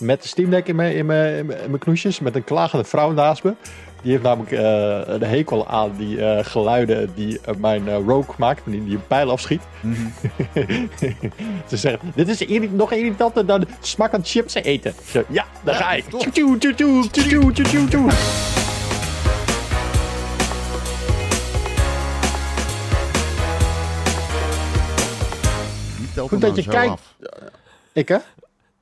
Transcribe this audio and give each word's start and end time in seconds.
met 0.00 0.22
de 0.22 0.28
Steam 0.28 0.50
Deck 0.50 0.66
in 0.68 0.76
mijn, 0.76 0.94
in 0.94 1.06
mijn, 1.06 1.36
in 1.36 1.46
mijn 1.46 1.78
knoesjes. 1.78 2.20
Met 2.20 2.34
een 2.36 2.44
klagende 2.44 2.84
vrouw 2.84 3.10
naast 3.12 3.42
me. 3.42 3.54
Die 4.02 4.10
heeft 4.10 4.22
namelijk 4.22 4.52
eh, 4.52 5.14
een 5.14 5.22
hekel 5.22 5.66
aan 5.68 5.92
die 5.96 6.24
eh, 6.24 6.44
geluiden 6.44 7.10
die 7.14 7.40
eh, 7.40 7.54
mijn 7.54 7.88
Rogue 7.94 8.34
maakt. 8.38 8.62
Die, 8.64 8.84
die 8.84 8.94
een 8.94 9.06
pijl 9.06 9.30
afschiet. 9.30 9.60
Ze 11.68 11.76
zegt, 11.76 11.98
dit 12.14 12.28
is 12.28 12.40
irri- 12.42 12.70
nog 12.72 12.92
irritanter 12.92 13.46
dan 13.46 13.64
smakkend 13.80 14.28
chips 14.28 14.54
eten. 14.54 14.92
Zeg, 15.04 15.24
Ja, 15.28 15.44
daar 15.64 15.74
ga 15.74 15.92
ik. 15.92 16.04
Tjoe, 16.04 16.30
tjoe, 16.30 16.58
tjoe, 16.58 16.74
tjoe, 16.74 17.10
tjoe, 17.10 17.52
tjoe, 17.52 17.64
tjoe, 17.66 17.88
tjoe. 17.88 18.10
Niet 25.98 26.14
telt 26.14 26.28
Goed 26.28 26.40
dat 26.40 26.50
nou 26.50 26.54
je 26.54 26.62
zo 26.62 26.70
kijkt. 26.70 26.90
af. 26.92 27.14
Ik 27.92 28.08
hè? 28.08 28.16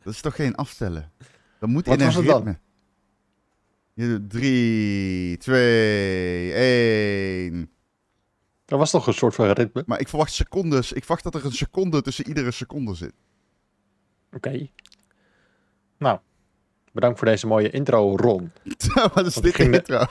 Dat 0.07 0.15
is 0.15 0.21
toch 0.21 0.35
geen 0.35 0.55
aftellen? 0.55 1.13
Dat 1.59 1.69
moet 1.69 1.87
Wat 1.87 1.95
in 1.95 2.01
een 2.01 2.07
was 2.07 2.15
het 2.17 2.27
dan? 2.27 2.37
ritme. 2.37 2.59
Je 3.95 4.09
doet 4.09 4.31
3, 4.31 5.37
2, 5.37 6.53
1. 6.53 7.71
Dat 8.65 8.79
was 8.79 8.91
toch 8.91 9.07
een 9.07 9.15
soort 9.15 9.35
van 9.35 9.51
ritme. 9.51 9.83
Maar 9.87 10.01
ik 10.01 10.09
verwacht 10.09 10.33
secondes. 10.33 10.93
Ik 10.93 11.05
verwacht 11.05 11.23
dat 11.25 11.35
er 11.35 11.45
een 11.45 11.53
seconde 11.53 12.03
tussen 12.03 12.27
iedere 12.29 12.51
seconde 12.51 12.95
zit. 12.95 13.13
Oké. 14.33 14.69
Nou, 15.99 16.19
bedankt 16.97 17.19
voor 17.19 17.29
deze 17.29 17.47
mooie 17.47 17.71
intro, 17.71 18.17
Ron. 18.17 18.53
Wat 19.15 19.27
is 19.27 19.35
dit 19.35 19.57
de- 19.57 19.63
intro? 19.71 20.05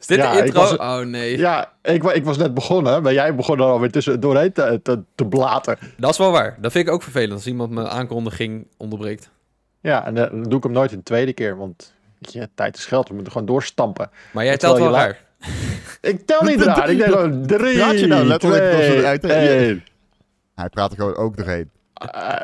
Is 0.00 0.06
dit 0.06 0.16
Ja, 0.18 0.32
de 0.32 0.44
intro? 0.44 0.60
was- 0.60 0.76
Oh 0.76 0.98
nee. 0.98 1.38
Ja, 1.38 1.72
ik, 1.82 2.02
ik 2.04 2.24
was 2.24 2.36
net 2.36 2.54
begonnen, 2.54 3.02
maar 3.02 3.12
jij 3.12 3.34
begon 3.34 3.58
er 3.58 3.64
alweer 3.64 3.90
tussen 3.90 4.20
doorheen 4.20 4.52
te, 4.52 4.80
te, 4.82 5.02
te 5.14 5.26
blaten. 5.26 5.78
Dat 5.96 6.10
is 6.10 6.18
wel 6.18 6.30
waar. 6.30 6.56
Dat 6.60 6.72
vind 6.72 6.86
ik 6.86 6.92
ook 6.92 7.02
vervelend 7.02 7.32
als 7.32 7.46
iemand 7.46 7.70
mijn 7.70 7.88
aankondiging 7.88 8.66
onderbreekt. 8.76 9.30
Ja, 9.80 10.06
en 10.06 10.16
eh, 10.16 10.30
dan 10.30 10.42
doe 10.42 10.56
ik 10.58 10.62
hem 10.62 10.72
nooit 10.72 10.92
een 10.92 11.02
tweede 11.02 11.32
keer, 11.32 11.56
want 11.56 11.92
je, 12.18 12.48
tijd 12.54 12.76
is 12.76 12.84
geld. 12.86 13.08
We 13.08 13.14
moeten 13.14 13.32
gewoon 13.32 13.46
doorstampen. 13.46 14.10
Maar 14.32 14.44
jij 14.44 14.56
telt 14.56 14.78
wel 14.78 14.92
raar. 14.92 15.20
Ik 16.00 16.26
tel 16.26 16.42
niet 16.42 16.62
raar. 16.62 16.90
Ik 16.90 16.98
denk 16.98 17.12
gewoon 17.12 17.46
drie, 17.46 17.76
Praat 17.82 18.00
je 18.00 18.06
nou 18.06 18.24
letterlijk 18.24 18.62
als 18.62 18.70
we 18.80 18.86
twee, 18.86 18.98
eruit- 18.98 19.24
één. 19.24 19.84
Hij 20.54 20.68
praat 20.68 20.90
er 20.90 20.96
gewoon 20.96 21.16
ook 21.16 21.36
doorheen. 21.36 21.70
Eh, 21.94 22.34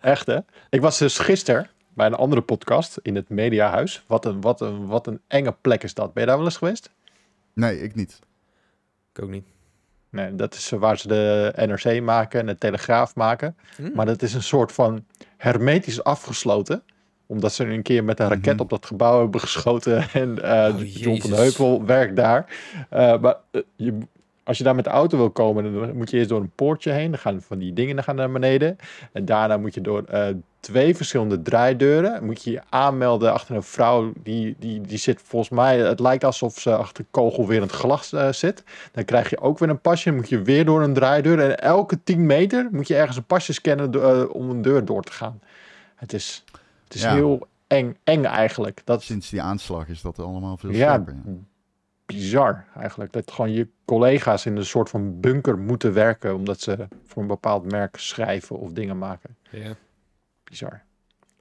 echt, 0.00 0.26
hè? 0.26 0.38
Ik 0.70 0.80
was 0.80 0.98
dus 0.98 1.18
gisteren 1.18 1.68
bij 2.00 2.08
een 2.08 2.14
andere 2.14 2.40
podcast 2.40 2.98
in 3.02 3.14
het 3.14 3.28
Mediahuis. 3.28 4.04
Wat 4.06 4.24
een, 4.24 4.40
wat, 4.40 4.60
een, 4.60 4.86
wat 4.86 5.06
een 5.06 5.20
enge 5.26 5.54
plek 5.60 5.82
is 5.82 5.94
dat. 5.94 6.12
Ben 6.12 6.22
je 6.22 6.28
daar 6.28 6.36
wel 6.38 6.46
eens 6.46 6.56
geweest? 6.56 6.90
Nee, 7.52 7.80
ik 7.82 7.94
niet. 7.94 8.18
Ik 9.12 9.22
ook 9.22 9.30
niet. 9.30 9.44
Nee, 10.10 10.34
dat 10.34 10.54
is 10.54 10.70
waar 10.70 10.98
ze 10.98 11.08
de 11.08 11.52
NRC 11.56 12.02
maken 12.02 12.40
en 12.40 12.46
de 12.46 12.58
Telegraaf 12.58 13.14
maken. 13.14 13.56
Hm. 13.76 13.90
Maar 13.94 14.06
dat 14.06 14.22
is 14.22 14.34
een 14.34 14.42
soort 14.42 14.72
van 14.72 15.04
hermetisch 15.36 16.04
afgesloten. 16.04 16.82
Omdat 17.26 17.52
ze 17.52 17.64
een 17.64 17.82
keer 17.82 18.04
met 18.04 18.20
een 18.20 18.28
raket 18.28 18.52
Mhm. 18.52 18.60
op 18.62 18.70
dat 18.70 18.86
gebouw 18.86 19.20
hebben 19.20 19.40
geschoten. 19.40 20.08
En 20.12 20.42
eh 20.42 20.74
Oh, 20.74 20.94
John 20.94 21.20
van. 21.20 21.32
Heuvel 21.32 21.84
werkt 21.84 22.16
daar. 22.16 22.56
Eh, 22.90 23.18
maar 23.20 23.36
eh, 23.50 23.60
je, 23.76 23.98
als 24.50 24.58
je 24.58 24.64
daar 24.64 24.74
met 24.74 24.84
de 24.84 24.90
auto 24.90 25.16
wil 25.16 25.30
komen, 25.30 25.74
dan 25.74 25.96
moet 25.96 26.10
je 26.10 26.16
eerst 26.16 26.28
door 26.28 26.40
een 26.40 26.52
poortje 26.54 26.90
heen. 26.90 27.10
Dan 27.10 27.20
gaan 27.20 27.42
van 27.42 27.58
die 27.58 27.72
dingen 27.72 28.02
gaan 28.02 28.16
naar 28.16 28.32
beneden. 28.32 28.76
En 29.12 29.24
daarna 29.24 29.56
moet 29.56 29.74
je 29.74 29.80
door 29.80 30.04
eh, 30.04 30.26
twee 30.60 30.96
verschillende 30.96 31.42
draaideuren. 31.42 32.24
Moet 32.24 32.42
je 32.42 32.50
je 32.50 32.60
aanmelden 32.68 33.32
achter 33.32 33.54
een 33.56 33.62
vrouw. 33.62 34.12
Die, 34.22 34.56
die, 34.58 34.80
die 34.80 34.98
zit 34.98 35.22
volgens 35.24 35.50
mij, 35.50 35.78
het 35.78 36.00
lijkt 36.00 36.24
alsof 36.24 36.58
ze 36.58 36.76
achter 36.76 37.04
kogel 37.10 37.46
weer 37.46 37.56
in 37.56 37.62
het 37.62 37.72
glas 37.72 38.12
eh, 38.12 38.32
zit. 38.32 38.64
Dan 38.92 39.04
krijg 39.04 39.30
je 39.30 39.40
ook 39.40 39.58
weer 39.58 39.68
een 39.68 39.80
pasje. 39.80 40.08
Dan 40.08 40.18
moet 40.18 40.28
je 40.28 40.42
weer 40.42 40.64
door 40.64 40.82
een 40.82 40.94
draaideur. 40.94 41.40
En 41.40 41.58
elke 41.58 42.02
10 42.02 42.26
meter 42.26 42.68
moet 42.70 42.88
je 42.88 42.96
ergens 42.96 43.16
een 43.16 43.24
pasje 43.24 43.52
scannen 43.52 43.92
eh, 43.92 44.34
om 44.34 44.50
een 44.50 44.62
deur 44.62 44.84
door 44.84 45.02
te 45.02 45.12
gaan. 45.12 45.40
Het 45.94 46.12
is, 46.12 46.44
het 46.84 46.94
is 46.94 47.02
Ja. 47.02 47.14
heel 47.14 47.46
eng, 47.66 47.96
eng 48.04 48.24
eigenlijk. 48.24 48.82
Dat 48.84 49.02
Sinds 49.02 49.30
die 49.30 49.42
aanslag 49.42 49.88
is 49.88 50.00
dat 50.00 50.18
allemaal 50.18 50.56
veel 50.56 50.70
ja, 50.70 50.76
scherper. 50.76 51.14
Ja. 51.24 51.32
Bizar 52.14 52.64
eigenlijk. 52.76 53.12
Dat 53.12 53.30
gewoon 53.30 53.52
je 53.52 53.68
collega's 53.84 54.46
in 54.46 54.56
een 54.56 54.64
soort 54.64 54.88
van 54.88 55.20
bunker 55.20 55.58
moeten 55.58 55.92
werken. 55.92 56.34
Omdat 56.34 56.60
ze 56.60 56.88
voor 57.04 57.22
een 57.22 57.28
bepaald 57.28 57.70
merk 57.70 57.96
schrijven 57.96 58.58
of 58.58 58.72
dingen 58.72 58.98
maken. 58.98 59.36
Ja. 59.50 59.74
Bizar. 60.44 60.82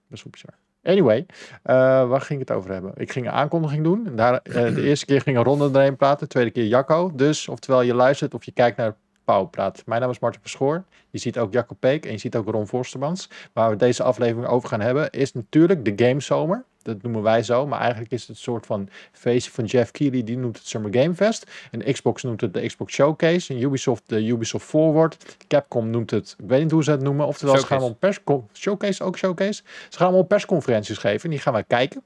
Best 0.07 0.23
wel 0.23 0.31
bizar. 0.31 0.53
Anyway, 0.83 1.25
eh, 1.63 1.75
waar 2.07 2.21
ging 2.21 2.41
ik 2.41 2.47
het 2.47 2.57
over 2.57 2.71
hebben? 2.71 2.91
Ik 2.95 3.11
ging 3.11 3.25
een 3.25 3.31
aankondiging 3.31 3.83
doen. 3.83 4.07
En 4.07 4.15
Daar, 4.15 4.33
eh, 4.33 4.75
de 4.75 4.83
eerste 4.83 5.05
keer 5.05 5.21
ging 5.21 5.37
een 5.37 5.43
ronde 5.43 5.69
erheen 5.73 5.95
praten. 5.95 6.19
De 6.19 6.27
tweede 6.27 6.51
keer 6.51 6.65
Jacco. 6.65 7.11
Dus 7.15 7.47
oftewel 7.47 7.81
je 7.81 7.93
luistert 7.93 8.33
of 8.33 8.43
je 8.43 8.51
kijkt 8.51 8.77
naar 8.77 8.95
Pauw 9.23 9.45
praat. 9.45 9.83
Mijn 9.85 10.01
naam 10.01 10.09
is 10.09 10.19
Martin 10.19 10.41
Verschoor. 10.41 10.83
Je 11.09 11.17
ziet 11.17 11.39
ook 11.39 11.53
Jacco 11.53 11.75
Peek 11.79 12.05
en 12.05 12.11
je 12.11 12.17
ziet 12.17 12.35
ook 12.35 12.49
Ron 12.49 12.67
Forstermans. 12.67 13.29
Waar 13.53 13.69
we 13.69 13.75
deze 13.75 14.03
aflevering 14.03 14.47
over 14.47 14.69
gaan 14.69 14.81
hebben 14.81 15.09
is 15.09 15.33
natuurlijk 15.33 15.85
de 15.85 16.05
Gamezomer. 16.05 16.63
Dat 16.93 17.01
noemen 17.01 17.21
wij 17.21 17.43
zo. 17.43 17.67
Maar 17.67 17.79
eigenlijk 17.79 18.11
is 18.11 18.21
het 18.21 18.29
een 18.29 18.35
soort 18.35 18.65
van 18.65 18.89
feestje 19.11 19.51
van 19.51 19.65
Jeff 19.65 19.91
Keighley. 19.91 20.23
Die 20.23 20.37
noemt 20.37 20.57
het 20.57 20.67
Summer 20.67 20.93
Game 20.93 21.15
Fest. 21.15 21.51
En 21.71 21.93
Xbox 21.93 22.23
noemt 22.23 22.41
het 22.41 22.53
de 22.53 22.65
Xbox 22.65 22.93
Showcase. 22.93 23.53
En 23.53 23.61
Ubisoft 23.61 24.03
de 24.05 24.25
Ubisoft 24.25 24.65
Forward. 24.65 25.37
Capcom 25.47 25.89
noemt 25.89 26.11
het, 26.11 26.35
ik 26.39 26.47
weet 26.47 26.61
niet 26.61 26.71
hoe 26.71 26.83
ze 26.83 26.91
het 26.91 27.01
noemen. 27.01 27.25
Oftewel, 27.25 27.57
ze 27.57 27.65
gaan 27.65 27.79
Showcase. 27.79 28.21
pers... 28.21 28.39
Showcase, 28.53 29.03
ook 29.03 29.17
Showcase. 29.17 29.63
Ze 29.89 29.97
gaan 29.97 30.07
allemaal 30.07 30.25
persconferenties 30.25 30.97
geven. 30.97 31.23
En 31.23 31.29
die 31.29 31.39
gaan 31.39 31.53
wij 31.53 31.63
kijken. 31.63 32.03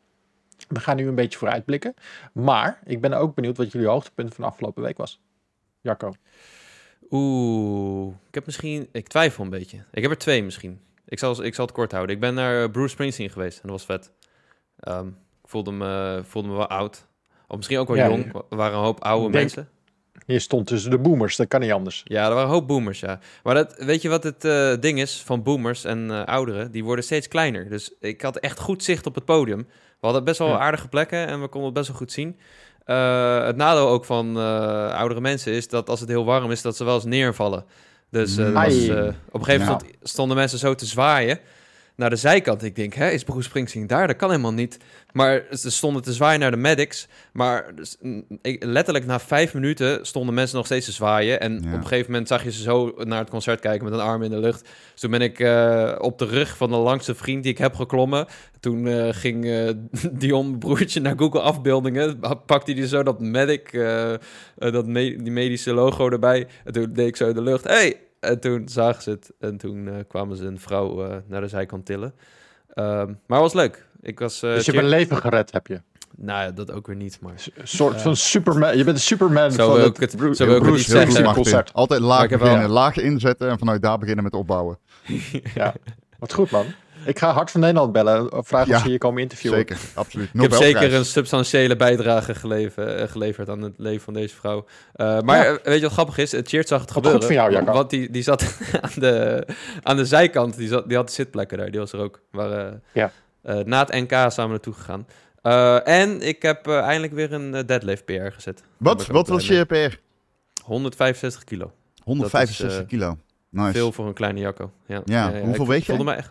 We 0.68 0.80
gaan 0.80 0.96
nu 0.96 1.08
een 1.08 1.16
beetje 1.16 1.38
vooruitblikken. 1.38 1.94
Maar 2.34 2.80
ik 2.86 3.02
ben 3.02 3.14
ook 3.14 3.36
benieuwd 3.36 3.58
wat 3.58 3.72
jullie 3.72 3.88
hoogtepunt 3.88 4.34
van 4.34 4.44
de 4.44 4.50
afgelopen 4.50 4.84
week 4.84 4.98
was. 4.98 5.20
Jacco. 5.82 6.14
Oeh, 7.10 8.14
ik 8.28 8.34
heb 8.34 8.46
misschien... 8.46 8.88
Ik 8.92 9.08
twijfel 9.08 9.44
een 9.44 9.50
beetje. 9.50 9.84
Ik 9.92 10.02
heb 10.02 10.12
er 10.12 10.18
twee 10.18 10.44
misschien. 10.44 10.80
Ik 11.06 11.20
zal, 11.20 11.44
ik 11.44 11.56
zal 11.56 11.66
het 11.66 11.74
kort 11.74 11.92
houden. 11.92 12.16
Ik 12.16 12.22
ben 12.22 12.34
naar 12.34 12.72
Bruce 12.72 12.90
Springsteen 12.90 13.30
geweest 13.30 13.56
en 13.56 13.70
dat 13.70 13.72
was 13.72 13.86
vet. 13.86 14.12
Ehm, 14.84 15.08
ik 15.08 15.50
voelde 15.50 15.72
me, 15.72 16.22
voelde 16.28 16.48
me 16.48 16.56
wel 16.56 16.68
oud. 16.70 17.08
Of 17.48 17.56
misschien 17.58 17.78
ook 17.80 17.88
wel 17.88 17.98
Ja, 17.98 18.08
jong. 18.10 18.34
Er 18.50 18.58
waren 18.58 18.78
een 18.78 18.84
hoop 18.84 19.04
oude 19.04 19.22
denk- 19.24 19.34
mensen. 19.34 19.68
Je 20.26 20.40
stond 20.40 20.68
tussen 20.68 20.92
de 20.92 20.98
boomers. 20.98 21.36
Dat 21.36 21.48
kan 21.48 21.60
niet 21.62 21.72
anders. 21.72 22.02
Ja, 22.04 22.24
er 22.24 22.30
waren 22.34 22.44
een 22.44 22.54
hoop 22.54 22.68
boomers, 22.68 23.00
ja. 23.00 23.20
Maar 23.44 23.54
dat, 23.56 23.76
weet 23.78 24.02
je 24.02 24.10
wat 24.10 24.24
het 24.24 24.46
eh, 24.46 24.74
ding 24.80 25.00
is 25.00 25.22
van 25.26 25.44
boomers 25.44 25.84
en 25.84 26.12
eh, 26.12 26.24
ouderen? 26.24 26.72
Die 26.72 26.84
worden 26.84 27.04
steeds 27.06 27.28
kleiner. 27.28 27.70
Dus 27.70 27.94
ik 28.00 28.22
had 28.22 28.38
echt 28.38 28.60
goed 28.60 28.84
zicht 28.84 29.06
op 29.06 29.16
het 29.16 29.26
podium. 29.26 29.60
We 30.00 30.10
hadden 30.10 30.24
best 30.24 30.40
wel 30.40 30.48
Ja. 30.48 30.58
aardige 30.58 30.88
plekken 30.88 31.28
en 31.28 31.42
we 31.42 31.48
konden 31.48 31.64
het 31.70 31.74
best 31.74 31.88
wel 31.88 31.98
goed 31.98 32.12
zien. 32.12 32.38
Eh, 32.86 33.46
het 33.46 33.56
nadeel 33.56 33.88
ook 33.90 34.06
van 34.06 34.38
eh, 34.38 34.94
oudere 34.94 35.22
mensen 35.22 35.52
is 35.54 35.68
dat 35.68 35.90
als 35.90 36.00
het 36.00 36.10
heel 36.10 36.26
warm 36.26 36.52
is, 36.52 36.62
dat 36.62 36.76
ze 36.78 36.84
wel 36.84 36.96
eens 36.96 37.04
neervallen. 37.06 37.66
Dus 38.10 38.38
eh, 38.38 38.44
dat 38.46 38.54
was, 38.54 38.88
eh, 38.88 39.08
op 39.32 39.40
een 39.40 39.46
gegeven 39.46 39.66
moment 39.68 39.86
stonden 40.02 40.38
mensen 40.38 40.60
zo 40.60 40.76
te 40.76 40.86
zwaaien 40.86 41.40
naar 41.96 42.10
de 42.10 42.16
zijkant. 42.16 42.64
Ik 42.64 42.76
denk, 42.76 42.94
hè, 42.94 43.10
is 43.10 43.24
Bruce 43.24 43.42
Springsteen 43.48 43.88
daar? 43.88 44.08
Dat 44.08 44.16
kan 44.16 44.30
helemaal 44.30 44.54
niet. 44.54 44.78
Maar 45.12 45.44
ze 45.52 45.72
stonden 45.72 46.02
te 46.02 46.14
zwaaien 46.14 46.40
naar 46.40 46.52
de 46.52 46.58
medics. 46.58 47.08
Maar 47.34 47.76
dus, 47.76 47.98
ik, 48.42 48.64
letterlijk 48.64 49.06
na 49.06 49.20
vijf 49.20 49.54
minuten 49.54 50.06
stonden 50.06 50.34
mensen 50.34 50.58
nog 50.58 50.66
steeds 50.66 50.86
te 50.86 50.92
zwaaien. 50.92 51.40
En 51.40 51.52
Ja. 51.52 51.58
op 51.58 51.64
een 51.78 51.88
gegeven 51.88 52.12
moment 52.12 52.28
zag 52.30 52.44
je 52.44 52.52
ze 52.52 52.62
zo 52.62 52.94
naar 52.98 53.20
het 53.20 53.30
concert 53.30 53.60
kijken 53.60 53.84
met 53.84 53.94
een 53.94 54.00
arm 54.06 54.24
in 54.24 54.30
de 54.30 54.40
lucht. 54.40 54.62
Dus 54.92 55.02
toen 55.02 55.12
ben 55.12 55.22
ik 55.22 55.40
eh, 55.40 55.96
op 55.98 56.18
de 56.20 56.26
rug 56.26 56.58
van 56.58 56.70
de 56.70 56.76
langste 56.78 57.16
vriend 57.16 57.44
die 57.44 57.52
ik 57.52 57.58
heb 57.58 57.76
geklommen. 57.76 58.26
Toen 58.60 58.88
eh, 58.88 59.08
ging 59.12 59.46
eh, 59.46 59.70
Dion 60.12 60.58
broertje 60.58 61.00
naar 61.00 61.18
Google 61.18 61.42
afbeeldingen. 61.42 62.20
Pakte 62.46 62.72
hij 62.74 62.88
zo 62.88 63.04
dat 63.04 63.20
medic, 63.20 63.72
dat 64.56 64.86
me- 64.88 65.16
die 65.24 65.32
medische 65.32 65.74
logo 65.74 66.10
erbij. 66.10 66.48
En 66.64 66.74
toen 66.74 66.94
deed 66.94 67.08
ik 67.08 67.16
zo 67.16 67.28
in 67.28 67.36
de 67.36 67.42
lucht. 67.42 67.64
Hey! 67.64 67.98
En 68.24 68.40
toen 68.40 68.68
zagen 68.70 69.04
ze 69.04 69.10
het. 69.10 69.32
En 69.40 69.58
toen 69.58 69.88
eh, 69.88 69.94
kwamen 70.08 70.38
ze 70.38 70.46
een 70.46 70.60
vrouw 70.60 71.06
eh, 71.06 71.16
naar 71.28 71.42
de 71.42 71.48
zijkant 71.48 71.86
tillen. 71.86 72.14
Ehm, 72.74 73.08
maar 73.28 73.42
het 73.42 73.54
was 73.54 73.54
leuk. 73.54 73.86
Ik 74.02 74.20
was... 74.20 74.44
eh, 74.44 74.54
dus 74.54 74.66
je 74.66 74.72
hebt 74.72 74.84
een 74.84 74.90
leven 74.90 75.18
gered, 75.18 75.52
heb 75.52 75.68
je. 75.68 75.82
Nou 76.18 76.44
ja, 76.44 76.52
dat 76.52 76.72
ook 76.72 76.88
weer 76.88 76.96
niet, 76.96 77.18
maar... 77.22 77.34
Een 77.56 77.68
soort 77.68 78.02
van 78.02 78.16
Superman. 78.16 78.78
Je 78.78 78.84
bent 78.84 78.96
de 78.98 79.04
Superman 79.04 79.52
Zo 79.52 79.72
van 79.72 79.80
het 79.82 79.98
het- 79.98 80.16
Bru- 80.16 80.34
zo 80.34 80.44
ik 80.44 80.50
het 80.50 80.64
Bruce. 80.64 80.84
Altijd 81.74 82.02
wel- 82.60 82.68
laag 82.68 82.98
inzetten 82.98 83.50
en 83.50 83.58
vanuit 83.60 83.82
daar 83.82 83.98
beginnen 83.98 84.24
met 84.24 84.34
opbouwen. 84.34 84.78
Ja, 85.56 85.74
wat 86.20 86.34
goed 86.34 86.52
man. 86.52 86.66
Ik 87.06 87.20
ga 87.20 87.32
Hart 87.34 87.52
van 87.52 87.60
Nederland 87.60 87.92
bellen. 87.92 88.30
Vragen 88.46 88.68
Ja, 88.70 88.76
of 88.76 88.82
ze 88.82 88.90
hier 88.90 88.98
komen 88.98 89.22
interviewen. 89.22 89.58
Zeker, 89.58 89.78
absoluut. 89.94 90.30
Ik 90.34 90.42
heb 90.42 90.54
zeker 90.54 90.94
een 90.94 91.06
substantiële 91.06 91.76
bijdrage 91.76 92.36
geleven, 92.36 92.98
eh, 93.00 93.08
geleverd 93.08 93.50
aan 93.50 93.62
het 93.62 93.74
leven 93.78 94.02
van 94.02 94.14
deze 94.14 94.36
vrouw. 94.36 94.66
Eh, 94.94 95.20
maar 95.22 95.38
Ja. 95.38 95.44
eh, 95.58 95.64
weet 95.64 95.76
je 95.76 95.82
wat 95.84 95.92
grappig 95.92 96.18
is? 96.18 96.32
Het 96.32 96.48
Cheert 96.48 96.68
zag 96.68 96.82
het 96.82 96.88
Wat 96.94 96.98
gebeuren. 96.98 97.20
goed 97.28 97.36
van 97.36 97.42
jou, 97.44 97.52
Jacco. 97.56 97.74
Want 97.74 97.90
die, 97.90 98.12
die 98.12 98.24
zat 98.24 98.58
aan 98.82 98.92
de, 98.96 99.46
aan 99.84 99.96
de 99.98 100.06
zijkant. 100.06 100.58
Die, 100.58 100.68
zat, 100.68 100.88
die 100.88 100.98
had 100.98 101.12
zitplekken 101.12 101.58
daar. 101.58 101.72
Die 101.72 101.80
was 101.80 101.92
er 101.94 102.00
ook. 102.00 102.22
Ja. 102.94 103.12
eh, 103.42 103.56
na 103.60 103.80
het 103.80 103.92
NK 103.92 104.12
samen 104.12 104.50
naartoe 104.50 104.74
gegaan. 104.74 105.08
Eh, 105.42 105.88
en 105.88 106.22
ik 106.22 106.42
heb 106.42 106.68
eh, 106.68 106.78
eindelijk 106.80 107.14
weer 107.14 107.34
een 107.34 107.56
eh, 107.56 107.64
deadlift 107.66 108.06
PR 108.06 108.32
gezet. 108.32 108.64
Wat, 108.78 109.08
wat 109.08 109.28
was 109.28 109.48
je 109.48 109.66
per? 109.66 110.00
165 110.64 111.44
kilo. 111.44 111.72
165 112.04 112.80
eh, 112.82 112.88
kilo. 112.88 113.18
Nice. 113.50 113.72
Veel 113.72 113.92
voor 113.92 114.08
een 114.08 114.14
kleine 114.14 114.40
Jacco. 114.40 114.72
Ja, 114.86 115.02
Ja, 115.06 115.32
hoeveel 115.42 115.64
ik 115.64 115.70
weeg 115.70 115.86
jij? 115.86 115.96
voelde 115.96 116.12
me 116.12 116.18
echt... 116.18 116.30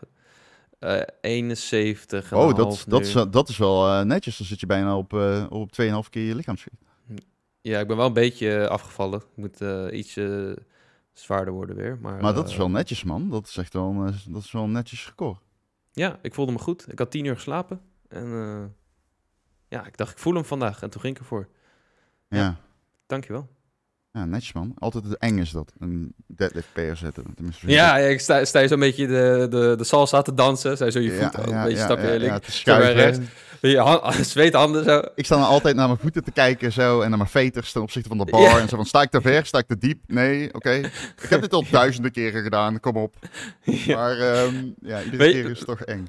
eh 0.82 1.02
71 1.20 2.32
en 2.32 2.38
Oh, 2.38 2.54
dat, 2.54 2.84
dat, 2.88 3.00
is, 3.00 3.12
wel- 3.12 3.30
dat 3.30 3.48
is 3.48 3.56
wel 3.56 3.88
eh, 3.88 4.00
netjes. 4.04 4.36
Dan 4.38 4.46
zit 4.46 4.60
je 4.60 4.66
bijna 4.66 4.96
op, 4.96 5.12
eh 5.14 5.46
op 5.48 5.70
2,5 5.80 6.08
keer 6.10 6.22
je 6.26 6.34
lichaamsgewicht. 6.34 6.82
Ja, 7.60 7.80
ik 7.80 7.86
ben 7.86 7.96
wel 7.96 8.06
een 8.06 8.12
beetje 8.12 8.56
eh, 8.58 8.66
afgevallen. 8.68 9.18
Ik 9.20 9.36
moet 9.36 9.60
eh, 9.60 9.86
iets 9.98 10.16
eh, 10.16 10.50
zwaarder 11.12 11.54
worden 11.54 11.76
weer. 11.76 11.98
Maar, 12.00 12.20
Maar 12.22 12.34
dat 12.34 12.46
is 12.46 12.52
eh, 12.52 12.58
wel 12.58 12.70
netjes, 12.70 13.04
man. 13.04 13.30
Dat 13.30 13.46
is 13.46 13.56
echt 13.56 13.72
wel, 13.72 14.04
eh, 14.06 14.12
dat 14.28 14.42
is 14.42 14.52
wel 14.52 14.66
netjes 14.68 15.06
record. 15.06 15.38
Ja, 15.92 16.18
ik 16.22 16.34
voelde 16.34 16.52
me 16.52 16.58
goed. 16.58 16.92
Ik 16.92 16.98
had 16.98 17.10
tien 17.10 17.24
uur 17.24 17.34
geslapen. 17.34 17.80
En 18.08 18.24
eh, 18.32 18.64
ja, 19.68 19.86
ik 19.86 19.96
dacht, 19.96 20.12
ik 20.12 20.18
voel 20.18 20.34
hem 20.34 20.44
vandaag. 20.44 20.82
En 20.82 20.90
toen 20.90 21.00
ging 21.00 21.14
ik 21.14 21.20
ervoor. 21.20 21.48
Ja. 22.28 22.38
Ja. 22.38 22.56
Dankjewel. 23.06 23.48
Ja, 24.12 24.24
netjes 24.24 24.52
man. 24.52 24.72
Altijd 24.78 25.18
eng 25.18 25.38
is 25.38 25.50
dat. 25.50 25.72
Een 25.78 26.14
deadlift 26.26 26.68
PR 26.72 26.94
zetten. 26.94 27.24
Tenminste, 27.34 27.66
Ja, 27.70 27.96
ik. 27.96 28.02
ja, 28.04 28.08
ik 28.08 28.20
sta, 28.20 28.44
sta 28.44 28.58
je 28.60 28.68
zo'n 28.68 28.78
beetje 28.80 29.06
de, 29.06 29.46
de, 29.50 29.74
de 29.78 29.84
salsa 29.84 30.22
te 30.22 30.34
dansen. 30.34 30.76
Zij 30.76 30.90
zo 30.90 31.00
je 31.00 31.12
Ja, 31.12 31.30
voet 31.30 31.38
oh, 31.40 31.46
ja, 31.52 31.58
een 31.58 31.64
beetje 31.68 31.82
stapje 31.84 32.08
ja, 32.08 32.16
links. 32.18 32.58
schuiven. 32.60 32.92
rechts. 32.94 33.18
Je 33.60 33.78
hand, 33.78 34.26
zweethanden 34.26 34.84
zo. 34.84 35.02
Ik 35.14 35.24
sta 35.24 35.36
dan 35.36 35.44
altijd 35.46 35.76
naar 35.76 35.86
mijn 35.86 35.98
voeten 35.98 36.24
te 36.24 36.30
kijken 36.30 36.72
zo 36.72 37.00
en 37.00 37.08
naar 37.08 37.18
mijn 37.18 37.30
veters 37.30 37.72
ten 37.72 37.82
opzichte 37.82 38.08
van 38.08 38.18
de 38.18 38.24
bar. 38.24 38.60
En 38.60 38.68
zo 38.68 38.76
van, 38.76 38.86
sta 38.86 39.02
ik 39.02 39.10
te 39.10 39.20
ver? 39.20 39.46
Sta 39.46 39.58
ik 39.58 39.66
te 39.66 39.78
diep? 39.78 39.98
Nee, 40.06 40.54
oké. 40.54 40.70
Ik 40.70 41.26
heb 41.28 41.40
dit 41.40 41.52
al 41.52 41.64
duizenden 41.70 42.10
keren 42.12 42.42
gedaan, 42.42 42.80
kom 42.80 42.96
op. 42.96 43.14
Maar 43.86 44.18
ehm, 44.18 44.54
ja, 44.80 44.98
iedere 45.02 45.16
Weet- 45.16 45.32
keer 45.32 45.50
is 45.50 45.58
het 45.58 45.68
toch 45.68 45.80
eng. 45.80 46.06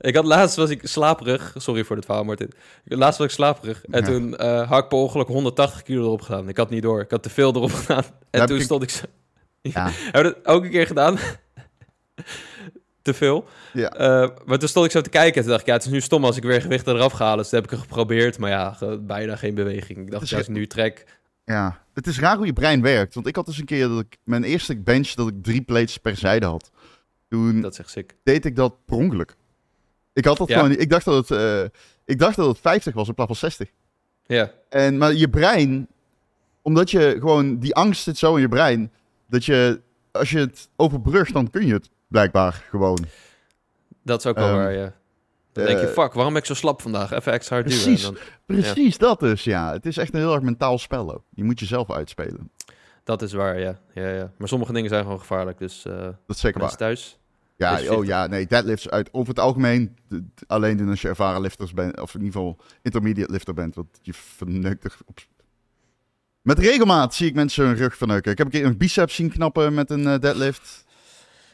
Ik 0.00 0.14
had 0.14 0.24
laatst 0.24 0.56
was 0.56 0.70
ik 0.70 0.80
slaperig. 0.82 1.52
Sorry 1.56 1.84
voor 1.84 1.96
het 1.96 2.04
verhaal, 2.04 2.24
Martin. 2.24 2.50
Laatst 2.84 3.18
was 3.18 3.26
ik 3.28 3.32
slaperig. 3.32 3.84
En 3.90 4.00
Ja. 4.00 4.06
toen 4.06 4.36
eh 4.36 4.68
had 4.70 4.82
ik 4.82 4.88
per 4.88 4.98
ongeluk 4.98 5.26
180 5.26 5.82
kilo 5.82 6.02
erop 6.04 6.20
gedaan. 6.20 6.48
Ik 6.48 6.56
had 6.56 6.70
niet 6.70 6.82
door. 6.82 7.00
Ik 7.00 7.10
had 7.10 7.22
te 7.22 7.30
veel 7.30 7.54
erop 7.54 7.72
gedaan. 7.84 8.04
En 8.30 8.38
heb 8.40 8.48
toen 8.48 8.56
ik- 8.58 8.62
stond 8.62 8.82
ik 8.82 8.90
zo... 8.90 9.04
Ja. 9.62 9.88
Hebben 9.90 10.32
we 10.32 10.38
dat 10.42 10.54
ook 10.54 10.64
een 10.64 10.70
keer 10.70 10.86
gedaan? 10.86 11.18
te 13.02 13.14
veel. 13.14 13.44
Ja. 13.72 13.88
Eh, 13.90 14.28
maar 14.44 14.58
toen 14.58 14.68
stond 14.68 14.86
ik 14.86 14.92
zo 14.92 15.00
te 15.00 15.10
kijken. 15.10 15.34
En 15.34 15.40
toen 15.42 15.48
dacht 15.50 15.60
ik, 15.60 15.66
ja, 15.66 15.72
het 15.72 15.84
is 15.84 15.90
nu 15.90 16.00
stom 16.00 16.24
als 16.24 16.36
ik 16.36 16.42
weer 16.42 16.60
gewicht 16.62 16.86
eraf 16.86 17.12
ga 17.12 17.24
halen. 17.24 17.38
Dus 17.38 17.50
dat 17.50 17.60
heb 17.60 17.70
ik 17.72 17.76
er 17.78 17.82
geprobeerd. 17.84 18.38
Maar 18.38 18.50
ja, 18.50 18.76
bijna 19.00 19.36
geen 19.36 19.54
beweging. 19.54 19.98
Ik 19.98 20.10
dacht, 20.10 20.32
ik 20.32 20.48
nu 20.48 20.66
trek... 20.66 21.04
Ja, 21.44 21.82
het 21.94 22.06
is 22.06 22.18
raar 22.20 22.36
hoe 22.36 22.46
je 22.46 22.52
brein 22.52 22.82
werkt. 22.82 23.14
Want 23.14 23.26
ik 23.26 23.36
had 23.36 23.46
dus 23.46 23.58
een 23.58 23.64
keer 23.64 23.88
dat 23.88 24.00
ik 24.00 24.16
mijn 24.24 24.44
eerste 24.44 24.76
bench 24.76 25.08
dat 25.08 25.28
ik 25.28 25.34
drie 25.42 25.62
plates 25.62 25.96
per 25.98 26.16
zijde 26.16 26.46
had. 26.46 26.70
Toen 27.28 27.60
Dat 27.60 27.80
sick. 27.84 28.14
deed 28.22 28.44
ik 28.44 28.56
dat 28.56 28.84
per 28.84 28.96
ongeluk. 28.96 29.34
Ik 30.16 30.24
had 30.24 30.36
dat 30.36 30.48
Ja. 30.48 30.54
gewoon 30.54 30.70
niet. 30.70 30.80
Ik 30.80 30.90
dacht 30.90 31.04
dat 31.04 31.28
het, 31.28 31.38
eh, 31.38 31.62
ik 32.04 32.18
dacht 32.18 32.36
dat 32.36 32.46
het 32.48 32.58
50 32.58 32.94
was 32.94 33.08
in 33.08 33.14
plaats 33.14 33.30
van 33.30 33.50
60. 33.50 33.68
Ja, 34.26 34.50
En, 34.68 34.98
maar 34.98 35.14
je 35.14 35.28
brein, 35.28 35.88
omdat 36.62 36.90
je 36.90 37.16
gewoon, 37.18 37.58
die 37.58 37.74
angst 37.74 38.02
zit 38.02 38.18
zo 38.18 38.34
in 38.34 38.40
je 38.40 38.48
brein, 38.48 38.92
dat 39.28 39.44
je, 39.44 39.80
als 40.12 40.30
je 40.30 40.38
het 40.38 40.68
overbrugt, 40.76 41.32
dan 41.32 41.50
kun 41.50 41.66
je 41.66 41.72
het 41.72 41.90
blijkbaar 42.08 42.64
gewoon. 42.70 43.04
dat 44.02 44.18
is 44.18 44.26
ook 44.26 44.36
wel 44.36 44.46
Ehm, 44.48 44.56
waar, 44.56 44.72
ja. 44.72 44.92
Dan 45.52 45.64
denk 45.64 45.78
je, 45.80 45.86
eh, 45.86 45.92
fuck, 45.92 46.12
waarom 46.12 46.32
ben 46.32 46.42
ik 46.42 46.48
zo 46.48 46.54
slap 46.54 46.82
vandaag? 46.82 47.12
Even 47.12 47.32
extra 47.32 47.56
hard 47.56 47.68
duwen. 47.68 47.84
Precies. 47.84 48.02
Dan, 48.02 48.16
Precies 48.46 48.98
dat 48.98 49.20
dus, 49.20 49.44
ja. 49.44 49.72
Het 49.72 49.86
is 49.86 49.96
echt 49.96 50.14
een 50.14 50.20
heel 50.20 50.32
erg 50.34 50.42
mentaal 50.42 50.78
spel 50.78 51.14
ook. 51.14 51.22
Je 51.34 51.44
moet 51.44 51.60
jezelf 51.60 51.90
uitspelen. 51.90 52.50
dat 53.04 53.22
is 53.22 53.32
waar, 53.32 53.60
ja. 53.60 53.78
ja, 53.94 54.08
ja. 54.08 54.32
Maar 54.38 54.48
sommige 54.48 54.72
dingen 54.72 54.88
zijn 54.88 55.02
gewoon 55.02 55.18
gevaarlijk. 55.20 55.58
Dus 55.58 55.84
eh 55.84 55.92
Dat 56.02 56.14
is 56.26 56.40
zeker 56.40 56.60
waar. 56.60 56.76
thuis... 56.76 57.18
Ja, 57.56 57.76
Wees 57.76 57.88
oh 57.88 58.04
ja, 58.04 58.26
nee, 58.26 58.46
deadlifts 58.46 58.88
uit, 58.90 59.08
over 59.12 59.28
het 59.28 59.38
algemeen 59.38 59.96
alleen 60.46 60.76
doen 60.76 60.88
als 60.88 61.00
je 61.00 61.08
ervaren 61.08 61.40
lifters 61.40 61.72
bent, 61.72 62.00
of 62.00 62.14
in 62.14 62.20
ieder 62.22 62.34
geval 62.40 62.56
intermediate 62.82 63.32
lifter 63.32 63.54
bent, 63.54 63.74
want 63.74 63.88
je 64.02 64.12
verneukt 64.14 64.84
er 64.84 64.96
op... 65.04 65.18
Met 66.42 66.58
regelmaat 66.58 67.14
zie 67.14 67.28
ik 67.28 67.34
mensen 67.34 67.64
hun 67.66 67.76
rug 67.76 67.96
verneuken. 67.96 68.32
Ik 68.32 68.38
heb 68.38 68.46
een 68.46 68.52
keer 68.52 68.64
een 68.64 68.76
biceps 68.76 69.14
zien 69.14 69.30
knappen 69.30 69.74
met 69.74 69.90
een 69.90 70.06
eh, 70.06 70.18
deadlift. 70.18 70.84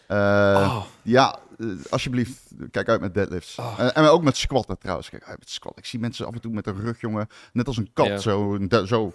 Eh, 0.06 0.16
Oh, 0.18 0.84
Ja, 1.02 1.38
eh, 1.58 1.66
alsjeblieft, 1.90 2.50
kijk 2.70 2.88
uit 2.88 3.00
met 3.00 3.14
deadlifts. 3.14 3.58
Oh. 3.58 3.78
En 3.94 4.04
ook 4.04 4.22
met 4.22 4.36
squatten 4.36 4.78
trouwens. 4.78 5.10
Kijk 5.10 5.24
uit 5.24 5.38
met 5.38 5.50
squatten. 5.50 5.82
Ik 5.82 5.88
zie 5.88 5.98
mensen 6.00 6.26
af 6.26 6.32
en 6.34 6.40
toe 6.40 6.52
met 6.52 6.66
een 6.66 6.80
rug, 6.80 7.00
jongen. 7.00 7.26
Net 7.52 7.66
als 7.66 7.76
een 7.76 7.90
kat, 7.92 8.06
Ja. 8.06 8.18
zo, 8.18 8.58
zo. 8.86 9.12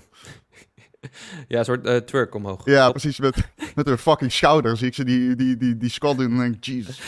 ja, 1.47 1.59
een 1.59 1.65
soort 1.65 1.85
eh, 1.85 1.95
twerk 1.97 2.35
omhoog. 2.35 2.65
Ja, 2.65 2.89
precies. 2.91 3.19
Met, 3.19 3.35
met 3.75 3.85
hun 3.87 3.97
fucking 3.97 4.31
schouder 4.31 4.77
zie 4.77 4.87
ik 4.87 4.93
ze 4.93 5.03
die, 5.05 5.35
die, 5.35 5.57
die, 5.57 5.77
die 5.77 5.89
squat 5.89 6.17
doen 6.17 6.31
en 6.31 6.37
denk 6.37 6.55
ik, 6.57 6.63
Jesus. 6.65 7.01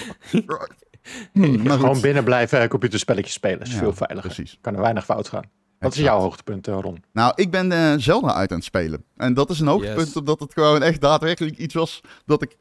Hmm, 1.33 1.67
Gewoon 1.69 1.93
goed. 1.93 2.01
binnen 2.01 2.23
blijven 2.23 2.61
eh, 2.61 2.67
computerspelletjes 2.67 3.33
spelen. 3.33 3.59
is 3.61 3.71
Ja, 3.71 3.77
veel 3.77 3.93
veiliger. 3.93 4.31
Precies. 4.33 4.57
Kan 4.61 4.75
er 4.75 4.81
weinig 4.81 5.05
fout 5.05 5.27
gaan. 5.27 5.43
Wat 5.79 5.93
is 5.95 5.99
jouw 5.99 6.19
hoogtepunt, 6.19 6.67
eh, 6.67 6.77
Ron? 6.81 7.03
Nou, 7.13 7.31
ik 7.35 7.51
ben 7.51 7.71
eh, 7.71 7.93
Zelda 7.97 8.33
uit 8.33 8.49
aan 8.51 8.55
het 8.57 8.65
spelen. 8.65 9.03
En 9.17 9.33
dat 9.33 9.49
is 9.49 9.59
een 9.59 9.67
hoogtepunt, 9.67 10.07
Yes. 10.07 10.15
omdat 10.15 10.39
het 10.39 10.53
gewoon 10.53 10.83
echt 10.83 11.01
daadwerkelijk 11.01 11.57
iets 11.57 11.73
was 11.73 12.01
dat 12.25 12.41
ik 12.41 12.55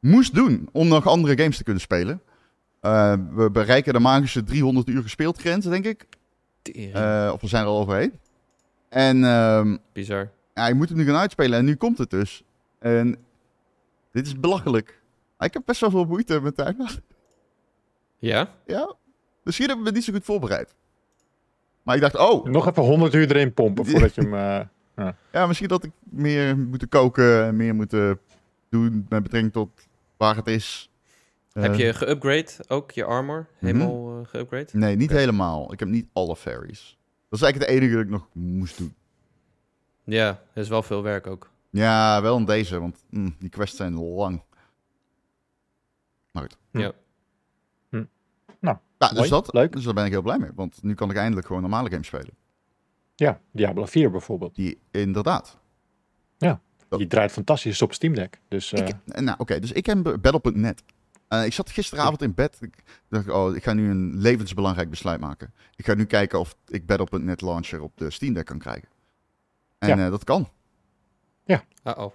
moest 0.00 0.34
doen 0.34 0.68
om 0.72 0.88
nog 0.88 1.06
andere 1.06 1.36
games 1.38 1.56
te 1.56 1.62
kunnen 1.64 1.82
spelen. 1.82 2.22
Eh, 2.80 3.14
we 3.34 3.50
bereiken 3.50 3.92
de 3.92 3.98
magische 3.98 4.44
300 4.44 4.88
uur 4.88 5.02
gespeeld 5.02 5.38
grens, 5.38 5.64
denk 5.64 5.84
ik. 5.84 6.06
Tering. 6.62 6.94
Eh, 6.94 7.30
of 7.34 7.40
we 7.40 7.46
zijn 7.46 7.62
er 7.62 7.68
al 7.68 7.78
overheen. 7.80 8.12
En 8.88 9.24
ehm, 9.24 9.76
Bizar. 9.92 10.30
Ja, 10.54 10.66
je 10.68 10.74
moet 10.74 10.88
hem 10.88 10.98
nu 10.98 11.04
gaan 11.04 11.16
uitspelen 11.16 11.58
en 11.58 11.64
nu 11.64 11.74
komt 11.74 11.98
het 11.98 12.10
dus. 12.10 12.44
En 12.78 13.16
dit 14.12 14.26
is 14.26 14.40
belachelijk. 14.40 15.00
Ah, 15.36 15.46
Ik 15.46 15.52
heb 15.52 15.62
best 15.66 15.80
wel 15.80 15.90
veel 15.90 16.04
moeite 16.04 16.40
met 16.40 16.56
tijd. 16.56 16.76
Ja? 18.18 18.54
Ja, 18.66 18.94
misschien 19.42 19.66
hebben 19.66 19.84
we 19.84 19.90
het 19.90 19.98
niet 19.98 20.06
zo 20.08 20.12
goed 20.12 20.24
voorbereid. 20.24 20.74
Maar 21.82 21.94
ik 21.94 22.00
dacht, 22.00 22.16
oh, 22.18 22.44
Nog 22.44 22.66
even 22.68 22.82
100 22.82 23.14
uur 23.14 23.30
erin 23.30 23.54
pompen 23.54 23.86
voordat 23.86 24.14
je 24.14 24.20
hem... 24.20 24.34
eh, 24.94 25.08
ja, 25.32 25.46
misschien 25.46 25.68
dat 25.68 25.84
ik 25.84 25.90
meer 26.02 26.58
moet 26.58 26.88
koken 26.88 27.44
en 27.44 27.56
meer 27.56 27.74
moet 27.74 27.90
doen 28.68 29.06
met 29.08 29.22
betrekking 29.22 29.52
tot 29.52 29.70
waar 30.16 30.36
het 30.36 30.46
is. 30.46 30.90
Heb 31.52 31.72
Eh, 31.72 31.78
je 31.78 31.94
geupgrade 31.94 32.50
ook, 32.68 32.90
je 32.90 33.04
armor? 33.04 33.46
Helemaal 33.58 34.20
eh 34.20 34.28
geupgrade? 34.28 34.68
Nee, 34.72 34.96
niet 34.96 35.10
helemaal. 35.10 35.72
Ik 35.72 35.78
heb 35.78 35.88
niet 35.88 36.06
alle 36.12 36.36
fairies. 36.36 36.98
Dat 37.28 37.38
is 37.40 37.44
eigenlijk 37.44 37.72
het 37.72 37.80
enige 37.80 37.94
dat 37.96 38.04
ik 38.04 38.10
nog 38.10 38.28
moest 38.32 38.78
doen. 38.78 38.94
Ja, 40.04 40.42
dat 40.54 40.64
is 40.64 40.68
wel 40.68 40.82
veel 40.82 41.02
werk 41.02 41.26
ook. 41.26 41.50
Ja, 41.70 42.22
wel 42.22 42.36
in 42.36 42.44
deze, 42.44 42.80
want 42.80 43.04
mm, 43.10 43.36
die 43.38 43.48
quests 43.48 43.76
zijn 43.76 43.94
lang. 43.94 44.42
Maar 46.30 46.42
goed. 46.42 46.56
Ja. 46.70 46.92
Hm. 47.88 48.04
Nou, 48.60 48.76
Ja, 48.98 49.08
dus 49.08 49.16
mooi, 49.18 49.28
dat, 49.30 49.52
leuk. 49.52 49.72
Dus 49.72 49.84
daar 49.84 49.94
ben 49.94 50.04
ik 50.04 50.10
heel 50.10 50.22
blij 50.22 50.38
mee. 50.38 50.50
Want 50.54 50.82
nu 50.82 50.94
kan 50.94 51.10
ik 51.10 51.16
eindelijk 51.16 51.46
gewoon 51.46 51.62
normale 51.62 51.90
games 51.90 52.06
spelen. 52.06 52.34
ja, 53.14 53.40
Diablo 53.50 53.84
4 53.86 54.10
bijvoorbeeld. 54.10 54.54
Die 54.54 54.78
inderdaad. 54.90 55.60
Dat- 56.88 57.00
Die 57.00 57.08
draait 57.10 57.32
fantastisch 57.32 57.82
op 57.82 57.92
Steam 57.92 58.14
Deck. 58.14 58.40
Dus 58.48 58.72
eh, 58.72 58.86
Ik, 58.88 59.20
nou, 59.20 59.38
oké, 59.38 59.58
dus 59.58 59.72
ik 59.72 59.86
heb 59.86 60.18
Battle.net. 60.20 60.82
Eh 61.28 61.44
ik 61.44 61.52
zat 61.52 61.70
gisteravond 61.70 62.22
in 62.22 62.34
bed. 62.34 62.58
Ik 62.60 62.82
dacht, 63.08 63.28
oh, 63.28 63.56
ik 63.56 63.62
ga 63.62 63.72
nu 63.72 63.90
een 63.90 64.16
levensbelangrijk 64.16 64.90
besluit 64.90 65.20
maken. 65.20 65.54
Ik 65.76 65.84
ga 65.84 65.94
nu 65.94 66.04
kijken 66.04 66.38
of 66.38 66.56
ik 66.66 66.86
Battle.net 66.86 67.40
launcher 67.40 67.82
op 67.82 67.92
de 67.96 68.10
Steam 68.10 68.34
Deck 68.34 68.44
kan 68.46 68.58
krijgen. 68.58 68.88
En 69.82 69.98
Ja. 69.98 70.04
eh, 70.04 70.10
dat 70.10 70.24
kan. 70.24 70.48
Uh-oh. 71.84 72.10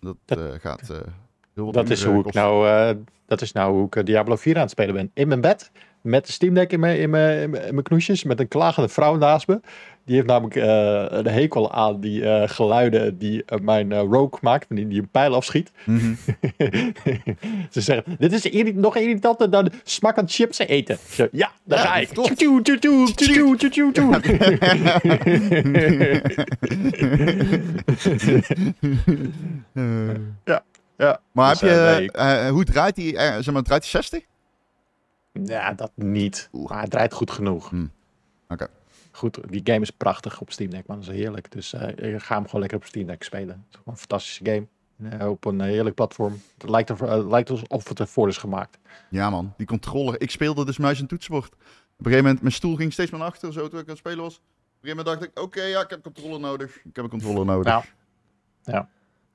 Dat, 0.00 0.16
Dat- 0.24 0.38
eh, 0.38 0.60
gaat 0.60 0.90
eh, 0.90 0.96
heel 1.54 1.64
wat 1.64 1.74
dat, 1.74 1.90
is 1.90 2.04
hoe 2.04 2.16
ik 2.16 2.22
kosten. 2.22 2.42
nou, 2.42 2.68
eh, 2.68 2.96
dat 3.26 3.40
is 3.40 3.52
nou 3.52 3.72
hoe 3.72 3.86
ik 3.90 4.06
Diablo 4.06 4.36
4 4.36 4.54
aan 4.54 4.60
het 4.60 4.70
spelen 4.70 4.94
ben. 4.94 5.10
In 5.14 5.28
mijn 5.28 5.40
bed, 5.40 5.70
met 6.04 6.26
de 6.26 6.32
Steam 6.32 6.54
Deck 6.54 6.72
in 6.72 6.80
mijn, 6.80 6.98
in 6.98 7.10
mijn, 7.10 7.42
in 7.42 7.50
mijn, 7.50 7.82
knoesjes, 7.82 8.24
met 8.24 8.40
een 8.40 8.48
klagende 8.48 8.88
vrouw 8.88 9.16
naast 9.16 9.46
me. 9.48 9.60
Die 10.06 10.14
heeft 10.14 10.26
namelijk 10.26 10.56
eh, 10.56 11.04
een 11.18 11.26
hekel 11.26 11.72
aan 11.72 12.00
die 12.00 12.24
eh, 12.30 12.48
geluiden 12.48 13.18
die 13.18 13.44
eh, 13.44 13.58
mijn 13.60 13.94
rogue 13.94 14.38
maakt, 14.40 14.66
die, 14.68 14.88
die 14.88 15.00
een 15.00 15.08
pijl 15.08 15.34
afschiet. 15.34 15.70
Mhm. 15.84 16.14
Ze 17.70 17.80
zeggen, 17.80 18.16
dit 18.18 18.32
is 18.32 18.44
irri- 18.44 18.72
nog 18.74 18.96
irritanter 18.96 19.50
dan 19.50 19.70
smakkend 19.84 20.32
chips 20.32 20.58
eten. 20.58 20.98
Zeg, 21.08 21.28
ja, 21.32 21.50
daar 21.64 21.78
Ja, 21.78 21.84
ga 21.84 21.96
ik. 21.96 22.08
Ja, 30.44 30.62
ja. 30.96 31.20
Maar 31.32 31.50
Dus, 31.50 31.60
heb 31.60 31.98
je, 31.98 32.02
ik- 32.04 32.10
eh, 32.16 32.48
hoe 32.48 32.64
draait 32.64 32.94
die, 32.94 33.18
zeg 33.18 33.50
maar, 33.52 33.62
draait 33.62 33.82
die 33.82 33.90
60? 33.90 34.22
Ja, 35.42 35.72
dat 35.72 35.92
niet. 35.94 36.48
Maar 36.52 36.80
het 36.80 36.90
draait 36.90 37.12
goed 37.12 37.30
genoeg. 37.30 37.68
Hm. 37.68 37.86
Oké. 38.48 38.68
Goed, 39.10 39.38
die 39.48 39.60
game 39.64 39.80
is 39.80 39.90
prachtig 39.90 40.40
op 40.40 40.52
Steam 40.52 40.70
Deck, 40.70 40.86
man. 40.86 41.00
Dat 41.00 41.08
is 41.08 41.14
heerlijk. 41.14 41.52
Dus 41.52 41.72
eh, 41.72 42.12
ik 42.14 42.22
ga 42.22 42.34
hem 42.34 42.44
gewoon 42.44 42.60
lekker 42.60 42.78
op 42.78 42.84
Steam 42.84 43.06
Deck 43.06 43.22
spelen. 43.22 43.48
Het 43.48 43.66
is 43.70 43.76
gewoon 43.76 43.94
een 43.94 44.00
fantastische 44.00 44.44
game. 44.44 44.66
Eh, 45.18 45.28
op 45.28 45.44
een 45.44 45.60
heerlijk 45.60 45.94
platform. 45.94 46.40
Het 46.58 46.70
lijkt, 46.70 46.88
er, 46.88 47.04
eh, 47.04 47.28
lijkt 47.28 47.50
alsof 47.50 47.88
het 47.88 48.00
ervoor 48.00 48.28
is 48.28 48.36
gemaakt. 48.36 48.78
Ja 49.10 49.30
man, 49.30 49.54
die 49.56 49.66
controller. 49.66 50.20
Ik 50.20 50.30
speelde 50.30 50.64
dus 50.64 50.78
muis 50.78 51.00
en 51.00 51.06
toetsenbord. 51.06 51.52
Op 51.52 51.60
een 51.60 52.04
gegeven 52.04 52.24
moment, 52.24 52.40
mijn 52.40 52.54
stoel 52.54 52.76
ging 52.76 52.92
steeds 52.92 53.10
naar 53.10 53.20
achter, 53.20 53.52
zo 53.52 53.68
toen 53.68 53.78
ik 53.78 53.84
aan 53.84 53.90
het 53.90 53.98
spelen 53.98 54.18
was. 54.18 54.36
Op 54.36 54.42
een 54.42 54.88
gegeven 54.88 54.96
moment 54.96 55.06
dacht 55.06 55.38
ik, 55.38 55.44
oké, 55.44 55.62
ja, 55.62 55.80
ik 55.80 55.90
heb 55.90 56.02
controller 56.02 56.40
nodig. 56.40 56.76
Ik 56.76 56.96
heb 56.96 57.04
een 57.04 57.10
controller 57.10 57.44
nodig. 57.44 57.84
Nou, 58.64 58.84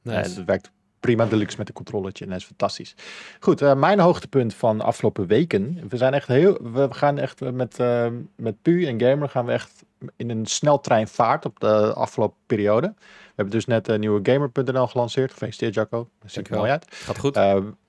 Nice. 0.01 0.17
Eh, 0.17 0.35
het 0.35 0.45
werkt 0.45 0.71
prima 0.99 1.25
deluxe 1.25 1.57
met 1.57 1.67
een 1.67 1.73
controllertje 1.73 2.23
en 2.23 2.31
dat 2.31 2.39
is 2.39 2.45
fantastisch. 2.45 2.95
Goed, 3.39 3.61
eh, 3.61 3.75
mijn 3.75 3.99
hoogtepunt 3.99 4.53
van 4.53 4.81
afgelopen 4.81 5.27
weken. 5.27 5.81
We 5.89 5.97
zijn 5.97 6.13
echt 6.13 6.27
heel, 6.27 6.57
we 6.73 6.87
gaan 6.91 7.17
echt 7.17 7.41
eh, 7.41 7.49
met, 7.49 7.79
eh, 7.79 8.07
met 8.35 8.61
Pu 8.61 8.85
en 8.85 9.01
Gamer 9.01 9.29
gaan 9.29 9.45
we 9.45 9.51
echt 9.51 9.83
in 10.15 10.29
een 10.29 10.45
sneltreinvaart 10.45 11.45
op 11.45 11.59
de 11.59 11.93
afgelopen 11.93 12.37
periode. 12.45 12.87
We 12.97 13.33
hebben 13.35 13.53
dus 13.53 13.65
net 13.65 13.87
een 13.87 13.99
nieuwe 13.99 14.19
Gamer.nl 14.23 14.87
gelanceerd. 14.87 15.31
Gefeliciteerd 15.31 15.73
Jacco, 15.73 16.07
dat 16.21 16.31
ziet 16.31 16.49
er 16.49 16.57
mooi 16.57 16.71
uit. 16.71 16.85
Gaat 16.89 17.19
goed? 17.19 17.35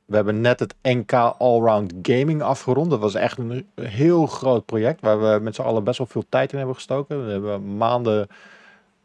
We 0.05 0.17
hebben 0.17 0.40
net 0.40 0.61
het 0.61 0.75
NK 0.83 1.12
Allround 1.38 1.93
Gaming 2.02 2.43
afgerond. 2.43 2.90
Dat 2.90 3.00
was 3.00 3.14
echt 3.14 3.38
een 3.38 3.67
heel 3.81 4.26
groot 4.26 4.64
project 4.67 5.00
waar 5.00 5.21
we 5.21 5.38
met 5.43 5.55
z'n 5.55 5.62
allen 5.62 5.85
best 5.85 5.99
wel 5.99 6.07
veel 6.07 6.25
tijd 6.29 6.52
in 6.52 6.59
hebben 6.59 6.76
gestoken. 6.76 7.25
We 7.25 7.31
hebben 7.33 7.76
maanden 7.76 8.26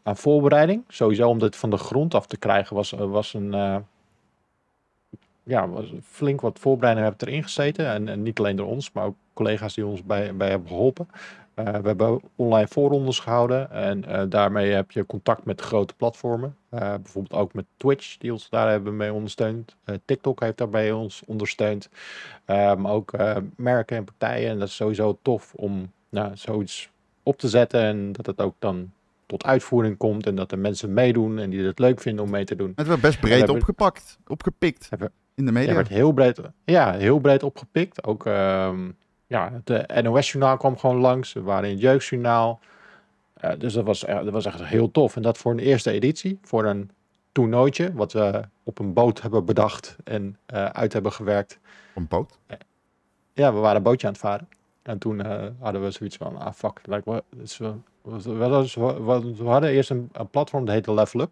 aan 0.02 0.16
voorbereiding. 0.16 0.84
Sowieso 0.88 1.28
om 1.28 1.38
dit 1.38 1.56
van 1.56 1.70
de 1.70 1.76
grond 1.76 2.14
af 2.14 2.26
te 2.26 2.36
krijgen 2.36 2.76
was, 2.76 2.90
was 2.90 3.34
een, 3.34 3.84
ja, 5.46 5.68
flink 6.02 6.40
wat 6.40 6.58
voorbereidingen 6.58 7.08
hebben 7.08 7.28
erin 7.28 7.42
gezeten. 7.42 7.86
En, 7.86 8.08
en 8.08 8.22
niet 8.22 8.38
alleen 8.38 8.56
door 8.56 8.66
ons, 8.66 8.92
maar 8.92 9.04
ook 9.04 9.16
collega's 9.32 9.74
die 9.74 9.86
ons 9.86 10.02
bij, 10.02 10.36
bij 10.36 10.48
hebben 10.48 10.68
geholpen. 10.68 11.08
Eh, 11.54 11.64
we 11.64 11.86
hebben 11.86 12.20
online 12.36 12.68
voorrondes 12.68 13.18
gehouden 13.18 13.70
en 13.70 14.04
eh, 14.04 14.22
daarmee 14.28 14.72
heb 14.72 14.90
je 14.90 15.06
contact 15.06 15.44
met 15.44 15.60
grote 15.60 15.94
platformen. 15.94 16.56
Eh, 16.68 16.94
bijvoorbeeld 16.94 17.40
ook 17.40 17.52
met 17.52 17.64
Twitch, 17.76 18.16
die 18.16 18.32
ons 18.32 18.48
daar 18.50 18.70
hebben 18.70 18.96
mee 18.96 19.12
ondersteund. 19.12 19.76
TikTok 20.04 20.40
heeft 20.40 20.58
daarbij 20.58 20.92
ons 20.92 21.22
ondersteund. 21.26 21.88
Maar 22.46 22.90
ook 22.90 23.12
merken 23.56 23.96
en 23.96 24.04
partijen. 24.04 24.50
En 24.50 24.58
dat 24.58 24.68
is 24.68 24.76
sowieso 24.76 25.18
tof 25.22 25.54
om 25.54 25.92
nou, 26.08 26.30
zoiets 26.34 26.90
op 27.22 27.38
te 27.38 27.48
zetten 27.48 27.80
en 27.80 28.12
dat 28.12 28.26
het 28.26 28.40
ook 28.40 28.54
dan 28.58 28.90
tot 29.26 29.44
uitvoering 29.44 29.96
komt 29.96 30.26
en 30.26 30.34
dat 30.34 30.52
er 30.52 30.58
mensen 30.58 30.92
meedoen 30.92 31.38
en 31.38 31.50
die 31.50 31.66
het 31.66 31.78
leuk 31.78 32.00
vinden 32.00 32.24
om 32.24 32.30
mee 32.30 32.44
te 32.44 32.56
doen. 32.56 32.72
Het 32.76 32.86
werd 32.86 33.00
best 33.00 33.20
breed 33.20 33.38
hebben- 33.38 33.56
opgepakt, 33.56 34.18
opgepikt 34.26 34.86
Hebben- 34.90 35.12
in 35.36 35.44
de 35.44 35.52
Ja, 35.52 35.58
media. 35.58 35.74
werd 35.74 35.88
heel 35.88 36.12
breed, 36.12 36.40
ja, 36.64 36.92
heel 36.92 37.18
breed 37.18 37.42
opgepikt. 37.42 38.04
Ook 38.04 38.26
ehm, 38.26 38.90
ja, 39.26 39.52
het 39.52 39.70
eh, 39.86 40.02
NOS-journaal 40.02 40.56
kwam 40.56 40.78
gewoon 40.78 40.96
langs. 40.96 41.32
We 41.32 41.42
waren 41.42 41.64
in 41.68 41.70
het 41.74 41.80
jeugdjournaal. 41.82 42.60
Eh, 43.34 43.50
dus 43.58 43.72
dat 43.72 43.84
was, 43.84 44.04
eh, 44.04 44.14
dat 44.24 44.32
was 44.32 44.44
echt 44.44 44.64
heel 44.64 44.90
tof. 44.90 45.16
En 45.16 45.22
dat 45.22 45.38
voor 45.38 45.52
een 45.52 45.58
eerste 45.58 45.90
editie, 45.90 46.38
voor 46.42 46.64
een 46.64 46.90
toernooitje, 47.32 47.92
wat 47.94 48.12
we 48.12 48.42
op 48.62 48.78
een 48.78 48.92
boot 48.92 49.22
hebben 49.22 49.44
bedacht 49.44 49.96
en 50.04 50.38
uit 50.72 50.92
hebben 50.92 51.12
gewerkt. 51.12 51.58
Een 51.94 52.06
boot. 52.08 52.38
Ja, 53.32 53.52
we 53.54 53.58
waren 53.58 53.76
een 53.76 53.82
bootje 53.82 54.06
aan 54.06 54.12
het 54.12 54.22
varen. 54.22 54.48
En 54.82 54.98
toen 54.98 55.20
hadden 55.60 55.82
we 55.82 55.90
zoiets 55.90 56.16
van, 56.16 56.36
ah 56.38 56.52
fuck, 56.52 56.80
we, 56.84 57.22
we- 58.02 59.34
we 59.36 59.44
hadden 59.44 59.70
eerst 59.70 59.90
een, 59.90 60.08
een 60.12 60.28
platform, 60.28 60.64
dat 60.64 60.74
heette 60.74 60.94
Level 60.94 61.20
Up. 61.20 61.30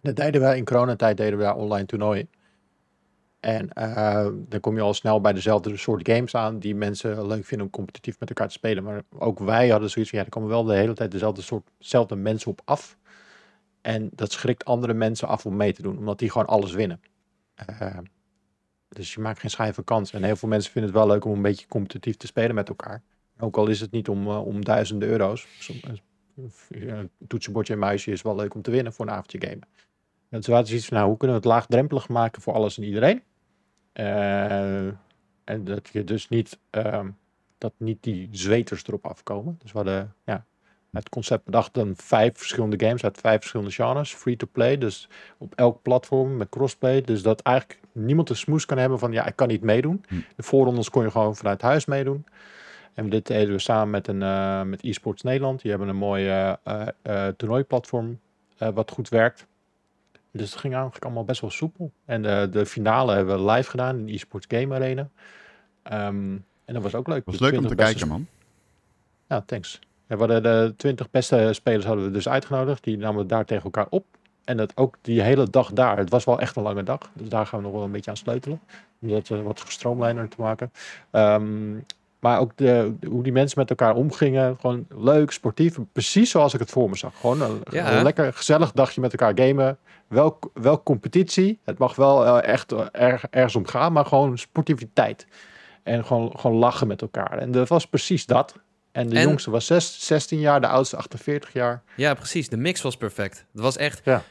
Dat 0.00 0.16
deden 0.16 0.40
we 0.40 0.56
in 0.56 0.64
coronatijd, 0.64 1.16
deden 1.16 1.38
we 1.38 1.44
daar 1.44 1.56
online 1.56 1.86
toernooien. 1.86 2.28
En 3.44 3.72
eh, 3.72 4.26
dan 4.48 4.60
kom 4.60 4.76
je 4.76 4.82
al 4.82 4.94
snel 4.94 5.20
bij 5.20 5.32
dezelfde 5.32 5.76
soort 5.76 6.08
games 6.08 6.34
aan 6.34 6.58
die 6.58 6.74
mensen 6.74 7.26
leuk 7.26 7.44
vinden 7.44 7.66
om 7.66 7.72
competitief 7.72 8.20
met 8.20 8.28
elkaar 8.28 8.46
te 8.46 8.52
spelen. 8.52 8.84
Maar 8.84 9.02
ook 9.18 9.38
wij 9.38 9.68
hadden 9.68 9.90
zoiets 9.90 10.10
van, 10.10 10.18
ja, 10.18 10.24
er 10.24 10.30
komen 10.30 10.48
wel 10.48 10.64
de 10.64 10.74
hele 10.74 10.92
tijd 10.92 11.10
dezelfde 11.10 11.42
soort, 11.42 11.70
dezelfde 11.78 12.16
mensen 12.16 12.50
op 12.50 12.60
af. 12.64 12.98
En 13.80 14.10
dat 14.12 14.32
schrikt 14.32 14.64
andere 14.64 14.94
mensen 14.94 15.28
af 15.28 15.46
om 15.46 15.56
mee 15.56 15.72
te 15.72 15.82
doen, 15.82 15.98
omdat 15.98 16.18
die 16.18 16.30
gewoon 16.30 16.46
alles 16.46 16.72
winnen. 16.72 17.00
Eh, 17.54 17.98
dus 18.88 19.14
je 19.14 19.20
maakt 19.20 19.40
geen 19.40 19.50
schijve 19.50 19.84
kans. 19.84 20.12
En 20.12 20.22
heel 20.22 20.36
veel 20.36 20.48
mensen 20.48 20.72
vinden 20.72 20.90
het 20.90 21.00
wel 21.00 21.08
leuk 21.08 21.24
om 21.24 21.32
een 21.32 21.42
beetje 21.42 21.66
competitief 21.66 22.16
te 22.16 22.26
spelen 22.26 22.54
met 22.54 22.68
elkaar. 22.68 23.02
Ook 23.38 23.56
al 23.56 23.66
is 23.66 23.80
het 23.80 23.90
niet 23.90 24.08
om, 24.08 24.26
eh, 24.26 24.46
om 24.46 24.64
duizenden 24.64 25.08
euro's. 25.08 25.46
Een 26.68 27.10
toetsenbordje 27.26 27.72
en 27.72 27.78
muisje 27.78 28.10
is 28.10 28.22
wel 28.22 28.36
leuk 28.36 28.54
om 28.54 28.62
te 28.62 28.70
winnen 28.70 28.92
voor 28.92 29.06
een 29.06 29.12
avondje 29.12 29.40
gamen. 29.40 29.68
En 30.28 30.40
toen 30.40 30.54
hadden 30.54 30.72
ze 30.72 30.76
iets 30.76 30.86
van, 30.86 30.96
nou, 30.96 31.08
hoe 31.08 31.18
kunnen 31.18 31.36
we 31.36 31.42
het 31.42 31.52
laagdrempelig 31.52 32.08
maken 32.08 32.42
voor 32.42 32.54
alles 32.54 32.76
en 32.76 32.84
iedereen? 32.84 33.22
Eh, 33.94 34.86
en 35.44 35.64
dat 35.64 35.88
je 35.92 36.04
dus 36.04 36.28
niet, 36.28 36.58
ehm, 36.70 37.10
dat 37.58 37.72
niet 37.76 38.02
die 38.02 38.28
zweters 38.30 38.86
erop 38.86 39.06
afkomen. 39.06 39.56
Dus 39.62 39.72
we 39.72 39.78
hadden 39.78 40.14
ja, 40.24 40.44
het 40.90 41.08
concept 41.08 41.44
bedacht 41.44 41.74
dan 41.74 41.92
vijf 41.96 42.36
verschillende 42.36 42.86
games 42.86 43.04
uit 43.04 43.18
vijf 43.18 43.38
verschillende 43.38 43.72
genres. 43.72 44.14
Free 44.14 44.36
to 44.36 44.46
play, 44.52 44.78
dus 44.78 45.08
op 45.38 45.54
elk 45.54 45.82
platform 45.82 46.36
met 46.36 46.48
crossplay. 46.48 47.00
Dus 47.00 47.22
dat 47.22 47.40
eigenlijk 47.40 47.80
niemand 47.92 48.28
de 48.28 48.34
smoes 48.34 48.66
kan 48.66 48.78
hebben 48.78 48.98
van, 48.98 49.12
ja, 49.12 49.26
ik 49.26 49.36
kan 49.36 49.48
niet 49.48 49.62
meedoen. 49.62 50.04
Hm. 50.08 50.14
De 50.36 50.42
voorrondes 50.42 50.90
kon 50.90 51.02
je 51.02 51.10
gewoon 51.10 51.36
vanuit 51.36 51.62
huis 51.62 51.84
meedoen. 51.84 52.24
En 52.94 53.08
dit 53.10 53.26
deden 53.26 53.54
we 53.54 53.60
samen 53.60 53.90
met, 53.90 54.08
een, 54.08 54.22
eh, 54.22 54.62
met 54.62 54.82
eSports 54.82 55.22
Nederland. 55.22 55.60
Die 55.60 55.70
hebben 55.70 55.88
een 55.88 55.96
mooi 55.96 56.28
eh, 56.28 56.52
eh, 56.62 56.88
eh, 57.02 57.34
toernooiplatform 57.36 58.20
wat 58.74 58.90
goed 58.90 59.08
werkt. 59.08 59.46
Dus 60.36 60.50
het 60.50 60.60
ging 60.60 60.74
eigenlijk 60.74 61.04
allemaal 61.04 61.24
best 61.24 61.40
wel 61.40 61.50
soepel. 61.50 61.92
En 62.04 62.22
de, 62.22 62.48
de 62.50 62.66
finale 62.66 63.14
hebben 63.14 63.44
we 63.44 63.50
live 63.50 63.70
gedaan 63.70 63.98
in 63.98 64.06
de 64.06 64.12
eSports 64.12 64.46
Game 64.48 64.74
Arena. 64.74 65.08
Ehm, 65.82 66.36
en 66.64 66.74
dat 66.74 66.82
was 66.82 66.94
ook 66.94 67.06
leuk. 67.06 67.24
was 67.24 67.38
leuk 67.38 67.52
om 67.52 67.58
20 67.58 67.76
te 67.76 67.84
kijken, 67.84 68.08
man. 68.08 68.26
ja, 69.28 69.40
thanks. 69.40 69.78
Ja, 70.06 70.16
we 70.16 70.32
hadden 70.32 70.42
de 70.42 70.74
20 70.76 71.10
beste 71.10 71.48
spelers 71.52 71.84
hadden 71.84 72.04
we 72.04 72.10
dus 72.10 72.28
uitgenodigd. 72.28 72.84
Die 72.84 72.96
namen 72.96 73.26
daar 73.26 73.44
tegen 73.44 73.64
elkaar 73.64 73.86
op. 73.90 74.04
En 74.44 74.56
dat 74.56 74.76
ook 74.76 74.96
die 75.00 75.22
hele 75.22 75.50
dag 75.50 75.72
daar. 75.72 75.96
Het 75.96 76.10
was 76.10 76.24
wel 76.24 76.40
echt 76.40 76.56
een 76.56 76.62
lange 76.62 76.82
dag. 76.82 77.10
Dus 77.12 77.28
daar 77.28 77.46
gaan 77.46 77.58
we 77.58 77.64
nog 77.64 77.74
wel 77.74 77.84
een 77.84 77.90
beetje 77.90 78.10
aan 78.10 78.16
sleutelen. 78.16 78.60
Om 79.00 79.08
dat 79.08 79.30
eh, 79.30 79.42
wat 79.42 79.60
gestroomlijner 79.60 80.28
te 80.28 80.40
maken. 80.40 80.72
Ehm, 81.10 81.76
maar 82.24 82.40
ook 82.40 82.52
de, 82.56 82.92
hoe 83.08 83.22
die 83.22 83.32
mensen 83.32 83.58
met 83.58 83.70
elkaar 83.70 83.94
omgingen. 83.94 84.56
Gewoon 84.60 84.86
leuk, 84.96 85.30
sportief. 85.30 85.76
Precies 85.92 86.30
zoals 86.30 86.54
ik 86.54 86.60
het 86.60 86.70
voor 86.70 86.88
me 86.88 86.96
zag. 86.96 87.12
Gewoon 87.20 87.40
een, 87.42 87.60
Ja. 87.70 87.92
een 87.96 88.02
lekker 88.02 88.32
gezellig 88.32 88.72
dagje 88.72 89.00
met 89.00 89.12
elkaar 89.14 89.46
gamen. 89.46 89.78
Wel, 90.08 90.38
wel 90.54 90.82
competitie. 90.82 91.60
Het 91.64 91.78
mag 91.78 91.96
wel 91.96 92.26
eh, 92.26 92.52
echt 92.52 92.72
eh, 92.72 92.80
erg, 92.92 93.24
ergens 93.30 93.56
om 93.56 93.66
gaan. 93.66 93.92
Maar 93.92 94.06
gewoon 94.06 94.38
sportiviteit. 94.38 95.26
En 95.82 96.04
gewoon, 96.04 96.32
gewoon 96.38 96.56
lachen 96.56 96.86
met 96.86 97.02
elkaar. 97.02 97.38
En 97.38 97.50
dat 97.50 97.68
was 97.68 97.86
precies 97.86 98.26
dat. 98.26 98.54
En 98.92 99.08
de 99.08 99.16
En- 99.16 99.22
jongste 99.22 99.50
was 99.50 99.66
zes- 99.66 100.06
16 100.06 100.38
jaar, 100.40 100.60
de 100.60 100.66
oudste 100.66 100.96
48 100.96 101.52
jaar. 101.52 101.82
Ja, 101.96 102.14
precies. 102.14 102.48
De 102.48 102.56
mix 102.56 102.82
was 102.82 102.96
perfect. 102.96 103.46
Het 103.52 103.62
was 103.62 103.76
echt 103.76 104.00
Ja. 104.04 104.22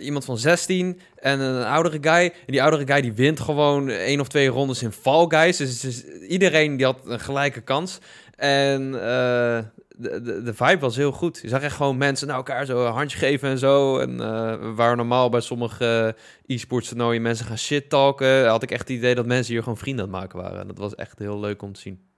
Iemand 0.00 0.24
van 0.24 0.38
16 0.38 1.00
en 1.16 1.40
een 1.40 1.64
oudere 1.64 1.98
guy. 2.00 2.24
En 2.24 2.52
die 2.52 2.62
oudere 2.62 2.86
guy 2.86 3.00
die 3.00 3.12
wint 3.12 3.40
gewoon 3.40 3.88
één 3.88 4.20
of 4.20 4.28
twee 4.28 4.48
rondes 4.48 4.82
in 4.82 4.92
Fall 4.92 5.24
Guys. 5.28 5.56
Dus, 5.56 6.04
iedereen 6.28 6.76
die 6.76 6.86
had 6.86 6.98
een 7.04 7.20
gelijke 7.20 7.60
kans. 7.60 7.98
En 8.36 8.94
eh, 8.94 9.58
de, 9.96 10.20
de, 10.22 10.42
de 10.42 10.54
vibe 10.54 10.78
was 10.78 10.96
heel 10.96 11.12
goed. 11.12 11.38
Je 11.42 11.48
zag 11.48 11.62
echt 11.62 11.76
gewoon 11.76 11.96
mensen 11.96 12.26
naar 12.26 12.36
elkaar 12.36 12.66
zo 12.66 12.86
een 12.86 12.92
handje 12.92 13.18
geven 13.18 13.48
en 13.48 13.58
zo. 13.58 13.98
En 13.98 14.20
eh, 14.20 14.74
waar 14.74 14.96
normaal 14.96 15.28
bij 15.28 15.40
sommige 15.40 16.14
eh, 16.46 16.56
e-sports 16.56 16.88
toernooien 16.88 17.22
mensen 17.22 17.46
gaan 17.46 17.58
shit 17.58 17.88
talken, 17.88 18.46
had 18.46 18.62
ik 18.62 18.70
echt 18.70 18.88
het 18.88 18.96
idee 18.96 19.14
dat 19.14 19.26
mensen 19.26 19.52
hier 19.52 19.62
gewoon 19.62 19.78
vrienden 19.78 20.04
aan 20.04 20.10
het 20.10 20.20
maken 20.20 20.40
waren. 20.40 20.60
En 20.60 20.66
dat 20.66 20.78
was 20.78 20.94
echt 20.94 21.18
heel 21.18 21.40
leuk 21.40 21.62
om 21.62 21.72
te 21.72 21.80
zien. 21.80 22.09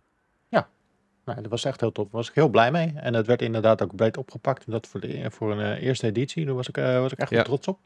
Nou, 1.25 1.41
dat 1.41 1.51
was 1.51 1.65
echt 1.65 1.81
heel 1.81 1.93
tof. 1.93 2.05
Daar 2.05 2.15
was 2.15 2.29
ik 2.29 2.35
heel 2.35 2.49
blij 2.49 2.71
mee. 2.71 2.93
En 2.97 3.15
het 3.15 3.27
werd 3.27 3.43
inderdaad 3.43 3.83
ook 3.83 3.97
breed 3.97 4.17
opgepakt. 4.17 4.65
En 4.65 4.73
dat 4.73 4.87
voor, 4.87 5.01
de, 5.01 5.31
voor 5.31 5.53
een 5.53 5.61
eh, 5.77 5.83
eerste 5.83 6.07
editie. 6.07 6.45
Daar 6.47 6.55
was 6.55 6.69
ik, 6.69 6.77
eh, 6.77 7.01
was 7.01 7.13
ik 7.13 7.19
echt 7.19 7.31
Ja. 7.31 7.43
trots 7.43 7.69
op. 7.69 7.79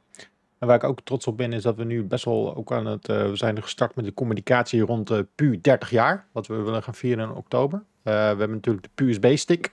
En 0.59 0.67
waar 0.67 0.77
ik 0.77 0.85
ook 0.85 1.01
trots 1.05 1.27
op 1.27 1.37
ben, 1.37 1.53
is 1.53 1.63
dat 1.63 1.77
we 1.77 1.85
nu 1.85 2.05
best 2.05 2.25
wel 2.25 2.57
ook 2.57 2.73
aan 2.73 2.87
het... 2.87 3.09
eh, 3.09 3.29
we 3.31 3.37
zijn 3.37 3.63
gestart 3.63 3.95
met 3.95 4.05
de 4.05 4.15
communicatie 4.15 4.81
rond 4.81 5.35
PU 5.35 5.61
30 5.61 5.91
jaar. 5.91 6.27
Wat 6.33 6.47
we 6.47 6.55
willen 6.55 6.83
gaan 6.83 6.95
vieren 6.95 7.29
in 7.29 7.35
oktober. 7.35 7.83
We 8.03 8.11
hebben 8.11 8.51
natuurlijk 8.51 8.85
de 8.85 8.91
PUSB-stick. 9.05 9.73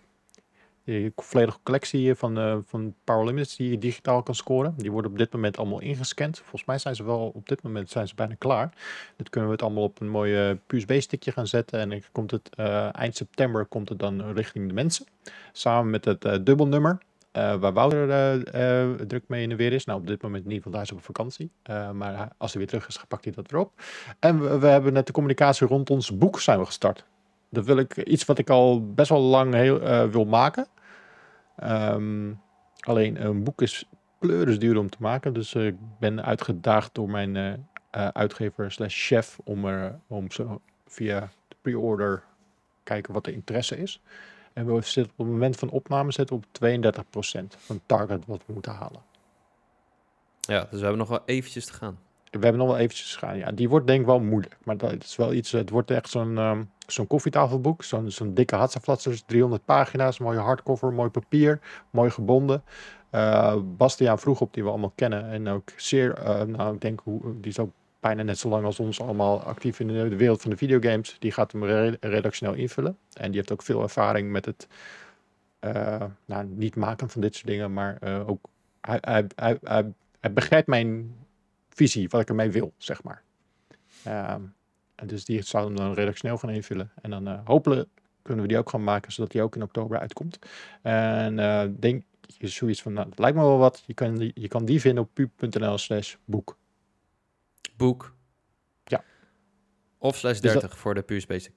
Die 0.86 1.12
volledige 1.16 1.60
collectie 1.63 2.16
van, 2.16 2.38
eh 2.38 2.58
van 2.66 2.94
Power 3.04 3.25
Limits 3.25 3.56
die 3.56 3.70
je 3.70 3.78
digitaal 3.78 4.24
kan 4.24 4.36
scoren. 4.36 4.74
Die 4.78 4.92
worden 4.92 5.12
op 5.12 5.18
dit 5.18 5.34
moment 5.34 5.58
allemaal 5.58 5.80
ingescand. 5.80 6.38
Volgens 6.38 6.66
mij 6.66 6.78
zijn 6.78 6.96
ze 6.96 7.04
wel 7.04 7.32
op 7.34 7.50
dit 7.50 7.63
moment 7.63 7.90
zijn 7.90 8.08
ze 8.08 8.16
bijna 8.16 8.36
klaar. 8.38 8.74
Dit 9.18 9.30
kunnen 9.30 9.50
we 9.50 9.56
het 9.56 9.66
allemaal 9.66 9.84
op 9.84 10.02
een 10.02 10.10
mooie 10.10 10.58
PUSB-stickje 10.68 11.32
gaan 11.32 11.48
zetten. 11.48 11.80
En 11.80 11.90
dan 11.90 12.02
komt 12.12 12.32
het 12.32 12.50
eh, 12.56 12.96
eind 12.96 13.16
september 13.16 13.66
komt 13.66 13.90
het 13.90 14.00
dan 14.00 14.32
richting 14.32 14.68
de 14.68 14.74
mensen. 14.74 15.06
Samen 15.52 15.90
met 15.90 16.06
het 16.06 16.25
eh, 16.25 16.38
dubbelnummer. 16.42 16.98
waar 17.32 17.74
Wouter 17.74 18.08
druk 19.08 19.24
mee 19.28 19.44
in 19.44 19.50
de 19.50 19.56
weer 19.56 19.74
is. 19.74 19.86
Nou, 19.86 20.00
op 20.00 20.08
dit 20.08 20.22
moment 20.22 20.46
niet, 20.46 20.63
want 20.63 20.75
hij 20.75 20.84
is 20.84 20.92
op 20.92 21.04
vakantie. 21.04 21.52
Maar 21.94 22.30
als 22.38 22.52
hij 22.52 22.62
weer 22.62 22.70
terug 22.70 22.88
is, 22.88 23.04
pakt 23.08 23.24
hij 23.24 23.34
dat 23.34 23.52
weer 23.52 23.60
op. 23.60 23.72
En 24.20 24.42
we, 24.42 24.60
we 24.60 24.68
hebben 24.68 24.94
net 24.94 25.08
de 25.08 25.13
communicatie 25.13 25.68
rond 25.68 25.90
ons 25.90 26.18
boek 26.18 26.40
zijn 26.40 26.60
we 26.60 26.66
gestart. 26.66 27.06
Dat 27.53 27.65
wil 27.65 27.77
ik 27.77 27.98
iets 27.98 28.25
wat 28.25 28.38
ik 28.38 28.50
al 28.50 28.93
best 28.93 29.10
wel 29.10 29.22
lang 29.22 29.53
heel, 29.53 29.81
eh, 29.81 30.10
wil 30.10 30.25
maken. 30.25 30.67
Ehm, 31.55 32.31
alleen 32.79 33.25
een 33.25 33.43
boek 33.43 33.62
is 33.62 33.86
pleurisduur 34.19 34.77
om 34.77 34.89
te 34.89 34.98
maken. 35.00 35.33
Dus 35.33 35.55
eh, 35.55 35.65
ik 35.65 35.75
ben 36.00 36.24
uitgedaagd 36.24 36.95
door 36.95 37.10
mijn 37.10 37.36
eh, 37.36 38.07
uitgever 38.07 38.72
slash 38.72 39.07
chef 39.07 39.39
om, 39.43 39.65
er, 39.65 40.00
om 40.07 40.31
zo 40.31 40.62
via 40.88 41.29
de 41.48 41.55
pre-order 41.62 42.24
kijken 42.83 43.13
wat 43.13 43.25
de 43.25 43.33
interesse 43.33 43.77
is. 43.77 44.01
En 44.53 44.65
we 44.65 44.81
zitten 44.81 45.13
op 45.17 45.25
het 45.25 45.33
moment 45.33 45.55
van 45.55 45.69
opname 45.69 46.12
zitten 46.12 46.36
op 46.36 46.45
32% 46.45 47.55
van 47.57 47.81
target 47.86 48.25
wat 48.25 48.43
we 48.45 48.53
moeten 48.53 48.72
halen. 48.72 49.01
Ja, 50.39 50.60
dus 50.60 50.69
we 50.69 50.79
hebben 50.79 50.98
nog 50.98 51.07
wel 51.07 51.24
eventjes 51.25 51.65
te 51.65 51.74
gaan. 51.74 52.00
We 52.40 52.40
hebben 52.46 52.58
nog 52.62 52.68
wel 52.68 52.78
eventjes 52.78 53.16
gegaan. 53.16 53.38
Ja, 53.38 53.52
die 53.52 53.70
wordt 53.70 53.88
denk 53.88 54.00
ik 54.00 54.06
wel 54.06 54.20
moeilijk. 54.20 54.58
Maar 54.63 54.78
dat 54.78 55.04
is 55.04 55.16
wel 55.16 55.34
iets. 55.34 55.52
Het 55.52 55.70
wordt 55.70 55.92
echt 55.92 56.10
zo'n 56.10 56.38
ehm, 56.38 56.63
zo'n 56.88 57.08
koffietafelboek. 57.08 57.84
Zo'n 57.84 58.12
zo'n 58.12 58.34
dikke 58.34 58.56
Hatzaflatzers. 58.56 59.24
300 59.25 59.66
pagina's. 59.66 60.20
Mooie 60.20 60.40
hardcover. 60.40 60.94
Mooi 60.94 61.10
papier. 61.10 61.60
Mooi 61.90 62.10
gebonden. 62.10 62.63
Eh 63.10 63.56
Bastiaan 63.63 64.20
vroeg 64.20 64.42
op 64.42 64.54
die 64.54 64.63
we 64.63 64.70
allemaal 64.70 64.92
kennen. 64.96 65.25
En 65.30 65.48
ook 65.48 65.70
zeer. 65.75 66.13
eh, 66.13 66.42
nou, 66.44 66.74
ik 66.75 66.82
denk. 66.82 67.00
Hoe, 67.04 67.22
die 67.42 67.52
is 67.52 67.60
ook 67.60 67.72
bijna 68.00 68.24
net 68.24 68.38
zo 68.38 68.50
lang 68.50 68.66
als 68.66 68.80
ons 68.80 69.02
allemaal 69.02 69.42
actief 69.44 69.80
in 69.80 69.88
de, 69.88 70.16
wereld 70.16 70.42
van 70.42 70.52
de 70.52 70.58
videogames. 70.58 71.16
Die 71.20 71.32
gaat 71.32 71.52
hem 71.52 71.63
re- 71.66 71.98
redactioneel 72.00 72.56
invullen. 72.56 72.98
En 73.13 73.28
die 73.28 73.36
heeft 73.36 73.52
ook 73.52 73.63
veel 73.63 73.82
ervaring 73.82 74.32
met 74.32 74.46
het. 74.46 74.68
eh, 75.60 76.04
nou, 76.25 76.46
niet 76.46 76.75
maken 76.75 77.10
van 77.10 77.22
dit 77.22 77.36
soort 77.36 77.48
dingen. 77.48 77.74
Maar 77.74 77.98
ook. 78.28 78.40
Hij, 78.82 78.98
hij, 79.02 79.28
hij, 79.63 79.94
hij 80.20 80.34
begrijpt 80.34 80.68
mijn 80.68 81.16
visie, 81.75 82.10
wat 82.10 82.22
ik 82.22 82.30
ermee 82.30 82.51
wil, 82.51 82.74
zeg 82.77 83.03
maar. 83.03 83.24
Ehm, 84.03 84.42
en 84.96 85.08
dus 85.08 85.25
die 85.25 85.42
zou 85.42 85.65
hem 85.65 85.75
dan 85.75 85.94
redactioneel 85.94 86.38
gaan 86.38 86.50
invullen. 86.50 86.92
En 87.01 87.10
dan 87.10 87.27
eh, 87.27 87.39
hopelijk 87.44 87.89
kunnen 88.22 88.42
we 88.42 88.48
die 88.50 88.58
ook 88.58 88.70
gaan 88.70 88.84
maken, 88.84 89.12
zodat 89.12 89.32
die 89.32 89.42
ook 89.42 89.56
in 89.56 89.63
oktober 89.63 90.00
uitkomt. 90.00 90.39
En 90.82 91.39
eh, 91.39 91.63
denk 91.80 92.03
je 92.38 92.48
zoiets 92.48 92.82
van, 92.82 92.94
nou, 92.94 93.10
dat 93.10 93.20
lijkt 93.20 93.38
me 93.38 93.44
wel 93.44 93.58
wat. 93.58 93.84
Je 93.86 93.94
kan 93.94 94.15
die, 94.15 94.32
je 94.34 94.48
kan 94.48 94.65
die 94.65 94.82
vinden 94.82 95.03
op 95.03 95.10
pub.nl 95.13 95.77
slash 95.77 96.15
boek. 96.25 96.58
Boek. 97.77 98.13
Of 99.98 100.18
slash 100.18 100.39
dat- 100.39 100.51
30 100.51 100.77
voor 100.77 100.94
de 100.94 101.01
Puurs 101.01 101.25
Basic. 101.25 101.53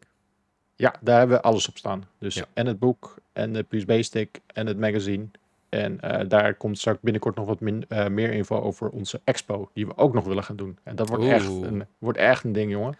Ja, 0.74 0.94
daar 1.00 1.18
hebben 1.18 1.36
we 1.36 1.42
alles 1.42 1.68
op 1.68 1.78
staan. 1.78 2.04
Dus 2.18 2.34
Ja. 2.34 2.44
en 2.54 2.66
het 2.66 2.78
boek, 2.78 3.16
en 3.32 3.52
de 3.52 3.66
USB-stick, 3.70 4.40
en 4.46 4.66
het 4.66 4.78
magazine. 4.78 5.26
En 5.68 6.00
eh, 6.00 6.28
daar 6.28 6.54
komt 6.54 6.78
straks 6.78 6.98
binnenkort 7.00 7.36
nog 7.36 7.46
wat 7.46 7.60
min, 7.60 7.84
eh, 7.88 8.06
meer 8.06 8.32
info 8.32 8.60
over 8.60 8.88
onze 8.88 9.20
expo, 9.24 9.70
die 9.72 9.86
we 9.86 9.96
ook 9.96 10.14
nog 10.14 10.24
willen 10.24 10.44
gaan 10.44 10.56
doen. 10.56 10.78
En 10.82 10.96
dat 10.96 11.08
wordt, 11.08 11.24
echt 11.24 11.46
een, 11.46 11.86
wordt 11.98 12.18
echt 12.18 12.44
een 12.44 12.52
ding, 12.52 12.70
jongen. 12.70 12.96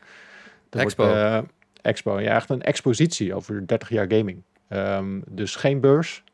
Dat 0.69 0.83
Expo. 0.83 1.05
Wordt, 1.05 1.19
eh, 1.19 1.39
expo, 1.83 2.21
ja, 2.21 2.35
echt 2.35 2.51
een 2.51 2.63
expositie 2.63 3.35
over 3.35 3.67
30 3.67 3.89
jaar 3.89 4.13
gaming. 4.13 4.43
Ehm, 4.69 5.21
dus 5.29 5.57
geen 5.57 5.81
beurs, 5.81 6.25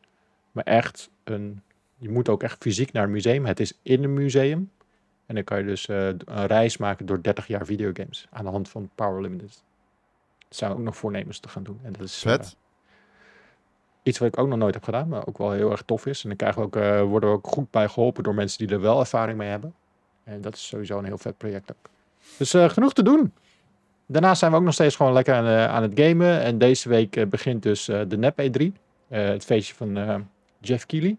maar 0.53 0.65
echt 0.65 1.11
een... 1.25 1.63
Je 1.97 2.11
moet 2.11 2.29
ook 2.29 2.43
echt 2.43 2.63
fysiek 2.63 2.93
naar 2.93 3.05
een 3.05 3.11
museum. 3.11 3.47
Het 3.47 3.61
is 3.61 3.79
in 3.83 4.05
een 4.05 4.15
museum. 4.15 4.71
En 5.27 5.35
dan 5.35 5.45
kan 5.45 5.59
je 5.59 5.65
dus 5.65 5.89
eh, 5.89 6.07
een 6.07 6.47
reis 6.47 6.77
maken 6.77 7.07
door 7.07 7.23
30 7.23 7.47
jaar 7.47 7.67
videogames 7.67 8.27
aan 8.31 8.45
de 8.45 8.51
hand 8.51 8.69
van 8.69 8.91
Power 8.95 9.23
Limited. 9.23 9.63
Dat 10.49 10.59
zijn 10.59 10.71
we 10.71 10.77
ook 10.77 10.83
nog 10.83 10.97
voornemens 10.97 11.39
te 11.39 11.49
gaan 11.49 11.63
doen. 11.63 11.81
En 11.83 11.93
dat 11.93 12.03
is 12.03 12.19
Vet. 12.19 12.57
Iets 14.03 14.19
wat 14.19 14.29
ik 14.29 14.39
ook 14.39 14.49
nog 14.49 14.59
nooit 14.59 14.75
heb 14.75 14.85
gedaan, 14.85 15.09
maar 15.09 15.27
ook 15.27 15.39
wel 15.39 15.51
heel 15.53 15.71
erg 15.71 15.83
tof 15.83 16.07
is. 16.07 16.23
En 16.23 16.29
dan 16.29 16.37
krijgen 16.39 16.61
we 16.61 16.67
ook, 16.67 16.77
eh, 16.77 17.03
worden 17.03 17.29
we 17.31 17.35
ook 17.37 17.47
goed 17.47 17.71
bij 17.71 17.89
geholpen 17.89 18.23
door 18.23 18.35
mensen 18.35 18.67
die 18.67 18.77
er 18.77 18.83
wel 18.83 19.01
ervaring 19.01 19.39
mee 19.39 19.49
hebben. 19.49 19.75
En 20.25 20.41
dat 20.41 20.55
is 20.55 20.67
sowieso 20.67 20.99
een 20.99 21.05
heel 21.05 21.19
vet 21.19 21.37
project 21.37 21.71
ook. 21.71 21.91
Dus 22.39 22.55
eh, 22.55 22.69
genoeg 22.69 22.93
te 22.93 23.03
doen. 23.03 23.33
Daarnaast 24.07 24.39
zijn 24.39 24.51
we 24.51 24.57
ook 24.57 24.63
nog 24.65 24.75
steeds 24.75 24.97
gewoon 24.97 25.13
lekker 25.13 25.35
aan, 25.35 25.47
eh, 25.47 25.67
aan 25.69 25.83
het 25.83 25.93
gamen. 26.01 26.41
En 26.41 26.59
deze 26.59 26.89
week 26.89 27.31
begint 27.31 27.63
dus 27.63 27.85
de 27.85 28.17
NEP 28.19 28.39
E3. 28.41 28.73
eh, 29.09 29.25
het 29.25 29.45
feestje 29.45 29.75
van 29.75 30.29
Jeff 30.61 30.87
Keighley. 30.87 31.17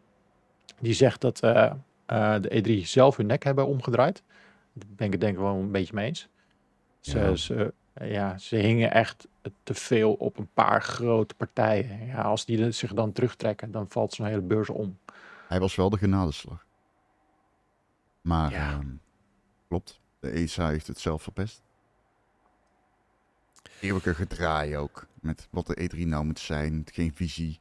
Die 0.80 0.94
zegt 0.94 1.22
dat 1.22 1.38
de 1.38 2.50
E3 2.50 2.86
zelf 2.88 3.18
hun 3.18 3.26
nek 3.26 3.44
hebben 3.44 3.68
omgedraaid. 3.68 4.24
Daar 4.74 4.88
ben 4.96 5.06
ik 5.06 5.12
het 5.12 5.22
denk 5.22 5.34
ik 5.34 5.40
wel 5.40 5.56
een 5.56 5.72
beetje 5.72 5.94
mee 5.94 6.08
eens. 6.08 6.28
Ze, 7.00 7.20
Ja. 7.20 7.36
ze, 7.36 7.74
ja, 8.04 8.38
ze 8.38 8.56
hingen 8.56 8.92
echt 8.92 9.28
te 9.64 9.74
veel 9.74 10.14
op 10.14 10.38
een 10.38 10.50
paar 10.54 10.82
grote 10.82 11.36
partijen. 11.36 12.06
Ja, 12.06 12.22
als 12.22 12.46
die 12.46 12.72
zich 12.72 12.94
dan 12.94 13.12
terugtrekken, 13.12 13.72
dan 13.72 13.90
valt 13.90 14.14
zo'n 14.14 14.26
hele 14.26 14.42
beurs 14.42 14.70
om. 14.70 14.98
Hij 15.48 15.60
was 15.60 15.76
wel 15.76 15.90
de 15.90 15.98
genadeslag. 15.98 16.66
Maar 18.22 18.52
Ja. 18.52 18.72
ehm, 18.72 18.88
klopt, 19.68 20.00
de 20.20 20.30
ESA 20.30 20.68
heeft 20.70 20.88
het 20.88 21.00
zelf 21.00 21.24
verpest. 21.24 21.62
Eeuwige 23.80 24.16
gedraai 24.16 24.78
ook. 24.78 25.08
Met 25.22 25.48
wat 25.52 25.68
de 25.68 25.76
E3 25.90 25.98
nou 26.08 26.26
moet 26.26 26.40
zijn. 26.40 26.86
Geen 26.92 27.16
visie. 27.16 27.60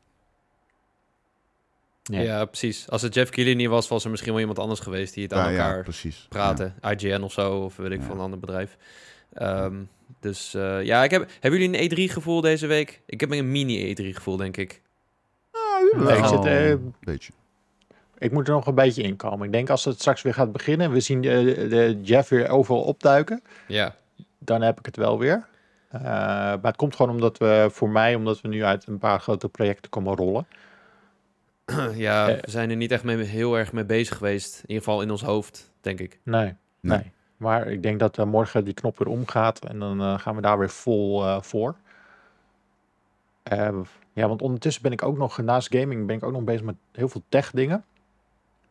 Ja. 2.02 2.20
Ja. 2.20 2.44
precies. 2.44 2.90
Als 2.90 3.02
het 3.02 3.14
Jeff 3.14 3.30
Keighley 3.30 3.56
niet 3.56 3.68
was, 3.68 3.88
was 3.88 4.04
er 4.04 4.10
misschien 4.10 4.30
wel 4.32 4.40
iemand 4.40 4.58
anders 4.58 4.80
geweest 4.80 5.14
die 5.14 5.22
het 5.22 5.32
Ja, 5.32 5.38
aan 5.38 5.50
elkaar 5.50 5.76
ja, 5.76 5.82
precies. 5.82 6.26
praten. 6.28 6.74
IGN 6.80 7.22
of 7.22 7.32
zo, 7.32 7.58
of 7.58 7.76
weet 7.76 7.90
ik 7.90 8.00
Ja. 8.00 8.06
van 8.06 8.16
een 8.16 8.22
ander 8.22 8.38
bedrijf. 8.38 8.76
Ehm, 9.32 9.74
dus 10.20 10.54
eh, 10.54 10.82
ja, 10.84 11.04
ik 11.04 11.10
heb, 11.10 11.28
hebben 11.40 11.60
jullie 11.60 11.78
een 11.80 11.90
E3-gevoel 12.08 12.40
deze 12.40 12.66
week? 12.66 13.00
Ik 13.06 13.20
heb 13.20 13.30
een 13.30 13.50
mini-E3-gevoel, 13.50 14.36
denk 14.36 14.56
ik. 14.56 14.82
Ja, 15.52 15.98
Nee, 16.04 16.16
ik 16.18 16.24
zit, 16.24 16.44
eh, 16.44 16.68
een 16.70 16.94
beetje. 17.00 17.32
Ik 18.18 18.32
moet 18.32 18.48
er 18.48 18.54
nog 18.54 18.66
een 18.66 18.74
beetje 18.74 19.02
in 19.02 19.16
komen. 19.16 19.46
Ik 19.46 19.52
denk 19.52 19.70
als 19.70 19.84
het 19.84 19.98
straks 20.00 20.22
weer 20.22 20.34
gaat 20.34 20.52
beginnen, 20.52 20.90
we 20.92 21.00
zien 21.00 21.20
de, 21.20 21.66
de 21.68 21.98
Jeff 22.02 22.28
weer 22.28 22.48
overal 22.48 22.82
opduiken, 22.82 23.42
Ja, 23.66 23.94
dan 24.38 24.62
heb 24.62 24.78
ik 24.78 24.86
het 24.86 24.96
wel 24.96 25.18
weer. 25.18 25.46
Eh, 25.88 26.00
maar 26.02 26.58
het 26.62 26.76
komt 26.76 26.96
gewoon 26.96 27.12
omdat 27.12 27.38
we, 27.38 27.68
voor 27.72 27.88
mij, 27.90 28.14
omdat 28.14 28.40
we 28.40 28.48
nu 28.48 28.64
uit 28.64 28.86
een 28.86 28.98
paar 28.98 29.20
grote 29.20 29.48
projecten 29.48 29.90
komen 29.90 30.16
rollen. 30.16 30.46
ja 31.94 32.28
Eh. 32.28 32.40
we 32.40 32.50
zijn 32.50 32.70
er 32.70 32.76
niet 32.76 32.90
echt 32.90 33.04
mee, 33.04 33.16
heel 33.16 33.58
erg 33.58 33.72
mee 33.72 33.84
bezig 33.84 34.16
geweest. 34.16 34.54
In 34.56 34.60
ieder 34.68 34.84
geval 34.84 35.02
in 35.02 35.10
ons 35.10 35.22
hoofd, 35.22 35.70
denk 35.80 36.00
ik. 36.00 36.18
Nee, 36.22 36.54
nee. 36.80 36.98
Nee. 36.98 37.12
Maar 37.36 37.66
ik 37.66 37.82
denk 37.82 37.98
dat 38.00 38.18
eh, 38.18 38.24
morgen 38.24 38.64
die 38.64 38.74
knop 38.74 38.98
weer 38.98 39.08
omgaat 39.08 39.64
en 39.64 39.78
dan 39.78 40.00
eh, 40.00 40.18
gaan 40.18 40.34
we 40.36 40.40
daar 40.42 40.58
weer 40.58 40.70
vol 40.70 41.24
eh, 41.26 41.40
voor. 41.42 41.76
Eh, 43.42 43.68
ja, 44.12 44.28
want 44.28 44.42
ondertussen 44.42 44.82
ben 44.82 44.92
ik 44.92 45.02
ook 45.02 45.16
nog, 45.18 45.38
naast 45.38 45.74
gaming, 45.74 46.06
ben 46.06 46.16
ik 46.16 46.22
ook 46.22 46.32
nog 46.32 46.42
bezig 46.44 46.62
met 46.62 46.74
heel 46.92 47.08
veel 47.08 47.22
tech 47.28 47.50
dingen. 47.50 47.84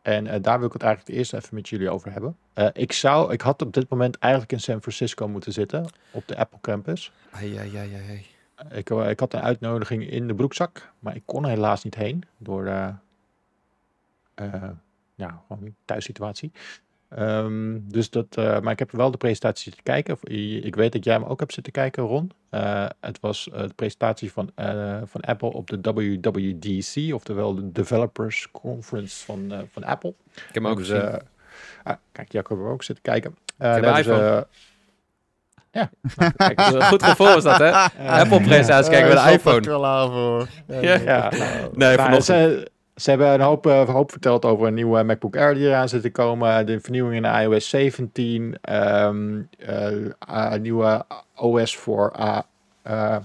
En 0.02 0.26
eh, 0.26 0.42
daar 0.42 0.58
wil 0.58 0.66
ik 0.66 0.72
het 0.72 0.82
eigenlijk 0.82 1.16
eerst 1.18 1.32
even 1.34 1.54
met 1.54 1.68
jullie 1.68 1.90
over 1.90 2.12
hebben. 2.12 2.36
Eh, 2.52 2.68
ik 2.72 2.92
zou, 2.92 3.32
ik 3.32 3.40
had 3.40 3.62
op 3.62 3.72
dit 3.72 3.88
moment 3.88 4.18
eigenlijk 4.18 4.52
in 4.52 4.60
San 4.60 4.80
Francisco 4.80 5.28
moeten 5.28 5.52
zitten, 5.52 5.86
op 6.10 6.28
de 6.28 6.36
Apple 6.36 6.58
Campus. 6.60 7.12
Ai, 7.30 7.56
ai, 7.56 7.76
ai, 7.76 7.94
ai, 7.94 8.08
ai. 8.08 8.26
Ik, 8.70 8.90
eh, 8.90 9.10
ik 9.10 9.20
had 9.20 9.34
een 9.34 9.40
uitnodiging 9.40 10.10
in 10.10 10.26
de 10.26 10.34
broekzak, 10.34 10.92
maar 10.98 11.16
ik 11.16 11.22
kon 11.24 11.44
er 11.44 11.50
helaas 11.50 11.84
niet 11.84 11.94
heen 11.94 12.22
door 12.38 12.66
eh 12.66 12.88
eh, 14.34 14.70
ja, 15.14 15.42
gewoon 15.46 15.74
thuissituatie. 15.84 16.52
Ehm, 17.08 17.78
dus 17.82 18.10
dat, 18.10 18.36
maar 18.36 18.70
ik 18.70 18.78
heb 18.78 18.90
wel 18.90 19.10
de 19.10 19.16
presentatie 19.16 19.62
zitten 19.64 19.82
kijken. 19.82 20.16
Ik 20.64 20.74
weet 20.74 20.92
dat 20.92 21.04
jij 21.04 21.14
hem 21.14 21.24
ook 21.24 21.40
hebt 21.40 21.52
zitten 21.52 21.72
kijken, 21.72 22.02
Ron. 22.02 22.32
Het 23.00 23.20
was 23.20 23.48
de 23.52 23.72
presentatie 23.76 24.32
van, 24.32 24.50
van 25.04 25.20
Apple 25.20 25.52
op 25.52 25.70
de 25.70 25.80
WWDC, 25.80 27.14
oftewel 27.14 27.54
de 27.54 27.72
Developers 27.72 28.50
Conference 28.50 29.24
van, 29.24 29.52
van 29.70 29.84
Apple. 29.84 30.14
Ik 30.34 30.42
heb 30.42 30.54
hem 30.54 30.66
ook 30.66 30.76
Dus, 30.78 30.88
gezien. 30.88 31.20
ah, 31.82 31.96
kijk, 32.12 32.32
Jacob 32.32 32.58
ook 32.58 32.82
zitten 32.82 33.04
kijken. 33.04 33.36
heb 33.56 33.84
een 33.84 33.96
iPhone. 33.96 34.46
Ja, 35.72 35.90
kijk, 36.36 36.60
Goed 36.60 37.02
gevoel 37.02 37.36
is 37.36 37.42
dat, 37.42 37.58
hè? 37.58 37.70
Apple-presentaties 38.08 38.88
kijken 38.90 39.08
met 39.08 39.18
Eh, 39.18 39.24
de 39.24 39.30
er 39.30 39.34
iPhone. 39.36 39.60
klaar 39.60 40.08
voor. 40.10 40.46
Ja. 40.66 40.80
Ja, 40.98 41.30
Nee, 41.30 41.68
nou, 41.74 41.94
vanochtend. 41.96 42.24
ze, 42.24 42.70
ze 42.96 43.10
hebben 43.10 43.28
een 43.32 43.40
hoop, 43.40 43.66
eh, 43.66 43.88
hoop 43.88 44.10
verteld 44.10 44.44
over 44.44 44.66
een 44.66 44.74
nieuwe 44.74 45.02
MacBook 45.02 45.36
Air 45.36 45.54
die 45.54 45.66
eraan 45.66 45.88
zit 45.88 46.02
te 46.02 46.10
komen. 46.10 46.66
De 46.66 46.80
vernieuwing 46.80 47.16
in 47.16 47.22
de 47.32 47.40
iOS 47.42 47.68
17. 47.68 48.56
ehm, 48.60 49.40
eh, 49.58 50.52
een 50.52 50.62
nieuwe 50.62 51.04
OS 51.36 51.76
voor 51.76 52.12
eh, 52.82 53.16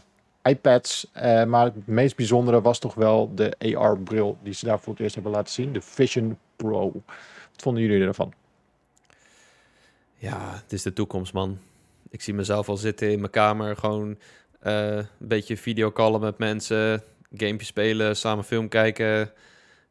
iPads. 0.43 1.09
Eh, 1.13 1.43
maar 1.43 1.65
het 1.65 1.87
meest 1.87 2.15
bijzondere 2.15 2.61
was 2.61 2.79
toch 2.79 2.93
wel 2.93 3.31
de 3.35 3.75
AR-bril 3.75 4.37
die 4.43 4.53
ze 4.53 4.65
daar 4.65 4.79
voor 4.79 4.93
het 4.93 5.01
eerst 5.01 5.15
hebben 5.15 5.33
laten 5.33 5.53
zien. 5.53 5.73
De 5.73 5.81
Vision 5.81 6.37
Pro. 6.55 6.91
Wat 7.51 7.61
vonden 7.63 7.83
jullie 7.83 8.07
ervan? 8.07 8.33
Ja, 10.15 10.37
het 10.63 10.73
is 10.73 10.81
de 10.81 10.93
toekomst, 10.93 11.33
man. 11.33 11.57
Ik 12.09 12.21
zie 12.21 12.33
mezelf 12.33 12.69
al 12.69 12.77
zitten 12.77 13.11
in 13.11 13.19
mijn 13.19 13.31
kamer, 13.31 13.77
gewoon 13.77 14.17
eh, 14.59 14.95
een 14.95 15.07
beetje 15.19 15.57
videocallen 15.57 16.21
met 16.21 16.37
mensen, 16.37 17.03
gamepje 17.33 17.65
spelen, 17.65 18.15
samen 18.15 18.43
film 18.43 18.67
kijken, 18.67 19.19
een 19.19 19.29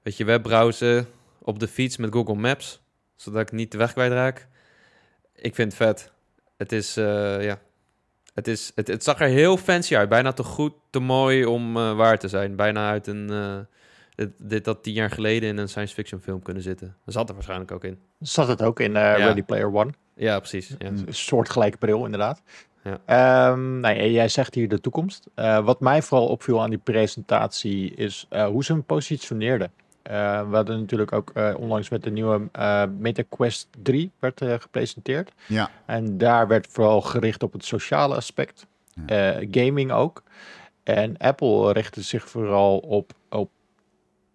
beetje 0.02 0.24
webbrowsen, 0.24 1.06
op 1.38 1.58
de 1.58 1.68
fiets 1.68 1.96
met 1.96 2.12
Google 2.12 2.34
Maps, 2.34 2.80
zodat 3.16 3.40
ik 3.40 3.52
niet 3.52 3.72
de 3.72 3.78
weg 3.78 3.92
kwijtraak. 3.92 4.46
Ik 5.34 5.54
vind 5.54 5.72
het 5.72 5.82
vet. 5.82 6.10
Het 6.56 6.72
is, 6.72 6.96
eh, 6.96 7.44
ja, 7.44 7.58
het, 8.34 8.48
is, 8.48 8.72
het, 8.74 8.88
het 8.88 9.04
zag 9.04 9.20
er 9.20 9.28
heel 9.28 9.56
fancy 9.56 9.96
uit. 9.96 10.08
Bijna 10.08 10.32
te 10.32 10.42
goed, 10.42 10.72
te 10.90 10.98
mooi 10.98 11.44
om 11.44 11.76
eh, 11.76 11.96
waar 11.96 12.18
te 12.18 12.28
zijn. 12.28 12.56
Bijna 12.56 12.90
uit 12.90 13.06
een, 13.06 13.30
eh, 13.30 13.58
dit, 14.14 14.30
dit 14.38 14.66
had 14.66 14.82
tien 14.82 14.94
jaar 14.94 15.10
geleden 15.10 15.48
in 15.48 15.58
een 15.58 15.68
science 15.68 15.94
fiction 15.94 16.20
film 16.20 16.42
kunnen 16.42 16.62
zitten. 16.62 16.96
Dat 17.04 17.14
zat 17.14 17.28
er 17.28 17.34
waarschijnlijk 17.34 17.72
ook 17.72 17.84
in. 17.84 17.98
Zat 18.20 18.48
het 18.48 18.62
ook 18.62 18.80
in 18.80 18.92
Ja. 18.92 19.16
Ready 19.16 19.42
Player 19.42 19.74
One? 19.74 19.92
Ja, 20.16 20.38
precies. 20.38 20.68
Ja. 20.78 20.86
Een 20.86 21.06
soortgelijke 21.08 21.78
bril, 21.78 22.04
inderdaad. 22.04 22.42
Ja. 22.82 23.00
Ehm, 23.04 23.80
nou, 23.80 23.94
ja, 23.94 24.04
jij 24.04 24.28
zegt 24.28 24.54
hier 24.54 24.68
de 24.68 24.80
toekomst. 24.80 25.26
Eh, 25.34 25.64
wat 25.64 25.80
mij 25.80 26.02
vooral 26.02 26.28
opviel 26.28 26.62
aan 26.62 26.70
die 26.70 26.78
presentatie 26.78 27.94
is 27.94 28.26
eh, 28.28 28.46
hoe 28.46 28.64
ze 28.64 28.72
hem 28.72 28.84
positioneerden. 28.84 29.72
Eh, 30.02 30.48
we 30.48 30.56
hadden 30.56 30.80
natuurlijk 30.80 31.12
ook 31.12 31.30
eh, 31.34 31.54
onlangs 31.58 31.88
met 31.88 32.02
de 32.02 32.10
nieuwe 32.10 32.48
eh 32.52 32.82
Meta 32.98 33.22
Quest 33.28 33.68
3 33.82 34.10
werd 34.18 34.42
gepresenteerd. 34.58 35.32
Ja, 35.46 35.70
En 35.86 36.18
daar 36.18 36.48
werd 36.48 36.66
vooral 36.70 37.00
gericht 37.00 37.42
op 37.42 37.52
het 37.52 37.64
sociale 37.64 38.14
aspect. 38.14 38.66
Eh, 39.06 39.36
gaming 39.50 39.92
ook. 39.92 40.22
En 40.82 41.16
Apple 41.16 41.72
richtte 41.72 42.02
zich 42.02 42.28
vooral 42.28 42.78
op, 42.78 43.12
op, 43.30 43.50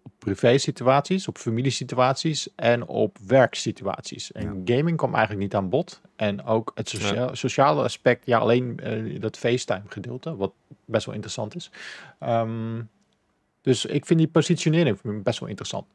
op 0.02 0.12
privé-situaties, 0.18 1.28
op 1.28 1.38
familiesituaties 1.38 2.48
en 2.56 2.86
op 2.86 3.18
werksituaties. 3.26 4.32
En 4.32 4.62
gaming 4.64 4.96
kwam 4.96 5.10
eigenlijk 5.14 5.42
niet 5.42 5.54
aan 5.54 5.68
bod. 5.68 6.00
En 6.16 6.44
ook 6.44 6.72
het 6.74 6.88
socia- 6.88 7.34
sociale 7.34 7.82
aspect, 7.82 8.26
ja, 8.26 8.38
alleen 8.38 8.78
eh, 8.80 9.20
dat 9.20 9.38
FaceTime-gedeelte, 9.38 10.36
wat 10.36 10.52
best 10.84 11.04
wel 11.06 11.14
interessant 11.14 11.54
is. 11.56 11.70
Ehm, 12.18 12.80
dus 13.62 13.84
ik 13.84 14.06
vind 14.06 14.18
die 14.18 14.28
positionering 14.28 15.22
best 15.22 15.38
wel 15.38 15.48
interessant. 15.48 15.86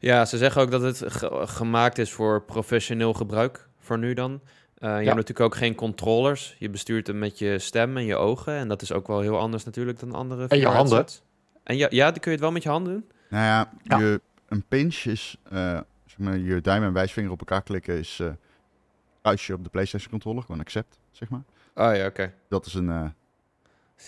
Ja, 0.00 0.24
ze 0.24 0.38
zeggen 0.38 0.62
ook 0.62 0.70
dat 0.70 0.82
het 0.82 1.02
ge- 1.06 1.42
gemaakt 1.46 1.98
is 1.98 2.12
voor 2.12 2.42
professioneel 2.42 3.12
gebruik, 3.12 3.68
voor 3.78 3.98
nu 3.98 4.14
dan. 4.14 4.40
Eh, 4.74 4.88
je 4.90 4.94
hebt 5.04 5.04
natuurlijk 5.16 5.40
ook 5.40 5.54
geen 5.56 5.74
controllers. 5.74 6.56
Je 6.58 6.70
bestuurt 6.70 7.06
hem 7.06 7.18
met 7.18 7.38
je 7.38 7.58
stem 7.58 7.96
en 7.96 8.04
je 8.04 8.16
ogen. 8.16 8.54
En 8.54 8.68
dat 8.68 8.82
is 8.82 8.92
ook 8.92 9.06
wel 9.06 9.20
heel 9.20 9.38
anders 9.38 9.64
natuurlijk 9.64 9.98
dan 10.00 10.12
andere 10.12 10.48
En 10.48 10.58
je 10.58 10.66
handen. 10.66 11.06
En 11.62 11.76
ja, 11.76 11.86
ja, 11.90 12.04
dan 12.10 12.20
kun 12.20 12.30
je 12.30 12.30
het 12.30 12.40
wel 12.40 12.52
met 12.52 12.62
je 12.62 12.68
handen 12.68 12.92
doen? 12.92 13.04
Nou 13.34 13.44
ja, 13.44 13.70
Ja. 13.82 13.98
Je, 13.98 14.20
een 14.48 14.64
pinch 14.68 14.94
is, 15.04 15.36
eh, 15.42 15.80
zeg 16.06 16.18
maar, 16.18 16.38
je 16.38 16.60
duim 16.60 16.82
en 16.82 16.92
wijsvinger 16.92 17.30
op 17.30 17.38
elkaar 17.38 17.62
klikken 17.62 17.98
is 17.98 18.20
eh 18.20 18.32
kruisje 19.22 19.54
op 19.54 19.64
de 19.64 19.70
PlayStation 19.70 20.10
controller, 20.10 20.42
gewoon 20.42 20.60
accept, 20.60 20.98
zeg 21.10 21.28
maar. 21.28 21.42
Oh 21.74 21.96
ja, 21.96 22.06
oké. 22.06 22.32
Dat 22.48 22.66
is 22.66 22.74
een, 22.74 22.90
eh, 22.90 23.10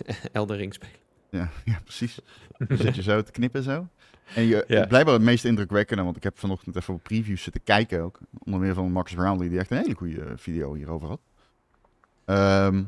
Elden 0.33 0.57
Ring 0.57 0.75
spelen. 0.75 0.95
ja, 1.31 1.49
ja, 1.73 1.81
precies. 1.85 2.19
Dan 2.59 2.77
zit 2.77 2.95
je 2.97 3.03
zo 3.03 3.23
te 3.23 3.33
knippen 3.33 3.63
zo. 3.63 3.89
En 4.35 4.43
je, 4.43 4.65
Ja. 4.69 4.87
blijkbaar 4.87 5.15
het 5.15 5.23
meest 5.23 5.45
indrukwekkende, 5.45 6.03
want 6.03 6.17
ik 6.17 6.23
heb 6.23 6.39
vanochtend 6.39 6.77
even 6.77 6.95
op 6.95 7.03
previews 7.03 7.43
zitten 7.43 7.63
kijken 7.65 8.03
ook. 8.03 8.19
Onder 8.39 8.61
meer 8.61 8.75
van 8.75 8.93
Max 8.93 9.15
Brownlee, 9.15 9.49
die 9.49 9.59
echt 9.59 9.71
een 9.71 9.77
hele 9.77 9.95
goede 9.95 10.33
video 10.37 10.75
hierover 10.75 11.09
had. 11.09 11.21
Ehm, 12.25 12.83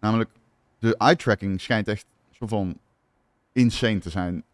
Namelijk, 0.00 0.30
de 0.78 0.96
eye 0.96 1.16
tracking 1.16 1.60
schijnt 1.60 1.88
echt 1.88 2.06
zo 2.30 2.46
van 2.46 2.78
insane 3.52 3.98
te 3.98 4.10
zijn. 4.10 4.44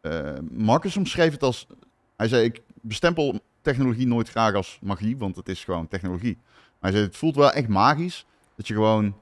Eh, 0.00 0.38
Marcus 0.50 0.96
omschreef 0.96 1.32
het 1.32 1.42
als... 1.42 1.66
Hij 2.16 2.28
zei, 2.28 2.44
ik 2.44 2.62
bestempel 2.80 3.40
technologie 3.62 4.06
nooit 4.06 4.28
graag 4.28 4.54
als 4.54 4.78
magie, 4.82 5.16
want 5.16 5.36
het 5.36 5.48
is 5.48 5.64
gewoon 5.64 5.88
technologie. 5.88 6.38
Maar 6.44 6.90
hij 6.90 6.92
zei, 6.92 7.04
het 7.04 7.16
voelt 7.16 7.34
wel 7.34 7.52
echt 7.52 7.68
magisch 7.68 8.26
dat 8.56 8.66
je 8.66 8.74
gewoon 8.74 9.16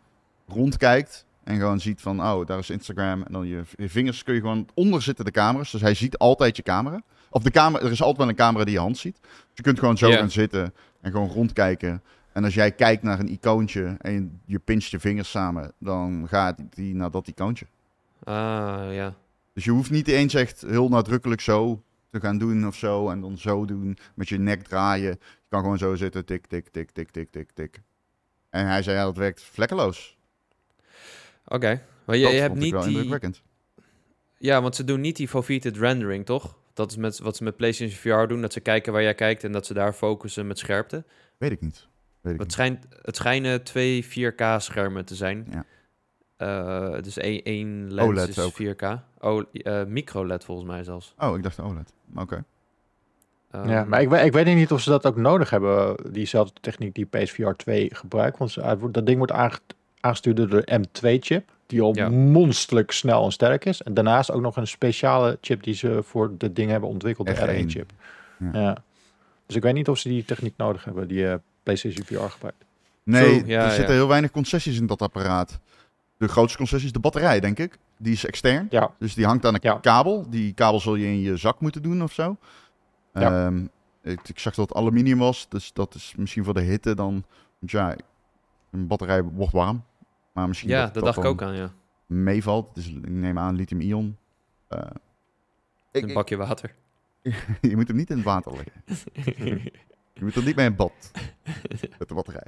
rondkijkt 0.46 1.26
en 1.44 1.56
gewoon 1.56 1.80
ziet 1.80 2.00
van, 2.00 2.22
oh, 2.22 2.46
daar 2.46 2.58
is 2.58 2.70
Instagram. 2.70 3.22
En 3.22 3.32
dan 3.32 3.46
je, 3.46 3.62
je 3.76 3.88
vingers 3.88 4.22
kun 4.22 4.34
je 4.34 4.40
gewoon... 4.40 4.68
Onder 4.74 5.02
zitten 5.02 5.24
de 5.24 5.30
camera's, 5.30 5.70
dus 5.70 5.80
hij 5.80 5.94
ziet 5.94 6.18
altijd 6.18 6.56
je 6.56 6.62
camera. 6.62 7.02
Of 7.30 7.42
de 7.42 7.50
camera, 7.50 7.84
er 7.84 7.90
is 7.90 8.02
altijd 8.02 8.18
wel 8.18 8.28
een 8.28 8.34
camera 8.34 8.64
die 8.64 8.74
je 8.74 8.80
hand 8.80 8.98
ziet. 8.98 9.18
Dus 9.20 9.30
je 9.54 9.62
kunt 9.62 9.78
gewoon 9.78 9.98
zo 9.98 10.10
gaan 10.10 10.30
zitten 10.30 10.74
en 11.00 11.10
gewoon 11.10 11.28
rondkijken. 11.28 12.02
En 12.32 12.44
als 12.44 12.54
jij 12.54 12.72
kijkt 12.72 13.02
naar 13.02 13.18
een 13.18 13.32
icoontje 13.32 13.96
en 13.98 14.40
je, 14.44 14.60
je 14.66 14.76
je 14.78 15.00
vingers 15.00 15.30
samen, 15.30 15.72
dan 15.78 16.26
gaat 16.28 16.58
die 16.70 16.94
naar 16.94 17.10
dat 17.10 17.26
icoontje. 17.26 17.66
Ah, 18.24 18.86
ja. 18.90 19.14
Dus 19.58 19.66
je 19.66 19.72
hoeft 19.72 19.90
niet 19.90 20.08
eens 20.08 20.34
echt 20.34 20.60
heel 20.60 20.88
nadrukkelijk 20.88 21.40
zo 21.40 21.82
te 22.10 22.20
gaan 22.20 22.38
doen 22.38 22.66
of 22.66 22.76
zo. 22.76 23.10
En 23.10 23.20
dan 23.20 23.38
zo 23.38 23.64
doen, 23.64 23.98
met 24.14 24.28
je 24.28 24.38
nek 24.38 24.62
draaien. 24.62 25.10
Je 25.10 25.46
kan 25.48 25.60
gewoon 25.60 25.78
zo 25.78 25.94
zitten, 25.94 26.24
tik, 26.24 26.46
tik, 26.46 26.68
tik, 26.68 26.90
tik, 26.90 27.10
tik, 27.10 27.30
tik, 27.30 27.50
tik. 27.54 27.82
En 28.50 28.66
hij 28.66 28.82
zei, 28.82 28.96
ja, 28.96 29.04
dat 29.04 29.16
werkt 29.16 29.42
vlekkeloos. 29.42 30.18
Oké. 31.44 31.82
Maar 32.04 32.16
je, 32.16 32.26
hebt 32.26 32.54
niet 32.54 32.82
die... 32.82 33.18
Ja, 34.38 34.62
want 34.62 34.76
ze 34.76 34.84
doen 34.84 35.00
niet 35.00 35.16
die 35.16 35.28
foveated 35.28 35.76
rendering, 35.76 36.26
toch? 36.26 36.58
Dat 36.74 36.90
is 36.90 36.96
met, 36.96 37.18
wat 37.18 37.36
ze 37.36 37.44
met 37.44 37.56
PlayStation 37.56 37.98
VR 37.98 38.28
doen. 38.28 38.40
Dat 38.40 38.52
ze 38.52 38.60
kijken 38.60 38.92
waar 38.92 39.02
jij 39.02 39.14
kijkt 39.14 39.44
en 39.44 39.52
dat 39.52 39.66
ze 39.66 39.74
daar 39.74 39.92
focussen 39.92 40.46
met 40.46 40.58
scherpte. 40.58 41.04
Weet 41.38 41.50
ik 41.50 41.60
niet. 41.60 41.86
Weet 42.20 42.34
ik 42.34 42.38
Het, 42.38 42.48
niet. 42.48 42.52
schijnt, 42.52 42.86
het 43.02 43.16
schijnen 43.16 43.62
twee 43.62 44.04
4K-schermen 44.04 45.04
te 45.04 45.14
zijn. 45.14 45.46
Ja. 45.50 45.64
Eh, 46.38 46.92
dus 47.02 47.16
één, 47.16 47.42
één 47.42 47.94
lens 47.94 48.08
OLED 48.08 48.28
is 48.28 48.38
ook. 48.38 48.52
4K. 48.52 48.98
Oh, 49.20 49.42
eh, 49.52 49.84
micro-LED 49.84 50.44
volgens 50.44 50.66
mij 50.68 50.84
zelfs. 50.84 51.14
Oh, 51.18 51.36
ik 51.36 51.42
dacht 51.42 51.60
OLED. 51.60 51.92
Maar 52.06 52.22
Oké. 52.24 52.44
Ehm, 53.50 53.68
ja, 53.68 53.84
maar 53.84 54.00
ik, 54.00 54.08
weet- 54.08 54.24
ik 54.24 54.32
weet 54.32 54.46
niet 54.54 54.72
of 54.72 54.80
ze 54.80 54.90
dat 54.90 55.06
ook 55.06 55.16
nodig 55.16 55.50
hebben, 55.50 55.96
diezelfde 56.12 56.60
techniek 56.60 56.94
die 56.94 57.04
PSVR 57.06 57.50
2 57.56 57.94
gebruikt. 57.94 58.38
Want 58.38 58.50
ze- 58.50 58.88
dat 58.90 59.06
ding 59.06 59.16
wordt 59.18 59.32
aange- 59.32 59.58
aangestuurd 60.00 60.36
door 60.36 60.48
de 60.48 60.78
M2-chip, 60.80 61.50
die 61.66 61.82
al 61.82 61.94
Ja. 61.96 62.08
monsterlijk 62.08 62.90
snel 62.90 63.24
en 63.24 63.32
sterk 63.32 63.64
is. 63.64 63.82
En 63.82 63.94
daarnaast 63.94 64.30
ook 64.30 64.40
nog 64.40 64.56
een 64.56 64.66
speciale 64.66 65.38
chip 65.40 65.62
die 65.62 65.74
ze 65.74 66.00
voor 66.02 66.30
dit 66.38 66.56
ding 66.56 66.70
hebben 66.70 66.88
ontwikkeld, 66.88 67.26
de 67.26 67.34
R1. 67.34 67.64
R1-chip. 67.64 67.90
Ja. 68.38 68.60
Ja. 68.60 68.76
Dus 69.46 69.56
ik 69.56 69.62
weet 69.62 69.74
niet 69.74 69.88
of 69.88 69.98
ze 69.98 70.08
die 70.08 70.24
techniek 70.24 70.54
nodig 70.56 70.84
hebben, 70.84 71.08
die 71.08 71.28
eh, 71.28 71.34
PlayStation 71.62 72.04
VR 72.04 72.30
gebruikt. 72.30 72.64
Nee, 73.02 73.34
ja, 73.34 73.40
er 73.40 73.48
ja. 73.48 73.70
zitten 73.70 73.94
heel 73.94 74.08
weinig 74.08 74.30
concessies 74.30 74.78
in 74.78 74.86
dat 74.86 75.02
apparaat. 75.02 75.58
De 76.18 76.28
grootste 76.28 76.58
concessie 76.58 76.86
is 76.86 76.92
de 76.92 77.00
batterij, 77.00 77.40
denk 77.40 77.58
ik. 77.58 77.78
Die 77.96 78.12
is 78.12 78.26
extern. 78.26 78.66
Ja, 78.70 78.90
Dus 78.98 79.14
die 79.14 79.26
hangt 79.26 79.44
aan 79.46 79.54
een 79.54 79.60
Ja. 79.62 79.78
kabel. 79.78 80.30
Die 80.30 80.52
kabel 80.52 80.80
zul 80.80 80.94
je 80.94 81.06
in 81.06 81.20
je 81.20 81.36
zak 81.36 81.60
moeten 81.60 81.82
doen 81.82 82.02
of 82.02 82.12
zo. 82.12 82.36
Ja. 83.12 83.46
Ehm, 83.46 83.66
ik, 84.02 84.28
ik 84.28 84.38
zag 84.38 84.54
dat 84.54 84.68
het 84.68 84.78
aluminium 84.78 85.18
was. 85.18 85.48
Dus 85.48 85.72
dat 85.72 85.94
is 85.94 86.14
misschien 86.16 86.44
voor 86.44 86.54
de 86.54 86.60
hitte 86.60 86.94
dan... 86.94 87.24
Want 87.58 87.70
ja, 87.72 87.96
een 88.70 88.86
batterij 88.86 89.22
wordt 89.22 89.52
warm. 89.52 89.84
Maar 90.32 90.48
misschien 90.48 90.68
ja, 90.70 90.84
dat, 90.84 90.94
dat 90.94 91.04
dacht 91.04 91.16
ik 91.18 91.24
ook 91.24 91.42
aan, 91.42 91.54
ja. 91.56 91.70
meevalt. 92.06 92.74
Dus 92.74 92.88
ik 92.88 93.08
neem 93.08 93.38
aan 93.38 93.54
lithium-ion. 93.54 94.16
Eh, 94.68 94.80
ik- 95.92 96.04
Een 96.04 96.14
bakje 96.14 96.36
water. 96.36 96.74
je 97.60 97.76
moet 97.76 97.88
hem 97.88 97.96
niet 97.96 98.10
in 98.10 98.16
het 98.16 98.24
water 98.24 98.52
leggen. 98.52 98.72
Je 100.12 100.24
moet 100.24 100.34
er 100.34 100.42
niet 100.44 100.56
mee 100.56 100.66
in 100.66 100.76
bad. 100.76 100.92
Met 101.98 102.08
de 102.08 102.14
batterij. 102.14 102.46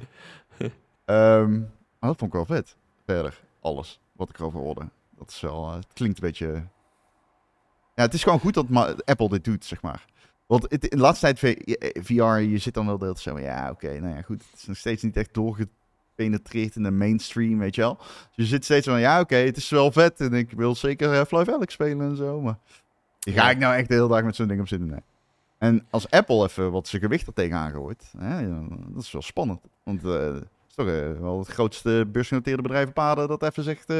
Ehm, 1.04 1.50
maar 1.60 2.08
dat 2.10 2.16
vond 2.18 2.22
ik 2.22 2.32
wel 2.32 2.44
vet. 2.44 2.76
Verder, 3.06 3.40
alles 3.60 4.00
wat 4.12 4.28
ik 4.28 4.38
erover 4.38 4.60
hoorde. 4.60 4.88
Dat 5.16 5.30
is 5.30 5.40
wel, 5.40 5.68
eh, 5.68 5.74
het 5.74 5.92
klinkt 5.92 6.22
een 6.22 6.26
beetje... 6.28 6.64
Ja, 7.94 8.02
het 8.06 8.14
is 8.14 8.22
gewoon 8.22 8.40
goed 8.40 8.54
dat 8.54 8.66
Apple 9.04 9.28
dit 9.28 9.44
doet, 9.44 9.64
zeg 9.64 9.82
maar. 9.82 10.04
Want 10.46 10.62
het, 10.68 10.86
in 10.86 10.96
de 10.96 11.02
laatste 11.02 11.34
tijd, 11.34 11.38
V- 11.38 11.72
eh, 11.72 12.02
VR, 12.02 12.38
je 12.40 12.58
zit 12.58 12.74
dan 12.74 12.86
wel 12.86 12.98
de 12.98 13.04
hele 13.04 13.16
tijd 13.16 13.36
zo 13.36 13.42
ja, 13.42 13.70
oké, 13.70 14.00
nou 14.00 14.14
ja, 14.14 14.22
goed. 14.22 14.42
Het 14.50 14.60
is 14.60 14.66
nog 14.66 14.76
steeds 14.76 15.02
niet 15.02 15.16
echt 15.16 15.34
doorgepenetreerd 15.34 16.76
in 16.76 16.82
de 16.82 16.90
mainstream, 16.90 17.58
weet 17.58 17.74
je 17.74 17.80
wel. 17.80 17.96
Dus 17.96 18.30
je 18.34 18.44
zit 18.44 18.64
steeds 18.64 18.86
van, 18.86 19.00
ja, 19.00 19.20
oké, 19.20 19.36
het 19.36 19.56
is 19.56 19.70
wel 19.70 19.92
vet. 19.92 20.20
En 20.20 20.32
ik 20.32 20.50
wil 20.50 20.74
zeker 20.74 21.12
uh, 21.12 21.24
Fly 21.24 21.52
Alex 21.52 21.72
spelen 21.72 22.08
en 22.10 22.16
zo, 22.16 22.40
maar... 22.40 22.58
Ga 23.20 23.50
ik 23.50 23.58
nou 23.58 23.74
echt 23.74 23.88
de 23.88 23.94
hele 23.94 24.08
dag 24.08 24.22
met 24.22 24.36
zo'n 24.36 24.48
ding 24.48 24.60
op 24.60 24.68
zitten? 24.68 24.88
Nee. 24.88 25.00
En 25.58 25.86
als 25.90 26.10
Apple 26.10 26.44
even 26.44 26.70
wat 26.70 26.88
zijn 26.88 27.02
gewicht 27.02 27.26
er 27.26 27.32
tegenaan 27.32 27.70
gooit, 27.70 28.12
hè, 28.18 28.58
dat 28.92 29.02
is 29.02 29.12
wel 29.12 29.22
spannend. 29.22 29.60
Want 29.82 30.04
eh, 30.04 30.34
is 30.34 30.40
toch 30.84 30.94
eh, 30.94 31.20
wel 31.20 31.38
het 31.38 31.48
grootste 31.48 32.04
beursgenoteerde 32.12 32.62
bedrijf 32.62 32.88
op 32.88 32.98
aarde 32.98 33.26
dat 33.26 33.42
even 33.42 33.62
zegt... 33.62 33.90
eh, 33.90 33.96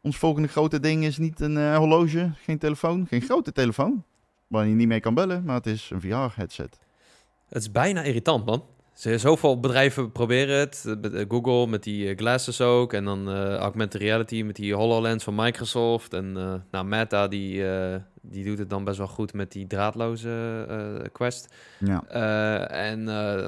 ons 0.00 0.16
volgende 0.18 0.48
grote 0.48 0.80
ding 0.80 1.04
is 1.04 1.18
niet 1.18 1.40
een 1.40 1.56
eh, 1.56 1.76
horloge, 1.76 2.30
geen 2.44 2.58
telefoon, 2.58 3.06
geen 3.06 3.22
grote 3.22 3.52
telefoon. 3.52 4.04
Waar 4.46 4.66
je 4.66 4.74
niet 4.74 4.88
mee 4.88 5.00
kan 5.00 5.14
bellen, 5.14 5.44
maar 5.44 5.56
het 5.56 5.66
is 5.66 5.90
een 5.92 6.00
VR-headset. 6.00 6.78
Het 7.48 7.62
is 7.62 7.70
bijna 7.70 8.02
irritant, 8.02 8.44
man. 8.46 8.64
Ze- 8.94 9.18
Zoveel 9.18 9.60
bedrijven 9.60 10.12
proberen 10.12 10.58
het. 10.58 10.96
Google 11.28 11.66
met 11.66 11.82
die 11.82 12.14
glasses 12.14 12.60
ook. 12.60 12.92
En 12.92 13.04
dan 13.04 13.28
eh, 13.30 13.54
augmented 13.56 14.00
reality 14.00 14.42
met 14.42 14.56
die 14.56 14.74
HoloLens 14.74 15.24
van 15.24 15.34
Microsoft. 15.34 16.12
En 16.14 16.36
eh, 16.36 16.54
nou, 16.70 16.84
Meta 16.84 17.28
die, 17.28 17.64
die 18.22 18.44
doet 18.44 18.58
het 18.58 18.70
dan 18.70 18.84
best 18.84 18.98
wel 18.98 19.06
goed 19.06 19.32
met 19.32 19.52
die 19.52 19.66
draadloze 19.66 21.08
Quest. 21.12 21.54
Ja. 21.78 22.04
En, 22.66 23.04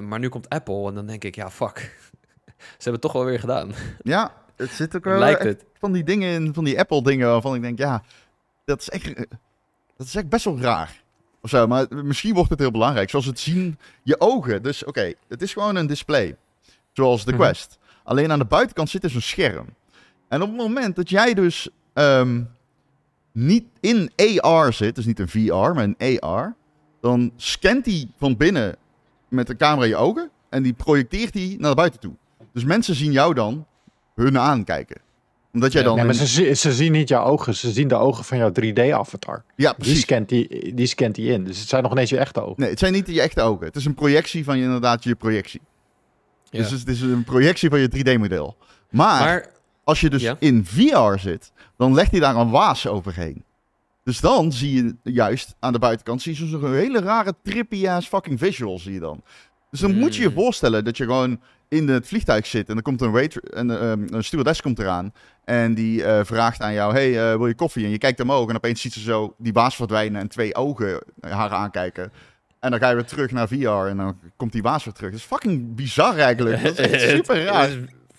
maar 0.08 0.18
nu 0.18 0.28
komt 0.28 0.48
Apple 0.48 0.88
en 0.88 0.94
dan 0.94 1.06
denk 1.06 1.24
ik, 1.24 1.34
ja, 1.34 1.50
fuck. 1.50 1.96
Ze 2.66 2.74
hebben 2.90 2.92
het 2.92 3.00
toch 3.00 3.12
wel 3.12 3.24
weer 3.24 3.40
gedaan. 3.40 3.72
ja, 4.02 4.32
het 4.56 4.70
zit 4.70 4.96
ook 4.96 5.04
wel 5.04 5.18
Lijkt 5.18 5.42
het. 5.42 5.64
van 5.78 5.92
die 5.92 6.04
dingen 6.04 6.32
in, 6.32 6.54
van 6.54 6.64
die 6.64 6.78
Apple-dingen 6.78 7.28
waarvan 7.28 7.54
ik 7.54 7.62
denk, 7.62 7.78
ja, 7.78 8.02
dat 8.64 8.80
is 8.80 8.88
echt, 8.88 9.16
dat 9.96 10.06
is 10.06 10.14
echt 10.14 10.28
best 10.28 10.44
wel 10.44 10.60
raar. 10.60 11.02
Of 11.40 11.50
zo, 11.50 11.66
maar 11.66 11.86
misschien 11.90 12.34
wordt 12.34 12.50
het 12.50 12.58
heel 12.58 12.70
belangrijk. 12.70 13.10
Zoals 13.10 13.26
het 13.26 13.38
zien, 13.38 13.78
je 14.02 14.20
ogen. 14.20 14.62
Dus 14.62 14.84
oké, 14.84 15.12
het 15.28 15.42
is 15.42 15.52
gewoon 15.52 15.76
een 15.76 15.86
display. 15.86 16.36
Zoals 16.92 17.24
de 17.24 17.32
Mhm. 17.32 17.40
Quest. 17.40 17.78
Alleen 18.04 18.32
aan 18.32 18.38
de 18.38 18.44
buitenkant 18.44 18.90
zit 18.90 19.02
dus 19.02 19.14
een 19.14 19.22
scherm. 19.22 19.66
En 20.28 20.42
op 20.42 20.48
het 20.48 20.56
moment 20.56 20.96
dat 20.96 21.10
jij 21.10 21.34
dus 21.34 21.68
ehm, 21.92 22.42
niet 23.32 23.64
in 23.80 24.12
AR 24.40 24.72
zit, 24.72 24.94
dus 24.94 25.06
niet 25.06 25.18
een 25.18 25.28
VR, 25.28 25.52
maar 25.54 25.88
een 25.98 26.20
AR, 26.22 26.54
dan 27.00 27.32
scant 27.36 27.86
hij 27.86 28.08
van 28.18 28.36
binnen 28.36 28.76
met 29.28 29.46
de 29.46 29.56
camera 29.56 29.86
je 29.86 29.96
ogen 29.96 30.30
en 30.48 30.62
die 30.62 30.72
projecteert 30.72 31.34
hij 31.34 31.56
naar 31.58 31.74
buiten 31.74 32.00
toe. 32.00 32.14
Dus 32.54 32.64
mensen 32.64 32.94
zien 32.94 33.12
jou 33.12 33.34
dan 33.34 33.66
hun 34.14 34.38
aankijken. 34.38 35.00
Omdat 35.52 35.72
jij 35.72 35.80
Ja, 35.82 35.86
dan... 35.88 35.96
nee, 35.96 36.04
maar 36.04 36.14
ze, 36.14 36.54
ze 36.54 36.72
zien 36.72 36.92
niet 36.92 37.08
jouw 37.08 37.24
ogen, 37.24 37.54
ze 37.54 37.70
zien 37.72 37.88
de 37.88 37.94
ogen 37.94 38.24
van 38.24 38.38
jouw 38.38 38.50
3D-avatar. 38.50 39.44
Ja, 39.56 39.68
Die 39.70 39.78
precies. 39.78 40.00
scant 40.00 40.28
die, 40.28 40.74
die 40.74 40.86
scant 40.86 41.14
die 41.14 41.30
in. 41.32 41.44
Dus 41.44 41.58
het 41.58 41.68
zijn 41.68 41.82
nog 41.82 41.92
ineens 41.92 42.10
je 42.10 42.18
echte 42.18 42.40
ogen. 42.42 42.54
Nee, 42.60 42.70
het 42.70 42.78
zijn 42.78 42.92
niet 42.92 43.06
je 43.06 43.20
echte 43.20 43.42
ogen. 43.42 43.66
Het 43.66 43.76
is 43.76 43.84
een 43.84 43.94
projectie 43.94 44.44
van 44.44 44.58
je, 44.58 44.64
inderdaad 44.64 45.04
je 45.04 45.14
projectie. 45.14 45.60
Ja. 46.50 46.58
Dus 46.58 46.70
het 46.70 46.88
is 46.88 47.00
een 47.00 47.24
projectie 47.24 47.68
van 47.70 47.78
je 47.80 47.88
3D-model. 47.96 48.56
Maar, 48.90 49.20
maar 49.24 49.46
als 49.84 50.00
je 50.00 50.10
dus 50.10 50.22
Ja. 50.22 50.36
in 50.38 50.64
VR 50.64 51.18
zit, 51.18 51.52
dan 51.76 51.94
legt 51.94 52.10
hij 52.10 52.20
daar 52.20 52.36
een 52.36 52.50
waas 52.50 52.86
overheen. 52.86 53.44
Dus 54.04 54.20
dan 54.20 54.52
zie 54.52 54.74
je 54.74 55.12
juist 55.12 55.54
aan 55.58 55.72
de 55.72 55.78
buitenkant 55.78 56.22
zie 56.22 56.36
je 56.38 56.46
zo'n 56.46 56.72
hele 56.74 57.00
rare 57.00 57.34
trippy-ass 57.42 58.08
fucking 58.08 58.38
visual 58.38 58.78
zie 58.78 58.92
je 58.92 59.00
dan. 59.00 59.22
Dus 59.74 59.82
dan 59.82 59.94
moet 59.98 60.16
je 60.16 60.22
je 60.22 60.28
Mm. 60.28 60.34
voorstellen 60.34 60.84
dat 60.84 60.96
je 60.96 61.04
gewoon 61.04 61.40
in 61.68 61.88
het 61.88 62.06
vliegtuig 62.06 62.46
zit 62.46 62.68
en 62.68 62.76
er 62.76 62.82
komt 62.82 63.00
een, 63.00 63.10
wait, 63.10 63.38
een, 63.42 63.70
ehm, 63.70 64.06
een 64.14 64.24
stewardess 64.24 64.60
komt 64.62 64.78
eraan 64.78 65.12
en 65.44 65.74
die 65.74 66.04
eh, 66.04 66.24
vraagt 66.24 66.60
aan 66.60 66.72
jou, 66.72 66.92
hey, 66.92 67.30
eh, 67.30 67.36
wil 67.36 67.46
je 67.46 67.54
koffie? 67.54 67.84
En 67.84 67.90
je 67.90 67.98
kijkt 67.98 68.20
omhoog 68.20 68.48
en 68.48 68.56
opeens 68.56 68.80
ziet 68.80 68.92
ze 68.92 69.00
zo 69.00 69.34
die 69.38 69.52
waas 69.52 69.76
verdwijnen 69.76 70.20
en 70.20 70.28
twee 70.28 70.54
ogen 70.54 70.98
haar 71.20 71.50
aankijken. 71.50 72.12
En 72.60 72.70
dan 72.70 72.78
ga 72.80 72.88
je 72.88 72.94
weer 72.94 73.04
terug 73.04 73.30
naar 73.30 73.48
VR 73.48 73.68
en 73.68 73.96
dan 73.96 74.18
komt 74.36 74.52
die 74.52 74.62
waas 74.62 74.84
weer 74.84 74.94
terug. 74.94 75.10
Dat 75.10 75.18
is 75.20 75.26
fucking 75.26 75.74
bizar 75.74 76.16
eigenlijk. 76.18 76.62
Dat 76.62 76.78
is 76.78 76.90
echt 76.90 77.10
super 77.16 77.44
raar. 77.44 77.68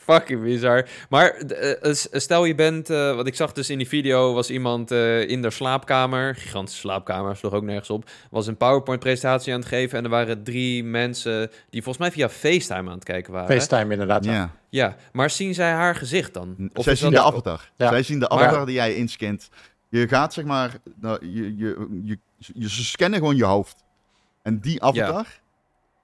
Fucking 0.05 0.41
bizar. 0.43 0.87
Maar 1.09 1.29
eh, 1.29 1.93
stel 2.11 2.45
je 2.45 2.55
bent, 2.55 2.89
eh, 2.89 3.15
wat 3.15 3.27
ik 3.27 3.35
zag 3.35 3.51
dus 3.51 3.69
in 3.69 3.77
die 3.77 3.87
video, 3.87 4.33
was 4.33 4.49
iemand 4.49 4.91
eh, 4.91 5.29
in 5.29 5.41
de 5.41 5.49
slaapkamer, 5.49 6.35
gigantische 6.35 6.79
slaapkamer, 6.79 7.35
sloeg 7.35 7.53
ook 7.53 7.63
nergens 7.63 7.89
op, 7.89 8.09
was 8.29 8.47
een 8.47 8.57
PowerPoint-presentatie 8.57 9.53
aan 9.53 9.59
het 9.59 9.67
geven 9.67 9.97
en 9.97 10.03
er 10.03 10.09
waren 10.09 10.43
drie 10.43 10.83
mensen 10.83 11.51
die 11.69 11.83
volgens 11.83 11.97
mij 11.97 12.11
via 12.11 12.29
FaceTime 12.29 12.89
aan 12.89 12.95
het 12.95 13.03
kijken 13.03 13.33
waren. 13.33 13.55
FaceTime 13.59 13.91
inderdaad. 13.91 14.25
Ja. 14.25 14.51
Ja. 14.69 14.95
Maar 15.11 15.29
zien 15.29 15.53
zij 15.53 15.71
haar 15.71 15.95
gezicht 15.95 16.33
dan? 16.33 16.55
Zij 16.73 16.93
is 16.93 16.99
zien 16.99 17.11
dat- 17.11 17.21
de 17.21 17.27
avatar. 17.27 17.71
Ja. 17.77 17.89
Zij 17.89 18.03
zien 18.03 18.19
de 18.19 18.27
Maar- 18.29 18.43
avatar 18.43 18.65
die 18.65 18.75
jij 18.75 18.93
inscant. 18.95 19.49
Je 19.89 20.07
gaat 20.07 20.33
zeg 20.33 20.45
maar, 20.45 20.75
nou, 21.01 21.25
je, 21.29 21.57
je, 21.57 21.87
je, 22.03 22.17
je, 22.53 22.69
ze 22.69 22.83
scannen 22.83 23.19
gewoon 23.19 23.35
je 23.35 23.45
hoofd. 23.45 23.83
En 24.41 24.59
die 24.59 24.81
avatar, 24.83 25.25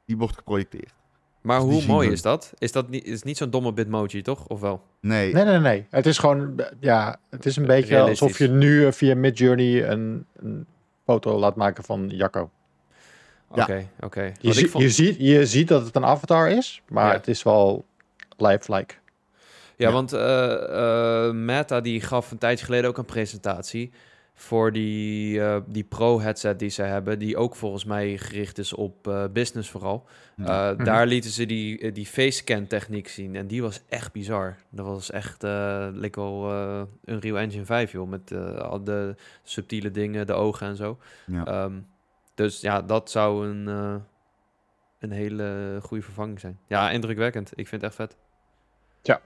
die 0.06 0.18
wordt 0.18 0.36
geprojecteerd. 0.36 0.94
Maar 1.42 1.60
hoe 1.60 1.86
mooi 1.86 2.12
is 2.12 2.22
dat? 2.22 2.54
Is 2.58 2.72
dat 2.72 2.90
niet, 2.90 3.06
is 3.06 3.24
niet 3.24 3.38
zo'n 3.38 3.50
domme 3.50 3.74
bitmoji, 3.74 4.22
toch? 4.22 4.48
Of 4.48 4.60
wel? 4.60 4.82
Nee, 5.00 5.34
Nee, 5.34 5.44
nee, 5.44 5.60
nee. 5.60 5.86
Het 5.90 6.06
is 6.06 6.18
gewoon, 6.18 6.64
ja, 6.80 7.20
het 7.30 7.46
is 7.46 7.56
een 7.56 7.66
beetje 7.66 8.00
alsof 8.00 8.38
je 8.38 8.48
nu 8.48 8.86
eh, 8.86 8.92
via 8.92 9.16
Midjourney 9.16 9.90
een, 9.90 10.26
een 10.36 10.66
foto 11.06 11.40
laat 11.40 11.56
maken 11.56 11.84
van 11.84 12.08
Jacco. 12.10 12.50
Ja. 13.56 13.64
Oké, 13.64 13.88
oké. 14.00 14.32
Je, 14.40 14.54
zie- 14.54 14.70
vond- 14.70 14.84
je, 14.84 14.90
ziet, 14.90 15.16
je 15.20 15.46
ziet 15.46 15.68
dat 15.68 15.86
het 15.86 15.96
een 15.96 16.06
avatar 16.06 16.50
is, 16.50 16.82
maar 16.90 17.08
Ja. 17.08 17.14
het 17.14 17.28
is 17.28 17.44
wel 17.44 17.86
lifelike. 18.38 18.94
Ja, 19.76 19.88
Ja. 19.88 19.92
want 19.94 20.14
eh, 20.14 21.26
eh, 21.28 21.34
Meta 21.34 21.82
die 21.82 22.02
gaf 22.02 22.32
een 22.32 22.38
tijdje 22.38 22.66
geleden 22.66 22.90
ook 22.90 22.98
een 22.98 23.06
presentatie 23.06 23.92
voor 24.42 24.72
die, 24.72 25.42
eh, 25.42 25.58
die 25.68 25.84
Pro-headset 25.84 26.60
die 26.60 26.70
ze 26.70 26.82
hebben, 26.82 27.20
die 27.20 27.38
ook 27.38 27.56
volgens 27.56 27.86
mij 27.86 28.18
gericht 28.18 28.58
is 28.58 28.74
op 28.74 29.08
eh, 29.08 29.24
business 29.34 29.70
vooral. 29.70 30.06
Ja. 30.36 30.70
Eh, 30.70 30.76
Mhm. 30.76 30.84
Daar 30.84 31.08
lieten 31.08 31.32
ze 31.32 31.46
die, 31.46 31.92
die 31.92 32.06
face-scan 32.06 32.68
techniek 32.68 33.08
zien 33.08 33.36
en 33.36 33.48
die 33.48 33.62
was 33.62 33.82
echt 33.90 34.12
bizar. 34.12 34.56
Dat 34.70 34.86
was 34.86 35.12
echt, 35.12 35.44
eh 35.44 35.88
leek 35.92 36.16
wel 36.16 36.52
eh 36.52 36.82
Unreal 37.06 37.38
Engine 37.38 37.66
5 37.66 37.92
joh, 37.92 38.10
met 38.10 38.32
eh, 38.32 38.56
al 38.56 38.84
de 38.84 39.16
subtiele 39.44 39.92
dingen, 39.92 40.28
de 40.28 40.34
ogen 40.34 40.68
en 40.68 40.76
zo. 40.76 40.98
Ja. 41.26 41.46
Ehm, 41.46 41.80
dus 42.36 42.62
ja, 42.62 42.82
dat 42.82 43.12
zou 43.12 43.48
een, 43.48 43.68
eh, 43.68 43.96
een 45.00 45.12
hele 45.12 45.80
goede 45.82 46.04
vervanging 46.04 46.40
zijn. 46.40 46.60
Ja, 46.68 46.90
indrukwekkend. 46.90 47.52
Ik 47.56 47.68
vind 47.68 47.82
het 47.82 47.92
echt 47.92 47.96
vet. 47.96 48.18
Ja. 49.02 49.22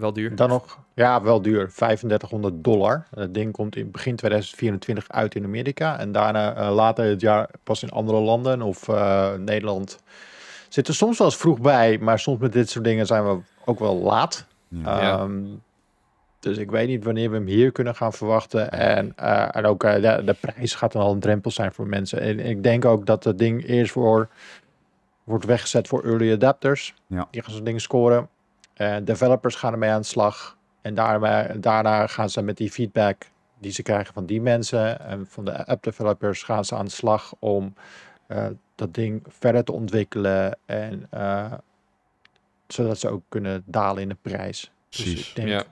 Wel 0.00 0.12
duur. 0.12 0.36
Dan 0.36 0.48
nog, 0.48 0.78
ja, 0.94 1.22
wel 1.22 1.42
duur. 1.42 1.72
3500 1.72 2.64
dollar. 2.64 3.06
Het 3.14 3.34
ding 3.34 3.52
komt 3.52 3.76
in 3.76 3.90
begin 3.90 4.16
2024 4.16 5.08
uit 5.08 5.34
in 5.34 5.44
Amerika. 5.44 5.98
En 5.98 6.12
daarna 6.12 6.54
eh, 6.54 6.74
later 6.74 7.04
het 7.04 7.20
jaar 7.20 7.48
pas 7.64 7.82
in 7.82 7.90
andere 7.90 8.18
landen 8.20 8.62
of 8.62 8.88
eh, 8.88 9.34
Nederland. 9.34 9.98
Zit 10.68 10.88
er 10.88 10.94
soms 10.94 11.18
wel 11.18 11.26
eens 11.26 11.36
vroeg 11.36 11.60
bij, 11.60 11.98
maar 11.98 12.18
soms 12.18 12.40
met 12.40 12.52
dit 12.52 12.70
soort 12.70 12.84
dingen 12.84 13.06
zijn 13.06 13.24
we 13.24 13.38
ook 13.64 13.78
wel 13.78 13.96
laat. 13.96 14.46
Ja. 14.68 15.00
Ehm, 15.00 15.42
dus 16.40 16.58
ik 16.58 16.70
weet 16.70 16.88
niet 16.88 17.04
wanneer 17.04 17.30
we 17.30 17.36
hem 17.36 17.46
hier 17.46 17.72
kunnen 17.72 17.94
gaan 17.94 18.12
verwachten. 18.12 18.70
En, 18.70 19.12
eh, 19.16 19.56
en 19.56 19.64
ook 19.64 19.80
de, 19.80 20.22
de 20.24 20.36
prijs 20.40 20.74
gaat 20.74 20.92
dan 20.92 21.02
al 21.02 21.12
een 21.12 21.20
drempel 21.20 21.50
zijn 21.50 21.72
voor 21.72 21.86
mensen. 21.86 22.20
En 22.20 22.40
ik 22.40 22.62
denk 22.62 22.84
ook 22.84 23.06
dat 23.06 23.24
het 23.24 23.38
ding 23.38 23.66
eerst 23.66 23.92
voor 23.92 24.28
wordt 25.24 25.44
weggezet 25.44 25.88
voor 25.88 26.04
early 26.04 26.32
adapters. 26.32 26.94
Ja. 27.06 27.28
Die 27.30 27.42
gaan 27.42 27.54
zo'n 27.54 27.64
ding 27.64 27.80
scoren. 27.80 28.28
En 28.80 29.04
developers 29.04 29.54
gaan 29.54 29.72
ermee 29.72 29.90
aan 29.90 30.00
de 30.00 30.06
slag. 30.06 30.56
En 30.82 30.94
daarna, 30.94 31.42
daarna 31.42 32.06
gaan 32.06 32.30
ze 32.30 32.42
met 32.42 32.56
die 32.56 32.70
feedback 32.70 33.22
die 33.58 33.72
ze 33.72 33.82
krijgen 33.82 34.14
van 34.14 34.26
die 34.26 34.40
mensen 34.40 35.00
en 35.00 35.26
van 35.26 35.44
de 35.44 35.66
app 35.66 35.82
developers 35.82 36.42
gaan 36.42 36.64
ze 36.64 36.74
aan 36.76 36.84
de 36.84 36.90
slag 36.90 37.34
om 37.38 37.74
eh, 38.26 38.46
dat 38.74 38.94
ding 38.94 39.22
verder 39.28 39.64
te 39.64 39.72
ontwikkelen 39.72 40.58
en 40.66 41.06
eh, 41.10 41.52
zodat 42.66 42.98
ze 42.98 43.08
ook 43.08 43.22
kunnen 43.28 43.62
dalen 43.66 44.02
in 44.02 44.08
de 44.08 44.16
prijs. 44.22 44.72
Dus 44.88 45.02
Precies. 45.02 45.28
ik 45.28 45.34
denk, 45.36 45.48
Ja. 45.48 45.60
ik 45.60 45.66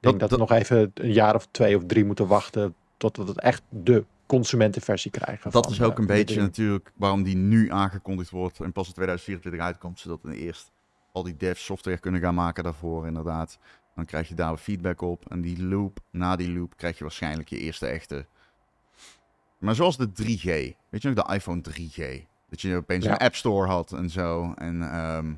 denk 0.00 0.20
Dat- 0.20 0.20
dat, 0.20 0.30
we 0.30 0.36
nog 0.36 0.52
even 0.52 0.90
een 0.94 1.12
jaar 1.12 1.34
of 1.34 1.46
twee 1.50 1.76
of 1.76 1.82
drie 1.86 2.04
moeten 2.04 2.26
wachten 2.26 2.74
tot 2.96 3.16
we 3.16 3.24
het 3.24 3.40
echt 3.40 3.62
de 3.68 4.04
consumentenversie 4.26 5.10
krijgen. 5.10 5.50
Dat 5.50 5.64
van, 5.64 5.72
is 5.72 5.82
ook 5.82 5.92
eh, 5.92 5.98
een 5.98 6.06
beetje 6.06 6.40
natuurlijk 6.40 6.92
waarom 6.96 7.22
die 7.22 7.36
nu 7.36 7.70
aangekondigd 7.70 8.30
wordt 8.30 8.60
en 8.60 8.72
pas 8.72 8.86
in 8.86 8.92
2024 8.92 9.60
uitkomt, 9.66 9.98
zodat 10.00 10.18
we 10.22 10.36
eerst 10.36 10.70
al 11.12 11.22
die 11.22 11.36
devs 11.36 11.64
software 11.64 11.98
kunnen 11.98 12.20
gaan 12.20 12.34
maken 12.34 12.64
daarvoor 12.64 13.06
inderdaad. 13.06 13.58
Dan 13.94 14.04
krijg 14.04 14.28
je 14.28 14.34
daar 14.34 14.56
feedback 14.56 15.00
op 15.00 15.30
en 15.30 15.40
die 15.40 15.62
loop, 15.64 15.98
na 16.10 16.36
die 16.36 16.52
loop 16.58 16.76
krijg 16.76 16.96
je 16.98 17.04
waarschijnlijk 17.04 17.48
je 17.48 17.58
eerste 17.58 17.86
echte. 17.86 18.26
Maar 19.58 19.74
zoals 19.74 19.96
de 19.96 20.08
3G, 20.12 20.44
weet 20.88 21.02
je 21.02 21.10
nog, 21.10 21.24
de 21.26 21.34
iPhone 21.34 21.60
3G. 21.70 22.24
Dat 22.48 22.60
je 22.60 22.76
opeens 22.76 23.04
Ja. 23.04 23.10
een 23.10 23.16
App 23.18 23.34
Store 23.34 23.66
had 23.66 23.92
en 23.92 24.10
zo. 24.10 24.52
En 24.56 24.82
ehm, 24.92 25.32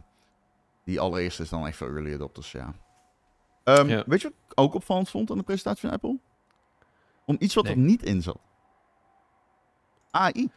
die 0.84 1.00
allereerste 1.00 1.42
is 1.42 1.48
dan 1.48 1.66
echt 1.66 1.76
voor 1.76 1.88
early 1.94 2.14
adopters, 2.14 2.52
ja. 2.52 2.74
Ehm, 3.64 3.88
Ja. 3.88 4.02
Weet 4.06 4.20
je 4.20 4.28
wat 4.28 4.36
ik 4.50 4.52
ook 4.60 4.74
opvallend 4.74 5.10
vond 5.10 5.30
aan 5.30 5.36
de 5.38 5.42
presentatie 5.42 5.80
van 5.80 5.90
Apple? 5.90 6.18
Om 7.24 7.36
iets 7.38 7.54
wat 7.54 7.64
Nee. 7.64 7.72
er 7.72 7.78
niet 7.78 8.02
in 8.02 8.22
zat. 8.22 8.38
AI. 10.10 10.48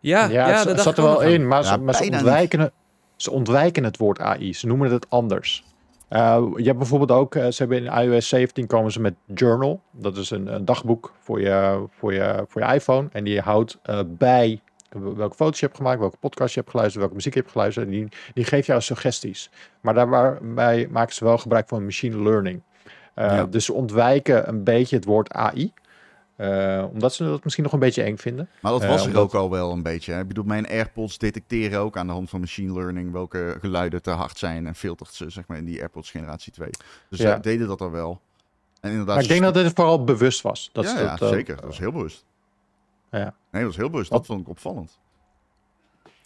Ja, 0.00 0.24
ja, 0.24 0.48
Ja, 0.48 0.56
dat 0.64 0.66
het 0.66 0.80
zat 0.80 0.96
er 0.98 1.04
wel 1.04 1.20
in, 1.22 1.48
maar, 1.48 1.62
Ja, 1.62 1.68
ze, 1.72 1.78
maar 1.78 1.94
ze, 1.94 2.02
ontwijken 2.10 2.72
ze 3.16 3.30
ontwijken 3.30 3.84
het 3.84 3.96
woord 3.96 4.20
AI. 4.20 4.54
Ze 4.54 4.66
noemen 4.66 4.92
het 4.92 5.10
anders. 5.10 5.64
Eh, 6.08 6.44
je 6.56 6.64
hebt 6.64 6.78
bijvoorbeeld 6.78 7.10
ook, 7.10 7.34
eh, 7.34 7.46
ze 7.48 7.62
hebben 7.62 7.84
in 7.84 7.92
iOS 8.02 8.28
17 8.28 8.66
komen 8.66 8.92
ze 8.92 9.00
met 9.00 9.14
Journal. 9.34 9.80
Dat 9.90 10.16
is 10.16 10.30
een, 10.30 10.54
een 10.54 10.64
dagboek 10.64 11.14
voor 11.18 11.40
je, 11.40 11.84
voor, 11.90 12.12
je, 12.12 12.44
voor 12.48 12.62
je 12.62 12.74
iPhone. 12.74 13.08
En 13.12 13.24
die 13.24 13.40
houdt 13.40 13.78
eh, 13.82 14.00
bij 14.06 14.60
welke 14.90 15.34
foto's 15.34 15.60
je 15.60 15.66
hebt 15.66 15.78
gemaakt, 15.78 16.00
welke 16.00 16.16
podcast 16.16 16.54
je 16.54 16.60
hebt 16.60 16.70
geluisterd, 16.70 17.00
welke 17.00 17.16
muziek 17.16 17.34
je 17.34 17.40
hebt 17.40 17.52
geluisterd. 17.52 17.86
En 17.86 17.92
die, 17.92 18.08
die 18.34 18.44
geeft 18.44 18.66
jou 18.66 18.80
suggesties. 18.80 19.50
Maar 19.80 19.94
daarbij 19.94 20.88
maken 20.90 21.14
ze 21.14 21.24
wel 21.24 21.38
gebruik 21.38 21.68
van 21.68 21.84
machine 21.84 22.22
learning. 22.22 22.62
Ja. 23.14 23.44
Dus 23.44 23.64
ze 23.64 23.72
ontwijken 23.72 24.48
een 24.48 24.64
beetje 24.64 24.96
het 24.96 25.04
woord 25.04 25.32
AI. 25.32 25.72
Eh, 26.36 26.84
omdat 26.92 27.14
ze 27.14 27.24
dat 27.24 27.42
misschien 27.44 27.64
nog 27.64 27.72
een 27.72 27.78
beetje 27.78 28.02
eng 28.02 28.16
vinden. 28.16 28.48
Maar 28.60 28.72
dat 28.72 28.82
Eh, 28.82 28.88
was 28.88 29.00
er 29.00 29.06
omdat- 29.06 29.22
ook 29.22 29.34
al 29.34 29.50
wel 29.50 29.72
een 29.72 29.82
beetje. 29.82 30.12
Hè? 30.12 30.20
Ik 30.20 30.28
bedoel, 30.28 30.44
mijn 30.44 30.66
AirPods 30.68 31.18
detecteren 31.18 31.80
ook 31.80 31.96
aan 31.96 32.06
de 32.06 32.12
hand 32.12 32.30
van 32.30 32.40
machine 32.40 32.72
learning 32.72 33.12
welke 33.12 33.56
geluiden 33.60 34.02
te 34.02 34.10
hard 34.10 34.38
zijn 34.38 34.66
en 34.66 34.74
filtert 34.74 35.14
ze 35.14 35.30
zeg 35.30 35.46
maar 35.46 35.56
in 35.58 35.64
die 35.64 35.78
AirPods 35.80 36.10
generatie 36.10 36.52
2. 36.52 36.70
Dus 37.10 37.18
Ja. 37.18 37.24
zij 37.30 37.40
deden 37.40 37.66
dat 37.68 37.80
al 37.80 37.90
wel. 37.90 38.20
En 38.80 38.90
inderdaad, 38.90 39.14
Maar 39.14 39.24
ik 39.24 39.30
denk 39.30 39.42
dat 39.42 39.54
dit 39.54 39.72
vooral 39.74 40.04
bewust 40.04 40.40
was. 40.42 40.70
Dat 40.72 40.84
ja, 40.84 40.94
dat, 41.10 41.20
eh, 41.22 41.28
zeker. 41.28 41.56
Dat 41.56 41.64
was 41.64 41.78
heel 41.78 41.92
bewust. 41.92 42.24
Ja. 43.10 43.18
Nee, 43.50 43.62
dat 43.62 43.62
was 43.62 43.76
heel 43.76 43.90
bewust. 43.90 44.10
Dat 44.10 44.26
vond 44.26 44.40
ik 44.40 44.48
opvallend. 44.48 44.98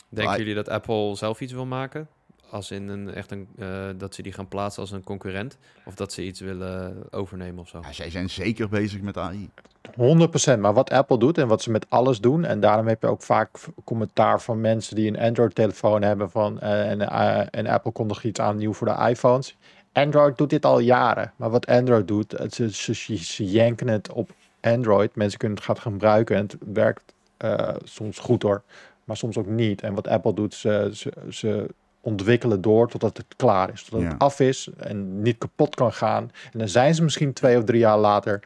Denken 0.09 0.25
Maar- 0.25 0.39
jullie 0.39 0.55
dat 0.55 0.69
Apple 0.69 1.17
zelf 1.17 1.41
iets 1.41 1.53
wil 1.53 1.67
maken? 1.67 2.09
Als 2.51 2.71
in 2.71 2.89
een 2.89 3.15
echt 3.15 3.31
een, 3.31 3.49
eh, 3.59 3.69
dat 3.97 4.15
ze 4.15 4.23
die 4.23 4.33
gaan 4.33 4.49
plaatsen 4.49 4.83
als 4.83 4.91
een 4.91 5.05
concurrent? 5.05 5.59
Of 5.85 5.95
dat 5.95 6.13
ze 6.13 6.23
iets 6.25 6.41
willen 6.41 6.97
overnemen 7.11 7.59
of 7.59 7.69
zo? 7.69 7.79
Ja, 7.83 7.93
zij 7.93 8.11
zijn 8.11 8.31
zeker 8.31 8.69
bezig 8.69 9.01
met 9.01 9.17
AI. 9.17 9.51
100%. 9.97 10.61
Maar 10.61 10.73
wat 10.75 10.91
Apple 10.91 11.19
doet 11.19 11.39
en 11.39 11.49
wat 11.49 11.63
ze 11.63 11.71
met 11.71 11.87
alles 11.89 12.21
doen. 12.21 12.45
En 12.45 12.61
daarom 12.61 12.87
heb 12.87 13.03
je 13.03 13.09
ook 13.09 13.23
vaak 13.23 13.51
commentaar 13.85 14.41
van 14.41 14.61
mensen 14.61 14.97
die 14.97 15.09
een 15.09 15.19
Android-telefoon 15.19 16.03
hebben. 16.03 16.31
Van, 16.31 16.61
eh, 16.61 16.91
en, 16.91 17.01
eh, 17.01 17.47
en 17.51 17.67
Apple 17.67 17.93
kondigt 17.93 18.25
iets 18.25 18.41
aan 18.41 18.57
nieuw 18.57 18.73
voor 18.73 18.87
de 18.87 19.07
iPhones. 19.09 19.57
Android 19.93 20.39
doet 20.39 20.51
dit 20.51 20.65
al 20.65 20.79
jaren. 20.79 21.33
Maar 21.37 21.51
wat 21.51 21.67
Android 21.67 22.09
doet, 22.09 22.33
het- 22.33 22.55
ze, 22.55 22.75
ze, 22.75 22.95
ze, 22.95 23.17
ze 23.17 23.45
janken 23.45 23.89
het 23.89 24.13
op 24.13 24.31
Android. 24.61 25.15
Mensen 25.17 25.39
kunnen 25.39 25.57
het 25.57 25.67
gaan 25.67 25.79
gebruiken. 25.79 26.37
En 26.37 26.43
het 26.43 26.57
werkt 26.73 27.13
eh, 27.37 27.69
soms 27.85 28.19
goed 28.19 28.43
hoor. 28.43 28.63
Maar 29.05 29.17
soms 29.17 29.37
ook 29.39 29.47
niet. 29.47 29.83
En 29.83 29.95
wat 29.95 30.09
Apple 30.09 30.35
doet, 30.35 30.55
ze, 30.55 30.91
ze, 30.93 31.13
ze 31.31 31.67
ontwikkelen 32.01 32.61
door 32.61 32.89
totdat 32.89 33.17
het 33.17 33.27
klaar 33.37 33.73
is. 33.73 33.83
Totdat 33.83 34.01
Ja. 34.01 34.09
het 34.09 34.19
af 34.19 34.41
is 34.41 34.69
en 34.77 35.23
niet 35.23 35.39
kapot 35.39 35.75
kan 35.75 35.93
gaan. 35.93 36.31
En 36.53 36.59
dan 36.59 36.69
zijn 36.69 36.95
ze 36.95 37.03
misschien 37.03 37.33
twee 37.33 37.59
of 37.59 37.65
drie 37.65 37.81
jaar 37.81 37.99
later. 37.99 38.43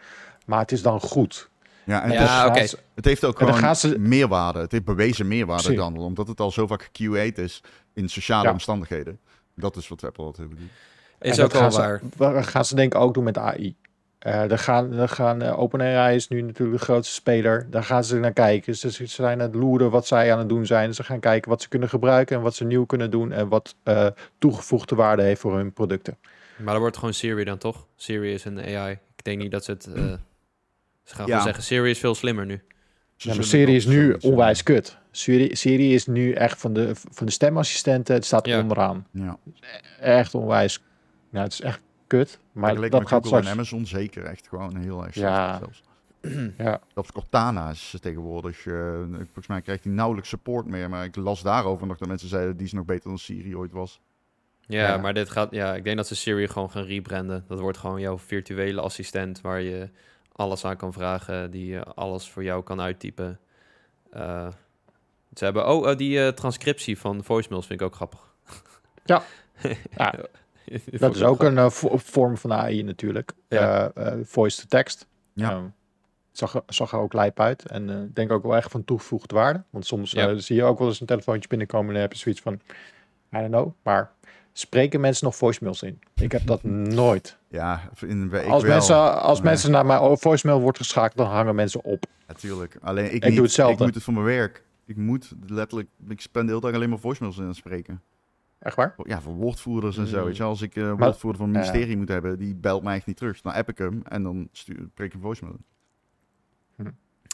Maar 0.47 0.61
het 0.61 0.73
is 0.73 0.83
dan 0.83 1.01
goed. 1.01 1.49
Ja, 1.85 2.03
en 2.03 2.11
Ja, 2.12 2.53
het, 2.53 2.83
het 2.95 3.05
heeft 3.05 3.25
ook 3.25 3.38
gewoon 3.38 3.77
ze- 3.77 3.99
meerwaarde. 3.99 4.59
Het 4.59 4.73
heeft 4.73 4.85
bewezen 4.85 5.29
meerwaarde 5.29 5.62
Precies. 5.62 5.81
dan. 5.81 5.97
Omdat 5.97 6.29
het 6.29 6.40
al 6.40 6.51
zo 6.51 6.67
vaak 6.67 6.90
QA'd 6.93 7.38
is 7.38 7.62
in 7.93 8.09
sociale 8.09 8.45
Ja. 8.47 8.53
omstandigheden. 8.53 9.19
Dat 9.55 9.77
is 9.77 9.88
wat 9.88 10.05
Apple 10.05 10.25
altijd 10.25 10.49
doet. 10.51 10.59
Is 11.21 11.38
En 11.38 11.45
ook 11.45 11.53
gaan 11.55 11.71
waar. 11.71 12.01
Ze, 12.19 12.43
gaan 12.43 12.64
ze 12.64 12.75
denk 12.75 12.95
ik 12.95 13.01
ook 13.01 13.14
doen 13.14 13.25
met 13.25 13.38
AI. 13.38 13.77
Eh 14.25 14.49
daar 14.49 14.59
gaan, 14.59 14.91
daar 14.91 15.09
gaan 15.09 15.43
eh, 15.43 15.59
OpenAI 15.59 16.15
is 16.15 16.29
nu 16.29 16.43
natuurlijk 16.43 16.79
de 16.79 16.85
grootste 16.85 17.15
speler. 17.15 17.67
Daar 17.71 17.85
gaan 17.85 18.05
ze 18.05 18.19
naar 18.19 18.33
kijken. 18.33 18.77
Ze, 18.77 18.91
ze 18.93 19.07
zijn 19.07 19.41
aan 19.41 19.47
het 19.47 19.55
loeren 19.55 19.91
wat 19.91 20.07
zij 20.07 20.33
aan 20.33 20.39
het 20.39 20.49
doen 20.49 20.67
zijn. 20.67 20.95
Ze 20.95 21.05
gaan 21.05 21.21
kijken 21.21 21.51
wat 21.51 21.63
ze 21.63 21.69
kunnen 21.69 21.89
gebruiken 21.89 22.37
en 22.37 22.43
wat 22.43 22.55
ze 22.55 22.65
nieuw 22.65 22.85
kunnen 22.85 23.11
doen. 23.11 23.33
En 23.33 23.49
wat 23.49 23.75
eh, 23.83 24.07
toegevoegde 24.39 24.95
waarde 24.95 25.23
heeft 25.23 25.41
voor 25.41 25.57
hun 25.57 25.73
producten. 25.73 26.17
Maar 26.57 26.73
dat 26.73 26.79
wordt 26.83 26.97
gewoon 26.97 27.15
Siri 27.15 27.45
dan 27.45 27.59
toch? 27.59 27.87
Siri 27.97 28.33
is 28.33 28.45
een 28.45 28.59
AI. 28.61 28.93
Ik 28.93 29.25
denk 29.25 29.39
niet 29.43 29.51
dat 29.51 29.65
ze 29.65 29.71
het... 29.71 29.87
eh, 29.87 29.95
ze 29.95 31.15
gaan 31.15 31.19
Ja. 31.19 31.25
gewoon 31.25 31.43
zeggen, 31.43 31.63
Siri 31.63 31.91
is 31.91 31.99
veel 31.99 32.15
slimmer 32.15 32.47
nu. 32.47 32.63
Ja, 33.17 33.35
maar 33.35 33.45
Siri 33.45 33.75
is 33.75 33.87
nu 33.87 34.17
onwijs 34.21 34.63
kut. 34.63 34.99
Siri, 35.11 35.57
Siri 35.57 35.95
is 35.95 36.07
nu 36.07 36.33
echt 36.33 36.61
van 36.61 36.73
de, 36.73 36.91
van 37.11 37.27
de 37.27 37.33
stemassistenten. 37.33 38.15
Het 38.15 38.25
staat 38.25 38.47
Ja. 38.47 38.61
onderaan. 38.61 39.07
Ja. 39.11 39.37
Echt 40.01 40.35
onwijs. 40.35 40.83
Nou, 41.31 41.45
het 41.45 41.53
is 41.53 41.61
echt 41.61 41.81
kut. 42.07 42.38
Maar 42.53 42.64
Vergeleken 42.64 42.90
dat 42.90 43.01
met 43.01 43.09
gaat 43.09 43.23
Google 43.23 43.38
straks... 43.38 43.47
en 43.47 43.53
Amazon 43.53 43.87
zeker 43.87 44.25
echt 44.25 44.49
gewoon 44.49 44.77
heel 44.77 45.05
erg 45.05 45.14
Ja. 45.14 45.59
zelfs. 45.59 45.83
Ja. 46.59 46.81
Zelfs 46.95 47.12
Cortana 47.12 47.71
is 47.71 47.97
tegenwoordig, 48.01 48.67
eh, 48.67 49.03
volgens 49.14 49.47
mij 49.47 49.61
krijgt 49.62 49.85
hij 49.85 49.93
nauwelijks 49.93 50.29
support 50.29 50.67
meer. 50.67 50.88
Maar 50.88 51.05
ik 51.05 51.17
las 51.17 51.43
daarover 51.43 51.87
nog 51.87 51.99
dat 51.99 52.09
mensen 52.09 52.29
zeiden, 52.29 52.57
die 52.57 52.67
is 52.67 52.73
nog 52.73 52.85
beter 52.85 53.09
dan 53.09 53.19
Siri 53.19 53.57
ooit 53.57 53.73
was. 53.73 54.01
Ja, 54.67 54.88
Ja. 54.88 54.97
maar 54.97 55.14
dit 55.14 55.31
gaat... 55.31 55.51
Ja, 55.51 55.75
ik 55.75 55.85
denk 55.85 55.97
dat 55.97 56.07
ze 56.07 56.17
Siri 56.17 56.49
gewoon 56.49 56.71
gaan 56.71 56.85
rebranden. 56.85 57.45
Dat 57.49 57.61
wordt 57.61 57.79
gewoon 57.79 58.01
jouw 58.01 58.19
virtuele 58.19 58.81
assistent... 58.81 59.40
waar 59.40 59.61
je 59.61 59.90
alles 60.33 60.64
aan 60.64 60.77
kan 60.77 60.93
vragen... 60.93 61.51
die 61.51 61.81
alles 61.81 62.31
voor 62.31 62.43
jou 62.45 62.62
kan 62.62 62.81
uittypen. 62.81 63.40
Eh, 64.11 64.49
ze 65.35 65.45
hebben... 65.45 65.69
Oh, 65.69 65.90
eh, 65.90 65.97
die 65.97 66.25
eh, 66.27 66.29
transcriptie 66.33 66.99
van 66.99 67.25
voicemails 67.25 67.67
vind 67.67 67.81
ik 67.81 67.87
ook 67.87 67.95
grappig. 67.95 68.35
Ja. 69.05 69.23
Ja, 69.97 70.14
Dat 71.00 71.14
is 71.14 71.22
ook 71.22 71.42
een 71.42 71.59
eh, 71.59 71.70
vo- 71.70 71.96
vorm 71.96 72.37
van 72.37 72.53
AI 72.53 72.83
natuurlijk. 72.83 73.33
Ja. 73.48 73.90
Eh, 73.94 74.07
eh, 74.07 74.18
voice 74.24 74.61
to 74.61 74.64
text. 74.68 75.07
Ja. 75.33 75.50
Ehm, 75.50 75.64
zag, 76.33 76.55
er- 76.55 76.62
zag 76.66 76.92
er 76.92 76.98
ook 76.98 77.12
lijp 77.12 77.40
uit. 77.40 77.66
En 77.66 77.88
ik 77.90 78.14
denk 78.14 78.33
ook 78.33 78.42
wel 78.42 78.57
echt 78.57 78.70
van 78.70 78.85
toegevoegde 78.85 79.35
waarde. 79.35 79.62
Want 79.70 79.87
soms 79.87 80.11
Ja. 80.11 80.38
zie 80.38 80.57
je 80.57 80.64
ook 80.64 80.79
wel 80.79 80.88
eens 80.88 81.00
een 81.00 81.07
telefoontje 81.07 81.48
binnenkomen 81.48 81.87
en 81.87 81.92
dan 81.92 82.03
heb 82.03 82.12
je 82.12 82.18
zoiets 82.18 82.40
van, 82.40 82.55
I 82.55 82.59
don't 83.38 83.46
know. 83.48 83.72
Maar 83.83 84.11
spreken 84.53 85.00
mensen 85.00 85.24
nog 85.24 85.37
voicemails 85.37 85.83
in? 85.83 85.98
Ik 86.14 86.33
heb 86.33 86.46
dat 86.46 86.62
nooit. 86.62 87.38
Ja, 87.48 87.81
in, 88.07 88.33
ik 88.33 88.46
als 88.46 88.62
wel. 88.62 88.72
mensen, 88.72 89.20
als 89.22 89.38
Nee. 89.38 89.48
mensen 89.48 89.70
naar 89.70 89.87
mijn 89.87 90.18
voicemail 90.18 90.61
wordt 90.61 90.79
geschakeld, 90.79 91.16
dan 91.16 91.27
hangen 91.27 91.55
mensen 91.55 91.85
op. 91.85 92.05
Natuurlijk. 92.27 92.77
Alleen 92.83 93.05
ik, 93.05 93.12
Ik 93.12 93.24
niet. 93.24 93.35
doe 93.35 93.42
hetzelfde. 93.44 93.74
Ik 93.74 93.81
moet 93.81 93.94
het 93.94 94.03
voor 94.05 94.12
mijn 94.14 94.27
werk. 94.27 94.62
Ik 94.87 94.96
moet 94.96 95.33
letterlijk, 95.46 95.88
ik 96.09 96.20
spend 96.20 96.44
de 96.46 96.50
hele 96.55 96.64
dag 96.66 96.74
alleen 96.74 96.88
maar 96.88 96.98
voicemails 96.98 97.38
in 97.38 97.55
spreken. 97.55 98.03
Echt 98.64 98.77
waar? 98.77 98.94
Ja, 99.03 99.20
voor 99.20 99.35
woordvoerders 99.35 99.96
en 99.96 100.07
zo. 100.07 100.18
Mm. 100.18 100.24
Weet 100.24 100.37
je, 100.37 100.42
als 100.42 100.62
ik 100.62 100.77
een 100.77 100.96
woordvoerder 100.96 101.40
van 101.40 101.53
Ja. 101.53 101.59
ministerie 101.59 101.96
moet 101.96 102.09
hebben, 102.09 102.38
die 102.38 102.55
belt 102.55 102.83
mij 102.83 102.96
echt 102.96 103.07
niet 103.07 103.16
terug. 103.16 103.40
Dan 103.40 103.53
app 103.53 103.68
ik 103.68 103.79
hem 103.79 104.03
en 104.05 104.22
dan 104.22 104.48
stuur, 104.53 104.88
ik 104.96 105.14
een 105.14 105.20
voicemail. 105.20 105.57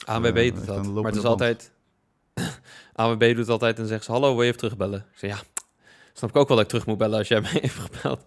ANWB 0.05 0.37
Eh, 0.37 0.55
doet 0.55 0.65
dat. 0.65 0.93
Maar 0.93 1.03
het 1.03 1.15
is 1.15 1.23
altijd... 1.23 1.71
ANWB 2.93 3.35
doet 3.35 3.49
altijd 3.49 3.79
en 3.79 3.87
zegt 3.87 4.03
ze... 4.03 4.11
Hallo, 4.11 4.31
wil 4.33 4.41
je 4.41 4.47
even 4.47 4.59
terugbellen? 4.59 4.99
Ik 4.99 5.17
zeg 5.17 5.29
ja, 5.29 5.39
snap 6.13 6.29
ik 6.29 6.35
ook 6.35 6.47
wel 6.47 6.57
dat 6.57 6.65
ik 6.65 6.71
terug 6.71 6.85
moet 6.85 6.97
bellen 6.97 7.17
als 7.17 7.27
jij 7.27 7.41
mij 7.51 7.57
heeft 7.61 7.79
gebeld. 7.79 8.25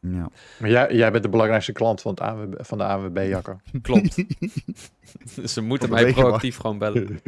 Ja. 0.00 0.30
Maar 0.58 0.70
jij, 0.70 0.94
jij 0.94 1.10
bent 1.10 1.22
de 1.22 1.28
belangrijkste 1.28 1.72
klant 1.72 2.00
van, 2.00 2.10
het 2.10 2.20
ANWB, 2.20 2.54
van 2.64 2.78
de 2.78 2.84
ANWB, 2.84 3.26
Jacco. 3.28 3.60
Klopt. 3.82 4.24
ze 5.44 5.60
moeten 5.60 5.90
mij 5.90 6.12
proactief 6.12 6.56
gewoon 6.56 6.78
bellen. 6.78 7.20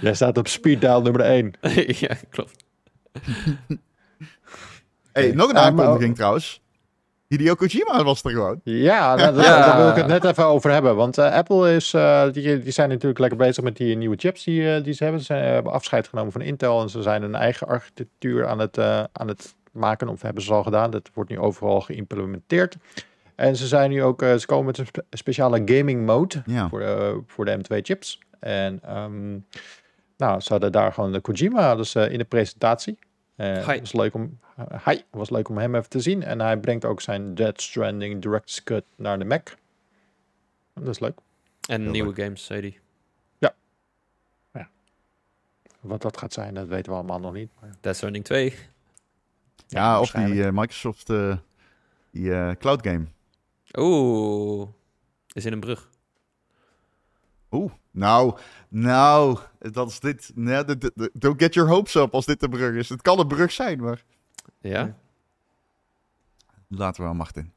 jij 0.00 0.14
staat 0.14 0.38
op 0.38 0.48
speed 0.48 0.80
dial 0.80 1.02
nummer 1.02 1.20
1. 1.20 1.54
ja, 2.00 2.16
klopt. 2.30 2.64
Hey, 5.12 5.32
nog 5.32 5.48
een 5.50 5.56
Ah, 5.56 5.62
maar- 5.62 5.84
aankondiging 5.84 6.14
trouwens. 6.16 6.60
Hideo 7.26 7.54
Kojima 7.54 8.04
was 8.04 8.22
er 8.24 8.30
gewoon. 8.30 8.60
Ja, 8.64 9.14
nou, 9.14 9.34
daar, 9.36 9.44
Ja. 9.44 9.66
daar 9.66 9.76
wil 9.76 9.88
ik 9.88 9.96
het 9.96 10.06
net 10.06 10.24
even 10.24 10.44
over 10.44 10.70
hebben. 10.70 10.96
Want 10.96 11.18
eh, 11.18 11.32
Apple 11.32 11.74
is, 11.74 11.94
eh, 11.94 12.22
die, 12.32 12.62
die 12.62 12.72
zijn 12.72 12.88
natuurlijk 12.88 13.18
lekker 13.18 13.38
bezig 13.38 13.64
met 13.64 13.76
die 13.76 13.96
nieuwe 13.96 14.16
chips 14.18 14.44
die, 14.44 14.74
eh, 14.74 14.82
die 14.84 14.92
ze 14.92 15.02
hebben. 15.02 15.20
Ze 15.22 15.26
zijn, 15.26 15.44
eh, 15.44 15.50
hebben 15.52 15.72
afscheid 15.72 16.08
genomen 16.08 16.32
van 16.32 16.40
Intel 16.40 16.82
en 16.82 16.88
ze 16.90 17.02
zijn 17.02 17.22
een 17.22 17.34
eigen 17.34 17.66
architectuur 17.66 18.46
aan 18.46 18.58
het, 18.58 18.78
eh, 18.78 19.04
aan 19.12 19.28
het 19.28 19.54
maken. 19.72 20.08
Of 20.08 20.22
hebben 20.22 20.42
ze 20.42 20.52
al 20.52 20.62
gedaan. 20.62 20.90
Dat 20.90 21.10
wordt 21.14 21.30
nu 21.30 21.38
overal 21.38 21.80
geïmplementeerd. 21.80 22.76
En 23.34 23.56
ze 23.56 23.66
zijn 23.66 23.90
nu 23.90 24.02
ook, 24.02 24.22
eh, 24.22 24.34
ze 24.34 24.46
komen 24.46 24.66
met 24.66 24.78
een 24.78 24.86
spe- 24.86 25.04
speciale 25.10 25.62
gaming 25.64 26.06
mode 26.06 26.42
Ja. 26.46 26.68
voor, 26.68 26.78
de, 26.80 27.20
voor 27.26 27.44
de 27.44 27.50
M2 27.58 27.80
chips. 27.82 28.18
En 28.40 28.78
ehm, 28.82 29.30
nou, 30.16 30.40
ze 30.40 30.48
hadden 30.52 30.72
daar 30.72 30.92
gewoon 30.92 31.12
de 31.12 31.20
Kojima 31.20 31.74
dus, 31.76 31.94
eh, 31.94 32.10
in 32.12 32.18
de 32.18 32.24
presentatie. 32.24 32.98
Eh, 33.36 33.66
Hi. 33.66 33.72
Het 33.72 33.80
was 33.80 33.92
leuk 33.92 34.14
om, 34.14 34.38
uh, 34.58 34.86
hi, 34.86 35.00
was 35.10 35.30
leuk 35.30 35.48
om 35.48 35.58
hem 35.58 35.74
even 35.74 35.88
te 35.88 36.00
zien. 36.00 36.22
En 36.22 36.40
hij 36.40 36.56
brengt 36.56 36.84
ook 36.84 37.00
zijn 37.00 37.34
Dead 37.34 37.60
Stranding 37.60 38.22
Director's 38.22 38.62
Cut 38.62 38.84
naar 38.96 39.18
de 39.18 39.24
Mac. 39.24 39.54
Dat 40.74 40.88
is 40.88 40.98
leuk. 40.98 41.18
En 41.68 41.82
Heel 41.82 41.90
nieuwe 41.90 42.14
games, 42.22 42.44
zei 42.44 42.60
hij. 42.60 42.78
Wat 45.86 46.02
dat 46.02 46.16
gaat 46.16 46.32
zijn, 46.32 46.54
dat 46.54 46.66
weten 46.66 46.92
we 46.92 46.98
allemaal 46.98 47.20
nog 47.20 47.32
niet. 47.32 47.50
Maar, 47.60 47.70
Death 47.80 47.96
Stranding 47.96 48.24
2. 48.24 48.54
Ja, 49.66 50.00
of 50.00 50.10
die 50.10 50.44
eh, 50.44 50.52
Microsoft 50.52 51.10
eh, 51.10 51.36
die, 52.10 52.34
eh, 52.34 52.50
cloud 52.58 52.86
game. 52.86 53.06
Oeh. 53.78 54.68
Is 55.32 55.44
in 55.44 55.52
een 55.52 55.60
brug. 55.60 55.90
Oeh, 57.56 57.72
nou, 57.90 58.36
nou, 58.68 59.38
dat 59.58 59.88
is 59.90 60.00
dit. 60.00 60.30
Nee, 60.34 60.64
d- 60.64 60.90
don't 61.12 61.42
get 61.42 61.54
your 61.54 61.70
hopes 61.70 61.94
up 61.94 62.14
als 62.14 62.26
dit 62.26 62.40
de 62.40 62.48
brug 62.48 62.74
is. 62.74 62.88
Het 62.88 63.02
kan 63.02 63.18
een 63.18 63.26
brug 63.26 63.52
zijn, 63.52 63.80
maar 63.82 64.02
Ja? 64.60 64.94
laten 66.68 67.02
we 67.02 67.08
aan 67.08 67.16
macht 67.16 67.36
in. 67.36 67.52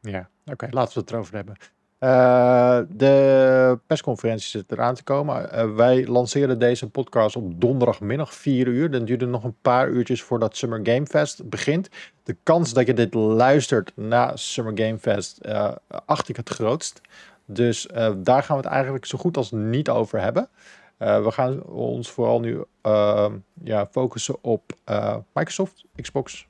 Ja, 0.00 0.28
oké, 0.46 0.68
laten 0.70 0.94
we 0.94 1.00
het 1.00 1.10
erover 1.10 1.34
hebben. 1.34 1.56
Eh, 1.98 2.80
de 2.88 3.78
persconferentie 3.86 4.48
zit 4.48 4.72
eraan 4.72 4.94
te 4.94 5.02
komen. 5.02 5.52
Eh, 5.52 5.74
wij 5.74 6.06
lanceren 6.06 6.58
deze 6.58 6.88
podcast 6.90 7.36
op 7.36 7.60
donderdagmiddag 7.60 8.34
4 8.34 8.66
uur. 8.66 8.90
Dan 8.90 9.04
duurt 9.04 9.20
het 9.20 9.30
nog 9.30 9.44
een 9.44 9.56
paar 9.62 9.88
uurtjes 9.88 10.22
voordat 10.22 10.56
Summer 10.56 10.80
Game 10.82 11.06
Fest 11.06 11.48
begint. 11.48 11.88
De 12.22 12.36
kans 12.42 12.72
dat 12.72 12.86
je 12.86 12.94
dit 12.94 13.14
luistert 13.14 13.92
na 13.96 14.36
Summer 14.36 14.72
Game 14.78 14.98
Fest 14.98 15.38
eh, 15.38 15.72
acht 16.04 16.28
ik 16.28 16.36
het 16.36 16.48
grootst. 16.48 17.00
Dus 17.44 17.86
eh, 17.86 18.12
daar 18.16 18.42
gaan 18.42 18.56
we 18.56 18.62
het 18.62 18.72
eigenlijk 18.72 19.04
zo 19.04 19.18
goed 19.18 19.36
als 19.36 19.50
niet 19.50 19.88
over 19.88 20.20
hebben. 20.20 20.48
Eh, 20.96 21.24
we 21.24 21.30
gaan 21.30 21.62
ons 21.62 22.10
vooral 22.10 22.40
nu 22.40 22.64
eh, 22.80 23.32
ja, 23.64 23.86
focussen 23.86 24.44
op 24.44 24.76
eh, 24.84 25.16
Microsoft, 25.32 25.84
Xbox, 25.96 26.46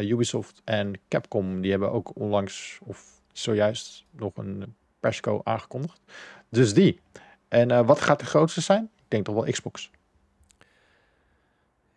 Ubisoft 0.00 0.60
en 0.64 1.00
Capcom. 1.08 1.60
Die 1.60 1.70
hebben 1.70 1.92
ook 1.92 2.16
onlangs 2.16 2.78
of 2.84 3.20
zojuist 3.32 4.04
nog 4.10 4.36
een 4.36 4.74
persco 5.00 5.40
aangekondigd. 5.44 6.00
Dus 6.48 6.74
die. 6.74 7.00
En 7.48 7.86
wat 7.86 8.00
gaat 8.00 8.20
de 8.20 8.26
grootste 8.26 8.60
zijn? 8.60 8.90
Ik 8.96 9.04
denk 9.08 9.24
toch 9.24 9.34
wel 9.34 9.52
Xbox. 9.52 9.90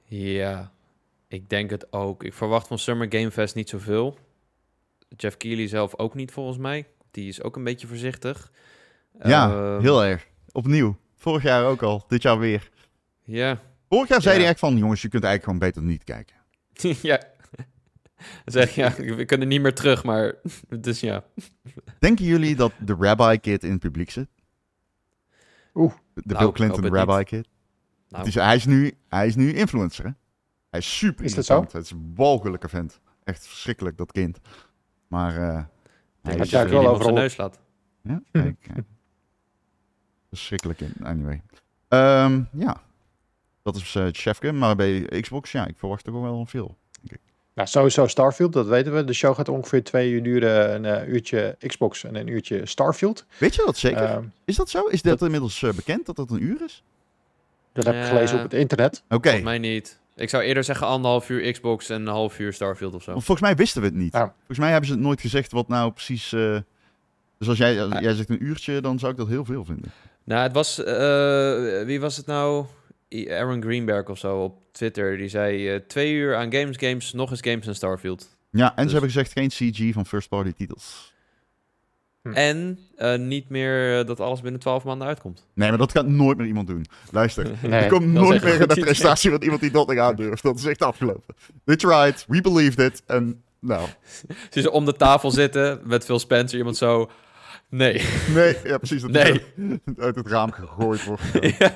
Ja. 0.04 0.72
Ik 1.28 1.50
denk 1.50 1.70
het 1.70 1.94
ook. 1.94 2.24
Ik 2.24 2.34
verwacht 2.34 2.68
van 2.68 2.80
Summer 2.80 3.08
Game 3.10 3.32
Fest 3.32 3.56
niet 3.56 3.70
zoveel. 3.70 4.18
Jeff 5.18 5.38
Keighley 5.38 5.68
zelf 5.68 5.98
ook 5.98 6.14
niet, 6.14 6.32
volgens 6.32 6.58
mij. 6.58 6.88
Die 7.16 7.28
is 7.28 7.42
ook 7.42 7.56
een 7.56 7.64
beetje 7.64 7.88
voorzichtig. 7.88 8.52
Ja, 9.24 9.50
Ehm, 9.50 9.82
heel 9.82 10.04
erg. 10.04 10.28
Opnieuw. 10.52 10.98
Vorig 11.16 11.44
jaar 11.44 11.66
ook 11.66 11.82
al, 11.82 12.06
dit 12.08 12.22
jaar 12.22 12.40
weer. 12.40 12.70
Ja. 13.24 13.62
Vorig 13.90 14.08
jaar 14.10 14.22
zei 14.22 14.40
hij 14.40 14.48
echt 14.48 14.60
van, 14.60 14.78
jongens, 14.78 15.02
je 15.02 15.08
kunt 15.08 15.24
eigenlijk 15.24 15.44
gewoon 15.44 15.72
beter 15.72 15.92
niet 15.92 16.04
kijken. 16.04 16.36
ja. 17.10 17.24
Zeg 18.46 18.76
ja, 18.76 18.94
we 18.96 19.26
kunnen 19.26 19.48
niet 19.48 19.62
meer 19.62 19.74
terug, 19.74 20.04
maar... 20.04 20.34
Dus 20.80 21.00
ja. 21.00 21.24
Denken 22.00 22.26
jullie 22.26 22.56
dat 22.56 22.72
de 22.80 22.96
Rabbi 23.00 23.38
Kid 23.40 23.64
in 23.64 23.72
het 23.72 23.80
publiek 23.80 24.10
zit? 24.10 24.28
Oeh. 25.74 25.94
De 26.14 26.22
Nou, 26.26 26.40
Bill 26.40 26.52
Clinton 26.52 26.94
Rabbi 26.96 27.16
niet. 27.18 27.28
Kid. 27.28 27.48
Nou, 28.10 28.26
Het 28.26 28.36
is, 28.36 28.42
hij, 28.42 28.56
is 28.56 28.66
nu, 28.66 28.98
hij 29.08 29.28
is 29.28 29.36
nu 29.36 29.54
influencer, 29.54 30.06
hè? 30.06 30.12
Hij 30.70 30.80
is 30.80 30.98
super 30.98 31.26
Is 31.26 31.34
dat 31.34 31.50
irritant. 31.50 31.72
Het 31.74 31.84
is 31.84 31.92
een 31.92 32.12
walgelijke 32.16 32.70
vent. 32.70 33.00
Echt 33.24 33.48
verschrikkelijk, 33.48 33.98
dat 33.98 34.12
kind. 34.12 34.40
Maar 35.08 35.38
eh 35.38 35.64
hij 36.26 36.36
is... 36.36 36.56
ook 36.56 36.62
je 36.62 36.70
wel 36.70 36.82
zijn 36.82 36.94
overal- 36.94 37.14
neus 37.14 37.38
laat. 37.38 37.60
Ja, 38.02 38.22
kijk, 38.32 38.56
kijk. 38.74 38.86
Verschrikkelijk 40.30 40.78
kind. 40.80 41.04
Anyway. 41.04 41.42
Ehm, 41.88 42.42
ja. 42.52 42.82
Dat 43.64 43.76
is 43.76 43.96
eh 43.96 44.06
Chefke. 44.12 44.52
Maar 44.52 44.76
bij 44.76 45.22
Xbox, 45.22 45.52
ja, 45.52 45.68
ik 45.68 45.78
verwacht 45.78 46.04
toch 46.04 46.22
wel 46.22 46.46
veel. 46.46 46.78
Nou, 47.56 47.68
sowieso 47.68 48.08
Starfield, 48.08 48.54
dat 48.54 48.68
weten 48.68 48.96
we. 48.96 49.04
De 49.04 49.14
show 49.14 49.36
gaat 49.36 49.50
ongeveer 49.50 49.84
twee 49.84 50.12
uur 50.12 50.24
duren. 50.24 50.74
Een 50.76 50.86
eh, 50.86 51.08
uurtje 51.08 51.56
Xbox 51.68 52.04
en 52.04 52.16
een 52.16 52.28
uurtje 52.28 52.66
Starfield. 52.66 53.26
Weet 53.38 53.56
je 53.56 53.64
dat 53.66 53.78
zeker? 53.78 54.04
Ehm, 54.04 54.24
is 54.46 54.56
dat 54.56 54.70
zo? 54.70 54.86
Is 54.86 55.02
dat 55.02 55.22
inmiddels 55.22 55.64
eh, 55.64 55.74
bekend 55.74 56.06
dat 56.06 56.16
dat 56.16 56.30
een 56.32 56.44
uur 56.44 56.64
is? 56.64 56.84
dat 57.74 57.86
heb 57.86 57.96
ik 57.96 58.04
gelezen 58.04 58.38
op 58.38 58.44
het 58.44 58.54
internet. 58.54 59.04
Oké. 59.10 59.22
Volgens 59.22 59.44
mij 59.44 59.58
niet. 59.58 60.00
Ik 60.16 60.30
zou 60.30 60.44
eerder 60.44 60.64
zeggen 60.64 60.88
anderhalf 60.88 61.30
uur 61.30 61.52
Xbox 61.52 61.90
en 61.90 62.02
een 62.02 62.08
half 62.08 62.40
uur 62.40 62.54
Starfield 62.54 62.94
of 62.94 63.04
zo. 63.04 63.12
Want 63.12 63.24
Volgens 63.24 63.48
mij 63.48 63.56
wisten 63.56 63.82
we 63.82 63.88
het 63.88 63.96
niet. 63.98 64.14
Ja. 64.14 64.34
Volgens 64.38 64.58
mij 64.60 64.70
hebben 64.70 64.88
ze 64.88 64.94
het 64.96 65.04
nooit 65.04 65.22
gezegd 65.22 65.52
wat 65.52 65.68
nou 65.68 65.92
precies... 65.92 66.34
eh, 66.34 66.58
Dus 67.38 67.48
als 67.48 67.58
jij, 67.58 67.84
als 67.84 68.00
jij 68.00 68.14
zegt 68.14 68.30
een 68.30 68.44
uurtje, 68.44 68.82
dan 68.82 69.00
zou 69.00 69.12
ik 69.12 69.18
dat 69.18 69.28
heel 69.28 69.46
veel 69.46 69.66
vinden. 69.66 69.92
Nou, 70.24 70.42
het 70.44 70.52
was... 70.54 70.84
eh, 70.84 71.86
wie 71.86 72.00
was 72.00 72.18
het 72.18 72.26
nou? 72.26 72.66
Aaron 73.30 73.62
Greenberg 73.62 74.10
of 74.10 74.18
zo 74.18 74.38
op 74.44 74.58
Twitter. 74.72 75.18
Die 75.18 75.28
zei 75.30 75.70
eh, 75.70 75.80
twee 75.88 76.14
uur 76.14 76.36
aan 76.36 76.54
games, 76.54 76.78
games, 76.80 77.14
nog 77.14 77.32
eens 77.32 77.42
games 77.42 77.68
en 77.68 77.76
Starfield. 77.76 78.30
Ja, 78.50 78.70
en 78.70 78.76
Dus- 78.76 78.86
ze 78.86 78.92
hebben 78.92 79.12
gezegd 79.12 79.32
geen 79.32 79.48
CG 79.50 79.94
van 79.94 80.06
first-party 80.06 80.52
titels. 80.54 81.14
Hm. 82.26 82.32
En 82.34 82.80
eh, 82.96 83.18
niet 83.18 83.50
meer 83.50 84.00
eh, 84.00 84.06
dat 84.08 84.20
alles 84.20 84.42
binnen 84.42 84.60
12 84.62 84.84
maanden 84.84 85.08
uitkomt. 85.08 85.46
Nee, 85.54 85.70
maar 85.70 85.78
dat 85.78 85.92
gaat 85.92 86.08
nooit 86.08 86.38
meer 86.38 86.48
iemand 86.48 86.68
doen. 86.68 86.86
Luister, 87.12 87.52
Nee. 87.62 87.82
er 87.82 87.90
komt 87.90 88.04
is 88.04 88.12
nooit 88.12 88.44
meer 88.44 88.62
een 88.62 88.72
idee. 88.72 88.84
prestatie 88.84 89.32
van 89.32 89.42
iemand 89.42 89.62
die 89.62 89.72
dat 89.72 89.88
niet 89.90 89.98
aandurft. 90.00 90.44
Dat 90.44 90.58
is 90.58 90.66
echt 90.66 90.82
afgelopen. 90.82 91.36
They 91.66 91.76
tried, 91.76 92.26
we 92.28 92.42
believed 92.42 92.80
it. 92.80 93.04
En 93.08 93.44
nou, 93.60 93.88
Zie 94.50 94.62
ze 94.68 94.72
om 94.72 94.86
de 94.86 94.94
tafel 94.94 95.32
zitten 95.32 95.82
met 95.84 96.06
Phil 96.06 96.20
Spencer, 96.20 96.58
iemand 96.58 96.78
zo... 96.78 97.10
Nee. 97.70 98.02
nee, 98.34 98.58
ja 98.64 98.78
precies. 98.78 99.02
Dat 99.02 99.12
Nee. 99.12 99.44
uit 99.98 100.16
het 100.16 100.28
raam 100.28 100.52
gegooid 100.52 101.04
wordt. 101.04 101.22
ja, 101.60 101.74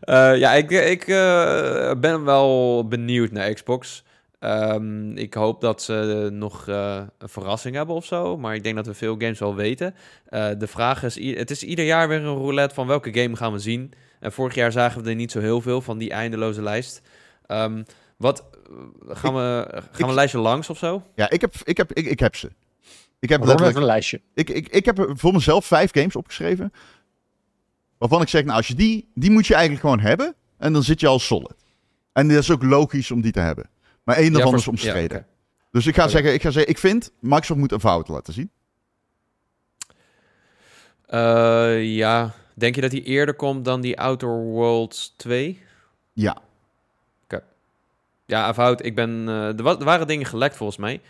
Eh, 0.00 0.36
ja 0.38 0.52
ik, 0.52 0.70
ik 0.70 1.08
eh, 1.08 1.90
ben 2.00 2.24
wel 2.24 2.86
benieuwd 2.88 3.30
naar 3.30 3.52
Xbox. 3.52 4.04
Ehm, 4.38 5.16
ik 5.16 5.34
hoop 5.34 5.60
dat 5.60 5.82
ze 5.82 6.28
nog 6.32 6.68
eh, 6.68 7.02
een 7.18 7.28
verrassing 7.28 7.74
hebben 7.76 7.94
of 7.94 8.04
zo. 8.04 8.36
Maar 8.36 8.54
ik 8.54 8.62
denk 8.62 8.76
dat 8.76 8.86
we 8.86 8.94
veel 8.94 9.14
games 9.18 9.38
wel 9.38 9.54
weten. 9.54 9.94
Eh, 10.26 10.48
de 10.58 10.66
vraag 10.66 11.02
is, 11.02 11.18
het 11.38 11.50
is 11.50 11.62
ieder 11.62 11.84
jaar 11.84 12.08
weer 12.08 12.18
een 12.24 12.36
roulette 12.36 12.74
van 12.74 12.86
welke 12.86 13.20
game 13.20 13.36
gaan 13.36 13.52
we 13.52 13.58
zien. 13.58 13.92
En 14.20 14.32
vorig 14.32 14.54
jaar 14.54 14.72
zagen 14.72 15.02
we 15.02 15.08
er 15.08 15.14
niet 15.14 15.30
zo 15.32 15.40
heel 15.40 15.60
veel 15.60 15.80
van 15.80 15.98
die 15.98 16.10
eindeloze 16.10 16.62
lijst. 16.62 17.02
Ehm, 17.46 17.82
wat 18.16 18.44
gaan 19.08 19.34
we, 19.34 19.66
gaan 19.70 19.82
we 19.84 19.98
ik- 19.98 20.08
een 20.08 20.14
lijstje 20.14 20.38
langs 20.38 20.70
of 20.70 20.78
zo? 20.78 21.02
Ja, 21.14 21.30
ik 21.30 21.40
heb, 21.40 21.54
ik 21.64 21.76
heb, 21.76 21.92
ik, 21.92 22.06
ik 22.06 22.18
heb 22.20 22.36
ze. 22.36 22.50
Ik 23.18 23.28
heb 23.28 23.38
Rond 23.38 23.48
letterlijk 23.50 23.68
even 23.70 23.80
een 23.80 23.86
lijstje. 23.86 24.20
Ik, 24.34 24.50
ik, 24.50 24.68
ik 24.68 24.84
heb 24.84 25.10
voor 25.12 25.32
mezelf 25.32 25.64
vijf 25.66 25.90
games 25.92 26.16
opgeschreven. 26.16 26.72
Waarvan 27.98 28.22
ik 28.22 28.28
zeg, 28.28 28.44
nou, 28.44 28.56
als 28.56 28.66
je 28.66 28.74
die, 28.74 29.08
die 29.14 29.30
moet 29.30 29.46
je 29.46 29.52
eigenlijk 29.54 29.82
gewoon 29.84 30.00
hebben. 30.00 30.34
En 30.58 30.72
dan 30.72 30.82
zit 30.82 31.00
je 31.00 31.06
al 31.06 31.18
solid. 31.18 31.54
En 32.12 32.28
dat 32.28 32.36
is 32.38 32.50
ook 32.50 32.62
logisch 32.62 33.10
om 33.10 33.20
die 33.20 33.32
te 33.32 33.40
hebben. 33.40 33.68
Maar 34.06 34.16
één 34.16 34.32
daarvan 34.32 34.54
is 34.54 34.68
omstreden. 34.68 35.16
ja, 35.16 35.22
oké. 35.24 35.26
Dus 35.70 35.86
ik 35.86 35.94
ga, 35.94 36.02
Oké. 36.02 36.10
zeggen, 36.10 36.32
ik 36.34 36.42
ga 36.42 36.50
zeggen, 36.50 36.70
ik 36.70 36.78
vind, 36.78 37.10
Microsoft 37.20 37.60
moet 37.60 37.72
een 37.72 37.80
fout 37.80 38.08
laten 38.08 38.32
zien. 38.32 38.50
Eh, 41.06 41.84
ja, 41.96 42.34
denk 42.54 42.74
je 42.74 42.80
dat 42.80 42.90
die 42.90 43.02
eerder 43.02 43.34
komt 43.34 43.64
dan 43.64 43.80
die 43.80 44.00
Outer 44.00 44.28
Worlds 44.28 45.14
2? 45.16 45.62
Ja. 46.12 46.44
Ja, 48.28 48.54
fout. 48.54 48.84
Ik 48.84 48.94
ben. 48.94 49.28
er, 49.28 49.62
wa- 49.62 49.78
er 49.78 49.84
waren 49.84 50.06
dingen 50.06 50.26
gelekt 50.26 50.56
volgens 50.56 50.78
mij. 50.78 51.00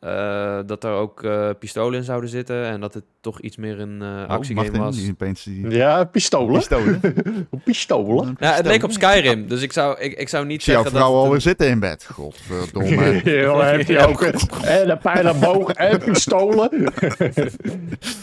Eh, 0.00 0.58
dat 0.66 0.84
er 0.84 0.90
ook 0.92 1.22
eh, 1.24 1.50
pistolen 1.58 1.98
in 1.98 2.04
zouden 2.04 2.30
zitten 2.30 2.64
en 2.64 2.80
dat 2.80 2.94
het 2.94 3.04
toch 3.20 3.40
iets 3.40 3.56
meer 3.56 3.80
een 3.80 4.02
eh, 4.02 4.08
Oh, 4.08 4.28
actiegame 4.28 4.66
Martin, 4.66 4.84
was. 4.84 4.96
die 4.96 5.10
opeens 5.10 5.42
die 5.44 5.70
Ja, 5.70 6.04
pistolen. 6.04 6.52
pistolen. 6.58 7.00
Pistolen. 7.64 8.36
Ja, 8.38 8.54
het 8.54 8.66
leek 8.66 8.82
op 8.82 8.90
Skyrim, 8.92 9.48
dus 9.48 9.62
ik 9.62 9.72
zou, 9.72 10.00
ik, 10.00 10.12
ik 10.18 10.28
zou 10.28 10.46
niet 10.46 10.60
Ik 10.60 10.66
jouw 10.66 10.74
zeggen 10.74 10.92
dat... 10.92 11.02
vrouw 11.02 11.14
alweer 11.16 11.34
een- 11.34 11.40
zitten 11.40 11.68
in 11.68 11.80
bed. 11.80 12.06
Godverdomme. 12.12 13.22
Dan 13.22 13.64
heeft 13.64 13.88
hij 13.88 14.06
ook 14.06 14.22
en 14.22 14.90
een 14.90 14.98
pijlenboog 14.98 15.70
en 15.70 15.98
pistolen. 15.98 16.70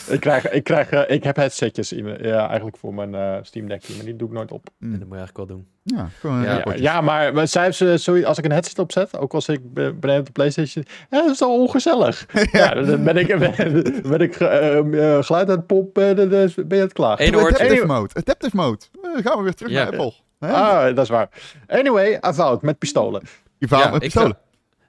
ik, 0.09 0.19
krijg, 0.19 0.49
ik, 0.49 0.63
krijg, 0.63 0.91
ik 1.07 1.23
heb 1.23 1.35
headsetjes 1.35 1.91
in, 1.93 2.17
ja, 2.21 2.47
eigenlijk 2.47 2.77
voor 2.77 2.93
mijn 2.93 3.15
eh, 3.15 3.37
Steam 3.41 3.67
Deck, 3.67 3.83
maar 3.95 4.05
die 4.05 4.15
doe 4.15 4.27
ik 4.27 4.33
nooit 4.33 4.51
op. 4.51 4.65
Dat 4.79 4.89
moet 4.89 4.99
je 4.99 5.15
eigenlijk 5.15 5.37
wel 5.37 5.45
doen. 5.45 5.67
Ja, 5.95 6.09
gewoon 6.19 6.41
Ja, 6.43 6.65
een 6.65 6.81
Ja, 6.81 7.01
maar 7.01 7.33
maar 7.33 7.47
zij 7.47 7.63
heeft 7.63 7.77
ze, 7.77 7.97
sorry, 7.97 8.23
als 8.23 8.37
ik 8.37 8.45
een 8.45 8.51
headset 8.51 8.79
opzet, 8.79 9.17
ook 9.17 9.33
als 9.33 9.47
ik 9.47 9.73
ben 9.73 9.99
ben 9.99 10.19
op 10.19 10.25
de 10.25 10.31
PlayStation, 10.31 10.85
ja, 11.09 11.21
dat 11.21 11.29
is 11.29 11.37
toch 11.37 11.49
ongezellig. 11.49 12.25
ja. 12.51 12.73
dan 12.73 13.03
ben 13.03 13.17
ik, 13.17 13.27
ben, 13.39 13.83
ben 14.11 14.19
ik 14.21 14.35
eh, 14.35 14.77
eh, 14.77 15.23
geluid 15.23 15.49
aan 15.49 15.55
het 15.57 15.67
pompen, 15.67 16.15
dan 16.15 16.29
ben 16.29 16.51
je 16.67 16.75
het 16.75 16.93
klaar. 16.93 17.17
Adaptive 17.19 17.85
mode. 17.85 18.13
Adaptive 18.13 18.55
mode. 18.55 18.79
Dan 19.01 19.21
gaan 19.23 19.37
we 19.37 19.43
weer 19.43 19.53
terug 19.53 19.71
Ja. 19.71 19.83
naar 19.83 19.91
Apple. 19.91 20.13
Hè? 20.39 20.51
Ah, 20.51 20.95
dat 20.95 21.03
is 21.03 21.09
waar. 21.09 21.29
Anyway, 21.67 22.17
Avowed 22.19 22.61
met 22.61 22.77
pistolen. 22.77 23.21
Ja, 23.57 23.85
met 23.85 23.93
ik 23.93 23.99
pistolen. 23.99 24.37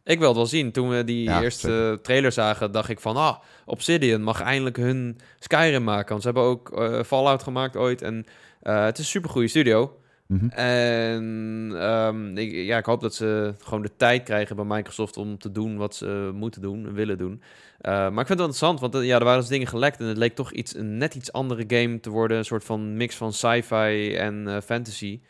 Ik 0.04 0.18
wil 0.18 0.28
het 0.28 0.36
wel 0.36 0.46
zien. 0.46 0.72
Toen 0.72 0.88
we 0.88 1.04
die 1.04 1.22
Ja, 1.24 1.42
eerste 1.42 1.66
zeker. 1.68 2.00
trailer 2.00 2.32
zagen, 2.32 2.72
dacht 2.72 2.88
ik 2.88 3.00
van... 3.00 3.16
Ah, 3.16 3.36
Obsidian 3.66 4.22
mag 4.22 4.40
eindelijk 4.42 4.76
hun 4.76 5.18
Skyrim 5.38 5.84
maken. 5.84 6.08
Want 6.08 6.20
ze 6.22 6.26
hebben 6.28 6.44
ook 6.46 6.78
eh, 6.78 7.02
Fallout 7.02 7.42
gemaakt 7.42 7.76
ooit. 7.76 8.02
En 8.02 8.26
eh, 8.62 8.84
het 8.84 8.92
is 8.98 9.04
een 9.04 9.10
supergoeie 9.10 9.48
studio. 9.48 9.98
Mhm. 10.28 10.48
En 10.48 11.70
ehm, 11.74 12.36
ik, 12.36 12.52
ja, 12.52 12.78
ik 12.78 12.84
hoop 12.84 13.00
dat 13.00 13.14
ze 13.14 13.54
gewoon 13.58 13.82
de 13.82 13.96
tijd 13.96 14.22
krijgen 14.22 14.56
bij 14.56 14.64
Microsoft 14.64 15.16
om 15.16 15.38
te 15.38 15.52
doen 15.52 15.76
wat 15.76 15.94
ze 15.94 16.30
moeten 16.34 16.62
doen 16.62 16.86
en 16.86 16.92
willen 16.92 17.18
doen. 17.18 17.42
Eh, 17.78 17.92
maar 17.92 18.08
ik 18.08 18.14
vind 18.14 18.28
het 18.28 18.38
wel 18.38 18.46
interessant, 18.46 18.80
want 18.80 18.94
eh, 18.94 19.04
ja, 19.04 19.18
er 19.18 19.24
waren 19.24 19.40
dus 19.40 19.48
dingen 19.48 19.66
gelekt 19.66 20.00
en 20.00 20.06
het 20.06 20.16
leek 20.16 20.34
toch 20.34 20.52
iets, 20.52 20.74
een 20.74 20.96
net 20.98 21.14
iets 21.14 21.32
andere 21.32 21.64
game 21.66 22.00
te 22.00 22.10
worden. 22.10 22.38
Een 22.38 22.44
soort 22.44 22.64
van 22.64 22.96
mix 22.96 23.16
van 23.16 23.32
sci-fi 23.32 24.14
en 24.16 24.48
eh, 24.48 24.60
fantasy 24.60 25.20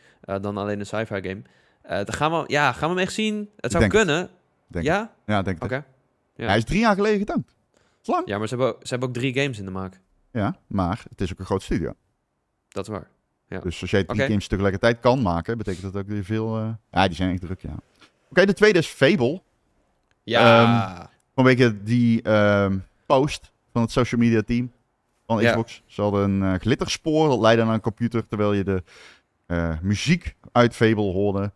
dan 0.41 0.57
alleen 0.57 0.79
een 0.79 0.85
sci-fi 0.85 1.21
game. 1.21 1.41
Dan 1.87 2.13
gaan 2.13 2.31
we, 2.31 2.43
ja, 2.47 2.71
gaan 2.71 2.89
we 2.89 2.95
hem 2.95 3.03
echt 3.03 3.13
zien? 3.13 3.49
Het 3.57 3.71
zou 3.71 3.83
Denk 3.83 3.95
kunnen. 3.95 4.29
Denk 4.67 4.85
ja? 4.85 5.13
Ja, 5.25 5.41
denk 5.41 5.57
ik. 5.57 5.63
Oké. 5.63 5.85
Ja. 6.35 6.45
Hij 6.47 6.57
is 6.57 6.63
drie 6.63 6.79
jaar 6.79 6.95
geleden 6.95 7.19
is 8.01 8.07
lang. 8.07 8.27
Ja, 8.27 8.37
maar 8.37 8.47
ze 8.47 8.55
hebben, 8.55 8.73
ook- 8.75 8.81
ze 8.81 8.87
hebben 8.89 9.07
ook 9.07 9.13
drie 9.15 9.33
games 9.33 9.59
in 9.59 9.65
de 9.65 9.71
maak. 9.71 9.99
Ja, 10.31 10.55
maar 10.67 11.03
het 11.09 11.21
is 11.21 11.31
ook 11.31 11.39
een 11.39 11.45
groot 11.45 11.61
studio. 11.61 11.93
Dat 12.67 12.83
is 12.87 12.89
waar. 12.93 13.09
Ja. 13.49 13.59
Dus 13.59 13.81
als 13.81 13.91
jij 13.91 14.03
drie 14.03 14.19
Oké. 14.19 14.27
games 14.29 14.47
tegelijkertijd 14.47 14.99
kan 14.99 15.21
maken, 15.21 15.57
betekent 15.57 15.93
dat 15.93 16.01
ook 16.03 16.07
weer 16.09 16.23
veel... 16.23 16.57
eh, 16.57 16.69
Ja, 16.91 17.07
die 17.07 17.15
zijn 17.15 17.31
echt 17.31 17.41
druk, 17.41 17.61
ja. 17.61 17.75
Oké, 18.29 18.45
de 18.45 18.53
tweede 18.53 18.79
is 18.79 18.87
Fable. 18.87 19.41
Ja. 20.23 21.09
Vanwege 21.35 21.83
die 21.83 22.21
ehm, 22.21 22.77
post 23.05 23.51
van 23.71 23.81
het 23.81 23.91
social 23.91 24.21
media 24.21 24.41
team 24.41 24.71
van 25.25 25.41
Ja. 25.41 25.49
Xbox. 25.49 25.81
Ze 25.85 26.01
hadden 26.01 26.29
een 26.31 26.53
eh, 26.53 26.59
glitterspoor 26.59 27.29
dat 27.29 27.39
leidde 27.39 27.63
naar 27.63 27.73
een 27.73 27.81
computer 27.81 28.27
terwijl 28.27 28.53
je 28.53 28.63
de 28.63 28.83
eh, 29.45 29.79
muziek 29.81 30.35
uit 30.51 30.75
Fable 30.75 31.11
hoorde. 31.11 31.51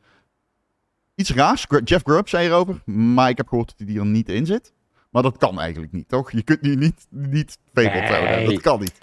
Iets 1.15 1.33
raars. 1.33 1.65
Jeff 1.83 2.03
Grubb 2.03 2.27
zei 2.27 2.47
erover, 2.47 2.81
maar 2.85 3.29
ik 3.29 3.37
heb 3.37 3.47
gehoord 3.47 3.73
dat 3.77 3.87
hij 3.87 3.97
er 3.97 4.05
niet 4.05 4.29
in 4.29 4.45
zit. 4.45 4.73
Maar 5.09 5.21
dat 5.23 5.37
kan 5.37 5.59
eigenlijk 5.59 5.91
niet, 5.91 6.09
toch? 6.09 6.31
Je 6.31 6.41
kunt 6.43 6.61
nu 6.61 6.75
niet, 6.75 7.07
niet 7.09 7.57
Fable 7.73 7.91
Nee. 7.99 8.07
trouwen. 8.07 8.45
Dat 8.53 8.61
kan 8.61 8.79
niet. 8.79 8.97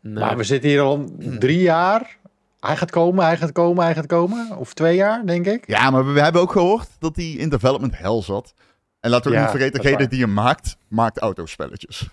Nee. 0.00 0.14
Maar 0.24 0.36
we 0.36 0.44
zitten 0.44 0.70
hier 0.70 0.80
al 0.80 1.10
drie 1.38 1.58
jaar. 1.60 2.16
Hij 2.60 2.76
gaat 2.76 2.90
komen, 2.90 3.24
hij 3.24 3.36
gaat 3.36 3.52
komen, 3.52 3.84
hij 3.84 3.94
gaat 3.94 4.06
komen. 4.06 4.56
Of 4.56 4.74
twee 4.74 4.96
jaar, 4.96 5.26
denk 5.26 5.46
ik. 5.46 5.66
Ja, 5.66 5.90
maar 5.90 6.12
we, 6.12 6.20
hebben 6.20 6.40
ook 6.42 6.52
gehoord 6.52 6.88
dat 6.98 7.16
hij 7.16 7.24
in 7.30 7.48
development 7.48 7.98
hell 7.98 8.22
zat. 8.22 8.54
En 9.00 9.10
laten 9.10 9.30
we 9.30 9.36
Ja, 9.36 9.42
niet 9.42 9.50
vergeten, 9.50 9.82
degene 9.82 10.08
die 10.08 10.20
hem 10.20 10.32
maakt, 10.32 10.76
maakt 10.88 11.18
autospelletjes. 11.18 12.08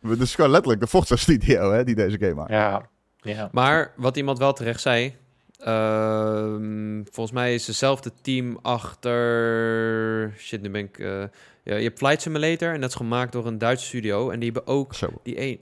Dus 0.00 0.34
gewoon 0.34 0.50
letterlijk 0.50 0.80
de 0.80 0.86
Forza 0.86 1.16
Studio 1.16 1.72
hè, 1.72 1.84
die 1.84 1.94
deze 1.94 2.18
game 2.18 2.34
maakt. 2.34 2.50
Ja. 2.50 2.88
ja. 3.20 3.48
Maar 3.52 3.92
wat 3.96 4.16
iemand 4.16 4.38
wel 4.38 4.52
terecht 4.52 4.80
zei. 4.80 5.16
ehm, 5.58 7.02
volgens 7.10 7.30
mij 7.36 7.54
is 7.54 7.66
hetzelfde 7.66 8.12
team 8.22 8.58
achter. 8.62 10.34
Shit, 10.38 10.62
nu 10.62 10.70
ben 10.70 10.80
ik. 10.84 10.98
eh, 10.98 11.22
ja, 11.62 11.74
je 11.74 11.82
hebt 11.82 11.98
Flight 11.98 12.22
Simulator 12.22 12.72
en 12.74 12.80
dat 12.80 12.90
is 12.90 12.96
gemaakt 12.96 13.32
door 13.32 13.46
een 13.46 13.58
Duitse 13.58 13.86
studio. 13.86 14.30
En 14.30 14.40
die 14.40 14.50
hebben 14.52 14.72
ook 14.74 14.94
Zo. 14.94 15.08
die 15.22 15.40
een. 15.40 15.60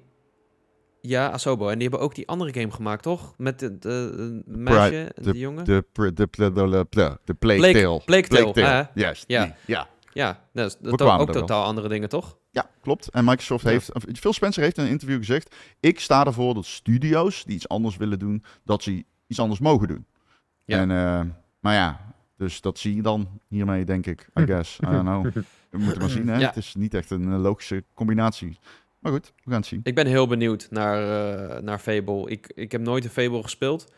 Ja, 1.06 1.30
Asobo. 1.30 1.68
En 1.68 1.78
die 1.78 1.88
hebben 1.88 2.00
ook 2.00 2.14
die 2.14 2.28
andere 2.28 2.60
game 2.60 2.70
gemaakt, 2.70 3.02
toch? 3.02 3.34
Met 3.36 3.58
de, 3.58 3.78
de, 3.78 4.12
de 4.46 4.58
meisje, 4.58 5.12
de- 5.14 5.38
jongen. 5.38 5.64
De, 5.64 5.84
de, 5.92 6.12
de, 6.14 6.28
de, 6.30 7.18
de, 7.24 7.34
Plague 7.34 7.72
Tale. 7.72 8.02
Plague 8.04 8.52
Tale, 8.52 8.88
Juist, 8.94 9.24
ja. 9.26 9.56
ja. 9.66 9.88
ja, 10.12 10.40
dat 10.52 10.76
is 10.82 10.90
ook, 10.90 11.32
totaal 11.32 11.64
andere 11.64 11.88
dingen, 11.88 12.08
toch? 12.08 12.38
ja, 12.50 12.70
klopt. 12.80 13.08
En 13.08 13.24
Microsoft 13.24 13.64
Ja. 13.64 13.70
heeft... 13.70 13.90
Phil 14.12 14.32
Spencer 14.32 14.62
heeft 14.62 14.78
in 14.78 14.84
een 14.84 14.90
interview 14.90 15.18
gezegd... 15.18 15.54
Ik 15.80 16.00
sta 16.00 16.24
ervoor 16.26 16.54
dat 16.54 16.64
studio's 16.64 17.44
die 17.44 17.54
iets 17.54 17.68
anders 17.68 17.96
willen 17.96 18.18
doen... 18.18 18.44
dat 18.64 18.82
ze 18.82 19.04
iets 19.26 19.40
anders 19.40 19.60
mogen 19.60 19.88
doen. 19.88 20.06
Ja. 20.64 20.78
En, 20.78 20.90
eh, 20.90 21.20
maar 21.60 21.74
ja, 21.74 22.14
dus 22.36 22.60
dat 22.60 22.78
zie 22.78 22.96
je 22.96 23.02
dan 23.02 23.40
hiermee, 23.48 23.84
denk 23.84 24.06
ik. 24.06 24.28
I 24.40 24.44
guess. 24.52 24.78
I 24.78 24.86
don't 24.86 25.00
know. 25.02 25.26
We 25.70 25.78
moeten 25.78 25.98
maar 25.98 26.10
zien, 26.10 26.28
hè. 26.28 26.38
Ja. 26.38 26.46
Het 26.46 26.56
is 26.56 26.74
niet 26.74 26.94
echt 26.94 27.10
een 27.10 27.32
eh, 27.32 27.40
logische 27.40 27.84
combinatie. 27.94 28.58
Maar 29.06 29.14
goed, 29.14 29.32
we 29.44 29.50
gaan 29.50 29.60
het 29.60 29.68
zien. 29.68 29.80
Ik 29.82 29.94
ben 29.94 30.06
heel 30.06 30.26
benieuwd 30.26 30.66
naar, 30.70 31.02
eh, 31.02 31.62
naar 31.62 31.78
Fable. 31.78 32.30
Ik, 32.30 32.52
ik 32.54 32.72
heb 32.72 32.80
nooit 32.80 33.04
een 33.04 33.10
Fable 33.10 33.42
gespeeld. 33.42 33.92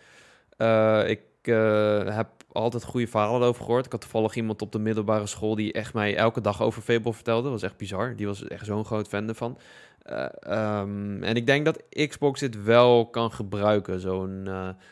Eh, 0.57 1.09
ik 1.09 1.21
eh, 1.43 2.17
heb 2.17 2.29
altijd 2.53 2.85
goede 2.85 3.07
verhalen 3.07 3.49
over 3.49 3.65
gehoord. 3.65 3.87
Ik 3.87 3.93
had 3.93 4.01
toevallig 4.01 4.35
iemand 4.35 4.63
op 4.63 4.73
de 4.73 4.79
middelbare 4.79 5.27
school 5.27 5.55
die 5.55 5.73
echt 5.73 5.95
mij 5.95 6.17
elke 6.17 6.41
dag 6.41 6.63
over 6.63 6.83
Fable 6.83 7.13
vertelde. 7.13 7.43
Dat 7.43 7.53
was 7.53 7.63
echt 7.63 7.77
bizar. 7.77 8.17
Die 8.17 8.27
was 8.27 8.45
echt 8.45 8.67
zo'n 8.67 8.85
groot 8.85 9.09
fan 9.09 9.29
ervan. 9.29 9.59
Eh, 10.03 10.27
ehm, 10.41 11.23
en 11.23 11.37
ik 11.37 11.47
denk 11.47 11.65
dat 11.65 11.83
Xbox 12.09 12.41
dit 12.41 12.63
wel 12.63 13.11
kan 13.11 13.33
gebruiken. 13.33 14.01
Zo'n 14.01 14.49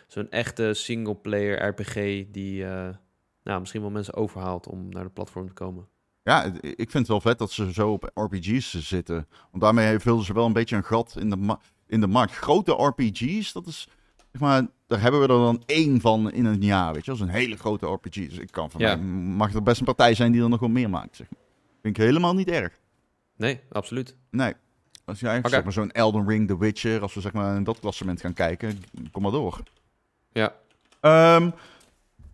zo'n 0.07 0.31
echte 0.31 0.75
single-player 0.75 1.67
RPG 1.69 2.25
die 2.31 2.65
nou, 3.43 3.61
misschien 3.61 3.81
wel 3.81 3.91
mensen 3.91 4.15
overhaalt 4.15 4.69
om 4.69 4.89
naar 4.89 5.05
de 5.05 5.11
platform 5.11 5.47
te 5.47 5.53
komen. 5.53 5.89
Ja, 6.27 6.45
ik 6.61 6.91
vind 6.91 6.93
het 6.93 7.09
wel 7.09 7.21
vet 7.21 7.39
dat 7.39 7.51
ze 7.53 7.73
zo 7.73 7.93
op 7.93 8.11
RPG's 8.15 8.75
zitten. 8.89 9.27
Want 9.51 9.63
daarmee 9.63 9.99
vullen 9.99 10.25
ze 10.25 10.33
wel 10.33 10.47
een 10.47 10.53
beetje 10.53 10.77
een 10.77 10.85
gat 10.85 11.17
in 11.19 11.31
de, 11.31 11.37
ma- 11.37 11.61
in 11.87 12.01
de 12.01 12.07
markt. 12.07 12.33
Grote 12.33 12.73
RPG's, 12.73 13.53
dat 13.53 13.67
is... 13.67 13.89
Zeg 14.33 14.41
maar, 14.41 14.67
daar 14.87 15.01
hebben 15.01 15.21
we 15.21 15.27
er 15.27 15.39
dan 15.41 15.63
één 15.67 16.01
van 16.01 16.33
in 16.33 16.45
een 16.45 16.63
jaar, 16.63 16.93
weet 16.93 17.05
je. 17.05 17.11
Dat 17.11 17.21
is 17.21 17.27
een 17.27 17.33
hele 17.33 17.57
grote 17.57 17.87
RPG. 17.87 18.15
Dus 18.15 18.39
ik 18.39 18.51
kan 18.51 18.71
van 18.71 18.81
Ja. 18.81 18.97
mij, 18.97 19.05
mag 19.37 19.55
er 19.55 19.63
best 19.63 19.79
een 19.79 19.85
partij 19.85 20.15
zijn 20.15 20.33
die 20.33 20.43
er 20.43 20.49
nog 20.49 20.61
wel 20.61 20.69
meer 20.69 20.91
maakt, 20.91 21.17
zeg 21.17 21.27
maar. 21.31 21.41
Vind 21.83 21.97
ik 21.99 22.03
helemaal 22.05 22.35
niet 22.35 22.49
erg. 22.49 22.81
Nee, 23.37 23.61
absoluut. 23.71 24.17
Nee. 24.31 24.53
Als 25.05 25.21
jij 25.21 25.39
Oké. 25.39 25.49
zeg 25.49 25.63
maar 25.65 25.73
zo'n 25.73 25.91
Elden 25.91 26.29
Ring, 26.29 26.49
The 26.49 26.59
Witcher, 26.59 27.01
als 27.03 27.15
we 27.15 27.21
zeg 27.21 27.33
maar 27.33 27.57
in 27.57 27.65
dat 27.65 27.81
klassement 27.81 28.21
gaan 28.21 28.33
kijken, 28.33 28.79
kom 29.13 29.23
maar 29.23 29.31
door. 29.33 29.61
Ja. 30.33 30.55
Ehm, 31.01 31.51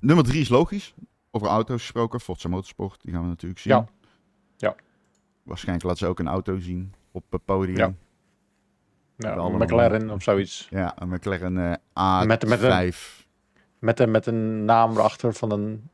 nummer 0.00 0.24
drie 0.24 0.40
is 0.40 0.48
logisch. 0.48 0.94
Over 1.34 1.48
auto's 1.48 1.80
gesproken, 1.80 2.20
Forza 2.20 2.48
Motorsport, 2.48 3.02
die 3.02 3.12
gaan 3.12 3.22
we 3.22 3.28
natuurlijk 3.28 3.60
zien. 3.60 3.72
Ja. 3.72 3.86
Ja. 4.56 4.74
Waarschijnlijk 5.42 5.84
laten 5.86 5.98
ze 5.98 6.06
ook 6.06 6.18
een 6.18 6.28
auto 6.28 6.58
zien 6.58 6.94
op 7.10 7.24
het 7.30 7.44
podium. 7.44 7.76
Ja. 7.76 7.92
Ja, 9.16 9.28
Ja, 9.28 9.34
Allemaal. 9.34 9.60
McLaren 9.60 10.10
of 10.10 10.22
zoiets. 10.22 10.68
een 10.70 11.08
McLaren 11.08 11.58
eh 11.58 11.72
A5. 12.22 12.26
Met- 12.26 12.46
met 12.48 12.62
een- 12.62 12.92
Met 13.78 14.00
een, 14.00 14.10
met 14.10 14.26
een 14.26 14.64
naam 14.64 14.90
erachter 14.96 15.34
van 15.34 15.50
een, 15.52 15.90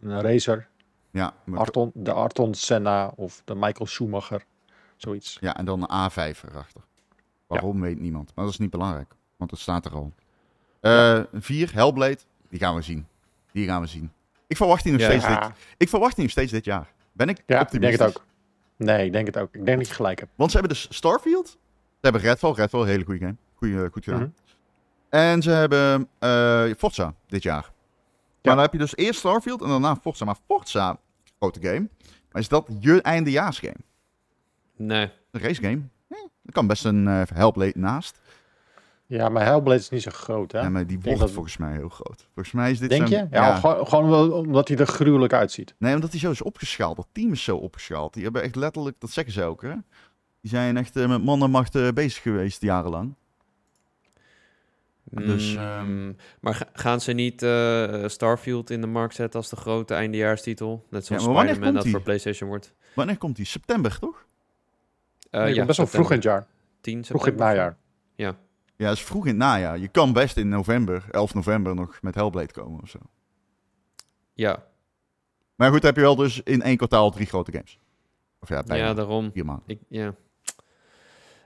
een 0.00 0.20
racer. 0.20 0.68
ja, 1.10 1.34
Arton, 1.54 1.90
de 1.94 2.12
Arton 2.12 2.54
Senna 2.54 3.12
of 3.16 3.42
de 3.44 3.54
Michael 3.54 3.86
Schumacher. 3.86 4.44
Zoiets. 4.96 5.36
ja, 5.40 5.56
en 5.56 5.64
dan 5.64 5.82
een 5.82 6.10
A5 6.10 6.42
erachter. 6.48 6.82
Waarom 7.46 7.80
weet 7.80 8.00
niemand, 8.00 8.32
maar 8.34 8.44
dat 8.44 8.52
is 8.54 8.58
niet 8.60 8.70
belangrijk, 8.70 9.14
want 9.36 9.50
het 9.50 9.60
staat 9.60 9.84
er 9.84 9.92
al. 9.92 10.12
Eh 10.80 11.20
vier, 11.32 11.72
Hellblade, 11.74 12.18
die 12.48 12.58
gaan 12.58 12.74
we 12.74 12.82
zien. 12.82 13.06
Die 13.52 13.66
gaan 13.66 13.80
we 13.80 13.86
zien. 13.86 14.12
Ik 14.46 14.56
verwacht 14.56 14.82
die 14.82 14.92
nog 14.92 15.00
Ja. 15.00 15.06
steeds 15.06 15.26
dit. 15.26 15.38
Ik 15.76 15.88
verwacht 15.88 16.14
die 16.14 16.22
nog 16.22 16.32
steeds 16.32 16.52
dit 16.52 16.64
jaar. 16.64 16.92
Ben 17.12 17.28
ik 17.28 17.42
ja 17.46 17.56
ik 17.56 17.62
optimistisch? 17.62 17.98
denk 17.98 18.10
het 18.12 18.20
ook. 18.22 18.26
Nee, 18.76 19.06
ik 19.06 19.12
denk 19.12 19.26
het 19.26 19.38
ook. 19.38 19.54
Ik 19.54 19.64
denk 19.66 19.78
dat 19.78 19.88
je 19.88 19.94
gelijk 19.94 20.18
hebt. 20.18 20.30
Want 20.34 20.50
ze 20.50 20.58
hebben 20.58 20.76
dus 20.76 20.86
Starfield. 20.90 21.48
Ze 21.48 21.56
hebben 22.00 22.20
Redfall. 22.20 22.52
Redfall, 22.52 22.80
een 22.80 22.86
hele 22.86 23.04
goede 23.04 23.20
game. 23.20 23.36
Goeie, 23.54 23.88
goed 23.92 24.04
gedaan. 24.04 24.34
En 25.08 25.42
ze 25.42 25.50
hebben 25.50 26.08
eh, 26.18 26.64
Forza 26.78 27.14
dit 27.26 27.42
jaar. 27.42 27.62
Maar 28.42 28.54
dan 28.54 28.58
heb 28.58 28.72
je 28.72 28.78
dus 28.78 28.96
eerst 28.96 29.18
Starfield 29.18 29.62
en 29.62 29.68
daarna 29.68 29.96
Forza. 29.96 30.24
Maar 30.24 30.36
Forza, 30.46 30.98
grote 31.38 31.60
game. 31.62 31.88
Maar 32.32 32.42
is 32.42 32.48
dat 32.48 32.66
je 32.80 33.02
eindejaarsgame? 33.02 33.76
Nee. 34.76 35.10
Een 35.30 35.40
race 35.40 35.62
game? 35.62 35.80
Eh, 36.08 36.18
er 36.46 36.52
kan 36.52 36.66
best 36.66 36.84
een 36.84 37.08
eh 37.08 37.22
Hellblade 37.34 37.72
naast. 37.78 38.18
Ja, 39.06 39.28
maar 39.28 39.44
Hellblade 39.44 39.78
is 39.78 39.88
niet 39.88 40.02
zo 40.02 40.10
groot, 40.10 40.52
hè? 40.52 40.60
Ja, 40.60 40.68
maar 40.68 40.86
die 40.86 41.00
wordt 41.00 41.18
dat- 41.20 41.30
volgens 41.30 41.56
mij 41.56 41.72
heel 41.72 41.88
groot. 41.88 42.28
Volgens 42.34 42.54
mij 42.54 42.70
is 42.70 42.78
dit 42.78 42.88
Denk 42.88 43.08
je? 43.08 43.26
Ja, 43.30 43.54
Gewoon, 43.56 43.86
gewoon 43.86 44.10
wel 44.10 44.32
omdat 44.32 44.68
hij 44.68 44.76
er 44.76 44.86
gruwelijk 44.86 45.32
uitziet. 45.32 45.74
Nee, 45.78 45.94
omdat 45.94 46.10
hij 46.10 46.20
zo 46.20 46.30
is 46.30 46.42
opgeschaald. 46.42 46.96
Dat 46.96 47.06
team 47.12 47.32
is 47.32 47.42
zo 47.44 47.56
opgeschaald. 47.56 48.14
Die 48.14 48.22
hebben 48.22 48.42
echt 48.42 48.56
letterlijk, 48.56 48.96
dat 49.00 49.10
zeggen 49.10 49.32
ze 49.32 49.42
ook, 49.44 49.62
hè? 49.62 49.74
Die 50.40 50.50
zijn 50.50 50.76
echt 50.76 50.96
eh, 50.96 51.08
met 51.08 51.24
mannenmacht 51.24 51.74
eh, 51.74 51.88
bezig 51.88 52.22
geweest 52.22 52.62
jarenlang. 52.62 53.14
Dus, 55.10 55.52
Mm, 55.54 55.58
ehm, 55.60 56.12
maar 56.40 56.54
ga- 56.54 56.68
gaan 56.72 57.00
ze 57.00 57.12
niet 57.12 57.42
eh, 57.42 58.02
Starfield 58.08 58.70
in 58.70 58.80
de 58.80 58.86
markt 58.86 59.14
zetten 59.14 59.40
als 59.40 59.48
de 59.48 59.56
grote 59.56 59.94
eindejaarstitel? 59.94 60.86
Net 60.90 61.06
zoals 61.06 61.24
Ja, 61.24 61.28
Spider-Man 61.30 61.62
komt 61.62 61.74
dat 61.74 61.82
die? 61.82 61.92
voor 61.92 62.02
PlayStation 62.02 62.48
wordt. 62.48 62.74
Wanneer 62.94 63.18
komt 63.18 63.36
die? 63.36 63.46
September, 63.46 63.98
toch? 63.98 64.26
Eh, 65.30 65.42
Nee, 65.42 65.54
komt 65.54 65.66
best 65.66 65.78
wel 65.78 65.86
vroeg 65.86 66.08
in 66.08 66.14
het 66.14 66.24
jaar. 66.24 66.46
10 66.80 67.04
Vroeg 67.04 67.26
in 67.26 67.32
het 67.32 67.40
najaar. 67.40 67.76
Ja. 68.14 68.36
Ja, 68.76 68.86
dat 68.88 68.96
is 68.96 69.02
vroeg 69.02 69.22
in 69.22 69.28
het 69.28 69.36
najaar. 69.38 69.78
Je 69.78 69.88
kan 69.88 70.12
best 70.12 70.36
in 70.36 70.48
november, 70.48 71.04
11 71.10 71.34
november, 71.34 71.74
nog 71.74 71.98
met 72.02 72.14
Hellblade 72.14 72.52
komen 72.52 72.82
of 72.82 72.88
zo. 72.88 72.98
Ja, 74.32 74.62
Maar 75.54 75.70
goed, 75.70 75.82
heb 75.82 75.94
je 75.94 76.00
wel 76.00 76.16
dus 76.16 76.40
in 76.42 76.62
één 76.62 76.76
kwartaal 76.76 77.10
drie 77.10 77.26
grote 77.26 77.52
games. 77.52 77.78
Of 78.40 78.48
ja, 78.48 78.62
bijna 78.62 78.84
ja, 78.86 78.94
daarom. 78.94 79.30
vier 79.32 79.44
maanden. 79.44 79.64
Ik, 79.66 79.78
ja. 79.88 80.14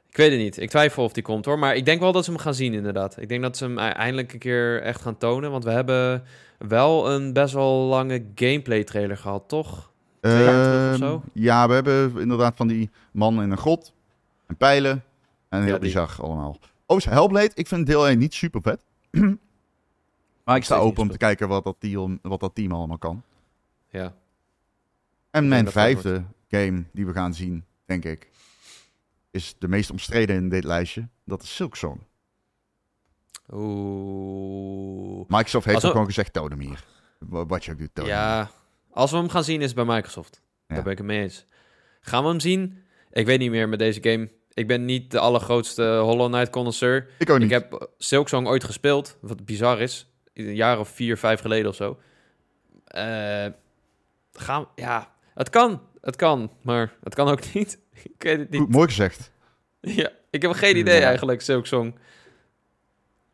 ik 0.09 0.17
weet 0.17 0.31
het 0.31 0.39
niet. 0.41 0.57
Ik 0.57 0.71
twijfel 0.71 1.05
of 1.05 1.13
die 1.13 1.23
komt 1.23 1.45
hoor. 1.45 1.59
Maar 1.59 1.77
ik 1.77 1.85
denk 1.85 2.01
wel 2.01 2.13
dat 2.13 2.25
ze 2.25 2.31
hem 2.31 2.41
gaan 2.41 2.55
zien 2.55 2.73
inderdaad. 2.75 3.21
Ik 3.21 3.29
denk 3.29 3.43
dat 3.43 3.57
ze 3.57 3.65
hem 3.65 3.79
e- 3.79 3.81
eindelijk 3.89 4.33
een 4.33 4.39
keer 4.39 4.83
echt 4.83 5.01
gaan 5.03 5.19
tonen. 5.19 5.51
Want 5.51 5.65
we 5.65 5.71
hebben 5.71 6.25
wel 6.59 7.11
een 7.11 7.33
best 7.33 7.55
wel 7.55 7.73
lange 7.75 8.27
gameplay 8.35 8.85
trailer 8.85 9.17
gehad, 9.17 9.49
toch? 9.49 9.93
Twee 10.21 10.43
jaar 10.45 10.63
terug 10.65 10.87
of 10.95 11.01
Ehm, 11.01 11.09
zo? 11.11 11.23
Ja, 11.33 11.69
we 11.69 11.75
hebben 11.75 12.19
inderdaad 12.21 12.57
van 12.57 12.67
die 12.69 12.91
man 13.13 13.43
in 13.43 13.51
een 13.51 13.59
grot. 13.59 13.93
En 14.47 14.57
pijlen. 14.57 15.05
En 15.49 15.59
heel 15.59 15.67
Ja, 15.67 15.73
die. 15.73 15.81
bizar 15.81 16.17
allemaal. 16.21 16.57
Oh, 16.91 16.99
Hellblade, 17.01 17.51
ik 17.55 17.67
vind 17.67 17.87
deel 17.87 18.09
1 18.09 18.19
niet 18.19 18.35
super 18.35 18.63
vet. 18.63 18.85
maar 20.45 20.57
ik 20.57 20.65
sta 20.65 20.77
open 20.77 21.03
om 21.03 21.11
te 21.11 21.17
kijken 21.17 21.49
wat 21.49 21.65
dat, 21.65 21.77
team, 21.79 22.19
wat 22.23 22.41
dat 22.41 22.55
team 22.55 22.73
allemaal 22.73 22.99
kan. 22.99 23.23
Ja. 23.91 24.15
En 25.31 25.49
mijn 25.49 25.71
vijfde 25.71 26.25
game 26.49 26.85
die 26.93 27.07
we 27.07 27.13
gaan 27.13 27.35
zien, 27.35 27.65
denk 27.85 28.05
ik, 28.05 28.31
is 29.31 29.55
de 29.59 29.69
meest 29.69 29.91
omstreden 29.91 30.37
in 30.37 30.49
dit 30.49 30.65
lijstje. 30.65 31.09
Dat 31.25 31.43
is 31.43 31.55
Silksong. 31.55 32.01
Oeh. 33.53 35.25
Microsoft 35.29 35.65
heeft 35.65 35.77
ook 35.77 35.83
we- 35.83 35.91
gewoon 35.91 36.07
gezegd, 36.07 36.33
toon 36.33 36.51
hem 36.51 36.61
hier. 36.61 36.85
Wa- 37.19 37.47
Wat 37.47 37.65
je 37.65 37.73
ook 37.73 37.79
doet, 37.79 37.91
toon. 37.93 38.07
Ja, 38.07 38.51
als 38.91 39.11
we 39.11 39.17
hem 39.17 39.29
gaan 39.29 39.45
zien 39.45 39.61
is 39.61 39.67
het 39.67 39.75
bij 39.87 39.95
Microsoft. 39.95 40.43
Ja. 40.67 40.75
Daar 40.75 40.83
ben 40.83 40.93
ik 40.93 40.99
het 40.99 41.07
mee 41.07 41.23
eens. 41.23 41.45
Gaan 42.01 42.23
we 42.23 42.29
hem 42.29 42.41
zien? 42.41 42.83
Ik 43.11 43.27
weet 43.27 43.39
niet 43.39 43.51
meer 43.51 43.69
met 43.69 43.79
deze 43.79 44.03
game. 44.03 44.31
Ik 44.59 44.67
ben 44.67 44.85
niet 44.85 45.11
de 45.11 45.19
allergrootste 45.19 45.99
Hollow 46.03 46.33
Knight 46.33 46.51
connoisseur. 46.51 47.09
Ik 47.19 47.31
ook 47.31 47.39
niet. 47.39 47.47
Ik 47.47 47.53
heb 47.53 47.89
Silksong 47.99 48.47
ooit 48.47 48.65
gespeeld, 48.65 49.17
wat 49.21 49.45
bizar 49.45 49.81
is. 49.81 50.11
Een 50.35 50.55
jaar 50.55 50.79
of 50.79 50.89
vier, 50.89 51.17
vijf 51.17 51.41
geleden 51.41 51.69
of 51.71 51.75
zo. 51.77 51.99
Eh, 52.85 53.47
gaan, 54.33 54.67
ja, 54.75 55.13
het 55.35 55.51
kan. 55.51 55.83
Het 56.01 56.17
kan, 56.17 56.51
maar 56.63 56.93
het 57.03 57.15
kan 57.15 57.29
ook 57.29 57.41
niet. 57.55 57.79
ik 58.03 58.23
weet 58.23 58.39
het 58.39 58.51
niet. 58.51 58.61
Goed, 58.61 58.71
mooi 58.71 58.89
gezegd. 58.89 59.31
Ja, 59.81 60.11
ik 60.31 60.43
heb 60.43 60.53
geen 60.53 60.77
idee 60.77 61.01
Ja. 61.01 61.07
eigenlijk, 61.07 61.41
Silksong. 61.41 61.95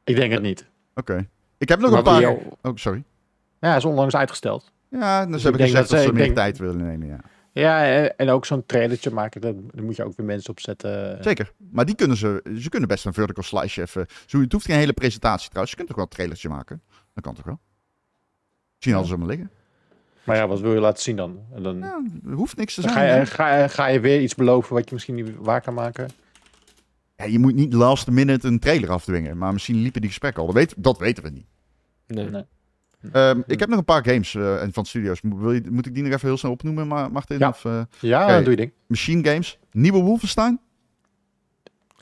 Ik 0.05 0.17
denk 0.17 0.33
het 0.33 0.43
niet. 0.43 0.67
Oké. 0.95 1.29
Ik 1.59 1.69
heb 1.69 1.81
nog 1.81 1.91
Maar 1.91 1.99
een 1.99 2.05
paar... 2.05 2.71
Oh, 2.71 2.77
sorry. 2.77 3.05
Ja, 3.61 3.69
hij 3.69 3.77
is 3.77 3.85
onlangs 3.85 4.17
uitgesteld. 4.17 4.73
Ja, 4.91 5.23
dus 5.23 5.33
Dus 5.33 5.43
ze 5.43 5.49
hebben 5.49 5.67
ik 5.67 5.71
gezegd 5.73 5.89
dat, 5.91 5.99
dat 5.99 6.07
ze- 6.09 6.13
meer 6.15 6.23
denk- 6.23 6.37
tijd 6.37 6.59
willen 6.59 6.77
nemen, 6.77 7.07
ja. 7.09 7.19
Ja, 7.55 7.85
en, 8.09 8.29
ook 8.29 8.47
zo'n 8.47 8.67
trailertje 8.67 9.11
maken, 9.11 9.41
daar, 9.41 9.55
moet 9.83 9.97
je 9.97 10.05
ook 10.05 10.17
weer 10.17 10.27
mensen 10.27 10.51
op 10.51 10.61
zetten. 10.61 11.19
Zeker. 11.23 11.53
Maar 11.71 11.85
die 11.85 11.95
kunnen 11.95 12.17
ze... 12.17 12.43
Ze 12.59 12.69
kunnen 12.69 12.89
best 12.89 13.05
een 13.07 13.13
vertical 13.13 13.43
slice 13.43 13.81
even... 13.81 14.07
Zo, 14.27 14.41
het 14.41 14.53
hoeft 14.53 14.65
geen 14.65 14.77
hele 14.77 14.93
presentatie 14.93 15.47
trouwens. 15.49 15.71
Je 15.71 15.77
kunt 15.77 15.89
toch 15.89 15.97
wel 15.97 16.07
een 16.07 16.11
trailertje 16.15 16.49
maken? 16.49 16.83
Dat 17.15 17.25
kan 17.25 17.35
toch 17.35 17.45
wel? 17.45 17.59
Misschien 18.75 18.95
hadden 18.95 19.13
ze 19.13 19.19
hem 19.19 19.27
liggen. 19.27 19.51
Maar 20.25 20.37
ja, 20.37 20.47
wat 20.49 20.61
wil 20.61 20.75
je 20.75 20.81
laten 20.81 21.03
zien 21.03 21.17
dan? 21.17 21.39
En 21.55 21.63
dan, 21.63 21.79
Ja, 21.79 22.03
hoeft 22.35 22.57
niks 22.57 22.75
te 22.75 22.81
dan 22.81 22.91
zijn. 22.93 23.09
ga, 23.09 23.21
je, 23.21 23.27
ga, 23.27 23.63
je- 23.63 23.69
ga 23.69 23.87
je 23.87 24.01
weer 24.01 24.21
iets 24.21 24.35
beloven 24.35 24.75
wat 24.75 24.85
je 24.89 24.95
misschien 24.95 25.15
niet 25.15 25.31
waar 25.39 25.61
kan 25.61 25.75
maken? 25.75 26.09
Ja, 27.17 27.25
je 27.25 27.39
moet 27.39 27.55
niet 27.55 27.73
last 27.73 28.11
minute 28.11 28.47
een 28.47 28.59
trailer 28.59 28.91
afdwingen. 28.91 29.39
Maar 29.39 29.53
misschien 29.53 29.77
liepen 29.83 30.01
die 30.01 30.11
gesprekken 30.11 30.41
al. 30.41 30.47
Dat, 30.47 30.57
weet, 30.57 30.75
dat 30.77 30.99
weten 30.99 31.23
we 31.23 31.31
niet. 31.31 31.47
Nee. 32.07 32.31
Nee. 32.31 32.45
Ehm, 33.13 33.41
ik 33.47 33.61
heb 33.61 33.69
nog 33.69 33.79
een 33.79 33.85
paar 33.85 34.05
games 34.05 34.35
eh, 34.35 34.63
en 34.63 34.73
van 34.73 34.85
studio's. 34.85 35.23
Mo- 35.23 35.37
Wil 35.39 35.53
je, 35.53 35.63
moet 35.71 35.87
ik 35.87 35.95
die 35.95 36.03
nog 36.03 36.13
even 36.13 36.29
heel 36.29 36.37
snel 36.37 36.51
opnoemen, 36.53 36.87
Ma- 36.89 37.09
Martin? 37.09 37.39
Ja. 37.39 37.49
Of, 37.49 37.65
eh, 37.65 37.81
Ja, 38.01 38.41
doe 38.41 38.51
je 38.51 38.57
ding. 38.57 38.73
Machine 38.87 39.29
Games. 39.29 39.59
Nieuwe 39.73 39.99
Wolfenstein? 40.03 40.61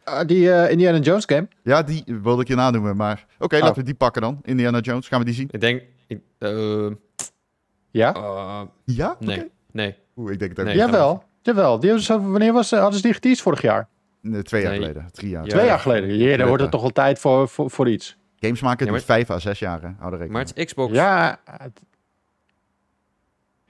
Ah, 0.04 0.26
die 0.26 0.52
eh, 0.52 0.70
Indiana 0.70 0.98
Jones 0.98 1.24
game? 1.24 1.48
Ja, 1.62 1.82
die 1.82 2.04
wilde 2.22 2.42
ik 2.42 2.48
je 2.48 2.54
nadoemen. 2.54 2.96
Maar 2.96 3.26
oké, 3.38 3.54
Oh. 3.56 3.60
laten 3.62 3.78
we 3.78 3.82
die 3.84 3.94
pakken 3.94 4.22
dan. 4.22 4.38
Indiana 4.42 4.78
Jones. 4.80 5.08
Gaan 5.08 5.18
we 5.18 5.24
die 5.24 5.34
zien? 5.34 5.48
Ik 5.50 5.60
denk... 5.60 5.82
ik- 6.06 6.20
Ja? 7.90 8.14
Ja? 8.84 9.16
nee, 9.20 9.36
Oké. 9.38 9.48
nee. 9.72 9.94
Oeh, 10.16 10.32
ik 10.32 10.38
denk 10.38 10.50
het 10.50 10.60
ook 10.60 10.66
Nee. 10.66 10.74
niet. 10.74 10.84
Jawel, 10.84 11.24
jawel. 11.42 11.78
Die 11.78 11.88
hebben 11.88 12.06
ze, 12.06 12.20
wanneer 12.30 12.52
was, 12.52 12.70
hadden 12.70 12.94
ze 12.96 13.02
die 13.02 13.12
geteased 13.12 13.42
vorig 13.42 13.62
jaar? 13.62 13.88
Nee, 14.20 14.42
twee 14.42 14.62
jaar 14.62 14.70
Nee. 14.70 14.80
geleden. 14.80 15.06
Drie 15.12 15.30
jaar. 15.30 15.44
Ja. 15.44 15.48
Twee 15.50 15.66
jaar 15.66 15.78
geleden. 15.78 16.16
Ja, 16.16 16.36
dan 16.36 16.46
wordt 16.46 16.62
het 16.62 16.70
toch 16.70 16.80
wel 16.80 16.90
tijd 16.90 17.18
voor, 17.18 17.48
voor, 17.48 17.70
voor 17.70 17.88
iets. 17.88 18.16
Games 18.46 18.60
maken 18.60 18.86
Ja, 18.86 18.92
duurt 18.92 19.04
vijf 19.04 19.30
à 19.30 19.38
zes? 19.38 19.60
Hou 19.60 19.80
er 19.82 19.90
rekening 20.00 20.30
Maar 20.30 20.40
het 20.42 20.56
is 20.56 20.64
Xbox. 20.64 20.92
Ja. 20.92 21.40
het- 21.44 21.80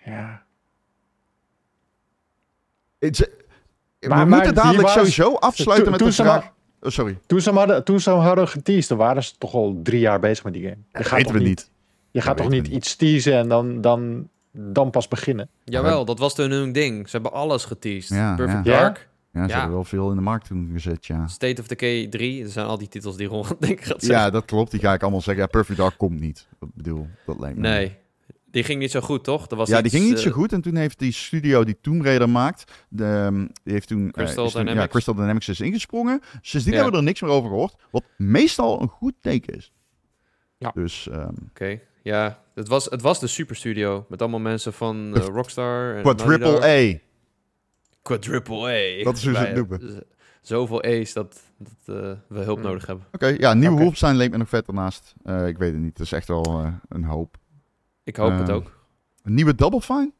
Ja. 0.05 0.43
we 2.99 3.29
Maar- 4.09 4.17
maar 4.19 4.27
moeten 4.27 4.55
dadelijk 4.55 4.83
was- 4.83 4.93
sowieso 4.93 5.35
afsluiten 5.35 5.91
met 5.91 5.99
toen 5.99 6.09
de 6.09 6.15
ze 6.15 6.23
vraag... 6.23 6.43
maar- 6.43 6.53
Oh, 6.81 6.91
sorry. 6.91 7.19
Toen 7.27 7.41
ze, 7.41 7.49
hem 7.49 7.59
hadden, 7.59 7.85
toen 7.85 8.01
ze 8.01 8.11
hadden 8.11 8.49
geteased, 8.49 8.89
dan 8.89 8.99
waren 8.99 9.25
ze 9.25 9.33
toch 9.39 9.55
al 9.55 9.81
drie 9.83 10.01
jaar 10.01 10.21
bezig 10.21 10.45
met 10.45 10.53
die 10.53 10.63
game. 10.63 10.75
Je 10.77 10.85
Dat 10.99 11.07
gaat 11.07 11.19
weten 11.19 11.35
we 11.35 11.41
niet. 11.41 11.71
Je 12.11 12.21
gaat 12.21 12.37
toch 12.37 12.49
niet 12.49 12.67
iets 12.67 12.97
teasen 12.97 13.33
en 13.35 13.49
dan, 13.49 13.81
dan, 13.81 14.29
dan 14.53 14.91
pas 14.91 15.09
beginnen? 15.09 15.49
Jawel, 15.65 16.05
dat 16.05 16.19
was 16.19 16.35
toen 16.35 16.51
hun 16.51 16.73
ding. 16.73 17.09
Ze 17.09 17.11
hebben 17.17 17.33
alles 17.33 17.65
geteased. 17.65 18.09
Ja, 18.19 18.35
Perfect 18.35 18.65
ja. 18.65 18.79
Dark, 18.81 19.09
Ja, 19.33 19.43
ze 19.43 19.49
Ja. 19.49 19.55
hebben 19.55 19.75
wel 19.75 19.85
veel 19.85 20.11
in 20.11 20.17
de 20.17 20.23
markt 20.23 20.47
toen 20.47 20.71
gezet, 20.73 21.07
ja. 21.07 21.27
State 21.27 21.61
of 21.61 21.67
Decay 21.67 22.07
3. 22.09 22.43
Dat 22.43 22.53
zijn 22.53 22.67
al 22.67 22.79
die 22.79 22.89
titels 22.89 23.17
die 23.17 23.27
Ron 23.27 23.47
denk 23.59 23.73
ik 23.79 23.85
gaat 23.85 24.07
Ja, 24.07 24.31
dat 24.31 24.45
klopt. 24.45 24.71
Die 24.71 24.81
ga 24.81 24.93
ik 24.95 25.03
allemaal 25.03 25.21
zeggen. 25.21 25.43
Ja, 25.45 25.49
Perfect 25.51 25.79
Dark 25.79 25.99
komt 25.99 26.21
niet. 26.21 26.49
Ik 26.61 26.69
bedoel, 26.75 27.09
dat 27.27 27.39
lijkt 27.41 27.57
me. 27.59 27.69
Nee, 27.69 27.97
die 28.51 28.63
ging 28.65 28.79
niet 28.81 28.91
zo 28.91 29.01
goed, 29.01 29.25
toch? 29.25 29.47
Dat 29.47 29.59
was 29.59 29.69
Ja, 29.69 29.83
die 29.83 29.91
ging 29.91 30.05
niet 30.09 30.19
zo 30.19 30.29
eh, 30.29 30.35
goed. 30.35 30.53
En 30.53 30.61
toen 30.61 30.75
heeft 30.77 30.99
die 30.99 31.13
studio 31.13 31.65
die 31.65 31.77
Tomb 31.81 32.05
Raider 32.05 32.29
maakt, 32.29 32.73
de, 32.89 33.05
ehm, 33.05 33.39
die 33.63 33.73
heeft 33.73 33.89
toen, 33.89 34.05
eh, 34.07 34.11
Crystal 34.13 34.45
is 34.47 34.53
toen- 34.53 34.61
ja, 34.61 34.67
Dynamics. 34.67 34.93
Crystal 34.93 35.15
Dynamics 35.15 35.49
is 35.49 35.61
ingesprongen. 35.61 36.21
Sindsdien 36.43 36.75
Ja. 36.75 36.81
hebben 36.81 36.93
we 36.93 36.99
er 36.99 37.05
niks 37.13 37.21
meer 37.21 37.31
over 37.31 37.49
gehoord. 37.49 37.75
Wat 37.91 38.05
meestal 38.17 38.81
een 38.83 38.89
goed 38.89 39.15
teken 39.21 39.57
is. 39.57 39.73
Ja. 40.59 40.71
Dus 40.75 41.09
ehm 41.09 41.35
Oké, 41.49 41.79
ja. 42.03 42.41
Het 42.55 42.69
was, 42.69 42.85
het 42.85 43.03
was 43.03 43.21
de 43.21 43.27
superstudio. 43.27 44.07
Met 44.09 44.21
allemaal 44.21 44.41
mensen 44.41 44.73
van 44.73 45.15
eh, 45.17 45.25
Rockstar. 45.27 45.95
En 45.97 46.03
Quadruple 46.03 46.39
Dog. 46.53 46.65
A. 46.65 46.93
Quadruple 48.03 48.57
A. 49.01 49.05
Dat 49.05 49.17
is 49.17 49.25
hoe 49.25 49.35
ze 49.35 49.41
het 49.41 49.55
noemen. 49.57 50.05
Zoveel 50.41 50.83
A's 50.85 51.13
dat, 51.13 51.41
dat 51.59 51.97
eh, 51.97 52.13
we 52.29 52.41
hulp 52.41 52.59
Mm. 52.59 52.65
nodig 52.65 52.87
hebben. 52.87 53.07
Oké, 53.13 53.27
ja, 53.27 53.53
nieuwe 53.55 53.69
Oké. 53.69 53.77
Wolfenstein 53.81 54.17
leek 54.17 54.31
me 54.31 54.37
nog 54.37 54.49
vet 54.49 54.67
ernaast. 54.67 55.15
Eh, 55.25 55.47
ik 55.47 55.59
weet 55.59 55.73
het 55.73 55.81
niet. 55.81 55.99
Het 55.99 56.07
is 56.07 56.13
echt 56.13 56.29
wel 56.29 56.45
eh, 56.45 56.73
een 56.89 57.05
hoop. 57.05 57.37
Ik 58.05 58.17
hoop 58.17 58.39
het 58.39 58.51
ook. 58.51 58.81
Een 59.23 59.35
nieuwe 59.35 59.55
Double 59.55 59.81
Fine? 59.81 60.13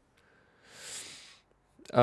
Eh, 1.85 1.99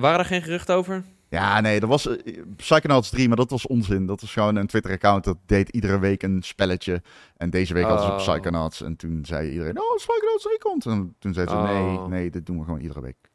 Waren 0.00 0.18
er 0.18 0.24
geen 0.24 0.42
geruchten 0.42 0.74
over? 0.74 1.04
Ja, 1.28 1.60
nee, 1.60 1.80
dat 1.80 1.88
was 1.88 2.08
Psychonauts 2.56 3.10
3, 3.10 3.28
maar 3.28 3.36
dat 3.36 3.50
was 3.50 3.66
onzin. 3.66 4.06
Dat 4.06 4.20
was 4.20 4.32
gewoon 4.32 4.56
een 4.56 4.66
Twitter-account 4.66 5.24
dat 5.24 5.36
deed 5.46 5.68
iedere 5.68 5.98
week 5.98 6.22
een 6.22 6.42
spelletje. 6.42 7.02
En 7.36 7.50
deze 7.50 7.74
week 7.74 7.84
hadden 7.84 8.04
ze 8.04 8.12
op 8.12 8.18
Oh. 8.18 8.24
Psychonauts. 8.26 8.82
En 8.82 8.96
toen 8.96 9.24
zei 9.24 9.50
iedereen, 9.50 9.80
oh, 9.80 9.94
Psychonauts 9.96 10.42
3 10.42 10.58
komt. 10.58 10.86
En 10.86 11.14
toen 11.18 11.34
zeiden 11.34 11.56
ze, 11.56 11.62
nee, 11.72 11.82
Oh. 11.98 12.06
nee, 12.06 12.30
dit 12.30 12.46
doen 12.46 12.58
we 12.58 12.64
gewoon 12.64 12.80
iedere 12.80 13.00
week. 13.00 13.30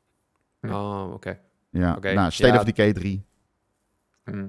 Oh, 0.61 1.09
oké. 1.13 1.39
Ja, 1.70 1.95
Oké, 1.95 2.13
nou, 2.13 2.32
State 2.32 2.53
ja. 2.53 2.59
of 2.59 2.65
Decay 2.65 2.93
3. 2.93 3.24
Hm. 4.24 4.47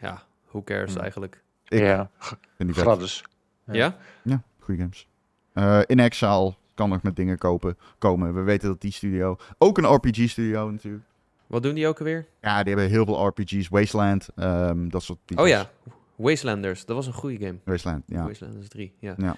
Ja, 0.00 0.22
who 0.48 0.62
cares 0.62 0.92
Hmm. 0.92 1.02
eigenlijk? 1.02 1.42
Ik 1.68 1.78
ja, 1.78 2.10
vind 2.56 2.74
die 2.74 2.82
gratis. 2.82 3.24
Ja? 3.64 3.96
Ja. 4.22 4.42
Goede 4.58 4.80
games. 4.80 5.08
Eh, 5.52 5.80
in 5.86 6.00
Exile 6.00 6.54
kan 6.74 6.88
nog 6.88 7.02
met 7.02 7.16
dingen 7.16 7.38
kopen, 7.38 7.78
komen. 7.98 8.34
We 8.34 8.40
weten 8.40 8.68
dat 8.68 8.80
die 8.80 8.92
studio, 8.92 9.36
ook 9.58 9.78
een 9.78 9.84
RPG-studio 9.94 10.70
natuurlijk. 10.70 11.04
Wat 11.46 11.62
doen 11.62 11.74
die 11.74 11.86
ook 11.88 11.98
alweer? 11.98 12.26
Ja, 12.40 12.62
die 12.62 12.74
hebben 12.74 12.90
heel 12.92 13.04
veel 13.04 13.26
RPG's. 13.26 13.68
Wasteland, 13.68 14.28
ehm, 14.36 14.88
dat 14.88 15.02
soort 15.02 15.18
titels. 15.24 15.46
Oh 15.46 15.52
ja, 15.52 15.70
Wastelanders. 16.16 16.84
Dat 16.84 16.96
was 16.96 17.06
een 17.06 17.12
goede 17.12 17.36
game. 17.46 17.58
Wasteland, 17.64 18.02
ja. 18.06 18.26
Wastelanders 18.26 18.68
3, 18.68 18.92
ja. 18.98 19.14
Ja. 19.16 19.36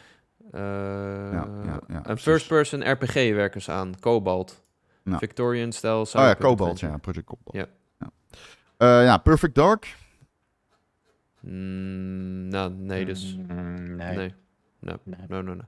Eh, 0.53 0.61
ja, 1.33 1.49
ja, 1.89 2.09
een 2.09 2.19
first-person 2.19 2.91
RPG 2.93 3.15
werken 3.15 3.63
ze 3.63 3.73
aan. 3.73 4.01
Cobalt. 4.01 4.65
Ja. 5.11 5.19
Victorian-style. 5.19 5.93
Oh 5.95 6.07
ja, 6.13 6.35
Cobalt, 6.35 6.81
ja. 6.81 6.97
Project 6.97 7.27
Cobalt. 7.27 7.57
Ja. 7.57 7.67
Ja, 7.99 8.11
Eh, 8.77 9.05
ja 9.05 9.19
Perfect 9.19 9.55
Dark. 9.55 9.97
Mm, 11.41 12.49
nou, 12.49 12.73
nee, 12.73 13.05
dus. 13.05 13.37
Mm, 13.49 13.97
nee. 13.97 14.17
Nee. 14.17 14.35
No, 14.81 14.97
Nee. 15.05 15.19
no, 15.29 15.41
no, 15.43 15.55
no. 15.55 15.63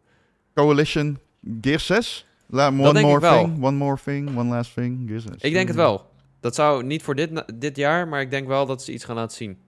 Coalition, 0.55 1.19
Gear 1.61 1.81
6. 1.81 2.27
La, 2.47 2.67
one 2.69 2.93
denk 2.93 3.05
more 3.07 3.15
ik 3.15 3.21
wel. 3.21 3.45
thing, 3.45 3.63
one 3.65 3.77
more 3.77 3.97
thing, 4.05 4.37
one 4.37 4.51
last 4.55 4.75
thing. 4.75 5.09
Gear 5.09 5.21
6. 5.21 5.31
Ik 5.41 5.53
denk 5.53 5.67
het 5.69 5.77
wel. 5.77 6.11
Dat 6.41 6.55
zou 6.55 6.85
niet 6.85 7.03
voor 7.03 7.15
dit, 7.15 7.45
dit 7.55 7.77
jaar, 7.77 8.09
maar 8.09 8.21
ik 8.21 8.31
denk 8.31 8.47
wel 8.47 8.67
dat 8.67 8.83
ze 8.83 8.93
iets 8.93 9.05
gaan 9.05 9.17
laten 9.17 9.37
zien. 9.37 9.59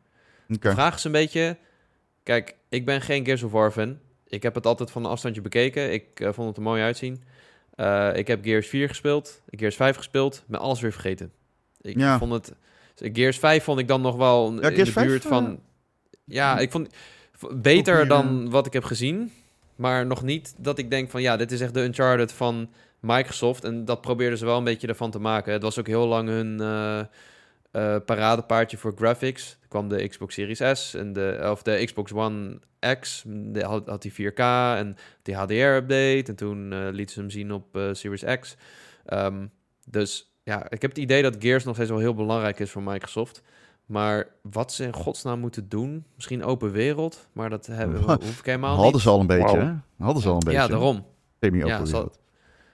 Oké. 0.48 0.68
De 0.68 0.70
vraag 0.74 0.94
is 0.94 1.04
een 1.04 1.12
beetje... 1.12 1.56
Kijk, 2.22 2.56
ik 2.68 2.84
ben 2.84 3.00
geen 3.00 3.24
Gears 3.24 3.42
of 3.42 3.52
War 3.52 3.70
fan. 3.70 3.98
Ik 4.26 4.42
heb 4.42 4.54
het 4.54 4.66
altijd 4.66 4.90
van 4.90 5.04
een 5.04 5.10
afstandje 5.10 5.40
bekeken. 5.40 5.92
Ik 5.92 6.20
eh, 6.20 6.32
vond 6.32 6.48
het 6.48 6.56
er 6.56 6.62
mooi 6.62 6.82
uitzien. 6.82 7.22
Eh, 7.80 8.10
ik 8.16 8.26
heb 8.26 8.44
Gears 8.44 8.68
4 8.68 8.88
gespeeld. 8.88 9.42
Gears 9.50 9.76
5 9.76 9.96
gespeeld. 9.96 10.44
Met 10.46 10.60
alles 10.60 10.80
weer 10.80 10.92
vergeten. 10.92 11.32
Ik 11.80 11.98
Ja. 11.98 12.18
vond 12.18 12.32
het... 12.32 12.54
Gears 12.96 13.38
5 13.38 13.64
vond 13.64 13.78
ik 13.78 13.88
dan 13.88 14.00
nog 14.00 14.16
wel 14.16 14.52
Ja, 14.52 14.68
in 14.68 14.74
Gears 14.74 14.88
de 14.88 14.92
5, 14.92 15.06
buurt 15.06 15.22
eh, 15.24 15.28
van... 15.30 15.60
Ja, 16.24 16.58
ik 16.58 16.70
vond... 16.70 16.88
Beter 17.54 18.08
dan 18.08 18.50
wat 18.50 18.66
ik 18.66 18.72
heb 18.72 18.84
gezien. 18.84 19.32
Maar 19.76 20.06
nog 20.06 20.22
niet 20.22 20.54
dat 20.56 20.78
ik 20.78 20.90
denk 20.90 21.10
van 21.10 21.22
ja, 21.22 21.36
dit 21.36 21.52
is 21.52 21.60
echt 21.60 21.74
de 21.74 21.80
Uncharted 21.82 22.32
van 22.32 22.70
Microsoft. 23.00 23.64
En 23.64 23.84
dat 23.84 24.00
probeerden 24.00 24.38
ze 24.38 24.44
wel 24.44 24.58
een 24.58 24.64
beetje 24.64 24.86
ervan 24.86 25.10
te 25.10 25.18
maken. 25.18 25.52
Het 25.52 25.62
was 25.62 25.78
ook 25.78 25.86
heel 25.86 26.06
lang 26.06 26.28
hun 26.28 26.60
eh, 26.60 27.00
eh, 27.70 27.96
paradepaardje 28.06 28.76
voor 28.76 28.92
graphics. 28.96 29.58
Er 29.62 29.68
kwam 29.68 29.88
de 29.88 30.08
Xbox 30.08 30.34
Series 30.34 30.80
S 30.80 30.94
en 30.94 31.12
de, 31.12 31.48
of 31.50 31.62
de 31.62 31.82
Xbox 31.84 32.12
One 32.12 32.58
X. 33.00 33.24
De, 33.26 33.64
had, 33.64 33.86
had 33.88 34.02
die 34.02 34.12
4K 34.12 34.38
en 34.76 34.96
die 35.22 35.34
HDR-update. 35.34 36.24
En 36.26 36.34
toen 36.36 36.72
eh 36.72 36.88
lieten 36.90 37.14
ze 37.14 37.20
hem 37.20 37.30
zien 37.30 37.52
op 37.52 37.76
eh, 37.76 37.88
Series 37.92 38.24
X. 38.40 38.56
Ehm, 39.04 39.46
dus 39.86 40.32
ja, 40.42 40.70
ik 40.70 40.82
heb 40.82 40.90
het 40.90 40.98
idee 40.98 41.22
dat 41.22 41.36
Gears 41.38 41.64
nog 41.64 41.74
steeds 41.74 41.90
wel 41.90 41.98
heel 41.98 42.14
belangrijk 42.14 42.58
is 42.58 42.70
voor 42.70 42.82
Microsoft. 42.82 43.42
Maar 43.86 44.28
wat 44.42 44.72
ze 44.72 44.84
in 44.84 44.92
godsnaam 44.92 45.40
moeten 45.40 45.68
doen, 45.68 46.04
misschien 46.14 46.44
open 46.44 46.70
wereld, 46.70 47.28
maar 47.32 47.50
dat 47.50 47.66
hebben, 47.66 48.02
Wat? 48.06 48.22
hoef 48.24 48.38
ik 48.38 48.44
helemaal 48.44 48.74
Hadden 48.74 48.92
niet. 48.92 49.02
ze 49.02 49.08
al 49.08 49.20
een 49.20 49.26
beetje, 49.26 49.58
hè? 49.58 49.72
Hadden 50.04 50.22
ze 50.22 50.28
al 50.28 50.34
een 50.34 50.40
beetje. 50.44 50.58
Ja, 50.60 50.66
daarom. 50.66 51.06
Semi-open 51.40 51.68
Ja, 51.76 51.82
wereld. 51.82 52.18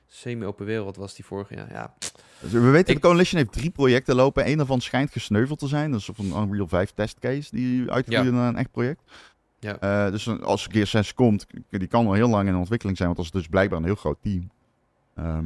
Semi-open 0.07 0.67
wereld 0.67 0.97
was 0.97 1.15
die 1.15 1.25
vorige, 1.25 1.55
ja. 1.55 1.67
ja. 1.71 1.95
Dus 2.41 2.53
we 2.53 2.61
weten, 2.61 2.95
de 2.95 3.01
Coalition 3.01 3.39
heeft 3.41 3.53
drie 3.53 3.71
projecten 3.71 4.15
lopen. 4.15 4.49
Eén 4.49 4.57
daarvan 4.57 4.81
schijnt 4.81 5.11
gesneuveld 5.11 5.59
te 5.59 5.67
zijn. 5.69 5.91
Dat 5.91 6.01
is 6.01 6.09
een 6.17 6.43
Unreal 6.43 6.69
5 6.69 6.91
testcase 6.91 7.49
die 7.57 7.91
uitgroeide 7.91 8.31
naar 8.31 8.49
een 8.49 8.57
echt 8.57 8.71
project. 8.71 9.01
Ja. 9.59 9.79
Eh, 9.79 10.11
dus 10.13 10.41
als 10.41 10.67
Gear 10.71 10.87
6 10.87 11.15
komt, 11.15 11.47
die 11.71 11.87
kan 11.87 12.07
al 12.07 12.13
heel 12.13 12.29
lang 12.29 12.49
in 12.49 12.57
ontwikkeling 12.57 12.97
zijn. 12.97 13.09
Want 13.15 13.21
dat 13.21 13.35
is 13.35 13.41
dus 13.41 13.49
blijkbaar 13.51 13.79
een 13.79 13.85
heel 13.85 13.95
groot 13.95 14.19
team. 14.23 14.51
Ehm, 15.15 15.45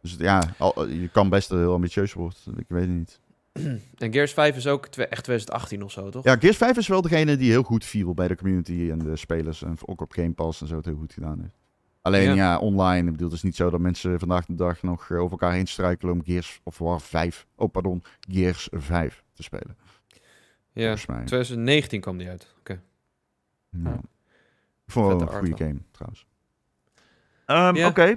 dus 0.00 0.14
ja, 0.18 0.42
al- 0.58 0.88
je 0.88 1.08
kan 1.08 1.28
best 1.28 1.48
heel 1.48 1.72
ambitieus 1.72 2.12
worden. 2.12 2.38
Ik 2.56 2.64
weet 2.68 2.80
het 2.86 2.90
niet. 2.90 3.20
En 3.98 4.12
Gears 4.12 4.32
5 4.32 4.56
is 4.56 4.66
ook 4.66 4.86
echt 4.86 5.24
2018 5.24 5.82
of 5.82 5.92
zo, 5.92 6.08
toch? 6.10 6.24
Ja, 6.24 6.36
Gears 6.36 6.56
5 6.56 6.76
is 6.76 6.88
wel 6.88 7.02
degene 7.02 7.36
die 7.36 7.50
heel 7.50 7.62
goed 7.62 7.84
viel 7.84 8.14
bij 8.14 8.28
de 8.28 8.36
community 8.36 8.88
en 8.90 8.98
de 8.98 9.16
spelers. 9.16 9.62
En 9.62 9.76
ook 9.84 10.00
op 10.00 10.12
Game 10.12 10.32
Pass 10.32 10.60
en 10.60 10.66
zo 10.66 10.76
het 10.76 10.84
heel 10.84 10.96
goed 10.96 11.12
gedaan 11.12 11.38
heeft. 11.40 11.54
Alleen 12.02 12.22
Ja. 12.28 12.34
ja, 12.34 12.58
online. 12.58 13.06
Ik 13.06 13.12
bedoel, 13.12 13.28
het 13.28 13.36
is 13.36 13.42
niet 13.42 13.56
zo 13.56 13.70
dat 13.70 13.80
mensen 13.80 14.18
vandaag 14.18 14.46
de 14.46 14.54
dag 14.54 14.82
nog 14.82 15.10
eh, 15.10 15.16
over 15.18 15.30
elkaar 15.30 15.52
heen 15.52 15.66
struikelen 15.66 16.14
om 16.14 16.24
Gears 16.24 16.60
of 16.62 16.78
War 16.78 17.00
5. 17.00 17.46
Oh, 17.56 17.70
pardon. 17.70 18.02
Gears 18.30 18.68
5 18.72 19.24
te 19.32 19.42
spelen. 19.42 19.76
Ja, 20.72 20.82
Volgens 20.82 21.06
mij. 21.06 21.24
2019 21.24 22.00
kwam 22.00 22.16
die 22.18 22.28
uit. 22.28 22.54
Oké. 22.58 22.80
Vette 24.86 25.10
een 25.10 25.28
goede 25.28 25.56
game, 25.56 25.78
trouwens. 25.90 26.26
Ehm, 27.46 27.74
Ja. 27.76 27.88
Oké. 27.88 28.16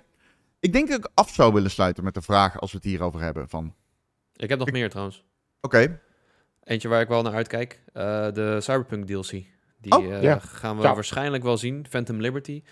Ik 0.60 0.74
denk 0.74 0.90
dat 0.90 0.98
ik 1.00 1.10
af 1.14 1.30
zou 1.30 1.54
willen 1.54 1.72
sluiten 1.72 2.04
met 2.04 2.14
de 2.14 2.22
vraag, 2.22 2.60
als 2.60 2.72
we 2.72 2.78
het 2.78 2.86
hierover 2.86 3.22
hebben, 3.22 3.50
van... 3.50 3.74
Ik 4.36 4.50
heb 4.50 4.60
nog 4.60 4.68
Ik- 4.68 4.74
meer 4.74 4.90
trouwens. 4.90 5.24
Oké, 5.62 6.00
Eentje 6.64 6.88
waar 6.88 7.02
ik 7.02 7.08
wel 7.08 7.22
naar 7.22 7.34
uitkijk. 7.34 7.82
eh, 7.94 8.04
de 8.32 8.58
Cyberpunk 8.62 9.06
DLC. 9.08 9.30
Die 9.78 9.98
Oh, 9.98 10.06
eh, 10.14 10.22
ja. 10.22 10.40
gaan 10.40 10.78
we 10.78 10.84
Ja. 10.84 10.94
waarschijnlijk 10.94 11.44
wel 11.44 11.58
zien. 11.58 11.86
Phantom 11.90 12.22
Liberty. 12.22 12.64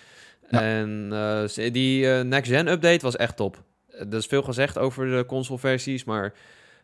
Ja. 0.50 0.62
En 0.62 1.10
eh, 1.12 1.74
die 1.74 2.12
eh, 2.12 2.24
next-gen 2.24 2.68
update 2.68 3.00
was 3.02 3.16
echt 3.16 3.36
top. 3.36 3.64
Er 3.90 4.14
is 4.14 4.26
veel 4.26 4.42
gezegd 4.42 4.78
over 4.78 5.18
de 5.18 5.26
console-versies, 5.26 6.04
maar 6.04 6.34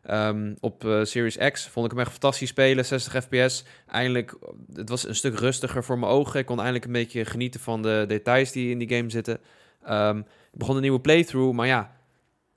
ehm, 0.03 0.53
op 0.59 0.85
eh, 0.85 1.03
Series 1.03 1.37
X 1.51 1.67
vond 1.67 1.85
ik 1.85 1.91
hem 1.91 2.01
echt 2.01 2.11
fantastisch 2.11 2.49
spelen. 2.49 2.85
60 2.85 3.23
fps. 3.23 3.65
Eindelijk, 3.87 4.35
het 4.73 4.89
was 4.89 5.07
een 5.07 5.15
stuk 5.15 5.39
rustiger 5.39 5.83
voor 5.83 5.99
mijn 5.99 6.11
ogen. 6.11 6.39
Ik 6.39 6.45
kon 6.45 6.57
eindelijk 6.57 6.85
een 6.85 6.91
beetje 6.91 7.25
genieten 7.25 7.59
van 7.59 7.81
de 7.81 8.05
details 8.07 8.51
die 8.51 8.71
in 8.71 8.77
die 8.77 8.97
game 8.97 9.09
zitten. 9.09 9.39
Ehm, 9.83 10.17
ik 10.51 10.59
begon 10.59 10.75
een 10.75 10.81
nieuwe 10.81 10.99
playthrough, 10.99 11.55
maar 11.55 11.67
ja, 11.67 11.95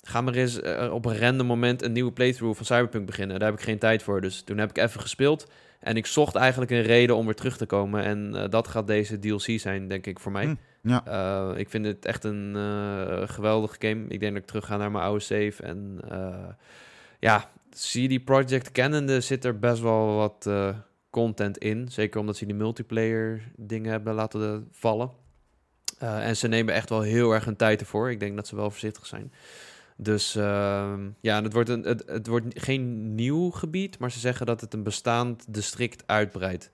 ga 0.03 0.21
maar 0.21 0.35
eens 0.35 0.61
op 0.91 1.05
een 1.05 1.19
random 1.19 1.47
moment 1.47 1.83
een 1.83 1.93
nieuwe 1.93 2.13
playthrough 2.13 2.57
van 2.57 2.67
Cyberpunk 2.67 3.07
beginnen. 3.07 3.39
Daar 3.39 3.51
heb 3.51 3.59
ik 3.59 3.65
geen 3.65 3.79
tijd 3.79 4.03
voor, 4.03 4.21
dus 4.21 4.43
toen 4.43 4.59
heb 4.59 4.71
ik 4.71 4.79
even 4.79 5.01
gespeeld. 5.01 5.51
En 5.81 5.97
ik 5.97 6.07
zocht 6.07 6.35
eigenlijk 6.35 6.71
een 6.71 6.83
reden 6.83 7.17
om 7.17 7.25
weer 7.25 7.35
terug 7.35 7.57
te 7.57 7.67
komen. 7.67 8.05
En 8.05 8.51
dat 8.51 8.69
gaat 8.69 8.87
deze 8.87 9.19
DLC 9.19 9.61
zijn, 9.61 9.89
denk 9.89 10.07
ik, 10.07 10.21
voor 10.21 10.33
mij. 10.33 10.45
Hm, 10.45 10.55
ja. 10.83 11.05
Eh, 11.05 11.59
ik 11.59 11.71
vind 11.71 11.87
het 11.87 12.05
echt 12.07 12.25
een 12.25 12.57
eh, 12.57 13.29
geweldige 13.29 13.77
game. 13.79 14.05
Ik 14.09 14.21
denk 14.21 14.33
dat 14.33 14.43
ik 14.43 14.49
terug 14.49 14.67
ga 14.67 14.77
naar 14.77 14.91
mijn 14.91 15.05
oude 15.05 15.21
save. 15.21 15.63
En 15.63 16.01
eh, 16.09 16.49
ja, 17.19 17.51
CD 17.71 18.25
Projekt 18.25 18.73
kennende 18.73 19.21
zit 19.21 19.45
er 19.45 19.59
best 19.59 19.83
wel 19.83 20.17
wat 20.17 20.51
content 21.11 21.59
in. 21.59 21.89
Zeker 21.89 22.21
omdat 22.21 22.37
ze 22.37 22.47
die 22.47 22.55
multiplayer 22.55 23.43
dingen 23.57 23.91
hebben 23.91 24.15
laten 24.15 24.69
vallen. 24.71 25.11
En 25.99 26.37
ze 26.37 26.49
nemen 26.49 26.75
echt 26.75 26.89
wel 26.89 27.01
heel 27.01 27.33
erg 27.33 27.45
hun 27.45 27.57
tijd 27.57 27.81
ervoor. 27.81 28.11
Ik 28.11 28.21
denk 28.21 28.37
dat 28.37 28.47
ze 28.47 28.57
wel 28.57 28.71
voorzichtig 28.71 29.07
zijn. 29.07 29.33
Dus 29.97 30.37
ehm, 30.37 31.09
ja, 31.21 31.43
het 31.43 31.53
wordt, 31.53 31.69
een, 31.69 31.83
het, 31.83 32.03
het 32.07 32.27
wordt 32.27 32.61
geen 32.61 33.15
nieuw 33.15 33.51
gebied, 33.51 33.99
maar 33.99 34.11
ze 34.11 34.19
zeggen 34.19 34.47
dat 34.47 34.61
het 34.61 34.75
een 34.75 34.83
bestaand 34.83 35.55
district 35.55 36.03
uitbreidt. 36.07 36.71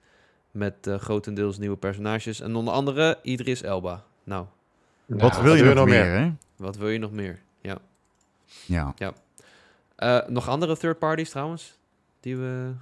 Met 0.58 0.86
eh, 0.86 0.98
grotendeels 0.98 1.58
nieuwe 1.58 1.76
personages. 1.76 2.40
En 2.40 2.54
onder 2.54 2.74
andere 2.74 3.18
Idris 3.22 3.62
Elba. 3.62 4.04
Nou, 4.24 4.46
wat 5.06 5.34
Ja, 5.36 5.42
wil 5.42 5.54
je 5.54 5.74
nog 5.74 5.86
meer, 5.86 6.04
hè? 6.04 6.32
wat 6.56 6.76
wil 6.76 6.88
je 6.88 6.98
nog 6.98 7.12
meer? 7.12 7.40
Ja. 7.60 8.94
Ja. 8.96 9.12
Eh, 9.96 10.26
nog 10.28 10.48
andere 10.48 10.76
third 10.76 10.98
parties 10.98 11.30
trouwens, 11.30 11.78
die 12.20 12.36
we 12.36 12.72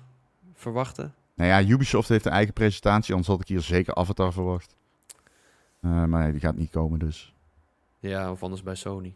verwachten. 0.55 1.15
Nou 1.35 1.51
ja, 1.51 1.71
Ubisoft 1.71 2.09
heeft 2.09 2.25
een 2.27 2.33
eigen 2.33 2.53
presentatie, 2.53 3.11
anders 3.15 3.31
had 3.31 3.41
ik 3.41 3.49
hier 3.49 3.61
zeker 3.61 3.95
Avatar 3.95 4.33
verwacht. 4.33 4.75
Eh, 5.81 6.05
maar 6.05 6.23
nee, 6.23 6.31
die 6.33 6.41
gaat 6.41 6.57
niet 6.57 6.71
komen 6.71 6.99
dus. 6.99 7.35
Ja, 7.99 8.31
of 8.31 8.43
anders 8.43 8.63
bij 8.63 8.75
Sony. 8.75 9.15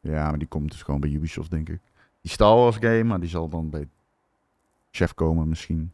Ja, 0.00 0.28
maar 0.28 0.38
die 0.38 0.48
komt 0.48 0.70
dus 0.70 0.82
gewoon 0.82 1.00
bij 1.00 1.10
Ubisoft, 1.10 1.50
denk 1.50 1.68
ik. 1.68 1.80
Die 2.20 2.30
Star 2.30 2.56
Wars 2.56 2.76
game, 2.76 3.04
maar 3.04 3.20
die 3.20 3.28
zal 3.28 3.48
dan 3.48 3.70
bij 3.70 3.88
Chef 4.90 5.14
komen 5.14 5.48
misschien. 5.48 5.92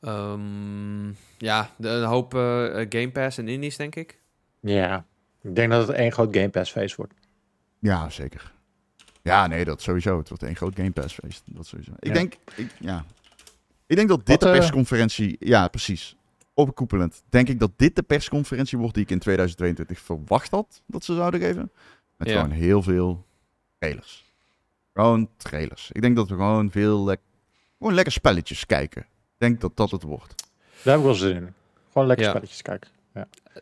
Ehm, 0.00 1.08
ja, 1.38 1.70
de, 1.76 1.88
een 1.88 2.04
hoop 2.04 2.34
eh, 2.34 2.40
Game 2.88 3.10
Pass 3.10 3.38
en 3.38 3.48
indies, 3.48 3.76
denk 3.76 3.94
ik. 3.94 4.18
Ja, 4.60 5.04
ik 5.42 5.54
denk 5.54 5.70
dat 5.70 5.88
het 5.88 5.96
één 5.96 6.12
groot 6.12 6.34
Game 6.36 6.48
Pass 6.50 6.72
feest 6.72 6.96
wordt. 6.96 7.14
Ja, 7.78 8.10
zeker. 8.10 8.52
Ja, 9.22 9.46
nee, 9.46 9.64
dat 9.64 9.82
sowieso. 9.82 10.18
Het 10.18 10.28
wordt 10.28 10.42
een 10.42 10.56
groot 10.56 10.74
Game 10.76 10.90
Pass 10.90 11.14
feest. 11.14 11.42
Dat 11.46 11.66
sowieso. 11.66 11.92
Ik 11.98 12.08
Ja. 12.08 12.12
denk, 12.14 12.34
ik, 12.56 12.70
ja. 12.80 13.04
Ik 13.86 13.96
denk 13.96 14.08
dat 14.08 14.18
dit 14.18 14.28
Wat, 14.28 14.40
de 14.40 14.46
eh, 14.46 14.52
persconferentie... 14.58 15.36
Ja, 15.38 15.68
precies. 15.68 16.16
Overkoepelend. 16.54 17.22
Denk 17.28 17.48
ik 17.48 17.58
dat 17.60 17.70
dit 17.76 17.96
de 17.96 18.02
persconferentie 18.02 18.78
wordt 18.78 18.94
die 18.94 19.02
ik 19.02 19.10
in 19.10 19.18
2022 19.18 19.98
verwacht 19.98 20.50
had 20.50 20.82
dat 20.86 21.04
ze 21.04 21.14
zouden 21.14 21.40
geven. 21.40 21.70
Met 22.16 22.28
Ja. 22.28 22.34
gewoon 22.40 22.50
heel 22.50 22.82
veel 22.82 23.26
trailers. 23.78 24.32
Gewoon 24.94 25.28
trailers. 25.36 25.90
Ik 25.92 26.00
denk 26.02 26.16
dat 26.16 26.28
we 26.28 26.34
gewoon 26.34 26.70
veel 26.70 27.16
gewoon 27.78 27.94
lekker 27.94 28.12
spelletjes 28.12 28.66
kijken. 28.66 29.06
Ik 29.40 29.46
denk 29.46 29.60
dat 29.60 29.76
dat 29.76 29.90
het 29.90 30.02
wordt. 30.02 30.34
Daar 30.82 30.94
heb 30.94 30.96
ik 30.96 31.02
wel 31.02 31.14
zin 31.14 31.36
in. 31.36 31.54
Gewoon 31.92 32.06
lekker 32.08 32.24
Ja. 32.26 32.30
spelletjes 32.32 32.62
kijken. 32.62 32.90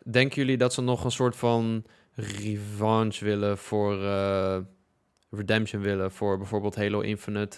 Denken 0.03 0.35
jullie 0.35 0.57
dat 0.57 0.73
ze 0.73 0.81
nog 0.81 1.03
een 1.03 1.11
soort 1.11 1.35
van 1.35 1.83
revanche 2.15 3.25
willen 3.25 3.57
voor 3.57 4.03
eh, 4.03 4.57
Redemption 5.31 5.81
willen 5.81 6.11
voor 6.11 6.37
bijvoorbeeld 6.37 6.75
Halo 6.75 6.99
Infinite 6.99 7.57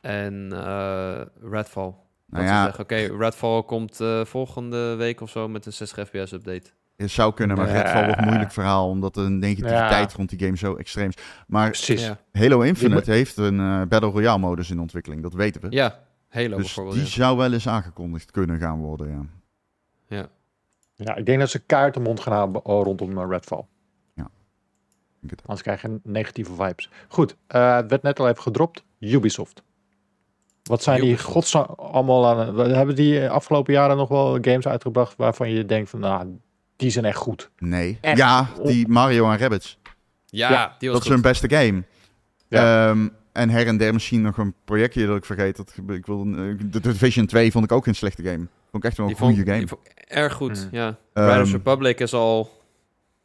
en 0.00 0.48
eh, 0.52 1.20
Redfall? 1.50 1.84
Dat 1.84 1.94
Nou 2.26 2.46
ze 2.46 2.52
ja, 2.52 2.64
zeggen, 2.64 2.84
oké, 2.84 2.94
Redfall 3.18 3.62
komt 3.62 4.00
eh, 4.00 4.24
volgende 4.24 4.94
week 4.94 5.20
of 5.20 5.30
zo 5.30 5.48
met 5.48 5.66
een 5.66 5.72
60 5.72 6.06
fps 6.08 6.32
update. 6.32 6.70
het 6.96 7.10
zou 7.10 7.34
kunnen, 7.34 7.56
maar. 7.56 7.68
Redfall 7.70 8.04
wordt 8.04 8.18
een 8.20 8.26
moeilijk 8.26 8.52
verhaal. 8.52 8.88
Omdat 8.88 9.14
de 9.14 9.20
negativiteit 9.20 10.10
Ja. 10.10 10.16
rond 10.16 10.28
die 10.28 10.38
game 10.38 10.56
zo 10.56 10.74
extreem 10.76 11.08
is. 11.08 11.14
Maar 11.46 11.66
Precies. 11.70 12.04
Ja, 12.04 12.18
Halo 12.32 12.60
Infinite 12.60 13.10
heeft 13.10 13.36
een 13.36 13.60
eh, 13.60 13.82
Battle 13.88 14.10
Royale 14.10 14.38
modus 14.38 14.70
in 14.70 14.80
ontwikkeling. 14.80 15.22
Dat 15.22 15.34
weten 15.34 15.60
we. 15.60 15.66
ja 15.70 15.98
Halo 16.32 16.56
dus 16.56 16.64
bijvoorbeeld. 16.64 16.94
die 16.96 17.04
ja. 17.04 17.10
zou 17.10 17.36
wel 17.36 17.52
eens 17.52 17.68
aangekondigd 17.68 18.30
kunnen 18.30 18.58
gaan 18.58 18.78
worden, 18.78 19.28
ja. 20.08 20.28
Ja, 20.94 21.14
ik 21.16 21.26
denk 21.26 21.38
dat 21.38 21.50
ze 21.50 21.58
kaart 21.58 21.94
de 21.94 22.00
mond 22.00 22.20
gaan 22.20 22.32
houden 22.32 22.64
oh, 22.64 22.84
rondom 22.84 23.18
eh, 23.18 23.24
Redfall. 23.28 23.64
Ik 24.16 25.28
denk 25.28 25.40
het 25.40 25.42
Anders 25.48 25.62
krijg 25.62 25.82
je 25.82 26.00
negatieve 26.02 26.52
vibes. 26.54 26.90
Goed, 27.08 27.36
eh, 27.46 27.76
het 27.76 27.90
werd 27.90 28.02
net 28.02 28.20
al 28.20 28.28
even 28.28 28.42
gedropt. 28.42 28.84
Ubisoft. 28.98 29.62
Wat 30.62 30.82
zijn 30.82 30.98
Ubisoft. 30.98 31.22
die 31.22 31.32
godsnaam 31.32 31.64
allemaal 31.76 32.26
aan... 32.26 32.54
we- 32.54 32.62
Hebben 32.62 32.94
die 32.94 33.28
afgelopen 33.28 33.72
jaren 33.72 33.96
nog 33.96 34.08
wel 34.08 34.38
games 34.40 34.66
uitgebracht 34.66 35.16
waarvan 35.16 35.50
je 35.50 35.66
denkt 35.66 35.90
van, 35.90 36.00
nou, 36.00 36.38
die 36.76 36.90
zijn 36.90 37.04
echt 37.04 37.16
goed. 37.16 37.50
Nee. 37.58 37.98
Echt 38.00 38.18
Ja, 38.18 38.48
die 38.62 38.88
Mario 38.88 39.30
en 39.30 39.38
Rabbids. 39.38 39.78
Ja, 40.26 40.50
Ja, 40.50 40.76
die 40.78 40.88
was 40.88 40.98
Dat 40.98 41.06
is 41.08 41.12
hun 41.12 41.22
beste 41.22 41.48
game. 41.48 41.82
Ja. 42.48 42.88
Ehm, 42.90 43.08
en 43.32 43.50
her 43.50 43.66
en 43.66 43.76
der 43.76 43.92
misschien 43.92 44.22
nog 44.22 44.36
een 44.38 44.54
projectje 44.64 45.06
dat 45.06 45.16
ik 45.16 45.24
vergeet. 45.24 45.56
Dat, 45.56 45.74
ik 45.88 46.06
wil, 46.06 46.20
eh, 46.26 46.34
de 46.70 46.80
Division 46.80 47.26
2 47.26 47.50
vond 47.52 47.64
ik 47.64 47.72
ook 47.72 47.84
geen 47.84 47.94
slechte 47.94 48.22
game. 48.22 48.46
Vond 48.70 48.84
ik 48.84 48.90
echt 48.90 48.96
wel 48.96 49.06
een 49.06 49.12
Die 49.12 49.20
vond- 49.22 49.34
goede 49.34 49.46
game. 49.50 49.58
die 49.64 49.68
vond 49.68 49.86
ik 49.86 49.92
erg 50.08 50.32
goed, 50.32 50.62
Mm. 50.64 50.68
ja. 50.78 50.98
Riders 51.12 51.52
Republic 51.52 52.00
is 52.00 52.12
al... 52.14 52.50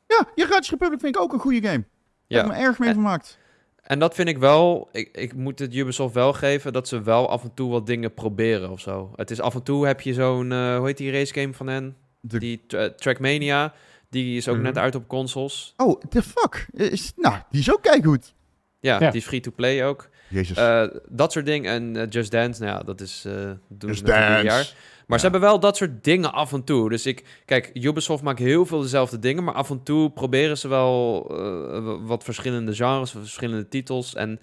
Ja, 0.08 0.28
je 0.36 0.44
Riders 0.44 0.70
Republic 0.70 1.00
vind 1.00 1.16
ik 1.16 1.22
ook 1.22 1.34
een 1.34 1.40
goede 1.40 1.68
game. 1.68 1.84
Ja. 2.28 2.42
Ja, 2.42 2.48
me 2.48 2.54
erg 2.54 2.80
mee 2.80 2.88
En- 2.90 2.94
vermaakt. 2.96 3.38
En 3.82 4.00
dat 4.00 4.16
vind 4.16 4.28
ik 4.30 4.38
wel, 4.38 4.90
ik, 4.92 5.10
ik 5.18 5.34
moet 5.36 5.60
het 5.60 5.76
Ubisoft 5.76 6.14
wel 6.14 6.34
geven, 6.34 6.74
dat 6.74 6.88
ze 6.88 7.02
wel 7.02 7.30
af 7.30 7.44
en 7.44 7.54
toe 7.54 7.70
wat 7.72 7.86
dingen 7.88 8.14
proberen 8.14 8.70
of 8.72 8.80
zo. 8.80 9.12
Het 9.16 9.32
is 9.32 9.42
af 9.42 9.54
en 9.56 9.64
toe 9.64 9.86
heb 9.86 10.02
je 10.02 10.14
zo'n, 10.14 10.52
eh, 10.52 10.78
hoe 10.78 10.86
heet 10.88 10.98
die 10.98 11.12
race 11.12 11.34
game 11.34 11.54
van 11.54 11.68
hen? 11.68 11.96
De- 12.20 12.40
Die 12.40 12.64
tra- 12.68 12.90
Trackmania, 12.90 13.74
die 14.10 14.38
is 14.38 14.48
ook 14.48 14.56
Mhm. 14.56 14.64
net 14.64 14.78
uit 14.78 14.96
op 14.96 15.08
consoles. 15.08 15.74
Oh, 15.78 16.02
the 16.10 16.22
fuck. 16.24 16.68
Is, 16.74 17.14
nou, 17.16 17.36
die 17.50 17.60
is 17.60 17.72
ook 17.74 17.82
keigoed. 17.82 18.34
Ja, 18.80 19.00
Ja. 19.00 19.10
die 19.12 19.20
is 19.22 19.28
free-to-play 19.28 19.86
ook. 19.86 20.10
Jezus. 20.30 20.58
Eh, 20.58 20.84
dat 21.10 21.32
soort 21.32 21.46
dingen. 21.46 21.72
En 21.72 21.96
eh, 22.02 22.10
Just 22.10 22.32
Dance, 22.32 22.62
nou 22.64 22.78
ja, 22.78 22.84
dat 22.84 23.02
is... 23.02 23.24
eh 23.26 23.34
doen 23.70 23.90
Just 23.90 24.06
Dance. 24.06 24.44
jaar. 24.46 24.74
Maar 25.08 25.18
ze 25.20 25.24
hebben 25.24 25.42
wel 25.42 25.60
dat 25.60 25.78
soort 25.78 26.04
dingen 26.04 26.34
af 26.34 26.54
en 26.54 26.64
toe. 26.64 26.90
Dus 26.90 27.06
ik... 27.06 27.42
Kijk, 27.46 27.70
Ubisoft 27.74 28.24
maakt 28.24 28.40
heel 28.40 28.66
veel 28.66 28.82
dezelfde 28.82 29.20
dingen. 29.20 29.44
Maar 29.44 29.54
af 29.54 29.70
en 29.70 29.84
toe 29.84 30.12
proberen 30.12 30.58
ze 30.58 30.68
wel 30.68 31.28
eh, 31.32 31.96
wat 32.02 32.24
verschillende 32.24 32.76
genres, 32.76 33.12
verschillende 33.12 33.68
titels. 33.68 34.16
En 34.16 34.40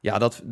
ja, 0.00 0.18
dat, 0.18 0.42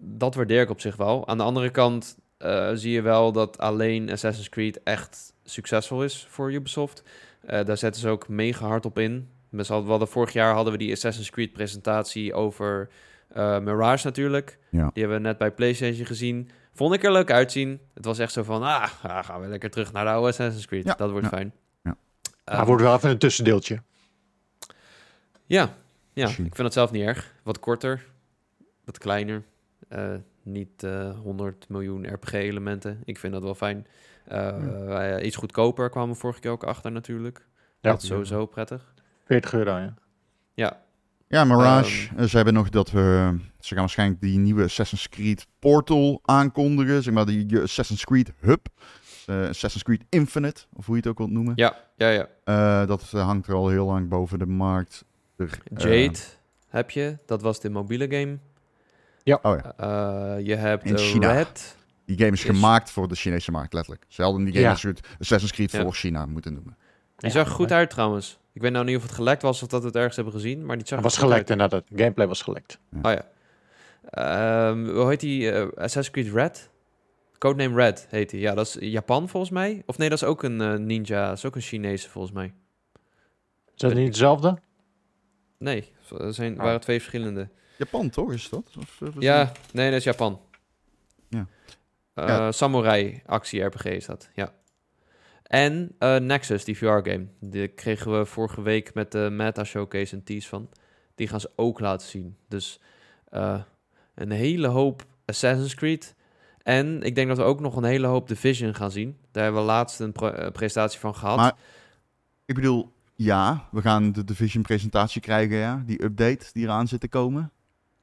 dat 0.00 0.34
waardeer 0.34 0.60
ik 0.62 0.70
op 0.70 0.80
zich 0.80 0.96
wel. 0.96 1.28
Aan 1.28 1.38
de 1.38 1.44
andere 1.44 1.70
kant 1.70 2.16
eh, 2.38 2.70
zie 2.74 2.92
je 2.92 3.02
wel 3.02 3.32
dat 3.32 3.58
alleen 3.58 4.10
Assassin's 4.10 4.48
Creed 4.48 4.80
echt 4.82 5.32
succesvol 5.44 6.04
is 6.04 6.26
voor 6.28 6.52
Ubisoft. 6.52 7.02
Eh, 7.46 7.64
daar 7.64 7.76
zetten 7.78 8.00
ze 8.00 8.08
ook 8.08 8.28
mega 8.28 8.66
hard 8.66 8.86
op 8.86 8.98
in. 8.98 9.28
We 9.50 9.64
hadden, 9.66 10.08
vorig 10.08 10.32
jaar 10.32 10.54
hadden 10.54 10.72
we 10.72 10.78
die 10.78 10.92
Assassin's 10.92 11.30
Creed 11.30 11.52
presentatie 11.52 12.34
over 12.34 12.88
eh, 13.28 13.58
Mirage 13.58 14.06
natuurlijk. 14.06 14.58
Ja. 14.70 14.90
Die 14.92 15.02
hebben 15.02 15.22
we 15.22 15.28
net 15.28 15.38
bij 15.38 15.50
PlayStation 15.50 16.06
gezien. 16.06 16.50
Vond 16.72 16.94
ik 16.94 17.04
er 17.04 17.12
leuk 17.12 17.30
uitzien. 17.30 17.80
Het 17.94 18.04
was 18.04 18.18
echt 18.18 18.32
zo 18.32 18.42
van, 18.42 18.62
ah, 18.62 18.88
ah, 19.02 19.24
gaan 19.24 19.40
we 19.40 19.46
lekker 19.46 19.70
terug 19.70 19.92
naar 19.92 20.04
de 20.04 20.10
oude 20.10 20.28
Assassin's 20.28 20.66
Creed. 20.66 20.84
Ja, 20.84 20.94
Dat 20.94 21.10
wordt 21.10 21.24
ja, 21.24 21.30
fijn. 21.36 21.52
ja. 21.82 21.96
Eh, 22.44 22.56
Maar 22.56 22.66
wordt 22.66 22.82
wel 22.82 22.94
even 22.94 23.10
een 23.10 23.18
tussendeeltje. 23.18 23.82
ja, 25.46 25.74
ja 26.12 26.28
ik 26.28 26.34
vind 26.34 26.58
het 26.58 26.72
zelf 26.72 26.90
niet 26.90 27.04
erg. 27.04 27.34
Wat 27.42 27.58
korter, 27.58 28.06
wat 28.84 28.98
kleiner. 28.98 29.42
Eh, 29.88 30.14
niet 30.42 30.82
eh 30.82 31.18
100 31.18 31.68
miljoen 31.68 32.06
RPG-elementen. 32.12 33.02
Ik 33.04 33.18
vind 33.18 33.32
dat 33.32 33.42
wel 33.42 33.54
fijn. 33.54 33.86
Iets 35.22 35.36
goedkoper 35.36 35.90
kwamen 35.90 36.10
we 36.14 36.20
vorige 36.20 36.40
keer 36.40 36.50
ook 36.50 36.64
achter 36.64 36.92
natuurlijk. 36.92 37.46
Ja. 37.80 37.90
Dat 37.90 38.02
is 38.02 38.08
sowieso 38.08 38.46
prettig. 38.46 38.92
40 39.30 39.52
euro, 39.54 39.76
ja. 39.78 39.94
Ja, 40.54 40.80
Ja, 41.28 41.44
Mirage. 41.44 42.08
Ehm, 42.08 42.18
Eh, 42.20 42.26
ze 42.26 42.36
hebben 42.36 42.54
nog 42.54 42.68
dat 42.68 42.90
we. 42.90 43.34
Ze 43.58 43.68
gaan 43.68 43.78
waarschijnlijk 43.78 44.20
die 44.20 44.38
nieuwe 44.38 44.62
Assassin's 44.64 45.08
Creed 45.08 45.46
Portal 45.58 46.20
aankondigen. 46.24 47.02
Zeg 47.02 47.14
maar 47.14 47.26
die 47.26 47.56
eh, 47.56 47.62
Assassin's 47.62 48.04
Creed 48.04 48.32
Hub. 48.40 48.66
Eh, 49.26 49.48
Assassin's 49.48 49.82
Creed 49.84 50.04
Infinite, 50.08 50.62
of 50.74 50.86
hoe 50.86 50.94
je 50.94 51.00
het 51.00 51.10
ook 51.10 51.18
wilt 51.18 51.30
noemen. 51.30 51.52
ja, 51.56 51.76
ja. 51.96 52.08
ja. 52.08 52.28
Eh, 52.44 52.86
dat 52.88 53.10
eh, 53.14 53.24
hangt 53.24 53.46
er 53.46 53.54
al 53.54 53.68
heel 53.68 53.86
lang 53.86 54.08
boven 54.08 54.38
de 54.38 54.46
markt. 54.46 55.04
Er, 55.36 55.58
eh, 55.74 55.84
Jade 56.06 56.18
heb 56.68 56.90
je. 56.90 57.18
Dat 57.26 57.42
was 57.42 57.60
de 57.60 57.70
mobiele 57.70 58.06
game. 58.10 58.38
oh 59.42 59.56
ja. 59.62 59.72
Eh, 59.76 60.46
je 60.46 60.54
hebt 60.54 60.84
In 60.84 60.96
eh, 60.96 61.02
China. 61.02 61.32
Red. 61.32 61.76
Die 62.04 62.18
game 62.18 62.30
is 62.32 62.44
is- 62.44 62.50
gemaakt 62.50 62.90
voor 62.90 63.08
de 63.08 63.14
Chinese 63.14 63.50
markt, 63.50 63.72
letterlijk. 63.72 64.04
Ze 64.08 64.22
hadden 64.22 64.44
die 64.44 64.52
game 64.52 64.64
Ja. 64.64 64.92
Assassin's 65.18 65.52
Creed 65.52 65.72
Ja. 65.72 65.82
voor 65.82 65.92
China 65.94 66.26
moeten 66.26 66.52
noemen. 66.52 66.76
Die 67.16 67.28
Ja, 67.30 67.34
zag 67.34 67.46
er 67.46 67.52
goed 67.52 67.72
uit 67.72 67.90
trouwens. 67.90 68.38
Ik 68.60 68.66
weet 68.66 68.74
nou 68.74 68.84
niet 68.86 68.96
of 68.96 69.02
het 69.02 69.12
gelekt 69.12 69.42
was 69.42 69.62
of 69.62 69.68
dat 69.68 69.80
we 69.80 69.86
het 69.86 69.96
ergens 69.96 70.16
hebben 70.16 70.34
gezien, 70.34 70.66
maar 70.66 70.76
die 70.76 70.86
zag 70.86 70.98
Het 70.98 71.04
was 71.06 71.16
gelekt 71.18 71.38
uit. 71.40 71.50
inderdaad. 71.50 71.84
Het 71.88 71.98
gameplay 72.00 72.26
was 72.26 72.42
gelekt. 72.42 72.78
Oh 73.02 73.12
ja. 73.12 73.24
Ehm, 74.10 74.84
hoe 74.88 75.08
heet 75.08 75.20
die? 75.20 75.50
eh, 75.50 75.62
Assassin's 75.68 76.10
Creed 76.10 76.32
Red? 76.32 76.70
Codename 77.38 77.74
Red 77.74 78.06
heet 78.10 78.30
die. 78.30 78.40
Ja, 78.40 78.54
dat 78.54 78.66
is 78.66 78.76
Japan 78.80 79.28
volgens 79.28 79.52
mij. 79.52 79.82
Of 79.86 79.98
nee, 79.98 80.08
dat 80.08 80.22
is 80.22 80.28
ook 80.28 80.42
een 80.42 80.60
eh, 80.60 80.74
ninja. 80.74 81.28
Dat 81.28 81.36
is 81.36 81.44
ook 81.44 81.54
een 81.54 81.60
Chinese 81.60 82.10
volgens 82.10 82.34
mij. 82.34 82.52
Is 83.74 83.80
dat 83.80 83.94
niet 83.94 84.06
hetzelfde? 84.06 84.58
Nee, 85.58 85.92
er 86.18 86.34
zijn, 86.34 86.52
Oh. 86.56 86.62
waren 86.62 86.80
twee 86.80 86.98
verschillende. 86.98 87.48
Japan, 87.78 88.10
toch? 88.10 88.32
Is 88.32 88.48
dat? 88.48 88.70
Of, 88.78 89.00
eh, 89.02 89.08
Ja, 89.18 89.44
dat- 89.44 89.58
nee, 89.72 89.88
dat 89.90 89.98
is 89.98 90.04
Japan. 90.04 90.40
Ja. 91.28 91.46
Eh, 92.14 92.26
Ja. 92.26 92.52
Samurai 92.52 93.22
actie 93.26 93.62
RPG 93.64 93.84
is 93.84 94.06
dat, 94.06 94.28
ja. 94.34 94.52
En 95.50 95.94
eh, 95.98 96.16
Nexus, 96.16 96.64
die 96.64 96.76
VR-game. 96.76 97.26
Die 97.40 97.68
kregen 97.68 98.18
we 98.18 98.26
vorige 98.26 98.62
week 98.62 98.94
met 98.94 99.12
de 99.12 99.28
Meta 99.32 99.64
Showcase 99.64 100.14
een 100.14 100.22
tease 100.22 100.48
van. 100.48 100.68
Die 101.14 101.28
gaan 101.28 101.40
ze 101.40 101.50
ook 101.56 101.80
laten 101.80 102.08
zien. 102.08 102.36
Dus 102.48 102.80
eh, 103.28 103.60
een 104.14 104.30
hele 104.30 104.66
hoop 104.66 105.04
Assassin's 105.24 105.74
Creed. 105.74 106.14
En 106.62 107.02
ik 107.02 107.14
denk 107.14 107.28
dat 107.28 107.36
we 107.36 107.42
ook 107.42 107.60
nog 107.60 107.76
een 107.76 107.84
hele 107.84 108.06
hoop 108.06 108.28
Division 108.28 108.74
gaan 108.74 108.90
zien. 108.90 109.16
Daar 109.30 109.42
hebben 109.42 109.60
we 109.60 109.66
laatst 109.66 110.00
een 110.00 110.12
pro- 110.12 110.28
eh, 110.28 110.50
presentatie 110.50 111.00
van 111.00 111.14
gehad. 111.14 111.36
Maar 111.36 111.54
ik 112.44 112.54
bedoel, 112.54 112.92
ja, 113.14 113.68
we 113.70 113.80
gaan 113.80 114.12
de 114.12 114.24
Division 114.24 114.62
presentatie 114.62 115.20
krijgen, 115.20 115.56
ja. 115.56 115.82
Die 115.86 116.04
update 116.04 116.46
die 116.52 116.64
eraan 116.64 116.88
zit 116.88 117.00
te 117.00 117.08
komen. 117.08 117.50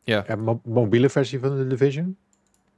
ja. 0.03 0.23
Ja, 0.27 0.35
mo- 0.35 0.61
mobiele 0.63 1.09
versie 1.09 1.39
van 1.39 1.57
de 1.57 1.67
Division. 1.67 2.17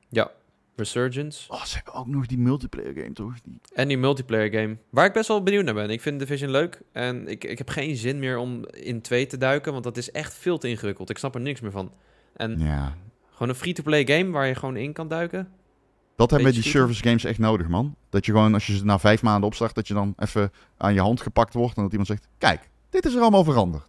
ja, 0.09 0.31
Resurgence. 0.79 1.51
Oh, 1.51 1.63
ze 1.63 1.75
hebben 1.75 1.93
ook 1.93 2.07
nog 2.07 2.25
die 2.25 2.37
multiplayer 2.37 2.93
game, 2.93 3.13
toch? 3.13 3.33
Die... 3.43 3.59
En 3.73 3.87
die 3.87 3.97
multiplayer 3.97 4.51
game. 4.59 4.77
Waar 4.89 5.05
ik 5.05 5.13
best 5.13 5.27
wel 5.27 5.43
benieuwd 5.43 5.63
naar 5.65 5.73
ben. 5.73 5.89
Ik 5.89 6.01
vind 6.01 6.19
Division 6.19 6.51
leuk. 6.51 6.81
En 6.91 7.27
ik, 7.27 7.43
ik 7.43 7.57
heb 7.57 7.69
geen 7.69 7.95
zin 7.95 8.19
meer 8.19 8.37
om 8.37 8.65
in 8.65 9.01
2 9.01 9.25
te 9.25 9.37
duiken. 9.37 9.71
Want 9.71 9.83
dat 9.83 9.97
is 9.97 10.11
echt 10.11 10.33
veel 10.33 10.57
te 10.57 10.67
ingewikkeld. 10.69 11.09
Ik 11.09 11.17
snap 11.17 11.35
er 11.35 11.41
niks 11.41 11.61
meer 11.61 11.71
van. 11.71 11.91
En 12.33 12.59
Ja, 12.59 12.95
gewoon 13.31 13.49
een 13.49 13.55
free-to-play 13.59 14.05
game 14.07 14.31
waar 14.31 14.47
je 14.47 14.55
gewoon 14.55 14.77
in 14.77 14.93
kan 14.93 15.07
duiken. 15.07 15.47
dat 16.15 16.31
hebben 16.31 16.51
die 16.51 16.61
schieten. 16.61 16.81
service 16.81 17.03
games 17.03 17.23
echt 17.23 17.39
nodig, 17.39 17.67
man. 17.67 17.95
Dat 18.09 18.25
je 18.25 18.31
gewoon, 18.31 18.53
als 18.53 18.67
je 18.67 18.77
ze 18.77 18.85
na 18.85 18.99
vijf 18.99 19.21
maanden 19.21 19.47
opstart, 19.47 19.75
dat 19.75 19.87
je 19.87 19.93
dan 19.93 20.13
even 20.17 20.51
aan 20.77 20.93
je 20.93 20.99
hand 21.01 21.21
gepakt 21.21 21.53
wordt. 21.53 21.75
En 21.77 21.81
dat 21.81 21.91
iemand 21.91 22.09
zegt, 22.09 22.27
kijk, 22.37 22.69
dit 22.89 23.05
is 23.05 23.13
er 23.13 23.21
allemaal 23.21 23.43
veranderd. 23.43 23.87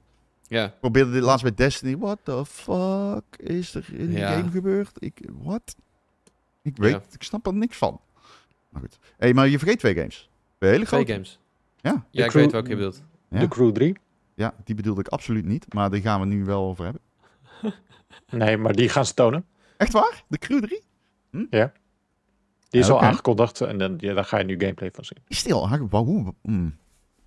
Ja, 0.48 0.64
Ik 0.64 0.80
probeerde 0.80 1.10
dit 1.12 1.22
laatst 1.22 1.42
bij 1.42 1.54
Destiny. 1.54 1.96
What 1.96 2.18
the 2.22 2.44
fuck 2.46 3.22
is 3.36 3.74
er 3.74 3.84
in 3.92 4.08
die 4.08 4.18
Ja. 4.18 4.32
game 4.32 4.50
gebeurd? 4.50 4.90
Ik, 4.98 5.18
what? 5.42 5.74
Ik 6.62 6.76
weet, 6.76 6.90
Ja. 6.92 7.02
ik 7.12 7.22
snap 7.22 7.46
er 7.46 7.54
niks 7.54 7.76
van. 7.76 8.00
Maar 8.68 8.80
goed. 8.80 8.98
hey, 9.18 9.34
maar 9.34 9.48
je 9.48 9.58
vergeet 9.58 9.78
twee 9.78 9.94
games. 9.94 10.30
Twee 10.58 10.70
hele 10.70 10.84
twee 10.84 11.00
grote. 11.04 11.12
games. 11.12 11.38
Ja. 11.80 12.06
Ja, 12.10 12.24
ik 12.24 12.30
crew- 12.30 12.42
weet 12.42 12.52
welke 12.52 12.68
je 12.68 12.76
bedoelt. 12.76 13.02
Ja. 13.28 13.38
De 13.40 13.48
Crew 13.48 13.72
3. 13.72 13.96
Ja, 14.34 14.54
die 14.64 14.74
bedoelde 14.74 15.00
ik 15.00 15.08
absoluut 15.08 15.44
niet. 15.44 15.74
Maar 15.74 15.90
die 15.90 16.00
gaan 16.00 16.20
we 16.20 16.26
nu 16.26 16.44
wel 16.44 16.62
over 16.64 16.84
hebben. 16.84 17.02
Nee, 18.30 18.56
maar 18.56 18.72
die 18.74 18.88
gaan 18.88 19.06
ze 19.06 19.14
tonen. 19.14 19.44
Echt 19.76 19.92
waar? 19.92 20.24
De 20.28 20.38
Crew 20.38 20.62
3? 20.62 20.82
Die 21.30 22.80
is 22.80 22.86
Ja, 22.86 22.92
al 22.92 23.00
aangekondigd 23.02 23.60
en 23.60 23.78
dan, 23.78 23.94
ja, 23.98 24.14
daar 24.14 24.24
ga 24.24 24.38
je 24.38 24.44
nu 24.44 24.58
gameplay 24.58 24.90
van 24.92 25.04
zien. 25.04 25.18
Is 25.28 25.42
die 25.42 25.54
al 25.54 25.68
aangekondigd? 25.68 26.04
Hoe? 26.04 26.34
Hmm. 26.42 26.76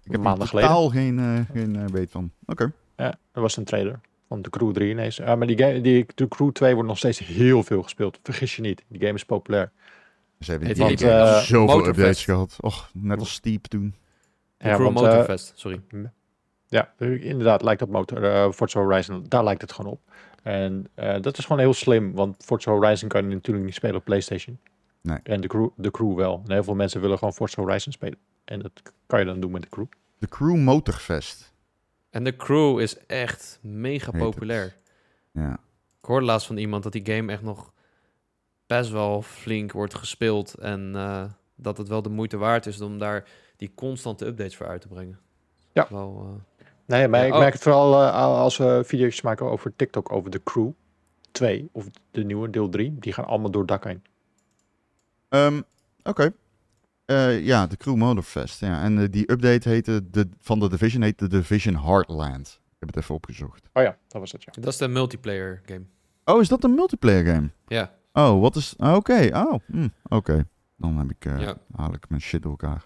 Ik 0.03 0.11
heb 0.11 0.21
Maanden 0.21 0.49
totaal 0.49 0.89
geen, 0.89 1.19
eh, 1.19 1.39
geen 1.55 1.75
eh, 1.75 1.85
weet 1.85 2.11
van. 2.11 2.31
Oké. 2.45 2.73
Ja, 2.95 3.17
er 3.31 3.41
was 3.41 3.57
een 3.57 3.63
trailer 3.63 3.99
van 4.33 4.41
de 4.41 4.49
Crew 4.49 4.71
3 4.71 4.89
ineens. 4.89 5.15
Ja, 5.15 5.35
maar 5.35 5.47
die, 5.47 5.57
game, 5.57 5.81
die 5.81 6.05
de 6.15 6.27
Crew 6.27 6.51
2 6.51 6.73
wordt 6.73 6.89
nog 6.89 6.97
steeds 6.97 7.19
heel 7.19 7.63
veel 7.63 7.83
gespeeld. 7.83 8.19
Vergis 8.23 8.55
je 8.55 8.61
niet, 8.61 8.83
die 8.87 8.99
game 8.99 9.13
is 9.13 9.25
populair. 9.25 9.71
Ze 10.39 10.51
hebben 10.51 10.73
die 10.73 10.83
niet, 10.83 11.01
eh, 11.01 11.37
zoveel 11.37 11.65
Motorfest? 11.65 11.97
updates 11.97 12.23
gehad. 12.23 12.57
Och, 12.59 12.89
net 12.93 13.19
als 13.19 13.33
Steep 13.33 13.65
toen. 13.65 13.95
De 14.57 14.67
Ja, 14.67 14.75
Crew 14.75 14.83
want, 14.83 14.97
eh, 14.97 15.03
Motorfest, 15.03 15.53
sorry. 15.55 15.81
Ja, 16.67 16.93
inderdaad 16.97 17.61
lijkt 17.61 17.79
dat 17.79 17.89
motor, 17.89 18.23
eh, 18.23 18.51
Forza 18.51 18.79
Horizon, 18.79 19.25
daar 19.27 19.43
lijkt 19.43 19.61
het 19.61 19.71
gewoon 19.71 19.91
op. 19.91 19.99
En 20.43 20.87
eh, 20.93 21.21
dat 21.21 21.37
is 21.37 21.45
gewoon 21.45 21.61
heel 21.61 21.73
slim, 21.73 22.13
want 22.13 22.43
Forza 22.43 22.71
Horizon 22.71 23.09
kan 23.09 23.29
je 23.29 23.35
natuurlijk 23.35 23.65
niet 23.65 23.75
spelen 23.75 23.95
op 23.95 24.03
PlayStation. 24.03 24.59
Nee. 25.01 25.17
En 25.23 25.41
de 25.41 25.47
crew, 25.47 25.69
de 25.75 25.91
crew 25.91 26.15
wel. 26.15 26.41
En 26.45 26.51
heel 26.53 26.63
veel 26.63 26.75
mensen 26.75 27.01
willen 27.01 27.17
gewoon 27.17 27.33
Forza 27.33 27.61
Horizon 27.61 27.91
spelen. 27.93 28.17
En 28.45 28.59
dat 28.59 28.71
kan 29.07 29.19
je 29.19 29.25
dan 29.25 29.39
doen 29.39 29.51
met 29.51 29.61
de 29.61 29.69
crew. 29.69 29.85
De 30.17 30.27
Crew 30.27 30.55
Motorfest. 30.55 31.52
En 32.13 32.23
de 32.23 32.35
crew 32.35 32.79
is 32.79 33.05
echt 33.05 33.59
mega 33.61 34.11
Heet 34.11 34.21
populair. 34.21 34.75
Ja. 35.31 35.53
Ik 35.99 36.05
hoorde 36.05 36.25
laatst 36.25 36.47
van 36.47 36.57
iemand 36.57 36.83
dat 36.83 36.91
die 36.91 37.05
game 37.05 37.31
echt 37.31 37.41
nog 37.41 37.73
best 38.67 38.91
wel 38.91 39.21
flink 39.21 39.71
wordt 39.71 39.95
gespeeld. 39.95 40.53
En 40.53 40.91
eh, 40.95 41.23
dat 41.55 41.77
het 41.77 41.87
wel 41.87 42.01
de 42.01 42.09
moeite 42.09 42.37
waard 42.37 42.65
is 42.65 42.81
om 42.81 42.97
daar 42.97 43.27
die 43.57 43.71
constante 43.75 44.25
updates 44.25 44.55
voor 44.55 44.67
uit 44.67 44.81
te 44.81 44.87
brengen. 44.87 45.19
Ja. 45.71 45.87
Wel, 45.89 46.25
eh, 46.27 46.65
Nee, 46.85 47.07
maar 47.07 47.19
Ja, 47.19 47.25
ik 47.25 47.33
oh. 47.33 47.39
merk 47.39 47.53
het 47.53 47.61
vooral 47.61 48.01
eh, 48.01 48.13
als 48.15 48.57
we 48.57 48.81
video's 48.85 49.21
maken 49.21 49.49
over 49.49 49.75
TikTok, 49.75 50.11
over 50.11 50.29
de 50.29 50.43
crew 50.43 50.71
2 51.31 51.69
of 51.71 51.87
de 52.11 52.23
nieuwe 52.23 52.49
deel 52.49 52.69
3. 52.69 52.95
Die 52.99 53.13
gaan 53.13 53.25
allemaal 53.25 53.51
door 53.51 53.61
het 53.61 53.69
dak 53.69 53.83
heen. 53.83 54.03
Ehm, 55.29 55.61
Oké. 56.03 56.33
Eh, 57.05 57.45
ja, 57.45 57.67
de 57.67 57.77
Crew 57.77 57.95
Motorfest. 57.95 58.59
Ja. 58.59 58.81
En 58.81 58.99
eh, 58.99 59.05
die 59.09 59.31
update 59.31 59.69
heette 59.69 60.09
de, 60.09 60.29
van 60.39 60.59
de 60.59 60.69
Division 60.69 61.01
heet 61.01 61.19
de 61.19 61.27
Division 61.27 61.75
Heartland. 61.85 62.59
Ik 62.63 62.79
heb 62.79 62.89
het 62.89 62.97
even 63.03 63.15
opgezocht. 63.15 63.69
Oh 63.73 63.83
ja, 63.83 63.97
dat 64.07 64.21
was 64.21 64.31
het 64.31 64.43
ja. 64.43 64.51
dat 64.61 64.71
is 64.73 64.77
de 64.77 64.87
multiplayer 64.87 65.61
game. 65.65 65.83
Oh, 66.25 66.41
is 66.41 66.47
dat 66.47 66.63
een 66.63 66.73
multiplayer 66.73 67.25
game? 67.25 67.49
Ja, 67.67 67.91
Oh, 68.15 68.41
wat 68.41 68.55
is... 68.55 68.73
ah, 68.77 68.95
Oké, 68.95 69.29
oh, 69.33 69.53
hm, 69.67 69.87
oké. 70.03 70.47
Dan 70.77 70.97
heb 70.97 71.09
ik, 71.09 71.25
eh, 71.25 71.39
Ja. 71.39 71.57
haal 71.75 71.93
ik 71.93 72.09
mijn 72.09 72.21
shit 72.21 72.41
door 72.41 72.51
elkaar. 72.51 72.85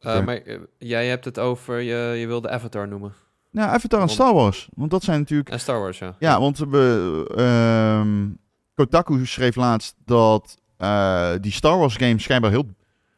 Eh, 0.00 0.24
maar 0.24 0.40
jij 0.78 1.06
hebt 1.08 1.24
het 1.24 1.38
over, 1.38 1.80
je, 1.80 1.94
je 2.18 2.26
wilde 2.26 2.50
Avatar 2.50 2.88
noemen. 2.88 3.12
Nou, 3.50 3.70
Avatar 3.70 4.00
en 4.00 4.08
Star 4.08 4.34
Wars. 4.34 4.68
Want 4.74 4.90
dat 4.90 5.02
zijn 5.02 5.18
natuurlijk... 5.18 5.48
En 5.48 5.60
Star 5.60 5.80
Wars, 5.80 5.98
ja. 5.98 6.16
Ja, 6.18 6.40
want 6.40 6.58
we, 6.58 7.24
ehm, 7.36 8.28
Kotaku 8.74 9.26
schreef 9.26 9.56
laatst 9.56 9.94
dat 10.04 10.58
eh, 10.82 11.32
die 11.40 11.52
Star 11.52 11.78
Wars 11.78 11.96
game 11.96 12.18
schijnbaar 12.18 12.50
heel 12.50 12.66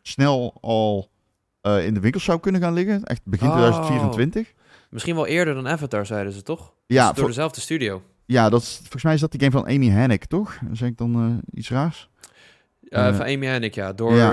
snel 0.02 0.54
al 0.60 1.08
eh, 1.60 1.86
in 1.86 1.94
de 1.94 2.00
winkel 2.00 2.20
zou 2.20 2.40
kunnen 2.40 2.60
gaan 2.60 2.72
liggen. 2.72 3.04
Echt 3.04 3.20
begin 3.24 3.48
Oh. 3.48 3.54
2024. 3.54 4.52
Misschien 4.90 5.14
wel 5.14 5.26
eerder 5.26 5.54
dan 5.54 5.68
Avatar, 5.68 6.06
zeiden 6.06 6.32
ze 6.32 6.42
toch? 6.42 6.72
Ja, 6.86 7.12
door 7.12 7.26
dezelfde 7.26 7.60
studio. 7.60 8.02
ja 8.26 8.48
dat 8.48 8.62
is, 8.62 8.76
volgens 8.76 9.02
mij 9.02 9.14
is 9.14 9.20
dat 9.20 9.30
die 9.30 9.40
game 9.40 9.52
van 9.52 9.66
Amy 9.66 9.88
Hennig, 9.88 10.18
toch? 10.18 10.58
Zeg 10.72 10.88
ik 10.88 10.98
dan 10.98 11.14
eh, 11.14 11.58
iets 11.58 11.70
raars? 11.70 12.08
Van 12.90 13.20
Amy 13.20 13.46
Hennig, 13.46 13.74
ja. 13.74 13.92
Door 13.92 14.14
ja. 14.14 14.32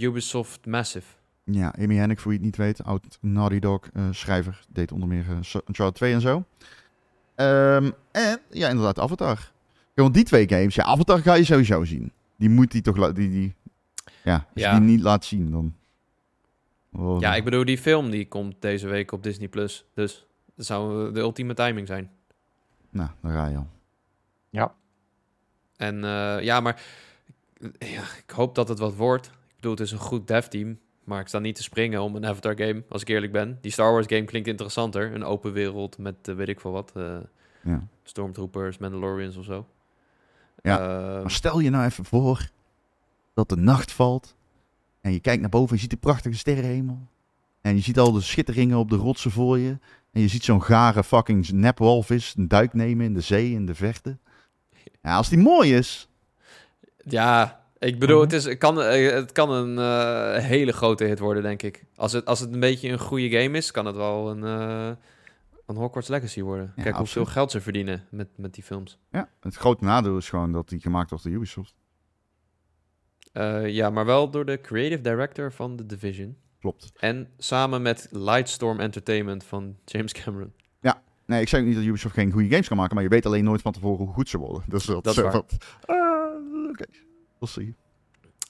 Ubisoft 0.00 0.66
Massive. 0.66 1.06
Ja, 1.44 1.74
Amy 1.78 1.94
Hennig, 1.96 2.20
voor 2.20 2.30
wie 2.30 2.38
het 2.38 2.46
niet 2.46 2.56
weet, 2.56 2.84
oud 2.84 3.18
Naughty 3.20 3.58
Dog 3.58 3.80
schrijver, 4.10 4.60
deed 4.68 4.92
onder 4.92 5.08
meer 5.08 5.24
Uncharted 5.68 5.94
2 5.94 6.12
en 6.12 6.20
zo. 6.20 6.44
Ehm, 7.34 7.90
en, 8.12 8.38
ja, 8.50 8.68
inderdaad, 8.68 8.98
Avatar. 8.98 9.50
Ja, 9.94 10.02
want 10.02 10.14
die 10.14 10.24
twee 10.24 10.48
games, 10.48 10.74
ja, 10.74 10.84
Avatar 10.84 11.18
ga 11.18 11.34
je 11.34 11.44
sowieso 11.44 11.84
zien. 11.84 12.12
Die 12.42 12.50
moet 12.50 12.70
die 12.70 12.82
toch, 12.82 13.12
die, 13.12 13.30
die, 13.30 13.54
ja, 14.24 14.34
als 14.34 14.62
Ja. 14.62 14.74
je 14.74 14.80
die 14.80 14.88
niet 14.88 15.00
laat 15.00 15.24
zien, 15.24 15.50
dan... 15.50 15.74
Oh, 16.92 17.20
Ja, 17.20 17.34
ik 17.34 17.44
bedoel, 17.44 17.64
die 17.64 17.78
film 17.78 18.10
die 18.10 18.28
komt 18.28 18.54
deze 18.58 18.88
week 18.88 19.12
op 19.12 19.22
Disney+. 19.22 19.48
Plus. 19.48 19.84
Dus 19.94 20.26
dat 20.54 20.66
zou 20.66 21.12
de 21.12 21.20
ultieme 21.20 21.54
timing 21.54 21.86
zijn. 21.86 22.10
Nou, 22.90 23.10
dan 23.22 23.32
ga 23.32 23.46
je 23.46 23.56
al. 23.56 23.66
En 25.76 26.04
eh, 26.04 26.42
ja, 26.42 26.60
maar 26.60 26.82
ja, 27.78 28.02
ik 28.24 28.30
hoop 28.34 28.54
dat 28.54 28.68
het 28.68 28.78
wat 28.78 28.94
wordt. 28.94 29.26
Ik 29.26 29.54
bedoel, 29.56 29.70
het 29.70 29.80
is 29.80 29.92
een 29.92 29.98
goed 29.98 30.26
dev 30.28 30.46
team. 30.46 30.78
Maar 31.04 31.20
ik 31.20 31.28
sta 31.28 31.38
niet 31.38 31.54
te 31.56 31.62
springen 31.62 32.02
om 32.02 32.16
een 32.16 32.26
Avatar 32.26 32.56
game, 32.56 32.84
als 32.88 33.00
ik 33.02 33.08
eerlijk 33.08 33.32
ben. 33.32 33.58
Die 33.60 33.70
Star 33.70 33.92
Wars 33.92 34.06
game 34.06 34.24
klinkt 34.24 34.48
interessanter. 34.48 35.14
Een 35.14 35.24
open 35.24 35.52
wereld 35.52 35.98
met 35.98 36.28
eh, 36.28 36.34
weet 36.34 36.48
ik 36.48 36.60
veel 36.60 36.72
wat. 36.72 36.92
eh, 36.96 37.16
Ja. 37.64 37.86
Stormtroopers, 38.02 38.78
Mandalorians 38.78 39.36
of 39.36 39.44
zo. 39.44 39.66
Ja, 40.62 40.78
Eh, 40.78 41.20
Maar 41.22 41.30
stel 41.30 41.58
je 41.60 41.70
nou 41.70 41.84
even 41.84 42.04
voor 42.04 42.48
dat 43.34 43.48
de 43.48 43.56
nacht 43.56 43.92
valt 43.92 44.34
en 45.00 45.12
je 45.12 45.20
kijkt 45.20 45.40
naar 45.40 45.50
boven 45.50 45.68
en 45.68 45.74
je 45.74 45.80
ziet 45.80 45.90
de 45.90 45.96
prachtige 45.96 46.36
sterrenhemel. 46.36 46.98
En 47.60 47.74
je 47.74 47.80
ziet 47.82 47.98
al 47.98 48.12
de 48.12 48.20
schitteringen 48.20 48.78
op 48.78 48.90
de 48.90 48.96
rotsen 48.96 49.30
voor 49.30 49.58
je. 49.58 49.78
En 50.12 50.20
je 50.20 50.28
ziet 50.28 50.44
zo'n 50.44 50.62
gare 50.62 51.04
fucking 51.04 51.48
nepwalvis 51.50 52.34
een 52.36 52.48
duik 52.48 52.72
nemen 52.74 53.04
in 53.06 53.14
de 53.14 53.20
zee, 53.20 53.50
in 53.52 53.66
de 53.66 53.74
vechten. 53.74 54.20
Ja, 55.02 55.16
als 55.16 55.28
die 55.28 55.38
mooi 55.38 55.74
is. 55.76 56.08
ja, 57.04 57.60
ik 57.78 57.98
bedoel, 57.98 58.16
Mhm. 58.22 58.24
het, 58.24 58.32
is, 58.32 58.44
het, 58.44 58.58
kan, 58.58 58.82
eh, 58.82 59.10
het 59.12 59.32
kan 59.32 59.50
een 59.50 59.78
eh, 59.78 60.44
hele 60.44 60.72
grote 60.72 61.04
hit 61.04 61.18
worden, 61.18 61.42
denk 61.42 61.62
ik. 61.62 61.84
Als 61.96 62.12
het, 62.12 62.24
als 62.26 62.40
het 62.40 62.52
een 62.52 62.60
beetje 62.60 62.88
een 62.88 62.98
goede 62.98 63.30
game 63.30 63.56
is, 63.56 63.70
kan 63.70 63.86
het 63.86 63.96
wel 63.96 64.30
een, 64.30 64.44
eh, 64.44 64.90
een 65.76 65.82
Hogwarts 65.82 66.08
Legacy 66.08 66.42
worden. 66.42 66.72
Ja, 66.76 66.82
Kijk 66.82 66.96
hoeveel 66.96 67.24
geld 67.24 67.50
ze 67.50 67.60
verdienen 67.60 68.06
met, 68.10 68.28
met 68.36 68.54
die 68.54 68.62
films. 68.62 68.98
Ja, 69.10 69.28
het 69.40 69.54
grote 69.54 69.84
nadeel 69.84 70.16
is 70.16 70.28
gewoon 70.28 70.52
dat 70.52 70.68
die 70.68 70.80
gemaakt 70.80 71.10
wordt 71.10 71.24
door 71.24 71.32
Ubisoft. 71.32 71.74
Eh, 73.32 73.68
ja, 73.68 73.90
maar 73.90 74.04
wel 74.06 74.30
door 74.30 74.44
de 74.44 74.60
creative 74.60 75.00
director 75.00 75.52
van 75.52 75.76
The 75.76 75.86
Division. 75.86 76.36
Klopt. 76.60 76.92
En 76.96 77.28
samen 77.38 77.82
met 77.82 78.08
Lightstorm 78.10 78.80
Entertainment 78.80 79.44
van 79.44 79.76
James 79.84 80.12
Cameron. 80.12 80.52
Nee, 81.26 81.40
ik 81.40 81.48
zeg 81.48 81.62
niet 81.64 81.74
dat 81.74 81.84
Ubisoft 81.84 82.14
geen 82.14 82.30
goede 82.30 82.48
games 82.48 82.68
kan 82.68 82.76
maken, 82.76 82.94
maar 82.94 83.04
je 83.04 83.10
weet 83.10 83.26
alleen 83.26 83.44
nooit 83.44 83.62
van 83.62 83.72
tevoren 83.72 84.04
hoe 84.04 84.14
goed 84.14 84.28
ze 84.28 84.38
worden. 84.38 84.62
Dus 84.68 84.84
dat, 84.84 85.04
Dat 85.04 85.16
is 85.16 85.22
waar. 85.22 85.32
wat- 85.32 85.56
Ah, 85.84 86.68
Oké, 86.70 86.84
we'll 87.38 87.48
see. 87.48 87.74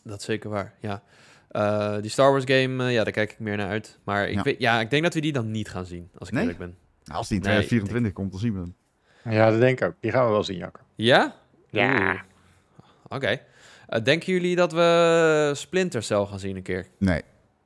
Dat 0.05 0.19
is 0.19 0.25
zeker 0.25 0.51
waar, 0.51 0.75
ja. 0.81 1.03
Eh, 1.49 2.01
die 2.01 2.11
Star 2.11 2.31
Wars 2.31 2.45
game, 2.45 2.85
eh, 2.85 2.93
ja, 2.93 3.05
daar 3.05 3.13
kijk 3.13 3.33
ik 3.33 3.39
meer 3.39 3.57
naar 3.57 3.69
uit. 3.69 3.99
Maar 4.05 4.29
ik, 4.29 4.35
Ja. 4.35 4.43
weet, 4.43 4.59
ja, 4.59 4.81
ik 4.81 4.91
denk 4.91 5.03
dat 5.03 5.15
we 5.15 5.21
die 5.21 5.33
dan 5.33 5.51
niet 5.51 5.69
gaan 5.71 5.87
zien, 5.87 6.11
als 6.19 6.29
ik 6.29 6.35
Nee? 6.35 6.43
eerlijk 6.43 6.59
ben. 6.61 6.77
Nou, 7.05 7.19
als 7.19 7.29
die 7.29 7.37
in 7.37 7.43
Nee, 7.43 7.53
2024 7.53 8.13
komt, 8.13 8.31
dan 8.31 8.41
zien 8.41 8.53
we 8.53 8.59
hem. 8.61 8.75
Ja, 9.35 9.51
dat 9.51 9.61
denk 9.61 9.81
ik 9.81 9.87
ook. 9.89 9.95
Die 10.01 10.11
gaan 10.11 10.25
we 10.27 10.31
wel 10.33 10.45
zien, 10.45 10.57
Jacco. 10.57 10.81
Ja? 10.95 11.35
Ja. 11.71 12.21
Oké. 13.09 13.39
Eh, 13.87 14.03
denken 14.03 14.33
jullie 14.33 14.57
dat 14.57 14.73
we 14.73 15.51
Splinter 15.55 16.03
Cell 16.03 16.25
gaan 16.25 16.39
zien 16.39 16.57
een 16.57 16.63
keer? 16.63 16.87
Nee. 16.99 17.23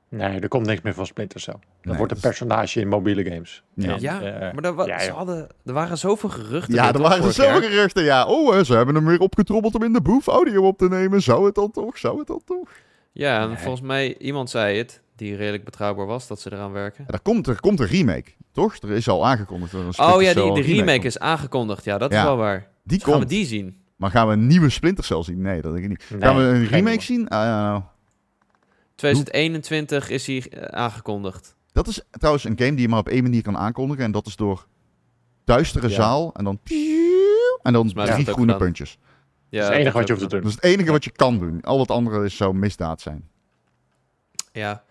Nee, 0.09 0.39
er 0.39 0.47
komt 0.47 0.65
niks 0.65 0.81
meer 0.81 0.93
van 0.93 1.05
Splinter 1.05 1.39
Cell. 1.39 1.53
Dat 1.53 1.63
Nee, 1.81 1.97
wordt 1.97 2.11
een 2.11 2.19
personage 2.19 2.79
in 2.79 2.87
mobiele 2.87 3.23
games. 3.31 3.63
Ja. 3.73 3.93
En, 3.93 4.01
Ja, 4.01 4.21
eh, 4.21 4.53
maar 4.53 4.63
er, 4.63 4.73
wa- 4.73 4.85
ja, 4.85 4.99
ze 4.99 5.11
hadden, 5.11 5.47
er 5.65 5.73
waren 5.73 5.97
zoveel 5.97 6.29
geruchten. 6.29 6.73
Ja, 6.73 6.93
er 6.93 7.01
waren 7.01 7.23
zoveel 7.33 7.45
jaar? 7.61 7.61
geruchten. 7.69 8.03
Ja, 8.03 8.25
oh, 8.25 8.57
eh, 8.57 8.63
ze 8.63 8.73
hebben 8.73 8.95
hem 8.95 9.05
weer 9.05 9.19
opgetrommeld 9.19 9.75
om 9.75 9.83
in 9.83 9.93
de 9.93 10.01
boef 10.01 10.27
audio 10.27 10.67
op 10.67 10.77
te 10.77 10.87
nemen. 10.87 11.21
Zou 11.21 11.45
het 11.45 11.55
dan 11.55 11.71
toch? 11.71 11.97
Zou 11.97 12.17
het 12.17 12.27
dan 12.27 12.41
toch? 12.45 12.69
Ja, 13.11 13.41
en 13.41 13.47
Nee. 13.47 13.57
volgens 13.57 13.81
mij, 13.81 14.17
iemand 14.17 14.49
zei 14.49 14.77
het, 14.77 15.01
die 15.17 15.35
redelijk 15.35 15.63
betrouwbaar 15.63 16.05
was, 16.05 16.27
dat 16.27 16.39
ze 16.41 16.53
eraan 16.53 16.71
werken. 16.71 17.03
Ja, 17.07 17.13
er, 17.13 17.19
komt, 17.21 17.47
er 17.47 17.59
komt 17.59 17.79
een 17.79 17.85
remake, 17.87 18.31
toch? 18.51 18.75
Er 18.77 18.91
is 18.91 19.09
al 19.09 19.27
aangekondigd. 19.27 19.71
dat 19.71 19.81
er 19.81 19.87
een 19.87 20.13
Oh 20.13 20.21
ja, 20.21 20.33
die, 20.33 20.53
de 20.53 20.61
remake 20.61 21.05
is 21.05 21.19
aangekondigd. 21.19 21.83
Ja, 21.83 21.97
dat 21.97 22.11
Ja. 22.11 22.17
is 22.17 22.23
wel 22.23 22.37
waar. 22.37 22.67
Die 22.83 23.03
Gaan 23.03 23.19
we 23.19 23.25
die 23.25 23.45
zien? 23.45 23.81
Maar 23.95 24.11
gaan 24.11 24.27
we 24.27 24.33
een 24.33 24.47
nieuwe 24.47 24.69
Splinter 24.69 25.03
Cell 25.03 25.23
zien? 25.23 25.41
Nee, 25.41 25.61
dat 25.61 25.71
denk 25.73 25.83
ik 25.83 25.89
niet. 25.89 26.03
nee, 26.09 26.21
gaan 26.21 26.35
we 26.37 26.41
een 26.43 26.65
remake 26.65 26.79
nieuwe. 26.81 27.01
zien? 27.01 27.27
Ah, 27.27 27.43
ja, 27.43 27.91
2021 28.95 30.09
is 30.09 30.27
hij 30.27 30.49
eh, 30.49 30.61
aangekondigd. 30.79 31.55
dat 31.71 31.87
is 31.87 32.01
trouwens 32.11 32.43
een 32.43 32.57
game 32.57 32.71
die 32.71 32.81
je 32.81 32.87
maar 32.87 32.99
op 32.99 33.07
één 33.07 33.23
manier 33.23 33.41
kan 33.41 33.57
aankondigen. 33.57 34.03
En 34.03 34.11
dat 34.11 34.27
is 34.27 34.35
door 34.35 34.67
duistere 35.43 35.87
Ja. 35.89 35.93
zaal 35.95 36.33
en 36.33 36.43
dan... 36.43 36.59
En 37.61 37.73
dan 37.73 37.87
drie 37.87 38.05
groene 38.25 38.41
gedaan. 38.41 38.57
puntjes. 38.57 38.97
Ja, 39.49 39.59
dat 39.59 39.69
is 39.69 39.75
het 39.75 39.77
enige 39.79 39.97
wat 39.97 40.07
je 40.07 40.13
hoeft 40.13 40.25
te 40.29 40.33
Dat 40.35 40.41
doen. 40.41 40.49
is 40.49 40.55
het 40.55 40.63
enige 40.63 40.91
wat 40.91 41.03
je 41.03 41.11
kan 41.11 41.39
doen. 41.39 41.61
Al 41.61 41.79
het 41.79 41.91
andere 41.91 42.25
is 42.25 42.37
zou 42.37 42.53
misdaad 42.55 43.01
zijn. 43.01 43.29
Ja. 44.51 44.83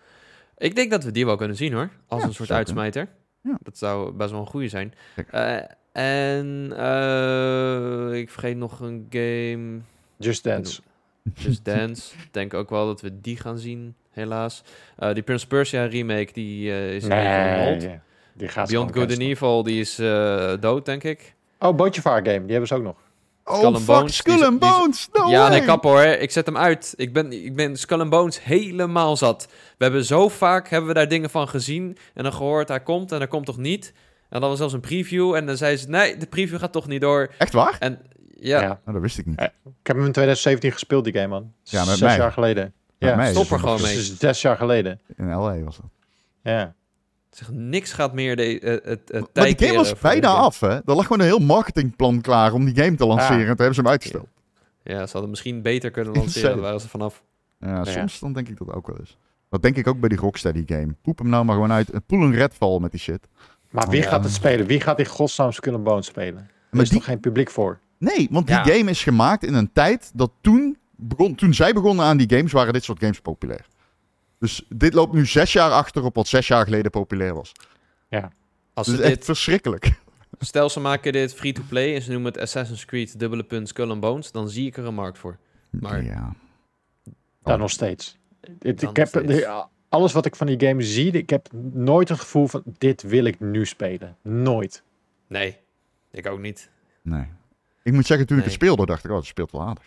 Ik 0.57 0.75
denk 0.75 0.91
dat 0.91 1.03
we 1.03 1.11
die 1.11 1.25
wel 1.25 1.35
kunnen 1.35 1.57
zien 1.57 1.73
hoor. 1.73 1.89
Als 2.07 2.21
Ja, 2.21 2.27
een 2.27 2.33
soort 2.33 2.51
uitsmijter. 2.51 3.07
Ja. 3.41 3.57
Dat 3.63 3.77
zou 3.77 4.11
best 4.11 4.31
wel 4.31 4.39
een 4.39 4.45
goede 4.47 4.67
zijn. 4.67 4.93
Eh, 5.31 5.57
en 5.91 6.73
eh, 6.77 8.13
ik 8.19 8.29
vergeet 8.29 8.57
nog 8.57 8.79
een 8.79 9.07
game. 9.09 9.79
Just 10.17 10.43
Dance. 10.43 10.81
Just 11.33 11.65
Dance. 11.65 12.13
Ik 12.23 12.33
denk 12.33 12.53
ook 12.53 12.69
wel 12.69 12.85
dat 12.85 13.01
we 13.01 13.21
die 13.21 13.37
gaan 13.37 13.57
zien, 13.57 13.95
helaas. 14.11 14.63
Eh, 14.95 15.13
die 15.13 15.23
Prince 15.23 15.47
Persia 15.47 15.85
remake, 15.85 16.33
die 16.33 16.71
eh, 16.71 16.95
is 16.95 17.03
een 17.03 17.09
beetje 17.09 17.23
Nee, 17.29 17.59
on 17.59 17.79
hold. 17.81 17.87
die 18.33 18.47
gaat 18.47 18.69
Beyond 18.69 18.93
Good 18.93 19.11
and. 19.11 19.19
Evil, 19.19 19.63
die 19.63 19.79
is 19.79 19.99
eh, 19.99 20.53
dood, 20.59 20.85
denk 20.85 21.03
ik. 21.03 21.35
Oh, 21.59 21.75
Bootjevaar 21.75 22.25
game. 22.25 22.39
Die 22.41 22.49
hebben 22.51 22.67
ze 22.67 22.75
ook 22.75 22.83
nog. 22.83 22.97
Oh, 23.49 23.55
Skull 23.55 23.67
and 23.73 23.77
fuck, 23.77 23.85
Bones, 23.85 24.15
Skull 24.15 24.43
and 24.43 24.61
die 24.61 24.69
Bones! 24.71 25.09
No 25.13 25.29
ja, 25.29 25.49
nee, 25.49 25.61
kap 25.65 25.83
hoor. 25.83 26.01
Ik 26.03 26.31
zet 26.31 26.45
hem 26.45 26.57
uit. 26.57 26.93
Ik 26.95 27.13
ben, 27.13 27.31
ik 27.45 27.55
ben 27.55 27.77
Skull 27.77 27.99
and 27.99 28.09
Bones 28.09 28.43
helemaal 28.43 29.17
zat. 29.17 29.47
We 29.77 29.83
hebben 29.83 30.05
zo 30.05 30.29
vaak 30.29 30.69
hebben 30.69 30.87
we 30.87 30.93
daar 30.95 31.07
dingen 31.07 31.29
van 31.29 31.47
gezien 31.47 31.97
en 32.13 32.23
dan 32.23 32.33
gehoord, 32.33 32.67
hij 32.67 32.79
komt 32.83 33.11
en 33.11 33.17
hij 33.17 33.27
komt 33.27 33.45
toch 33.45 33.57
niet. 33.57 33.93
En 34.29 34.39
dan 34.39 34.49
was 34.49 34.57
zelfs 34.57 34.73
een 34.73 34.79
preview 34.79 35.35
en 35.35 35.45
dan 35.45 35.57
zei 35.57 35.77
ze, 35.77 35.89
nee, 35.89 36.17
de 36.17 36.25
preview 36.25 36.59
gaat 36.59 36.71
toch 36.71 36.87
niet 36.87 37.01
door. 37.01 37.31
Echt 37.37 37.53
waar? 37.53 37.75
En 37.79 37.99
ja, 38.39 38.59
Ja. 38.61 38.67
Nou, 38.67 38.79
dat 38.85 39.01
wist 39.01 39.17
ik 39.17 39.25
niet. 39.25 39.39
Ik 39.41 39.51
heb 39.87 39.95
hem 39.95 40.05
in 40.05 40.11
2017 40.11 40.71
gespeeld, 40.71 41.03
die 41.03 41.13
game, 41.13 41.27
man. 41.27 41.51
Ja, 41.63 41.79
met 41.79 41.89
Zes 41.89 41.99
mij. 41.99 42.17
jaar 42.17 42.31
geleden. 42.31 42.63
Met 42.99 43.09
Ja, 43.09 43.15
mij 43.15 43.31
stop 43.31 43.51
er 43.51 43.59
gewoon 43.59 43.81
mee. 43.81 43.95
Dus 43.95 44.17
zes 44.17 44.41
jaar 44.41 44.57
geleden. 44.57 44.99
In 45.17 45.33
L.A. 45.33 45.59
was 45.59 45.75
dat. 45.77 45.85
Ja. 46.41 46.75
Zeg, 47.37 47.51
niks 47.51 47.93
gaat 47.93 48.13
meer 48.13 48.35
de, 48.35 48.59
eh, 48.59 48.71
het, 48.71 48.83
het 48.85 49.07
tijd 49.07 49.33
Maar 49.33 49.45
die 49.45 49.67
game 49.67 49.77
was 49.77 49.99
bijna 49.99 50.27
af, 50.27 50.59
hè? 50.59 50.67
Er 50.69 50.81
lag 50.85 51.01
gewoon 51.05 51.19
een 51.19 51.25
heel 51.25 51.39
marketingplan 51.39 52.21
klaar 52.21 52.53
om 52.53 52.65
die 52.65 52.83
game 52.83 52.95
te 52.95 53.05
lanceren. 53.05 53.33
Ja. 53.39 53.41
En 53.41 53.47
toen 53.47 53.55
hebben 53.57 53.75
ze 53.75 53.81
hem 53.81 53.89
uitgesteld. 53.89 54.27
Ja, 54.83 55.05
ze 55.05 55.11
hadden 55.11 55.29
misschien 55.29 55.61
beter 55.61 55.91
kunnen 55.91 56.13
lanceren, 56.13 56.51
daar 56.51 56.59
waren 56.61 56.79
ze 56.81 56.87
vanaf. 56.89 57.23
Ja, 57.59 57.83
soms 57.85 58.19
dan 58.19 58.33
denk 58.33 58.49
ik 58.49 58.57
dat 58.57 58.73
ook 58.73 58.87
wel 58.87 58.97
eens. 58.99 59.17
Dat 59.49 59.61
denk 59.61 59.75
ik 59.75 59.87
ook 59.87 59.99
bij 59.99 60.09
die 60.09 60.17
Rocksteady 60.17 60.63
game. 60.65 60.95
Poep 61.01 61.17
hem 61.19 61.29
nou 61.29 61.45
maar 61.45 61.55
gewoon 61.55 61.71
uit. 61.71 61.91
Poel 62.05 62.21
een 62.21 62.33
redval 62.35 62.79
met 62.79 62.91
die 62.91 62.99
shit. 62.99 63.27
Maar 63.69 63.89
wie 63.89 64.01
Ja. 64.01 64.07
gaat 64.09 64.23
het 64.23 64.33
spelen? 64.33 64.65
Wie 64.67 64.81
gaat 64.81 64.99
in 64.99 65.05
godsnaam 65.05 65.51
Skull 65.51 65.73
and 65.73 65.83
Bones 65.83 66.05
spelen? 66.05 66.37
Er 66.39 66.45
Maar 66.69 66.81
is 66.81 66.89
die, 66.89 66.97
toch 66.97 67.07
geen 67.07 67.19
publiek 67.19 67.49
voor? 67.49 67.79
nee, 67.97 68.27
want 68.31 68.47
die 68.47 68.55
Ja. 68.55 68.63
game 68.63 68.89
is 68.89 69.03
gemaakt 69.03 69.43
in 69.43 69.53
een 69.53 69.69
tijd 69.73 70.11
dat 70.13 70.31
toen, 70.41 70.77
begon, 70.95 71.35
toen 71.35 71.53
zij 71.53 71.73
begonnen 71.73 72.05
aan 72.05 72.17
die 72.17 72.37
games, 72.37 72.51
waren 72.51 72.73
dit 72.73 72.83
soort 72.83 72.99
games 72.99 73.19
populair. 73.19 73.65
Dus 74.39 74.65
dit 74.69 74.93
loopt 74.93 75.13
nu 75.13 75.25
zes 75.25 75.53
jaar 75.53 75.71
achter 75.71 76.03
op 76.03 76.15
wat 76.15 76.27
zes 76.27 76.47
jaar 76.47 76.63
geleden 76.63 76.91
populair 76.91 77.33
was. 77.33 77.51
Als 78.73 78.87
Dus 78.87 78.95
ze 78.95 79.03
echt 79.03 79.15
dit, 79.15 79.25
verschrikkelijk. 79.25 79.91
stel 80.39 80.69
ze 80.69 80.79
maken 80.79 81.11
dit 81.11 81.33
free-to-play 81.33 81.95
en 81.95 82.01
ze 82.01 82.11
noemen 82.11 82.31
het 82.31 82.41
Assassin's 82.41 82.85
Creed 82.85 83.19
dubbele 83.19 83.43
punt 83.43 83.67
Skull 83.67 83.89
and 83.89 83.99
Bones, 83.99 84.31
dan 84.31 84.49
zie 84.49 84.67
ik 84.67 84.77
er 84.77 84.85
een 84.85 84.93
markt 84.93 85.17
voor. 85.17 85.37
Maar- 85.69 86.03
Ja. 86.03 86.33
Dan 87.43 87.59
nog 87.59 87.69
steeds. 87.71 88.17
Het- 88.61 88.79
Dan 88.79 88.89
ik 88.89 88.95
heb, 88.95 89.07
steeds. 89.07 89.45
alles 89.89 90.13
wat 90.13 90.25
ik 90.25 90.35
van 90.35 90.47
die 90.47 90.67
game 90.67 90.81
zie, 90.81 91.11
ik 91.11 91.29
heb 91.29 91.47
nooit 91.73 92.09
het 92.09 92.19
gevoel 92.19 92.47
van 92.47 92.63
dit 92.77 93.01
wil 93.01 93.23
ik 93.25 93.39
nu 93.39 93.65
spelen. 93.65 94.15
Nooit. 94.21 94.83
Nee, 95.27 95.57
ik 96.11 96.27
ook 96.27 96.39
niet. 96.39 96.69
Nee. 97.01 97.25
Ik 97.83 97.93
moet 97.93 98.05
zeggen, 98.05 98.27
toen 98.27 98.37
ik 98.37 98.43
Nee. 98.43 98.53
het 98.53 98.61
speelde, 98.63 98.85
dacht 98.85 99.03
ik, 99.03 99.09
oh, 99.11 99.17
het 99.17 99.25
speelt 99.25 99.51
wel 99.51 99.61
aardig. 99.61 99.83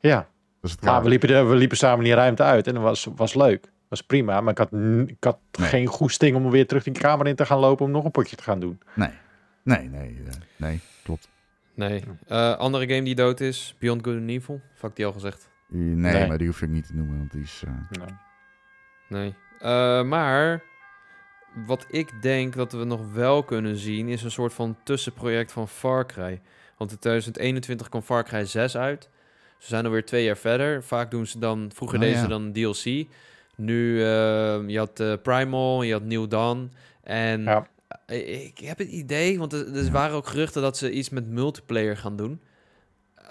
Ja, 0.00 0.16
Dat 0.16 0.70
is 0.70 0.70
het 0.70 0.84
ja 0.84 1.02
we, 1.02 1.08
liepen 1.08 1.28
er, 1.28 1.48
we 1.48 1.54
liepen 1.56 1.76
samen 1.76 2.04
die 2.04 2.14
ruimte 2.14 2.42
uit 2.42 2.66
en 2.66 2.74
dat 2.74 2.82
was, 2.82 3.08
was 3.16 3.34
leuk. 3.34 3.70
Was 3.90 4.02
prima, 4.02 4.40
maar 4.40 4.52
ik 4.52 4.58
had, 4.58 4.72
ik 5.06 5.24
had 5.24 5.38
Nee. 5.58 5.68
geen 5.68 5.86
goesting 5.86 6.36
om 6.36 6.50
weer 6.50 6.66
terug 6.66 6.82
die 6.84 6.92
kamer 6.92 7.26
in 7.26 7.34
te 7.34 7.46
gaan 7.46 7.58
lopen 7.58 7.84
om 7.84 7.90
nog 7.90 8.04
een 8.04 8.10
potje 8.10 8.36
te 8.36 8.42
gaan 8.42 8.60
doen. 8.60 8.80
Nee, 8.94 9.10
nee, 9.62 9.88
nee, 9.88 10.22
eh, 10.26 10.32
nee, 10.56 10.80
klopt. 11.02 11.28
Nee. 11.74 12.04
Eh, 12.26 12.56
andere 12.56 12.88
game 12.88 13.02
die 13.02 13.14
dood 13.14 13.40
is, 13.40 13.74
Beyond 13.78 14.04
Good 14.04 14.16
and 14.16 14.28
Evil. 14.28 14.60
Fuck 14.74 14.96
die 14.96 15.06
al 15.06 15.12
gezegd. 15.12 15.48
Nee, 15.68 16.12
Nee. 16.12 16.26
maar 16.28 16.38
die 16.38 16.46
hoef 16.46 16.62
ik 16.62 16.68
niet 16.68 16.86
te 16.86 16.94
noemen, 16.94 17.18
want 17.18 17.30
die 17.32 17.42
is... 17.42 17.62
eh, 17.66 18.06
Nee. 19.08 19.34
Eh, 19.60 20.02
maar 20.02 20.62
wat 21.66 21.86
ik 21.88 22.22
denk 22.22 22.54
dat 22.54 22.72
we 22.72 22.84
nog 22.84 23.12
wel 23.12 23.42
kunnen 23.42 23.76
zien, 23.76 24.08
is 24.08 24.22
een 24.22 24.30
soort 24.30 24.52
van 24.52 24.76
tussenproject 24.84 25.52
van 25.52 25.68
Far 25.68 26.06
Cry. 26.06 26.40
Want 26.76 26.90
in 26.92 26.98
2021 26.98 27.88
kwam 27.88 28.02
Far 28.02 28.24
Cry 28.24 28.44
6 28.44 28.76
uit. 28.76 29.08
Ze 29.58 29.68
zijn 29.68 29.84
alweer 29.84 30.04
twee 30.04 30.24
jaar 30.24 30.36
verder. 30.36 30.82
Vaak 30.82 31.10
doen 31.10 31.26
ze 31.26 31.38
dan, 31.38 31.70
vroeger 31.74 31.98
Oh, 31.98 32.04
deden 32.04 32.18
ja. 32.18 32.22
ze 32.24 32.28
dan 32.28 32.52
DLC. 32.52 33.08
Nu, 33.60 34.02
eh, 34.02 34.68
je 34.68 34.78
had 34.78 35.00
eh, 35.00 35.12
Primal, 35.22 35.82
je 35.82 35.92
had 35.92 36.02
New 36.02 36.28
Dawn. 36.30 36.72
En 37.02 37.42
Ja. 37.42 37.66
ik 38.14 38.58
heb 38.58 38.78
het 38.78 38.88
idee, 38.88 39.38
want 39.38 39.52
er, 39.52 39.76
er 39.76 39.90
waren 39.90 40.16
ook 40.16 40.26
geruchten 40.26 40.62
dat 40.62 40.76
ze 40.76 40.90
iets 40.92 41.08
met 41.08 41.28
multiplayer 41.28 41.96
gaan 41.96 42.16
doen. 42.16 42.40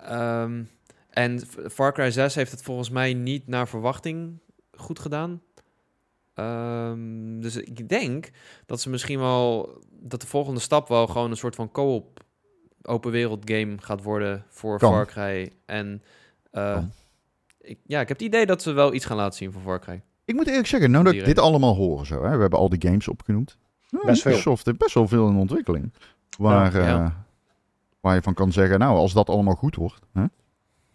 Ehm, 0.04 0.64
en 1.10 1.40
Far 1.72 1.94
Cry 1.94 2.12
6 2.12 2.36
heeft 2.36 2.52
het 2.52 2.62
volgens 2.62 2.90
mij 2.90 3.14
niet 3.14 3.48
naar 3.48 3.68
verwachting 3.68 4.40
goed 4.72 5.00
gedaan. 5.00 5.42
Ehm, 6.34 7.40
dus 7.40 7.56
ik 7.56 7.90
denk 7.90 8.30
dat 8.66 8.82
ze 8.82 8.90
misschien 8.90 9.20
wel 9.20 9.80
dat 9.92 10.22
de 10.22 10.28
volgende 10.28 10.60
stap 10.60 10.88
wel 10.88 11.08
gewoon 11.08 11.32
een 11.32 11.38
soort 11.38 11.56
van 11.56 11.72
co-op 11.72 12.20
open 12.82 13.12
wereld 13.12 13.50
game 13.52 13.76
gaat 13.80 14.04
worden 14.04 14.46
voor. 14.50 14.80
Far 14.80 15.06
Cry. 15.06 15.52
En 15.66 16.04
eh, 16.52 16.84
ik, 17.62 17.80
ja, 17.86 18.02
ik 18.02 18.08
heb 18.08 18.18
het 18.18 18.28
idee 18.28 18.46
dat 18.46 18.62
ze 18.62 18.72
wel 18.72 18.94
iets 18.94 19.06
gaan 19.06 19.18
laten 19.18 19.38
zien 19.38 19.52
voor 19.52 19.62
Far 19.62 19.80
Cry. 19.80 20.02
Ik 20.30 20.36
moet 20.36 20.48
eerlijk 20.48 20.68
zeggen, 20.68 20.92
nou 20.92 21.04
dat 21.04 21.14
ik 21.14 21.26
dit 21.26 21.40
allemaal 21.40 21.76
hoor 21.76 22.06
zo, 22.06 22.24
hè, 22.24 22.36
we 22.36 22.42
hebben 22.42 22.60
al 22.60 22.70
die 22.70 22.82
games 22.82 23.08
opgenoemd. 23.08 23.58
Ja, 23.88 24.00
Best 24.06 24.22
veel. 24.22 24.42
Heeft 24.64 24.78
best 24.78 24.94
wel 24.94 25.08
veel 25.08 25.28
in 25.28 25.36
ontwikkeling. 25.36 25.94
Waar, 26.38 26.78
Ja. 26.78 27.04
eh, 27.06 27.12
waar 28.00 28.16
je 28.16 28.22
van 28.22 28.34
kan 28.34 28.52
zeggen, 28.52 28.80
nou, 28.80 28.98
als 28.98 29.14
dat 29.14 29.30
allemaal 29.30 29.56
goed 29.56 29.76
wordt, 29.76 30.00
hè, 30.14 30.24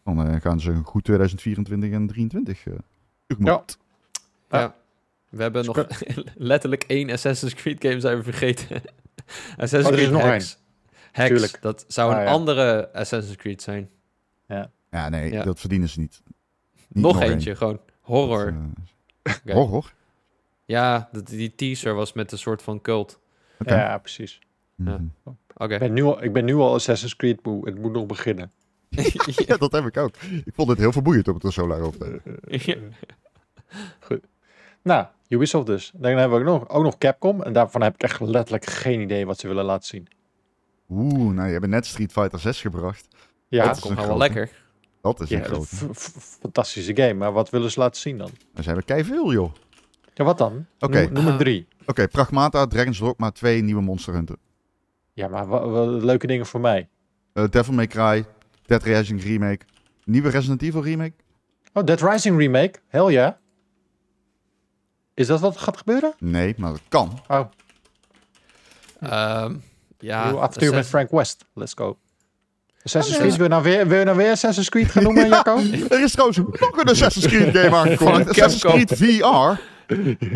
dan 0.04 0.26
eh, 0.26 0.40
gaan 0.40 0.60
ze 0.60 0.70
een 0.70 0.84
goed 0.84 1.04
2024 1.04 1.90
en 1.92 2.06
2023 2.06 2.66
eh 2.66 2.72
tegemoet. 3.26 3.78
Ja. 4.50 4.58
Ja. 4.58 4.74
We 5.28 5.42
hebben 5.42 5.64
Dus 5.64 5.74
nog 5.74 5.86
letterlijk 6.34 6.82
één 6.86 7.10
Assassin's 7.10 7.54
Creed 7.54 7.82
game 7.84 8.00
zijn 8.00 8.16
we 8.16 8.22
vergeten. 8.22 8.66
Assassin's 9.56 9.86
Oh, 9.86 9.92
is 9.92 9.98
Creed 9.98 10.10
nog 10.10 10.22
Hex. 10.22 10.58
Hex, 11.12 11.28
Tuurlijk. 11.28 11.62
dat 11.62 11.84
zou 11.88 12.12
Ah, 12.12 12.18
een 12.18 12.24
ja. 12.24 12.30
andere 12.30 12.92
Assassin's 12.92 13.36
Creed 13.36 13.62
zijn. 13.62 13.90
Ja, 14.90 15.08
nee, 15.08 15.32
Ja. 15.32 15.42
dat 15.42 15.60
verdienen 15.60 15.88
ze 15.88 16.00
niet. 16.00 16.22
Niet 16.88 17.04
nog 17.04 17.20
eentje, 17.20 17.56
gewoon 17.56 17.80
horror. 18.00 18.44
Dat, 18.44 18.52
Oké. 19.24 19.52
Horror? 19.52 19.92
Ja, 20.64 21.08
dat, 21.12 21.26
die 21.26 21.54
teaser 21.54 21.94
was 21.94 22.12
met 22.12 22.32
een 22.32 22.38
soort 22.38 22.62
van 22.62 22.80
cult. 22.80 23.20
Ja, 23.58 23.98
precies. 23.98 24.38
Ja. 24.74 24.98
Mhm. 24.98 25.34
Oké. 25.56 25.74
Ik 25.74 25.80
ben, 25.80 25.92
nu 25.92 26.02
al, 26.02 26.22
ik 26.22 26.32
ben 26.32 26.44
nu 26.44 26.54
al 26.54 26.74
Assassin's 26.74 27.16
Creed 27.16 27.44
moe. 27.44 27.66
Het 27.66 27.78
moet 27.78 27.92
nog 27.92 28.06
beginnen. 28.06 28.52
Ja, 29.46 29.56
dat 29.56 29.72
heb 29.72 29.86
ik 29.86 29.96
ook. 29.96 30.14
Ik 30.44 30.54
vond 30.54 30.68
het 30.68 30.78
heel 30.78 30.92
verboeiend 30.92 31.28
om 31.28 31.34
het 31.34 31.44
er 31.44 31.52
zo 31.52 31.66
lang 31.66 31.82
over 31.82 31.98
te 31.98 32.04
hebben. 32.04 32.42
Ja. 32.46 34.18
Nou, 34.82 35.06
Ubisoft 35.28 35.66
dus. 35.66 35.90
Dan 35.94 36.16
hebben 36.16 36.44
we 36.44 36.50
ook 36.50 36.60
nog, 36.60 36.68
ook 36.68 36.82
nog 36.82 36.98
Capcom. 36.98 37.42
En 37.42 37.52
daarvan 37.52 37.82
heb 37.82 37.94
ik 37.94 38.02
echt 38.02 38.20
letterlijk 38.20 38.66
geen 38.66 39.00
idee 39.00 39.26
wat 39.26 39.38
ze 39.38 39.48
willen 39.48 39.64
laten 39.64 39.86
zien. 39.86 40.08
Oeh, 40.88 41.34
nou, 41.34 41.46
je 41.46 41.52
hebt 41.52 41.66
net 41.66 41.86
Street 41.86 42.12
Fighter 42.12 42.38
6 42.38 42.60
gebracht. 42.60 43.08
Ja, 43.48 43.64
Dat 43.64 43.76
is 43.76 43.82
Kom 43.82 43.90
een 43.90 43.96
gaan 43.96 44.06
wel 44.06 44.16
lekker. 44.16 44.50
Dat 45.12 45.20
is 45.20 45.28
ja, 45.28 45.38
een 45.38 45.44
grote. 45.44 45.66
fantastische 46.40 46.96
game. 46.96 47.14
Maar 47.14 47.32
wat 47.32 47.50
willen 47.50 47.70
ze 47.70 47.78
laten 47.80 48.00
zien 48.00 48.18
dan? 48.18 48.30
Er 48.54 48.62
zijn 48.62 48.76
er 48.76 48.84
kei 48.84 49.04
veel, 49.04 49.32
joh. 49.32 49.52
Ja, 50.14 50.24
wat 50.24 50.38
dan? 50.38 50.66
Oké. 50.78 51.02
Noem, 51.02 51.12
noem 51.12 51.26
er 51.26 51.32
Ah. 51.32 51.38
drie. 51.38 51.66
Oké, 51.86 52.08
Pragmata, 52.08 52.66
Dragon's 52.66 52.98
Dogma 52.98 53.30
2, 53.30 53.62
nieuwe 53.62 53.80
Monster 53.82 54.14
Hunter. 54.14 54.36
Ja, 55.12 55.28
maar 55.28 55.68
leuke 55.88 56.26
dingen 56.26 56.46
voor 56.46 56.60
mij. 56.60 56.88
Eh, 57.32 57.44
Devil 57.50 57.74
May 57.74 57.86
Cry, 57.86 58.24
Dead 58.66 58.82
Rising 58.82 59.22
Remake, 59.22 59.64
nieuwe 60.04 60.28
Resident 60.30 60.62
Evil 60.62 60.82
Remake. 60.82 61.12
Oh, 61.72 61.84
Dead 61.84 62.00
Rising 62.00 62.38
remake. 62.38 62.78
Hell 62.88 63.10
ja. 63.10 63.38
Is 65.14 65.26
dat 65.26 65.40
wat 65.40 65.56
gaat 65.56 65.76
gebeuren? 65.76 66.14
Nee, 66.18 66.54
maar 66.58 66.70
dat 66.70 66.82
kan. 66.88 67.20
Oh, 67.28 67.40
Ehm, 69.00 69.56
ja, 69.98 70.28
nieuw 70.30 70.40
avontuur 70.40 70.74
met 70.74 70.86
Frank 70.86 71.10
West. 71.10 71.44
Let's 71.54 71.74
go. 71.74 71.98
Assassin's 72.84 73.16
Oh. 73.16 73.22
Creed, 73.22 73.36
wil 73.36 73.42
je, 73.46 73.50
nou 73.50 73.62
weer, 73.62 73.88
wil 73.88 73.98
je 73.98 74.04
nou 74.04 74.16
weer 74.16 74.30
Assassin's 74.30 74.68
Creed 74.68 74.86
gaan 74.90 75.02
noemen, 75.02 75.28
Jacco? 75.28 75.56
Er 75.90 76.02
is 76.02 76.10
trouwens 76.12 76.38
nog 76.38 76.76
een 76.76 76.88
Assassin's 76.88 77.26
Creed 77.26 77.56
game 77.56 77.76
aangekondigd. 77.80 78.28
Assassin's. 78.28 78.62
Creed 78.72 78.92
VR. 78.98 79.60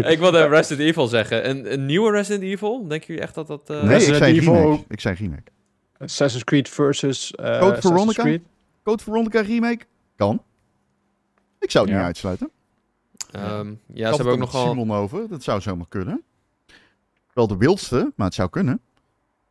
Ik 0.09 0.19
wilde 0.19 0.47
Resident 0.49 0.89
Evil 0.89 1.07
zeggen. 1.07 1.49
Een, 1.49 1.73
een 1.73 1.87
nieuwe 1.87 2.11
Resident 2.11 2.43
Evil? 2.43 2.87
Denken 2.89 3.07
jullie 3.07 3.23
echt 3.23 3.35
dat 3.35 3.47
dat... 3.47 3.71
eh, 3.71 3.77
Nee, 3.77 3.85
ik 3.85 3.91
Resident 3.91 4.17
zei 4.19 4.37
Evil 4.39 4.53
remake. 4.55 4.85
Ik 4.89 5.01
zei 5.01 5.15
remake. 5.15 5.43
Assassin's 5.99 6.45
Creed 6.45 6.69
versus 6.69 7.31
eh 7.35 7.45
Code 7.45 7.57
Assassin's 7.59 7.87
Veronica? 7.95 8.23
Creed. 8.23 8.43
Code 8.83 9.03
Veronica 9.03 9.41
remake? 9.41 9.85
Kan. 10.17 10.43
Ik 11.61 11.71
zou 11.71 11.85
het 11.85 11.93
Ja. 11.95 11.99
niet 12.01 12.07
uitsluiten. 12.07 12.51
ehm, 13.33 13.69
ja, 13.87 14.09
Ik 14.09 14.15
ze 14.15 14.15
hebben 14.15 14.33
ook 14.33 14.39
nogal... 14.39 14.69
Simon 14.69 14.93
over. 14.93 15.29
Dat 15.29 15.43
zou 15.43 15.61
zomaar 15.61 15.87
kunnen. 15.89 16.23
Wel 17.33 17.47
de 17.47 17.57
wildste, 17.57 18.13
maar 18.17 18.27
het 18.27 18.35
zou 18.35 18.49
kunnen. 18.51 18.81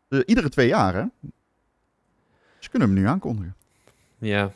Eh, 0.09 0.19
iedere 0.25 0.49
twee 0.49 0.67
jaar, 0.67 1.09
kunnen 2.77 2.95
hem 2.95 3.03
nu 3.03 3.11
aankondigen. 3.11 3.55
Ja. 4.17 4.51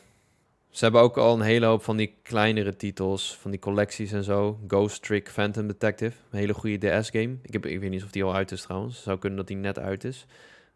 Ze 0.69 0.84
hebben 0.84 1.01
ook 1.01 1.17
al 1.17 1.34
een 1.36 1.41
hele 1.41 1.65
hoop 1.65 1.84
van 1.84 1.97
die 1.97 2.15
kleinere 2.24 2.76
titels, 2.76 3.38
van 3.41 3.51
die 3.51 3.59
collecties 3.59 4.11
en 4.11 4.24
zo. 4.24 4.59
Ghost 4.67 5.01
Trick 5.03 5.30
Phantom 5.30 5.67
Detective, 5.67 6.17
een 6.32 6.39
hele 6.39 6.53
goede 6.53 6.78
DS-game. 6.99 7.36
Ik, 7.41 7.53
heb, 7.53 7.65
ik 7.65 7.80
weet 7.80 7.89
niet 7.89 8.03
of 8.03 8.11
die 8.11 8.24
al 8.24 8.36
uit 8.36 8.51
is 8.51 8.61
trouwens. 8.61 9.01
Zou 9.03 9.17
kunnen 9.19 9.38
dat 9.38 9.47
die 9.47 9.57
net 9.57 9.80
uit 9.80 10.03
is. 10.03 10.26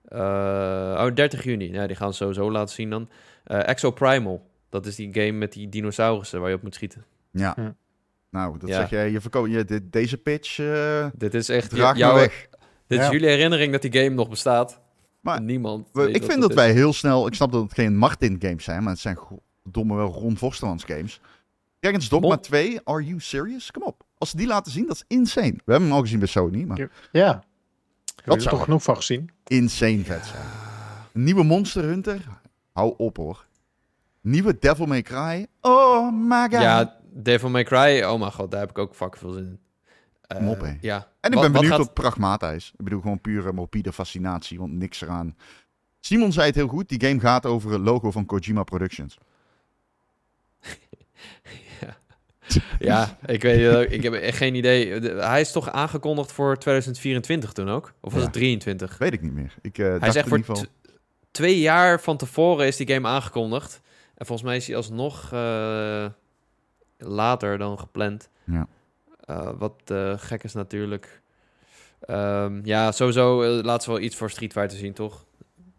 Eh, 0.08 0.20
oh, 1.00 1.14
30 1.14 1.44
juni. 1.44 1.72
Ja, 1.72 1.88
die 1.88 1.96
gaan 1.96 2.12
ze 2.14 2.18
sowieso 2.18 2.52
laten 2.52 2.76
zien 2.76 2.90
dan. 2.90 3.10
Eh 3.44 3.68
Exo 3.70 3.92
Primal. 3.92 4.50
Dat 4.70 4.86
is 4.86 4.96
die 4.96 5.14
game 5.14 5.32
met 5.32 5.54
die 5.54 5.70
dinosaurussen 5.70 6.40
waar 6.40 6.50
je 6.50 6.56
op 6.56 6.62
moet 6.64 6.76
schieten. 6.76 7.06
Ja. 7.32 7.54
Hm. 7.56 7.72
Nou, 8.30 8.58
dat 8.60 8.70
Ja. 8.70 8.76
zeg 8.80 8.90
jij. 8.90 9.12
Je 9.12 9.22
verkoopt 9.22 9.52
je, 9.52 9.66
dit- 9.66 9.92
deze 9.92 10.18
pitch. 10.18 10.60
eh 10.60 11.08
Dit 11.18 11.34
is 11.34 11.50
echt 11.50 11.76
jouw, 11.76 12.16
weg. 12.16 12.48
Dit 12.88 13.00
is 13.00 13.10
jullie 13.10 13.28
herinnering 13.30 13.72
dat 13.72 13.82
die 13.82 13.94
game 13.94 14.10
nog 14.16 14.30
bestaat. 14.30 14.82
Maar 15.26 15.42
Niemand. 15.42 15.88
We- 15.94 16.12
ik 16.12 16.24
vind 16.24 16.42
dat 16.42 16.54
wij 16.54 16.72
heel 16.72 16.94
snel. 16.94 17.28
Ik 17.28 17.34
snap 17.34 17.52
dat 17.52 17.64
het 17.64 17.74
geen 17.74 17.98
Martin 17.98 18.36
games 18.40 18.64
zijn, 18.64 18.84
maar 18.84 18.92
het 18.92 19.02
zijn 19.02 19.18
domme 19.64 19.96
wel 19.96 20.12
Ron 20.12 20.38
Vostermans 20.38 20.84
games. 20.84 21.20
Dragon's 21.80 22.10
Dogma 22.10 22.28
Mon- 22.28 22.40
2, 22.40 22.80
are 22.84 23.04
you 23.04 23.20
serious? 23.20 23.72
Kom 23.72 23.84
op. 23.84 24.04
Als 24.18 24.30
ze 24.30 24.38
die 24.38 24.48
laten 24.48 24.72
zien, 24.72 24.88
dat 24.88 24.96
is 24.96 25.04
insane. 25.08 25.52
We 25.52 25.72
hebben 25.72 25.84
hem 25.88 25.92
al 25.98 26.02
gezien 26.02 26.20
bij 26.20 26.28
Sony, 26.28 26.64
maar 26.64 26.90
Ja. 27.12 27.44
Er 28.26 28.42
zou- 28.42 28.50
toch 28.56 28.64
genoeg 28.64 28.84
van 28.84 28.96
gezien. 28.96 29.30
insane 29.48 30.04
vet 30.04 30.26
zijn. 30.26 30.44
Een 31.14 31.24
nieuwe 31.24 31.44
Monster 31.44 31.84
Hunter? 31.84 32.22
Hou 32.74 32.94
op 32.98 33.18
hoor. 33.18 33.46
Nieuwe 34.22 34.58
Devil 34.60 34.86
May 34.86 35.02
Cry? 35.02 35.48
Oh 35.62 36.12
my 36.30 36.42
god. 36.42 36.52
Ja, 36.62 36.98
Devil 37.14 37.50
May 37.50 37.64
Cry, 37.64 38.04
oh 38.04 38.20
mijn 38.20 38.32
god, 38.32 38.52
daar 38.52 38.60
heb 38.60 38.70
ik 38.70 38.78
ook 38.78 38.96
fucking 38.96 39.18
veel 39.22 39.32
zin 39.32 39.44
in. 39.46 39.60
Eh, 40.28 40.50
op, 40.50 40.62
hè. 40.62 40.74
Ja. 40.82 40.96
en 41.20 41.32
ik 41.32 41.40
ben 41.40 41.42
wat 41.42 41.52
benieuwd 41.52 41.72
gaat- 41.72 41.78
wat 41.86 41.94
Pragmata 41.94 42.52
is. 42.52 42.72
Ik 42.78 42.84
bedoel 42.84 43.02
gewoon 43.02 43.22
pure 43.22 43.52
morbide 43.54 43.94
fascinatie, 43.94 44.60
want 44.60 44.72
niks 44.74 45.02
eraan. 45.02 45.36
Simon 46.00 46.32
zei 46.32 46.46
het 46.46 46.56
heel 46.56 46.68
goed. 46.68 46.90
Die 46.90 47.06
game 47.08 47.20
gaat 47.20 47.46
over 47.46 47.72
het 47.72 47.82
logo 47.82 48.12
van 48.12 48.26
Kojima 48.26 48.64
Productions. 48.64 49.18
Ja, 52.80 53.18
ik 53.26 53.42
weet 53.42 53.74
eh, 53.90 53.92
ik 53.98 54.04
heb 54.04 54.14
echt 54.14 54.38
geen 54.38 54.56
idee. 54.56 55.00
De- 55.00 55.10
hij 55.14 55.42
is 55.42 55.52
toch 55.52 55.70
aangekondigd 55.72 56.32
voor 56.32 56.58
2024 56.58 57.52
toen 57.52 57.70
ook? 57.70 57.94
Of 58.02 58.12
was 58.12 58.20
Ja. 58.22 58.26
het 58.28 58.34
23? 58.36 58.98
Weet 58.98 59.14
ik 59.14 59.22
niet 59.22 59.34
meer. 59.34 59.54
Ik 59.62 59.78
eh 59.78 59.86
Hij 59.86 60.00
dacht 60.00 60.10
is 60.12 60.16
echt 60.16 60.32
in 60.32 60.44
voor 60.44 60.56
geval... 60.56 60.66
twee 61.32 61.60
jaar 61.60 62.02
van 62.02 62.18
tevoren 62.18 62.68
is 62.68 62.76
die 62.76 62.88
game 62.88 63.08
aangekondigd. 63.08 63.82
En 64.16 64.26
volgens 64.26 64.48
mij 64.48 64.58
is 64.58 64.68
hij 64.68 64.76
alsnog 64.76 65.32
later 66.98 67.58
dan 67.58 67.80
gepland. 67.80 68.30
Ja. 68.44 68.68
Eh, 69.26 69.50
wat 69.58 69.82
eh, 69.86 70.14
gek 70.18 70.44
is 70.44 70.54
natuurlijk. 70.54 71.22
Ehm, 72.00 72.60
ja, 72.64 72.92
sowieso 72.92 73.44
uh, 73.44 73.64
laten 73.64 73.84
ze 73.84 73.90
wel 73.90 74.00
iets 74.00 74.16
voor 74.16 74.30
Street 74.30 74.52
Fighter 74.52 74.78
zien, 74.78 74.94
toch? 74.94 75.26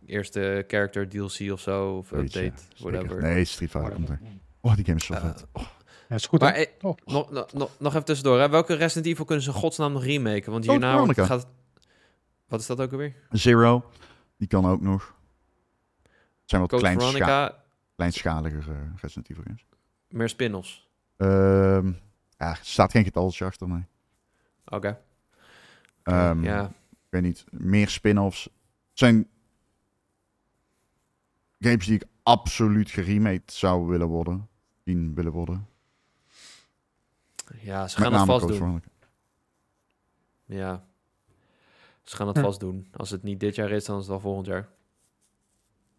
Eerste 0.07 0.65
character 0.69 1.09
DLC 1.09 1.53
of 1.53 1.61
zo, 1.61 1.97
of 1.97 2.11
ja. 2.11 2.17
update, 2.17 2.53
whatever. 2.79 3.23
Nee, 3.23 3.45
Street 3.45 3.71
Fighter 3.71 3.93
komt 3.93 4.09
er. 4.09 4.21
Oh, 4.61 4.75
die 4.75 4.85
game 4.85 4.97
is 4.97 5.05
zo 5.07 5.15
vet. 5.15 5.47
Oh. 5.53 5.63
Ja, 6.09 6.15
is 6.15 6.27
goed. 6.27 6.41
Maar 6.41 6.67
Oh. 6.81 6.97
nog, 7.05 7.31
nog, 7.31 7.53
nog, 7.53 7.71
nog 7.79 7.93
even 7.93 8.05
tussendoor, 8.05 8.39
hè? 8.41 8.49
welke 8.49 8.75
Resident 8.75 9.07
Evil 9.07 9.25
kunnen 9.25 9.45
ze 9.45 9.53
godsnaam 9.53 9.93
nog 9.93 10.05
remaken? 10.05 10.53
Want 10.53 10.67
Code 10.67 10.79
hierna 10.79 10.93
Veronica. 10.93 11.25
gaat... 11.27 11.47
Wat 12.49 12.61
is 12.61 12.67
dat 12.67 12.81
ook 12.81 12.93
alweer? 12.93 13.15
Zero, 13.31 13.85
die 14.37 14.49
kan 14.49 14.67
ook 14.67 14.81
nog. 14.81 15.15
Het 16.03 16.11
zijn 16.45 16.61
wat 16.61 16.81
kleinscha 16.81 17.65
kleinschaliger 17.97 18.93
Resident 19.01 19.31
Evil 19.31 19.43
games. 19.47 19.65
meer 20.09 20.29
spin-offs. 20.29 20.89
Ehm, 21.17 21.93
ja, 22.39 22.51
er 22.51 22.59
staat 22.63 22.91
geen 22.91 23.05
getaltje 23.05 23.45
achter 23.45 23.69
mij. 23.69 23.87
Oké. 24.65 25.01
Ehm, 26.03 26.45
ja. 26.45 26.65
Ik 26.91 27.07
weet 27.09 27.23
niet, 27.23 27.45
meer 27.51 27.89
spin-offs. 27.89 28.45
Het 28.45 28.53
zijn 28.99 29.29
games 31.59 31.87
die 31.87 31.95
ik 31.95 32.05
absoluut 32.23 32.91
geremade 32.91 33.43
zou 33.47 33.87
willen 33.87 34.07
worden. 34.09 34.49
Zien 34.85 35.15
willen 35.15 35.33
worden. 35.33 35.69
ja, 37.61 37.89
ze 37.89 38.01
Met 38.01 38.09
gaan 38.09 38.19
het 38.19 38.29
vast 38.43 38.59
doen. 38.59 38.83
Ja. 40.45 40.85
Ze 42.03 42.17
gaan 42.17 42.27
het 42.27 42.37
Hm. 42.37 42.43
vast 42.43 42.61
doen. 42.61 42.89
Als 42.97 43.11
het 43.11 43.23
niet 43.23 43.41
dit 43.41 43.55
jaar 43.55 43.71
is, 43.71 43.85
dan 43.85 43.95
is 43.97 44.01
het 44.03 44.11
wel 44.11 44.21
volgend 44.21 44.47
jaar. 44.47 44.69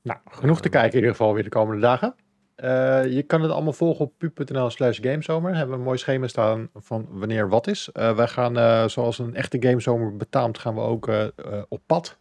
Nou, 0.01 0.19
genoeg 0.25 0.61
te 0.61 0.69
kijken 0.69 0.91
in 0.91 0.95
ieder 0.95 1.11
geval 1.11 1.33
weer 1.33 1.43
de 1.43 1.49
komende 1.49 1.81
dagen. 1.81 2.15
Eh, 2.57 3.05
je 3.05 3.23
kan 3.23 3.41
het 3.41 3.51
allemaal 3.51 3.73
volgen 3.73 4.05
op 4.05 4.13
pu.nl 4.17 4.69
slash 4.69 4.99
gamezomer. 5.01 5.55
Hebben 5.55 5.71
we 5.71 5.77
een 5.77 5.85
mooi 5.87 5.97
schema 5.97 6.27
staan 6.27 6.69
van 6.75 7.07
wanneer 7.09 7.49
wat 7.49 7.67
is. 7.67 7.89
Eh, 7.93 8.15
wij 8.15 8.27
gaan, 8.27 8.57
eh, 8.57 8.87
zoals 8.87 9.19
een 9.19 9.35
echte 9.35 9.57
gamezomer 9.59 10.17
betaamt, 10.17 10.57
gaan 10.57 10.75
we 10.75 10.81
ook 10.81 11.07
eh, 11.07 11.23
eh, 11.23 11.31
op 11.67 11.81
pad. 11.85 12.17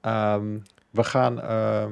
Ehm, 0.00 0.58
we 0.90 1.04
gaan... 1.04 1.40
ehm, 1.40 1.90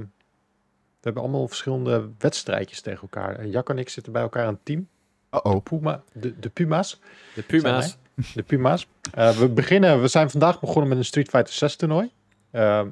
we 1.01 1.13
hebben 1.13 1.23
allemaal 1.23 1.49
verschillende 1.49 2.09
wedstrijdjes 2.19 2.81
tegen 2.81 3.03
elkaar. 3.03 3.39
En 3.39 3.51
Jack 3.51 3.69
en 3.69 3.79
ik 3.79 3.89
zitten 3.89 4.13
bij 4.13 4.23
elkaar 4.23 4.49
een 4.49 4.59
team. 4.63 4.89
Uh-oh. 5.33 5.63
Puma, 5.63 6.03
de, 6.13 6.39
de 6.39 6.49
Puma's. 6.49 7.01
De 7.35 7.43
Puma's. 7.43 7.97
De 8.35 8.43
Puma's. 8.43 8.89
We 9.15 9.51
beginnen, 9.55 10.01
we 10.01 10.09
zijn 10.09 10.31
vandaag 10.31 10.61
begonnen 10.61 10.89
met 10.89 10.99
een 10.99 11.05
Street 11.05 11.29
Fighter 11.29 11.55
6 11.55 11.77
toernooi. 11.77 12.11
Ehm, 12.51 12.89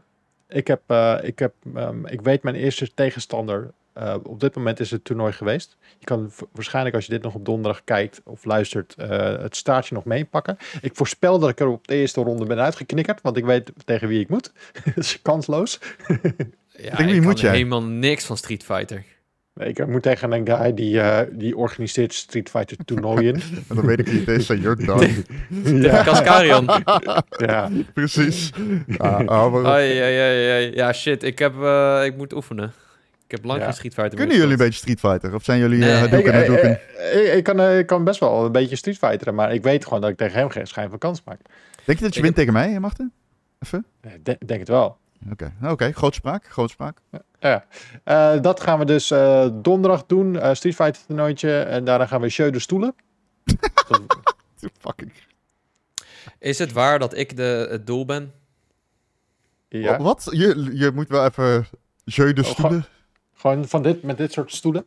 ik, 0.48 0.66
heb, 0.66 0.80
eh, 0.86 1.18
ik, 1.22 1.38
heb, 1.38 1.54
ehm, 1.74 2.06
ik 2.06 2.20
weet 2.20 2.42
mijn 2.42 2.56
eerste 2.56 2.94
tegenstander. 2.94 3.72
Eh, 3.94 4.14
op 4.22 4.40
dit 4.40 4.54
moment 4.54 4.80
is 4.80 4.90
het 4.90 5.04
toernooi 5.04 5.32
geweest. 5.32 5.76
Je 5.98 6.04
kan 6.04 6.32
waarschijnlijk 6.52 6.94
als 6.94 7.04
je 7.06 7.12
dit 7.12 7.22
nog 7.22 7.34
op 7.34 7.44
donderdag 7.44 7.84
kijkt 7.84 8.20
of 8.24 8.44
luistert, 8.44 8.94
eh, 8.98 9.08
het 9.38 9.56
staartje 9.56 9.94
nog 9.94 10.04
meepakken. 10.04 10.56
Ik 10.80 10.94
voorspel 10.94 11.38
dat 11.38 11.48
ik 11.50 11.60
er 11.60 11.66
op 11.66 11.86
de 11.86 11.94
eerste 11.94 12.20
ronde 12.20 12.44
ben 12.46 12.58
uitgeknikkerd, 12.60 13.20
want 13.22 13.36
ik 13.36 13.44
weet 13.44 13.72
tegen 13.84 14.08
wie 14.08 14.20
ik 14.20 14.28
moet. 14.28 14.52
Dat 14.84 14.96
is 15.04 15.22
kansloos. 15.22 15.78
Ja, 16.76 16.96
wie 16.96 17.14
ik 17.14 17.22
moet 17.22 17.32
kan 17.32 17.42
jij? 17.42 17.50
helemaal 17.52 17.82
niks 17.82 18.24
van 18.24 18.36
Street 18.36 18.64
Fighter. 18.64 19.04
Ik 19.56 19.86
moet 19.86 20.02
tegen 20.02 20.32
een 20.32 20.46
guy 20.46 20.74
die, 20.74 21.00
eh, 21.00 21.20
die 21.32 21.56
organiseert 21.56 22.14
Street 22.14 22.50
Fighter 22.50 22.76
toernooien. 22.84 23.34
En 23.68 23.74
dan 23.76 23.86
weet 23.86 23.98
ik 23.98 24.06
wie 24.08 24.18
het 24.20 24.28
is. 24.28 24.48
En 24.50 24.60
you're 24.60 24.84
done. 24.84 25.10
Ja. 25.82 26.02
Cascarion. 26.04 26.70
ja. 27.46 27.70
Precies. 27.92 28.50
Ah, 28.98 29.26
ah, 29.26 29.52
maar- 29.52 29.64
Ai, 29.66 29.98
ai, 29.98 30.18
ai, 30.18 30.50
ai. 30.50 30.74
Ja, 30.74 30.92
shit. 30.92 31.22
Ik, 31.22 31.38
heb, 31.38 31.62
eh, 31.62 32.00
ik 32.04 32.16
moet 32.16 32.32
oefenen. 32.32 32.72
Ik 33.24 33.30
heb 33.30 33.44
lang 33.44 33.58
Ja. 33.58 33.64
geen 33.64 33.74
Street 33.74 33.94
Fighter 33.94 34.18
Kunnen 34.18 34.36
jullie 34.36 34.50
een 34.52 34.58
beetje 34.58 34.78
Street 34.78 35.00
Fighter? 35.00 35.34
Of 35.34 35.44
zijn 35.44 35.58
jullie 35.58 35.78
Nee. 35.78 35.90
eh 35.90 35.94
Ik, 35.96 36.00
Hadouken, 36.02 36.34
Hadouken? 36.34 36.70
ik, 37.26 37.32
ik 37.32 37.44
kan, 37.44 37.60
eh, 37.60 37.78
ik 37.78 37.86
kan 37.86 38.04
best 38.04 38.20
wel 38.20 38.44
een 38.44 38.52
beetje 38.52 38.76
Street 38.76 38.98
Fighteren, 38.98 39.34
maar 39.34 39.52
ik 39.54 39.62
weet 39.62 39.84
gewoon 39.84 40.00
dat 40.00 40.10
ik 40.10 40.16
tegen 40.16 40.38
hem 40.38 40.48
geen 40.48 40.66
schijn 40.66 40.90
van 40.90 40.98
kans 40.98 41.22
maak. 41.24 41.40
Denk 41.84 41.98
je 41.98 42.04
dat 42.04 42.12
je 42.12 42.18
ik 42.18 42.24
wint 42.24 42.36
tegen 42.36 42.52
mij, 42.52 42.80
Marten? 42.80 43.12
Even? 43.58 43.86
De- 44.22 44.38
denk 44.46 44.60
het 44.60 44.68
wel. 44.68 44.96
Oké, 45.30 45.52
Nou, 45.60 45.72
oké. 45.72 45.92
grootspraak, 45.92 46.46
grootspraak. 46.48 46.98
Ja. 47.40 47.64
Eh, 48.04 48.40
dat 48.40 48.60
gaan 48.60 48.78
we 48.78 48.84
dus 48.84 49.10
eh, 49.10 49.48
donderdag 49.52 50.06
doen, 50.06 50.38
eh, 50.38 50.54
Street 50.54 50.74
Fighter 50.74 51.06
toernooitje. 51.06 51.58
En 51.60 51.84
daarna 51.84 52.06
gaan 52.06 52.20
we 52.20 52.28
show 52.28 52.52
de 52.52 52.58
stoelen. 52.58 52.94
Fucking. 54.80 55.12
Is 56.38 56.58
het 56.58 56.72
waar 56.72 56.98
dat 56.98 57.16
ik 57.16 57.36
de, 57.36 57.66
het 57.70 57.86
doel 57.86 58.04
ben? 58.04 58.32
ja. 59.68 59.98
Wat? 59.98 60.26
Je, 60.30 60.70
je 60.72 60.90
moet 60.94 61.08
wel 61.08 61.24
even... 61.24 61.66
Jeu 62.04 62.32
de 62.32 62.42
Oh, 62.42 62.48
stoelen. 62.48 62.84
Gewoon 63.44 63.68
van 63.68 63.82
dit, 63.82 64.02
met 64.02 64.16
dit 64.16 64.32
soort 64.32 64.52
stoelen. 64.52 64.84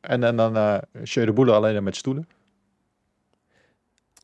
En, 0.00 0.24
en 0.24 0.36
dan 0.36 0.56
eh 0.56 0.78
show 1.04 1.24
de 1.24 1.32
boelen 1.32 1.54
alleen 1.54 1.82
met 1.82 1.96
stoelen. 1.96 2.28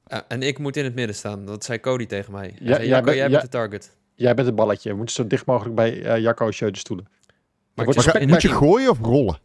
Ja, 0.06 0.24
en 0.28 0.42
ik 0.42 0.58
moet 0.58 0.76
in 0.76 0.84
het 0.84 0.94
midden 0.94 1.16
staan. 1.16 1.46
Dat 1.46 1.64
zei 1.64 1.80
Cody 1.80 2.06
tegen 2.06 2.32
mij. 2.32 2.54
Ja, 2.58 2.66
zei, 2.74 2.78
jij 2.78 2.86
Jacco, 2.86 3.04
bent- 3.04 3.16
jij 3.16 3.24
ja. 3.24 3.30
bent 3.30 3.42
de 3.42 3.48
target. 3.48 3.96
Jij 4.14 4.34
bent 4.34 4.46
het 4.46 4.56
balletje. 4.56 4.88
Je 4.88 4.94
moet 4.94 5.10
zo 5.12 5.26
dicht 5.26 5.46
mogelijk 5.46 5.74
bij 5.74 6.02
eh 6.02 6.20
Jacco 6.20 6.50
show 6.50 6.72
de 6.72 6.78
stoelen. 6.78 7.06
Maar 7.74 7.84
wordt 7.84 8.00
ga- 8.02 8.26
moet 8.26 8.42
je 8.42 8.48
gooien 8.48 8.90
of 8.90 8.98
rollen? 9.00 9.38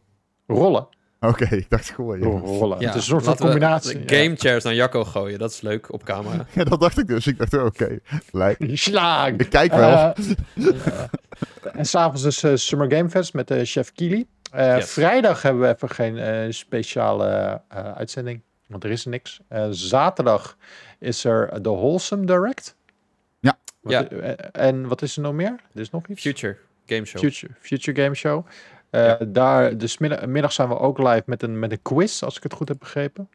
Rollen. 0.48 0.88
Oké, 1.20 1.56
ik 1.56 1.70
dacht 1.70 1.90
gooien. 1.90 2.24
Rollen. 2.40 2.80
Ja, 2.80 2.86
het 2.86 2.96
is 2.96 3.02
een 3.02 3.08
soort 3.08 3.24
van 3.24 3.34
we 3.36 3.40
combinatie. 3.42 4.02
Game 4.06 4.36
chairs 4.36 4.64
naar 4.64 4.74
Jacco 4.74 5.04
gooien. 5.04 5.40
Dat 5.40 5.52
is 5.52 5.62
leuk 5.62 5.94
op 5.94 6.04
camera. 6.04 6.46
Ja, 6.56 6.64
dat 6.64 6.80
dacht 6.80 6.98
ik 6.98 7.08
dus. 7.08 7.28
Ik 7.28 7.38
dacht, 7.38 7.54
oké. 7.54 8.00
lijkt. 8.32 8.60
Ja. 8.70 8.76
Slaag. 8.76 9.30
Ik 9.32 9.50
kijk 9.50 9.74
wel. 9.74 10.14
Eh, 10.14 10.14
en 11.66 11.86
s'avonds 11.86 12.22
dus 12.22 12.44
eh, 12.44 12.56
Summer 12.56 12.92
Game 12.92 13.10
Fest 13.10 13.34
met 13.34 13.52
eh, 13.52 13.60
chef 13.64 13.92
Kili. 13.92 14.28
Eh, 14.52 14.76
Yes. 14.76 14.92
Vrijdag 14.92 15.42
hebben 15.42 15.62
we 15.62 15.68
even 15.68 15.90
geen 15.90 16.18
eh, 16.18 16.52
speciale 16.52 17.62
eh, 17.70 17.92
uitzending, 17.94 18.42
want 18.68 18.84
er 18.84 18.92
is 18.92 19.06
niks. 19.06 19.40
Eh, 19.48 19.68
zaterdag 19.70 20.58
is 21.00 21.24
er 21.24 21.62
de 21.64 21.70
Wholesome 21.70 22.26
Direct. 22.26 22.76
Ja. 23.40 23.58
Wat- 23.82 23.92
Ja. 23.94 24.04
en 24.52 24.88
wat 24.88 25.02
is 25.02 25.16
er 25.16 25.22
nog 25.22 25.34
meer? 25.34 25.56
Er 25.74 25.80
is 25.82 25.90
nog 25.90 26.08
iets? 26.08 26.22
Future 26.22 26.58
Game 26.86 27.06
Show. 27.06 27.22
Future, 27.22 27.54
Future 27.60 28.02
Game 28.04 28.16
Show. 28.16 28.46
Eh, 28.90 29.06
Ja. 29.06 29.18
Daar, 29.28 29.78
dus 29.78 29.98
middag, 29.98 30.26
middag 30.26 30.52
zijn 30.52 30.68
we 30.68 30.78
ook 30.80 30.98
live 30.98 31.24
met 31.26 31.44
een, 31.44 31.60
met 31.60 31.72
een 31.72 31.82
quiz, 31.82 32.24
als 32.24 32.38
ik 32.38 32.44
het 32.44 32.54
goed 32.54 32.68
heb 32.68 32.80
begrepen. 32.80 33.30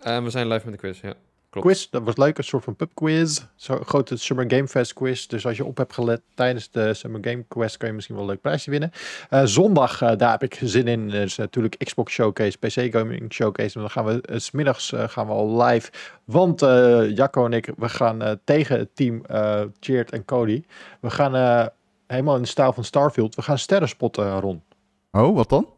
En 0.00 0.24
we 0.24 0.30
zijn 0.30 0.48
live 0.48 0.64
met 0.64 0.74
de 0.74 0.80
quiz, 0.80 1.00
ja. 1.00 1.14
Klopt. 1.52 1.66
Quiz, 1.66 1.88
dat 1.90 2.02
was 2.02 2.16
leuk, 2.16 2.38
een 2.38 2.44
soort 2.44 2.64
van 2.64 2.76
pubquiz. 2.76 3.46
Zo'n 3.54 3.84
grote 3.84 4.16
Summer 4.16 4.44
Game 4.48 4.68
Fest 4.68 4.92
quiz. 4.92 5.26
Dus 5.26 5.46
als 5.46 5.56
je 5.56 5.64
op 5.64 5.76
hebt 5.76 5.92
gelet 5.92 6.22
tijdens 6.34 6.70
de 6.70 6.94
Summer 6.94 7.20
Game 7.24 7.44
Quest, 7.48 7.76
kan 7.76 7.88
je 7.88 7.94
misschien 7.94 8.14
wel 8.14 8.24
een 8.24 8.30
leuk 8.30 8.40
prijsje 8.40 8.70
winnen. 8.70 8.90
Eh, 9.30 9.42
zondag, 9.44 10.02
eh, 10.02 10.16
daar 10.16 10.30
heb 10.30 10.42
ik 10.42 10.58
zin 10.62 10.88
in. 10.88 11.08
Dus 11.08 11.36
natuurlijk 11.36 11.76
Xbox 11.84 12.12
Showcase, 12.12 12.58
PC 12.58 12.92
Gaming 12.92 13.32
Showcase. 13.32 13.74
En 13.74 13.80
dan 13.80 13.90
gaan 13.90 14.04
we, 14.04 14.20
eh, 14.20 14.38
s 14.38 14.44
smiddags 14.44 14.92
eh, 14.92 15.08
gaan 15.08 15.26
we 15.26 15.32
al 15.32 15.62
live. 15.62 15.90
Want 16.24 16.62
eh, 16.62 17.16
Jacco 17.16 17.44
en 17.44 17.52
ik, 17.52 17.70
we 17.76 17.88
gaan 17.88 18.22
eh, 18.22 18.32
tegen 18.44 18.78
het 18.78 18.96
team 18.96 19.24
eh 19.24 19.62
Cheert 19.80 20.10
en 20.10 20.24
Cody. 20.24 20.64
We 21.00 21.10
gaan 21.10 21.34
eh, 21.34 21.66
helemaal 22.06 22.36
in 22.36 22.42
de 22.42 22.48
stijl 22.48 22.72
van 22.72 22.84
Starfield. 22.84 23.34
We 23.34 23.42
gaan 23.42 23.58
sterren 23.58 23.88
spotten, 23.88 24.40
Ron. 24.40 24.62
Oh, 25.10 25.34
wat 25.34 25.48
dan? 25.48 25.68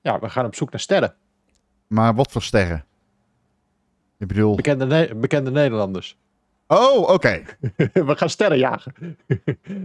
Ja, 0.00 0.18
we 0.18 0.28
gaan 0.30 0.44
op 0.46 0.54
zoek 0.54 0.70
naar 0.70 0.80
sterren. 0.80 1.14
Maar 1.86 2.14
wat 2.14 2.32
voor 2.32 2.42
sterren? 2.42 2.84
Ik 4.20 4.26
bedoel... 4.26 4.54
Bekende, 4.54 4.86
Ne- 4.86 5.14
bekende 5.16 5.50
Nederlanders. 5.50 6.16
Oh, 6.66 7.08
oké. 7.08 7.42
we 7.92 8.16
gaan 8.16 8.30
sterren 8.30 8.58
jagen. 8.58 8.94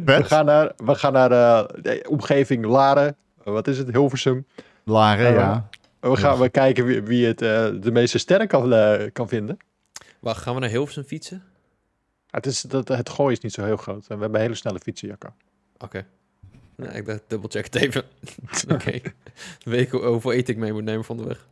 We 0.05 0.23
gaan 0.23 0.45
naar, 0.45 0.71
we 0.77 0.95
gaan 0.95 1.13
naar 1.13 1.31
eh, 1.31 1.81
de 1.81 2.05
omgeving 2.09 2.65
Laren. 2.65 3.15
Wat 3.43 3.67
is 3.67 3.77
het? 3.77 3.89
Hilversum. 3.91 4.45
Laren, 4.83 5.27
Eh, 5.27 5.33
ja. 5.35 5.69
We 5.99 6.15
gaan 6.17 6.39
we 6.39 6.49
kijken 6.49 6.85
wie, 6.85 7.01
wie 7.01 7.25
het 7.25 7.41
eh, 7.41 7.67
de 7.81 7.91
meeste 7.91 8.17
sterren 8.17 8.47
kan, 8.47 8.73
kan 9.13 9.27
vinden. 9.27 9.57
Wacht, 10.19 10.41
gaan 10.41 10.53
we 10.53 10.59
naar 10.59 10.69
Hilversum 10.69 11.03
fietsen? 11.03 11.43
Het, 12.29 12.45
is, 12.45 12.61
dat, 12.61 12.87
het 12.87 13.09
gooi 13.09 13.33
is 13.33 13.39
niet 13.39 13.53
zo 13.53 13.63
heel 13.63 13.77
groot. 13.77 14.07
En 14.07 14.15
we 14.15 14.21
hebben 14.23 14.41
hele 14.41 14.55
snelle 14.55 14.79
fietsen, 14.79 15.07
Jacco. 15.07 15.29
Oké. 15.77 16.05
Nou, 16.75 16.91
ik 16.93 17.05
dacht, 17.05 17.21
dubbelcheck 17.27 17.63
het 17.65 17.75
even. 17.75 18.03
Oké. 18.73 18.99
Weet 19.63 19.79
ik 19.81 19.89
hoe- 19.91 20.05
hoeveel 20.05 20.31
eten 20.31 20.53
ik 20.53 20.59
mee 20.59 20.73
moet 20.73 20.83
nemen 20.83 21.03
van 21.05 21.17
de 21.17 21.23
weg. 21.23 21.47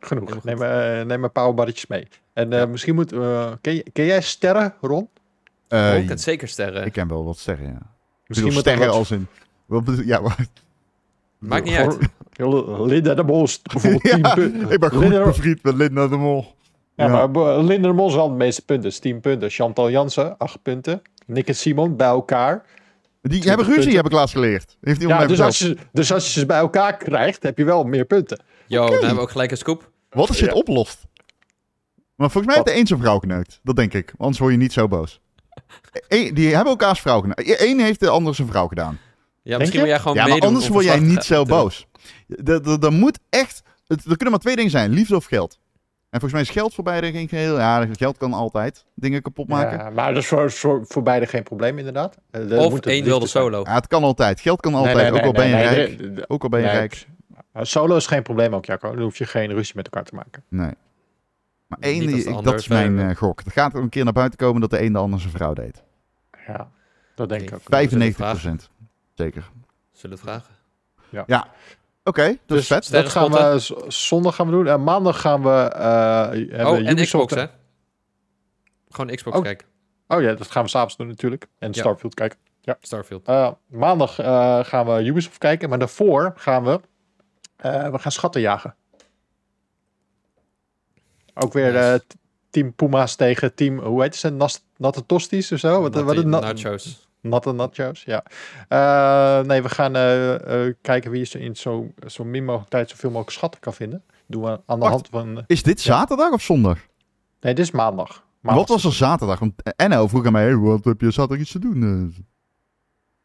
Genoeg. 0.00 0.44
Neem, 0.44 0.62
eh 0.62 1.00
neem 1.04 1.24
een 1.24 1.32
paar 1.32 1.54
barretjes 1.54 1.86
mee. 1.86 2.08
En 2.32 2.52
eh, 2.52 2.58
Ja. 2.58 2.66
misschien 2.66 2.94
moet... 2.94 3.12
eh, 3.12 3.52
ken, 3.60 3.74
je- 3.74 3.86
ken 3.92 4.04
jij 4.04 4.20
sterren, 4.22 4.74
Ron? 4.80 5.08
Ik 5.68 6.08
heb 6.08 6.18
zeker 6.18 6.48
sterren. 6.48 6.84
ik 6.86 6.92
ken 6.92 7.08
wel 7.08 7.24
wat 7.24 7.38
sterren, 7.38 7.66
ja. 7.66 7.78
Misschien 8.26 8.52
moet 8.52 8.66
er 8.66 8.70
sterren 8.72 8.86
wat- 8.86 8.96
als 8.96 9.10
in... 9.10 9.26
Wat 9.66 9.84
bedoel, 9.84 10.04
ja, 10.04 10.20
maar, 10.20 10.46
Maakt 11.38 11.64
niet 11.64 11.74
uit. 11.76 11.98
Linda 12.86 13.14
de 13.14 13.22
Mol, 13.22 13.46
bijvoorbeeld 13.72 14.02
10 14.02 14.18
ja, 14.22 14.34
punten. 14.34 14.70
ik 14.70 14.80
ben 14.80 14.90
goed 14.90 15.00
Linda- 15.00 15.24
bevriend 15.24 15.62
met 15.62 15.74
Linda 15.74 16.06
de 16.08 16.16
Mol. 16.16 16.54
Ja, 16.94 17.06
Ja. 17.06 17.26
maar 17.26 17.58
Linda 17.58 17.88
de 17.88 17.94
Mol 17.94 18.08
is 18.08 18.14
wel 18.14 18.28
de 18.28 18.34
meeste 18.34 18.64
punten. 18.64 18.90
is 18.90 18.98
10 18.98 19.20
punten. 19.20 19.50
Chantal 19.50 19.90
Jansen, 19.90 20.36
8 20.38 20.62
punten. 20.62 21.02
Nick 21.26 21.48
en 21.48 21.54
Simon 21.54 21.96
bij 21.96 22.06
elkaar. 22.06 22.64
Die 23.22 23.42
hebben 23.42 23.66
ruzie, 23.66 23.80
punten. 23.80 23.96
heb 23.96 24.06
ik 24.06 24.12
laatst 24.12 24.34
geleerd. 24.34 24.76
Heeft 24.80 25.00
Ja, 25.00 25.06
dus 25.08 25.16
verteld. 25.26 25.40
als, 25.40 25.58
je, 25.58 25.76
dus 25.92 26.12
als 26.12 26.34
je 26.34 26.40
ze 26.40 26.46
bij 26.46 26.58
elkaar 26.58 26.96
krijgt, 26.96 27.42
heb 27.42 27.58
je 27.58 27.64
wel 27.64 27.84
meer 27.84 28.04
punten. 28.04 28.42
Yo, 28.70 28.82
dan 28.84 28.92
hebben 28.92 29.14
we 29.14 29.20
ook 29.20 29.30
gelijk 29.30 29.50
een 29.50 29.56
scoop. 29.56 29.90
Wat 30.10 30.28
als 30.28 30.38
je 30.38 30.44
het 30.44 30.52
Ja. 30.54 30.60
oplost? 30.60 31.06
Maar 32.14 32.30
volgens 32.30 32.46
mij 32.46 32.54
heeft 32.54 32.66
de 32.66 32.80
een 32.80 32.86
zijn 32.86 33.00
vrouw 33.00 33.18
geneukt. 33.18 33.60
Dat 33.62 33.76
denk 33.76 33.92
ik. 33.94 34.12
Anders 34.18 34.38
word 34.38 34.52
je 34.52 34.58
niet 34.58 34.72
zo 34.72 34.88
boos. 34.88 35.20
Eén- 36.08 36.34
die 36.34 36.46
hebben 36.54 36.70
elkaars 36.70 37.00
vrouw 37.00 37.20
geneukt. 37.20 37.60
Eén 37.60 37.80
heeft 37.80 38.00
de 38.00 38.08
ander 38.08 38.34
zijn 38.34 38.48
vrouw 38.48 38.66
gedaan. 38.66 38.98
Ja, 39.42 39.58
misschien 39.58 39.80
wil 39.80 39.88
jij 39.88 39.98
gewoon 39.98 40.16
ja, 40.16 40.26
maar 40.26 40.40
anders 40.40 40.68
word 40.68 40.84
jij 40.84 40.98
niet 40.98 41.24
zo 41.24 41.44
boos. 41.44 41.86
Er- 42.44 42.92
moet 42.92 43.18
echt... 43.28 43.62
het- 43.86 43.98
Er 44.04 44.06
kunnen 44.16 44.30
maar 44.30 44.38
twee 44.38 44.56
dingen 44.56 44.70
zijn. 44.70 44.90
Liefde 44.90 45.16
of 45.16 45.24
geld. 45.24 45.58
En 46.10 46.20
volgens 46.20 46.32
mij 46.32 46.42
is 46.42 46.50
geld 46.60 46.74
voor 46.74 46.84
beide 46.84 47.10
geen 47.10 47.28
geheel. 47.28 47.58
Ja, 47.58 47.86
geld 47.92 48.16
kan 48.16 48.32
altijd 48.32 48.84
dingen 48.94 49.22
kapot 49.22 49.48
maken. 49.48 49.78
Ja, 49.78 49.84
Ja, 49.84 49.90
maar 49.90 50.14
dat 50.14 50.22
is 50.22 50.28
voor, 50.28 50.50
voor, 50.50 50.84
voor 50.88 51.02
beide 51.02 51.26
geen 51.26 51.42
probleem 51.42 51.78
inderdaad. 51.78 52.16
Er 52.30 52.58
Of 52.58 52.70
moet 52.70 52.86
één 52.86 52.96
het 52.96 53.04
wilde 53.06 53.26
solo. 53.26 53.64
het 53.68 53.86
kan 53.86 54.02
altijd. 54.02 54.40
Geld 54.40 54.60
kan 54.60 54.74
altijd. 54.74 54.96
Nee, 54.96 55.10
nee, 55.10 55.20
ook 55.20 55.26
al 55.26 55.32
ben 55.32 55.48
je 55.48 55.54
rijk. 55.56 56.24
Ook 56.26 56.42
al 56.42 56.48
ben 56.48 56.60
je 56.60 56.66
rijk. 56.66 57.06
Uh, 57.60 57.66
Solo 57.66 57.96
is 57.96 58.06
geen 58.06 58.22
probleem 58.22 58.54
ook, 58.54 58.64
Jacco. 58.64 58.90
Dan 58.94 59.02
hoef 59.02 59.16
je 59.18 59.26
geen 59.26 59.52
ruzie 59.52 59.76
met 59.76 59.84
elkaar 59.84 60.04
te 60.04 60.14
maken. 60.14 60.44
Nee. 60.48 60.72
Maar 61.66 61.78
één, 61.80 62.06
die- 62.06 62.42
dat 62.42 62.58
is 62.58 62.68
mijn 62.68 62.98
eh, 62.98 63.16
gok. 63.16 63.40
Er 63.40 63.50
gaat 63.52 63.74
een 63.74 63.88
keer 63.88 64.04
naar 64.04 64.12
buiten 64.12 64.38
komen 64.38 64.60
dat 64.60 64.70
de 64.70 64.82
een 64.82 64.92
de 64.92 64.98
ander 64.98 65.20
zijn 65.20 65.32
vrouw 65.32 65.52
deed. 65.52 65.82
Ja, 66.46 66.70
dat 67.14 67.28
denk 67.28 67.42
Oké. 67.42 67.54
ik 67.54 67.60
ook. 67.60 67.68
95% 67.68 68.70
Zeker. 69.14 69.50
Zullen 69.92 70.16
we 70.16 70.22
het 70.30 70.42
vragen? 71.10 71.44
Oké, 72.04 72.22
dat 72.22 72.58
is 72.58 72.66
Dus 72.66 72.66
vet. 72.66 72.90
dat 72.90 73.08
gaan 73.08 73.30
we 73.30 73.84
zondag 73.88 74.34
gaan 74.34 74.46
we 74.46 74.52
doen. 74.52 74.66
En 74.66 74.82
maandag 74.82 75.20
gaan 75.20 75.42
we... 75.42 75.48
eh, 75.48 76.28
hebben 76.56 76.66
Oh, 76.66 76.76
en 76.76 76.90
Ubisoft- 76.90 77.26
Xbox, 77.26 77.34
hè? 77.34 77.46
Gewoon 78.88 79.14
Xbox 79.14 79.36
Oh. 79.36 79.42
kijken. 79.42 79.66
Oh 80.08 80.20
ja, 80.22 80.34
dat 80.34 80.50
gaan 80.50 80.62
we 80.62 80.68
s'avonds 80.68 80.96
doen 80.96 81.06
natuurlijk. 81.06 81.46
En 81.58 81.68
Ja. 81.72 81.80
Starfield 81.80 82.14
kijken. 82.14 82.38
Starfield. 82.80 83.28
Eh, 83.28 83.50
maandag 83.66 84.18
eh, 84.18 84.64
gaan 84.64 84.86
we 84.86 85.04
Ubisoft 85.04 85.38
kijken. 85.38 85.68
Maar 85.68 85.78
daarvoor 85.78 86.32
gaan 86.36 86.64
we... 86.64 86.80
eh, 87.60 87.90
we 87.90 87.98
gaan 87.98 88.12
schatten 88.12 88.40
jagen. 88.40 88.74
Ook 91.34 91.52
weer 91.52 91.72
Nice. 91.72 91.92
eh, 91.92 92.16
Team 92.50 92.74
Puma's 92.74 93.14
tegen 93.16 93.54
Team... 93.54 93.78
Hoe 93.78 94.02
heet 94.02 94.16
ze? 94.16 94.48
Natte 94.76 95.06
Tosties 95.06 95.52
of 95.52 95.58
zo? 95.58 95.80
Wat, 95.82 95.94
wat 95.94 96.24
na- 96.24 96.40
nachos. 96.40 97.08
Natte 97.20 97.52
nachos, 97.52 98.04
ja. 98.04 98.24
Eh, 98.68 99.44
nee, 99.46 99.62
we 99.62 99.68
gaan 99.68 99.92
kijken 100.80 101.10
wie 101.10 101.24
ze 101.24 101.40
in 101.40 101.56
zo, 101.56 101.92
zo 102.06 102.24
min 102.24 102.44
mogelijk 102.44 102.70
tijd 102.70 102.90
zoveel 102.90 103.10
mogelijk 103.10 103.36
schatten 103.36 103.60
kan 103.60 103.74
vinden. 103.74 104.02
Doen 104.26 104.42
we 104.42 104.48
aan 104.66 104.78
de 104.78 104.88
Wacht. 104.88 104.90
hand 104.92 105.08
van... 105.10 105.44
Is 105.46 105.62
dit 105.62 105.80
zaterdag 105.80 106.32
of 106.32 106.42
zondag? 106.42 106.78
nee, 107.40 107.54
dit 107.54 107.64
is 107.64 107.70
maandag. 107.70 108.24
maandag. 108.40 108.66
Wat 108.66 108.82
was 108.82 108.84
er 108.92 108.98
zaterdag? 108.98 109.38
Want 109.38 109.52
Enno 109.76 110.06
vroeg 110.08 110.26
aan 110.26 110.32
mij, 110.32 110.42
hey, 110.44 110.56
wat 110.56 110.84
heb 110.84 111.00
je 111.00 111.10
zaterdag 111.10 111.38
iets 111.38 111.52
te 111.52 111.58
doen? 111.58 111.80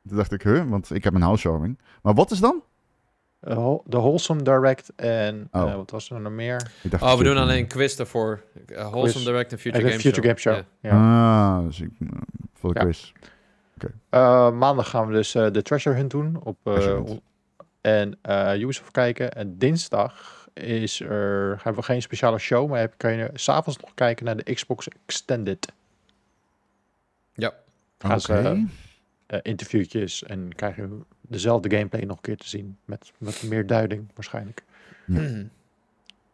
Toen 0.08 0.18
dacht 0.18 0.32
ik, 0.32 0.42
huh, 0.42 0.70
want 0.70 0.90
ik 0.94 1.04
heb 1.04 1.14
een 1.14 1.22
housewarming. 1.22 1.80
Maar 2.02 2.14
wat 2.14 2.32
is 2.32 2.40
dan? 2.40 2.64
Eh, 3.46 3.76
De 3.86 3.98
Wholesome 3.98 4.42
Direct 4.42 4.92
en 4.96 5.48
Oh. 5.52 5.62
eh, 5.62 5.76
wat 5.76 5.92
was 5.92 6.10
er 6.10 6.22
nog 6.22 6.32
meer? 6.34 6.72
Ik 6.82 6.92
dacht, 6.92 7.04
Oh, 7.04 7.18
we 7.18 7.24
doen 7.24 7.38
alleen 7.38 7.58
een 7.58 7.68
quiz 7.68 7.96
daarvoor. 7.96 8.42
Uh, 8.68 8.78
Wholesome 8.78 9.12
Quiz. 9.12 9.24
Direct 9.24 9.52
en 9.52 9.60
Future 9.60 9.84
En 9.84 9.90
Game 9.90 10.02
Future 10.02 10.38
Show. 10.38 10.54
Game 10.54 10.64
Show. 10.64 10.66
Ja. 10.80 10.90
Ja. 10.90 11.58
Ah, 11.58 11.66
dus 11.66 11.82
ik, 11.82 11.90
eh, 12.00 12.08
voor 12.54 12.74
de 12.74 12.80
Ja. 12.80 12.86
quiz. 12.86 13.12
Eh, 14.10 14.52
maandag 14.52 14.90
gaan 14.90 15.08
we 15.08 15.14
dus 15.14 15.36
eh, 15.36 15.52
de 15.52 15.62
Treasure 15.62 15.96
Hunt 15.96 16.12
doen. 16.12 16.40
Op, 16.44 16.58
eh, 16.64 16.74
Hunt. 16.74 17.22
en 17.82 18.18
eh 18.22 18.60
Ubisoft 18.62 18.92
kijken. 18.92 19.32
En 19.32 19.58
dinsdag 19.58 20.48
is 20.54 21.00
er, 21.00 21.48
hebben 21.64 21.76
we 21.76 21.82
geen 21.84 22.02
speciale 22.02 22.38
show, 22.38 22.70
maar 22.70 22.80
heb, 22.80 22.94
kan 22.98 23.14
je 23.14 23.30
s'avonds 23.34 23.80
nog 23.80 23.94
kijken 23.94 24.26
naar 24.26 24.36
de 24.38 24.54
Xbox 24.54 24.88
Extended. 25.06 25.72
Ja. 27.34 27.54
Gaan 27.98 28.22
ze, 28.22 28.32
Oké. 28.34 28.66
eh, 29.28 29.40
interviewtjes 29.42 30.24
en 30.24 30.56
krijg 30.56 30.76
je 30.76 31.00
dezelfde 31.28 31.70
gameplay 31.76 32.02
nog 32.02 32.16
een 32.16 32.22
keer 32.22 32.38
te 32.38 32.48
zien. 32.48 32.78
Met, 32.86 33.12
met 33.18 33.44
meer 33.44 33.68
duiding 33.68 34.08
waarschijnlijk. 34.16 34.64
Ja. 35.06 35.20
Mhm. 35.20 35.46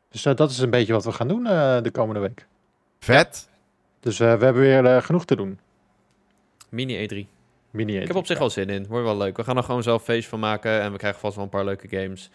Dus 0.10 0.26
eh, 0.26 0.36
dat 0.36 0.52
is 0.52 0.60
een 0.60 0.70
beetje 0.70 0.94
wat 0.94 1.06
we 1.06 1.12
gaan 1.12 1.28
doen 1.28 1.46
eh, 1.48 1.82
de 1.82 1.92
komende 1.92 2.20
week. 2.20 2.48
Vet. 3.00 3.50
Dus 4.00 4.20
eh, 4.20 4.38
we 4.38 4.44
hebben 4.44 4.62
weer 4.62 5.02
genoeg 5.02 5.26
te 5.26 5.36
doen. 5.36 5.60
Mini 6.70 7.08
E3. 7.08 7.28
Mini 7.72 7.98
Ik 8.00 8.08
heb 8.08 8.16
op 8.16 8.26
zich 8.26 8.40
wel 8.40 8.50
zin 8.50 8.70
in. 8.70 8.86
Wordt 8.88 9.06
wel 9.06 9.18
leuk. 9.18 9.38
We 9.38 9.44
gaan 9.44 9.58
er 9.58 9.64
gewoon 9.64 9.84
zelf 9.84 10.04
feest 10.04 10.30
van 10.30 10.40
maken. 10.40 10.82
En 10.82 10.92
we 10.92 10.98
krijgen 10.98 11.20
vast 11.20 11.36
wel 11.36 11.44
een 11.44 11.50
paar 11.50 11.66
leuke 11.66 11.88
games. 11.88 12.30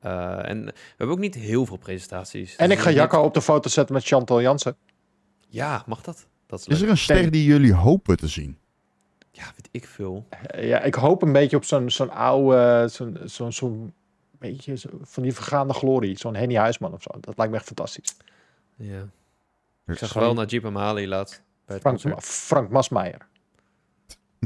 Eh, 0.00 0.48
en 0.48 0.64
we 0.64 0.72
hebben 0.88 1.16
ook 1.16 1.22
niet 1.22 1.34
heel 1.34 1.66
veel 1.66 1.76
presentaties. 1.76 2.56
En 2.56 2.68
Dus 2.68 2.76
ik 2.76 2.82
ga 2.82 2.88
niet- 2.88 2.98
Jacco 2.98 3.20
op 3.22 3.34
de 3.34 3.42
foto 3.42 3.68
zetten 3.68 3.94
met 3.94 4.04
Chantal 4.04 4.40
Jansen. 4.42 4.76
Ja, 5.48 5.82
mag 5.86 6.00
dat? 6.02 6.26
Dat 6.46 6.58
is 6.60 6.66
Is 6.66 6.80
er 6.80 6.88
een 6.88 6.96
ster 6.96 7.30
die 7.30 7.44
jullie 7.44 7.74
hopen 7.74 8.16
te 8.16 8.28
zien? 8.28 8.58
Ja, 9.36 9.44
weet 9.44 9.68
ik 9.70 9.86
veel. 9.86 10.26
Ja, 10.56 10.80
ik 10.80 10.94
hoop 10.94 11.22
een 11.22 11.32
beetje 11.32 11.56
op 11.56 11.64
zo'n 11.64 11.90
zo'n 11.90 12.10
oude, 12.10 12.88
zo'n 12.88 13.18
zo'n 13.24 13.52
zo'n 13.52 13.92
beetje 14.38 14.76
zo- 14.76 14.88
van 15.02 15.22
die 15.22 15.34
vergaande 15.34 15.72
glorie. 15.74 16.18
Zo'n 16.18 16.34
Henny 16.34 16.54
Huisman 16.56 16.92
of 16.92 17.02
zo. 17.02 17.10
Dat 17.20 17.36
lijkt 17.36 17.52
me 17.52 17.58
echt 17.58 17.66
fantastisch. 17.66 18.16
Ja. 18.76 19.08
Ik 19.86 19.96
zag 19.98 20.12
wel 20.12 20.34
naar 20.34 20.46
Jeep 20.46 20.64
Amali 20.64 21.08
laat. 21.08 21.42
Bij 21.66 21.78
Frank. 21.80 22.00
Frank 22.22 22.70
Masmeijer. 22.70 23.26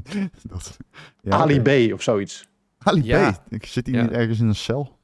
Dat, 0.49 0.77
ja, 1.21 1.37
Ali. 1.37 1.61
B 1.89 1.93
of 1.93 2.03
zoiets. 2.03 2.49
Ali 2.79 3.05
Ja. 3.05 3.33
B. 3.33 3.53
Ik 3.53 3.67
zit 3.67 3.87
hier 3.87 3.97
Ja. 3.97 4.03
niet 4.03 4.11
ergens 4.11 4.41
in 4.41 4.47
een 4.47 4.55
cel. 4.55 4.97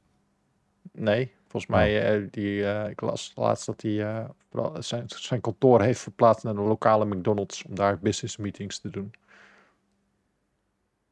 Nee, 0.93 1.33
volgens 1.49 1.67
mij, 1.73 2.03
eh, 2.15 2.29
die, 2.31 2.67
eh, 2.67 2.91
ik 2.91 3.01
las 3.01 3.33
laatst 3.35 3.67
dat 3.67 3.83
hij 3.83 4.05
eh, 4.07 4.25
zijn, 4.79 5.05
zijn 5.07 5.41
kantoor 5.41 5.83
heeft 5.83 6.01
verplaatst 6.01 6.45
naar 6.45 6.55
de 6.55 6.61
lokale 6.61 7.05
McDonald's 7.07 7.65
om 7.65 7.75
daar 7.75 7.99
business 7.99 8.37
meetings 8.37 8.79
te 8.79 8.91
doen. 8.91 9.13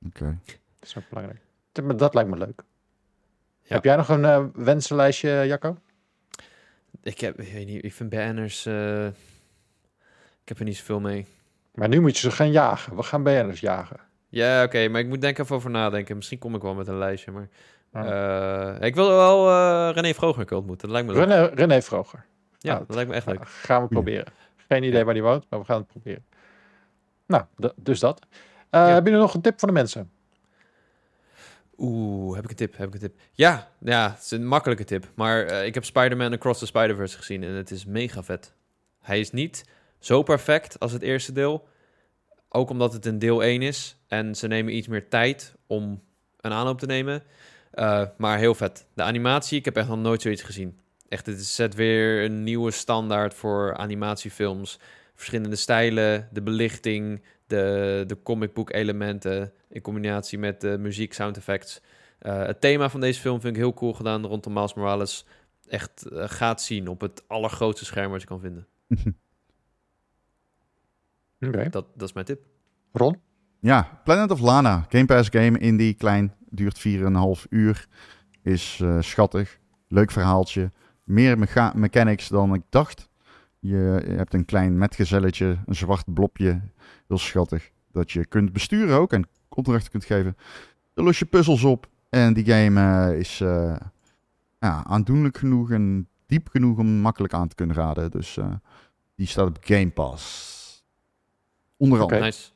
Oké. 0.06 0.38
Dat 0.44 0.56
is 0.88 0.96
ook 0.96 1.08
belangrijk. 1.08 1.40
Dat, 1.72 1.84
maar 1.84 1.96
dat 1.96 2.14
lijkt 2.14 2.30
me 2.30 2.36
leuk. 2.36 2.62
Ja. 3.62 3.74
Heb 3.74 3.84
jij 3.84 3.96
nog 3.96 4.08
een 4.08 4.24
eh, 4.24 4.44
wensenlijstje, 4.54 5.42
Jacco? 5.46 5.76
Ik, 7.02 7.20
heb, 7.20 7.40
ik 7.40 7.52
weet 7.52 7.66
niet, 7.66 7.84
ik 7.84 7.92
vind 7.92 8.10
banners... 8.10 8.66
eh, 8.66 9.06
ik 10.42 10.48
heb 10.48 10.58
er 10.58 10.64
niet 10.64 10.76
zoveel 10.76 11.00
mee. 11.00 11.26
Maar 11.74 11.88
nu 11.88 12.00
moet 12.00 12.14
je 12.18 12.20
ze 12.30 12.36
gaan 12.36 12.50
jagen. 12.50 12.96
We 12.96 13.02
gaan 13.02 13.22
BN'ers 13.22 13.60
jagen. 13.60 14.00
Ja, 14.28 14.64
oké, 14.64 14.88
maar 14.88 15.00
ik 15.00 15.06
moet 15.08 15.20
denk 15.20 15.38
even 15.38 15.56
over 15.56 15.70
nadenken. 15.70 16.16
Misschien 16.16 16.38
kom 16.38 16.54
ik 16.54 16.62
wel 16.62 16.74
met 16.74 16.88
een 16.88 16.98
lijstje, 16.98 17.30
maar... 17.30 17.48
Ja. 17.92 18.74
eh, 18.78 18.86
ik 18.86 18.94
wil 18.94 19.08
wel 19.08 19.48
eh, 19.48 19.94
René 19.94 20.14
Vroger 20.14 20.54
ontmoeten. 20.56 20.88
Dat 20.88 20.96
lijkt 20.96 21.06
me 21.06 21.14
leuk. 21.14 21.24
René, 21.28 21.44
René 21.54 21.82
Vroger. 21.82 22.24
Ja, 22.58 22.72
Ah, 22.74 22.78
dat 22.86 22.94
lijkt 22.94 23.10
me 23.10 23.16
echt 23.16 23.26
leuk. 23.26 23.34
Nou, 23.38 23.48
gaan 23.48 23.82
we 23.82 23.88
proberen. 23.88 24.26
Geen 24.68 24.82
idee 24.82 24.98
Ja. 24.98 25.04
waar 25.04 25.14
die 25.14 25.22
woont, 25.22 25.46
maar 25.48 25.58
we 25.58 25.64
gaan 25.64 25.78
het 25.78 25.86
proberen. 25.86 26.24
Nou, 27.26 27.44
dus 27.76 28.00
dat. 28.00 28.26
Eh 28.72 28.80
Ja. 28.80 28.86
Hebben 28.86 29.12
jullie 29.12 29.26
nog 29.26 29.34
een 29.34 29.40
tip 29.40 29.58
voor 29.58 29.68
de 29.68 29.74
mensen? 29.74 30.10
Oeh, 31.78 32.34
heb 32.34 32.44
ik 32.44 32.50
een 32.50 32.56
tip? 32.56 32.76
Heb 32.76 32.88
ik 32.88 32.94
een 32.94 33.00
tip? 33.00 33.14
Ja, 33.32 33.68
ja, 33.78 34.10
het 34.10 34.24
is 34.24 34.30
een 34.30 34.46
makkelijke 34.46 34.84
tip. 34.84 35.08
Maar 35.14 35.44
eh, 35.44 35.66
ik 35.66 35.74
heb 35.74 35.84
Spider-Man 35.84 36.32
Across 36.32 36.58
the 36.58 36.66
Spider-Verse 36.66 37.16
gezien 37.16 37.42
en 37.42 37.52
het 37.52 37.70
is 37.70 37.84
mega 37.84 38.22
vet. 38.22 38.54
Hij 39.00 39.20
is 39.20 39.30
niet 39.30 39.64
zo 39.98 40.22
perfect 40.22 40.80
als 40.80 40.92
het 40.92 41.02
eerste 41.02 41.32
deel. 41.32 41.68
Ook 42.48 42.70
omdat 42.70 42.92
het 42.92 43.06
een 43.06 43.18
deel 43.18 43.42
1 43.42 43.62
is. 43.62 43.96
En 44.08 44.34
ze 44.34 44.46
nemen 44.46 44.76
iets 44.76 44.86
meer 44.88 45.08
tijd 45.08 45.54
om 45.66 46.02
een 46.40 46.52
aanloop 46.52 46.78
te 46.78 46.86
nemen. 46.86 47.22
Eh, 47.70 48.02
maar 48.16 48.38
heel 48.38 48.54
vet. 48.54 48.86
De 48.94 49.02
animatie, 49.02 49.58
ik 49.58 49.64
heb 49.64 49.76
echt 49.76 49.88
nog 49.88 49.98
nooit 49.98 50.22
zoiets 50.22 50.42
gezien. 50.42 50.78
Echt, 51.08 51.26
het 51.26 51.44
zet 51.44 51.74
weer 51.74 52.24
een 52.24 52.42
nieuwe 52.42 52.70
standaard 52.70 53.34
voor 53.34 53.76
animatiefilms. 53.76 54.78
Verschillende 55.14 55.56
stijlen, 55.56 56.28
de 56.32 56.42
belichting, 56.42 57.22
de, 57.52 58.04
de 58.06 58.22
comic 58.22 58.54
book 58.54 58.72
elementen 58.72 59.52
in 59.68 59.80
combinatie 59.80 60.38
met 60.38 60.60
de 60.60 60.78
muziek, 60.78 61.12
sound 61.12 61.36
effects. 61.36 61.80
Eh, 62.18 62.46
het 62.46 62.60
thema 62.60 62.88
van 62.88 63.00
deze 63.00 63.20
film 63.20 63.40
vind 63.40 63.54
ik 63.56 63.60
heel 63.62 63.74
cool 63.74 63.92
gedaan 63.92 64.26
rondom 64.26 64.52
Miles 64.52 64.74
Morales. 64.74 65.26
Echt 65.68 66.06
eh, 66.06 66.24
gaat 66.26 66.62
zien 66.62 66.88
op 66.88 67.00
het 67.00 67.22
allergrootste 67.28 67.84
scherm 67.84 68.10
wat 68.10 68.20
je 68.20 68.26
kan 68.26 68.40
vinden. 68.40 68.66
Oké. 71.46 71.68
Dat, 71.68 71.86
dat 71.94 72.08
is 72.08 72.12
mijn 72.14 72.26
tip. 72.26 72.40
Ron? 72.92 73.20
Ja, 73.60 74.00
Planet 74.04 74.30
of 74.30 74.40
Lana. 74.40 74.86
Game 74.88 75.04
Pass 75.06 75.28
game, 75.28 75.58
indie, 75.58 75.94
klein. 75.94 76.34
Duurt 76.48 76.78
4,5 76.88 77.48
uur. 77.48 77.86
Is 78.42 78.78
eh, 78.82 79.00
schattig. 79.00 79.58
Leuk 79.88 80.10
verhaaltje. 80.10 80.70
Meer 81.04 81.38
mecha- 81.38 81.72
mechanics 81.74 82.28
dan 82.28 82.54
ik 82.54 82.62
dacht. 82.68 83.08
Je, 83.64 84.02
hebt 84.06 84.34
een 84.34 84.44
klein 84.44 84.78
metgezelletje, 84.78 85.58
een 85.66 85.74
zwart 85.74 86.14
blopje. 86.14 86.60
Heel 87.08 87.18
schattig. 87.18 87.70
Dat 87.92 88.12
je 88.12 88.26
kunt 88.26 88.52
besturen 88.52 88.96
ook 88.96 89.12
en 89.12 89.28
opdrachten 89.48 89.90
kunt 89.90 90.04
geven. 90.04 90.36
Dan 90.94 91.04
los 91.04 91.18
je 91.18 91.24
puzzels 91.24 91.64
op. 91.64 91.88
En 92.08 92.32
die 92.34 92.44
game 92.44 92.80
eh, 93.10 93.18
is 93.18 93.40
eh, 93.40 93.76
ja, 94.58 94.84
aandoenlijk 94.84 95.36
genoeg 95.36 95.70
en 95.70 96.08
diep 96.26 96.48
genoeg 96.48 96.78
om 96.78 96.86
makkelijk 96.86 97.32
aan 97.32 97.48
te 97.48 97.54
kunnen 97.54 97.76
raden. 97.76 98.10
Dus 98.10 98.36
eh, 98.36 98.52
die 99.14 99.26
staat 99.26 99.48
op 99.48 99.58
Game 99.60 99.90
Pass. 99.90 100.84
Onder 101.76 102.00
andere. 102.00 102.16
Oké. 102.18 102.24
Nice. 102.26 102.50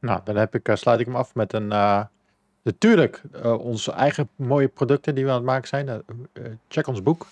Nou, 0.00 0.20
dan 0.24 0.36
heb 0.36 0.54
ik, 0.54 0.68
eh, 0.68 0.76
sluit 0.76 1.00
ik 1.00 1.06
hem 1.06 1.16
af 1.16 1.34
met 1.34 1.52
een... 1.52 1.72
eh, 1.72 2.04
natuurlijk, 2.62 3.22
eh, 3.32 3.58
onze 3.58 3.92
eigen 3.92 4.28
mooie 4.36 4.68
producten 4.68 5.14
die 5.14 5.24
we 5.24 5.30
aan 5.30 5.36
het 5.36 5.44
maken 5.44 5.68
zijn. 5.68 6.02
Check 6.68 6.86
ons 6.86 7.02
boek. 7.02 7.26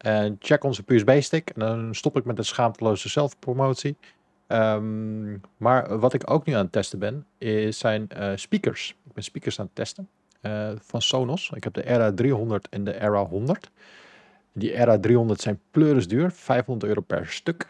En 0.00 0.36
check 0.38 0.64
onze 0.64 0.82
USB-stick. 0.86 1.50
En 1.50 1.60
dan 1.60 1.94
stop 1.94 2.16
ik 2.16 2.24
met 2.24 2.38
een 2.38 2.44
schaamteloze 2.44 3.08
zelfpromotie. 3.08 3.96
Ehm, 4.46 5.36
maar 5.56 5.98
wat 5.98 6.14
ik 6.14 6.30
ook 6.30 6.46
nu 6.46 6.52
aan 6.52 6.62
het 6.62 6.72
testen 6.72 6.98
ben, 6.98 7.26
is 7.38 7.78
zijn 7.78 8.08
eh, 8.08 8.32
speakers. 8.34 8.96
Ik 9.06 9.12
ben 9.12 9.24
speakers 9.24 9.58
aan 9.58 9.64
het 9.64 9.74
testen 9.74 10.08
eh, 10.40 10.70
van 10.80 11.02
Sonos. 11.02 11.50
Ik 11.54 11.64
heb 11.64 11.74
de 11.74 11.86
Era 11.86 12.12
300 12.12 12.68
en 12.68 12.84
de 12.84 13.00
Era 13.00 13.24
100. 13.24 13.70
Die 14.52 14.72
Era 14.72 14.98
300 14.98 15.40
zijn 15.40 15.60
pleurisduur, 15.70 16.30
500 16.32 16.88
euro 16.88 17.00
per 17.00 17.26
stuk. 17.26 17.68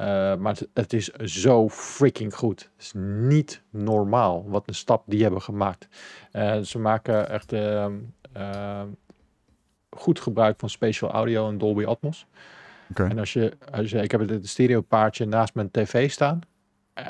Eh, 0.00 0.36
maar 0.36 0.52
het, 0.52 0.68
het 0.74 0.92
is 0.92 1.08
zo 1.12 1.68
freaking 1.68 2.34
goed. 2.34 2.60
Het 2.60 2.84
is 2.84 2.92
niet 3.28 3.62
normaal 3.70 4.44
wat 4.48 4.68
een 4.68 4.74
stap 4.74 5.02
die 5.06 5.22
hebben 5.22 5.42
gemaakt. 5.42 5.88
Eh, 6.30 6.60
ze 6.60 6.78
maken 6.78 7.28
echt 7.28 7.52
ehm, 7.52 7.94
ehm, 8.32 8.86
goed 9.90 10.20
gebruik 10.20 10.58
van 10.58 10.70
spatial 10.70 11.10
audio 11.10 11.48
en 11.48 11.58
Dolby 11.58 11.84
Atmos. 11.84 12.26
En 13.10 13.18
als 13.18 13.32
je, 13.32 13.52
als 13.72 13.90
je, 13.90 14.02
ik 14.02 14.10
heb 14.10 14.28
het 14.28 14.48
stereo 14.48 14.80
paardje 14.80 15.26
naast 15.26 15.54
mijn 15.54 15.70
tv 15.70 16.10
staan. 16.10 16.40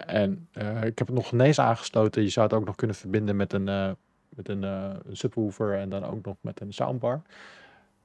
En 0.06 0.48
eh, 0.52 0.82
ik 0.84 0.98
heb 0.98 1.06
het 1.06 1.16
nog 1.16 1.32
ineens 1.32 1.58
aangesloten. 1.58 2.22
Je 2.22 2.28
zou 2.28 2.46
het 2.46 2.56
ook 2.56 2.64
nog 2.64 2.74
kunnen 2.74 2.96
verbinden 2.96 3.36
met 3.36 3.52
een, 3.52 3.68
eh, 3.68 3.90
met 4.28 4.48
een 4.48 4.64
eh, 4.64 4.90
subwoofer 5.12 5.78
en 5.78 5.88
dan 5.88 6.04
ook 6.04 6.24
nog 6.24 6.36
met 6.40 6.60
een 6.60 6.72
soundbar. 6.72 7.22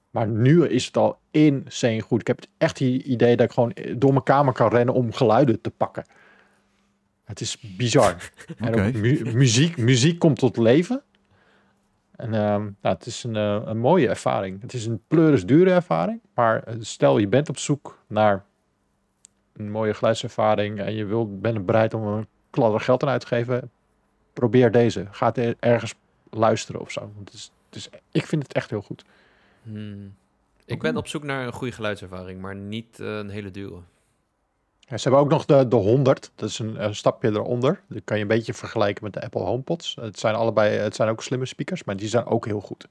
Maar 0.09 0.27
nu 0.27 0.67
is 0.67 0.85
het 0.85 0.97
al 0.97 1.17
insane 1.31 2.01
goed. 2.01 2.21
Ik 2.21 2.27
heb 2.27 2.35
het 2.35 2.49
echt 2.57 2.79
het 2.79 2.87
idee 2.87 3.35
dat 3.35 3.45
ik 3.45 3.51
gewoon 3.51 3.73
door 3.97 4.11
mijn 4.11 4.23
kamer 4.23 4.53
kan 4.53 4.69
rennen 4.69 4.93
om 4.93 5.13
geluiden 5.13 5.61
te 5.61 5.69
pakken. 5.69 6.05
Het 7.23 7.41
is 7.41 7.59
bizar. 7.77 8.15
En 8.57 8.75
ook 8.75 8.93
mu- 8.93 9.33
muziek, 9.33 9.77
muziek 9.77 10.19
komt 10.19 10.39
tot 10.39 10.57
leven. 10.57 11.01
En 12.17 12.33
ehm, 12.33 12.61
nou, 12.61 12.95
het 12.95 13.05
is 13.05 13.23
een, 13.23 13.35
eh, 13.35 13.61
een 13.65 13.77
mooie 13.77 14.07
ervaring. 14.09 14.61
Het 14.61 14.73
is 14.73 14.85
een 14.85 15.01
pleuris 15.07 15.45
dure 15.45 15.71
ervaring. 15.71 16.19
Maar 16.33 16.63
eh, 16.63 16.75
stel 16.79 17.17
je 17.17 17.27
bent 17.27 17.49
op 17.49 17.57
zoek 17.57 17.99
naar 18.07 18.43
een 19.53 19.71
mooie 19.71 19.93
geluidservaring 19.93 20.79
en 20.79 20.93
je 20.93 21.05
wilt, 21.05 21.41
bent 21.41 21.65
bereid 21.65 21.93
om 21.93 22.03
een 22.07 22.27
kladder 22.49 22.79
geld 22.79 23.03
aan 23.03 23.09
uit 23.09 23.21
te 23.21 23.27
geven, 23.27 23.71
probeer 24.33 24.71
deze. 24.71 25.07
Ga 25.11 25.25
het 25.27 25.37
er- 25.37 25.55
ergens 25.59 25.93
luisteren 26.29 26.81
of 26.81 26.91
zo. 26.91 26.99
Want 27.15 27.29
Het 27.29 27.33
is, 27.33 27.51
het 27.65 27.75
is, 27.75 27.89
ik 28.11 28.25
vind 28.25 28.43
het 28.43 28.53
echt 28.53 28.69
heel 28.69 28.81
goed. 28.81 29.03
Hmm. 29.63 30.15
Ik 30.65 30.81
ben 30.81 30.97
op 30.97 31.07
zoek 31.07 31.23
naar 31.23 31.45
een 31.45 31.53
goede 31.53 31.73
geluidservaring, 31.73 32.41
maar 32.41 32.55
niet 32.55 32.99
eh, 32.99 33.17
een 33.17 33.29
hele 33.29 33.51
dure. 33.51 33.79
Ja, 34.87 34.97
ze 34.97 35.03
hebben 35.03 35.19
ook 35.19 35.29
nog 35.29 35.45
de, 35.45 35.67
de 35.67 35.75
100. 35.75 36.31
Dat 36.35 36.49
is 36.49 36.59
een, 36.59 36.83
een 36.83 36.95
stapje 36.95 37.29
eronder. 37.29 37.81
Dat 37.87 38.01
kan 38.03 38.15
je 38.17 38.21
een 38.21 38.27
beetje 38.29 38.53
vergelijken 38.53 39.03
met 39.03 39.13
de 39.13 39.21
Apple 39.21 39.41
HomePods. 39.41 39.97
Het 40.01 40.19
zijn 40.19 40.35
allebei, 40.35 40.75
het 40.75 40.95
zijn 40.95 41.09
ook 41.09 41.23
slimme 41.23 41.45
speakers, 41.45 41.83
maar 41.83 41.97
die 41.97 42.07
zijn 42.07 42.25
ook 42.25 42.45
heel 42.45 42.59
goed. 42.61 42.87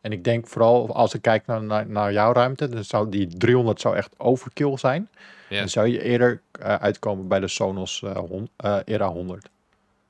En 0.00 0.12
ik 0.12 0.24
denk 0.24 0.46
vooral 0.46 0.94
als 0.94 1.14
ik 1.14 1.22
kijk 1.22 1.46
naar, 1.46 1.62
naar, 1.62 1.86
naar 1.86 2.12
jouw 2.12 2.32
ruimte, 2.32 2.68
dan 2.68 2.84
zou 2.84 3.08
die 3.08 3.26
300 3.26 3.80
zou 3.80 3.96
echt 3.96 4.14
overkill 4.16 4.76
zijn. 4.76 5.08
Ja. 5.48 5.58
Dan 5.58 5.68
zou 5.68 5.86
je 5.88 6.02
eerder 6.02 6.40
eh, 6.52 6.74
uitkomen 6.74 7.28
bij 7.28 7.40
de 7.40 7.48
Sonos 7.48 8.02
eh, 8.02 8.16
hon- 8.16 8.50
eh, 8.56 8.78
Era 8.84 9.08
100. 9.08 9.48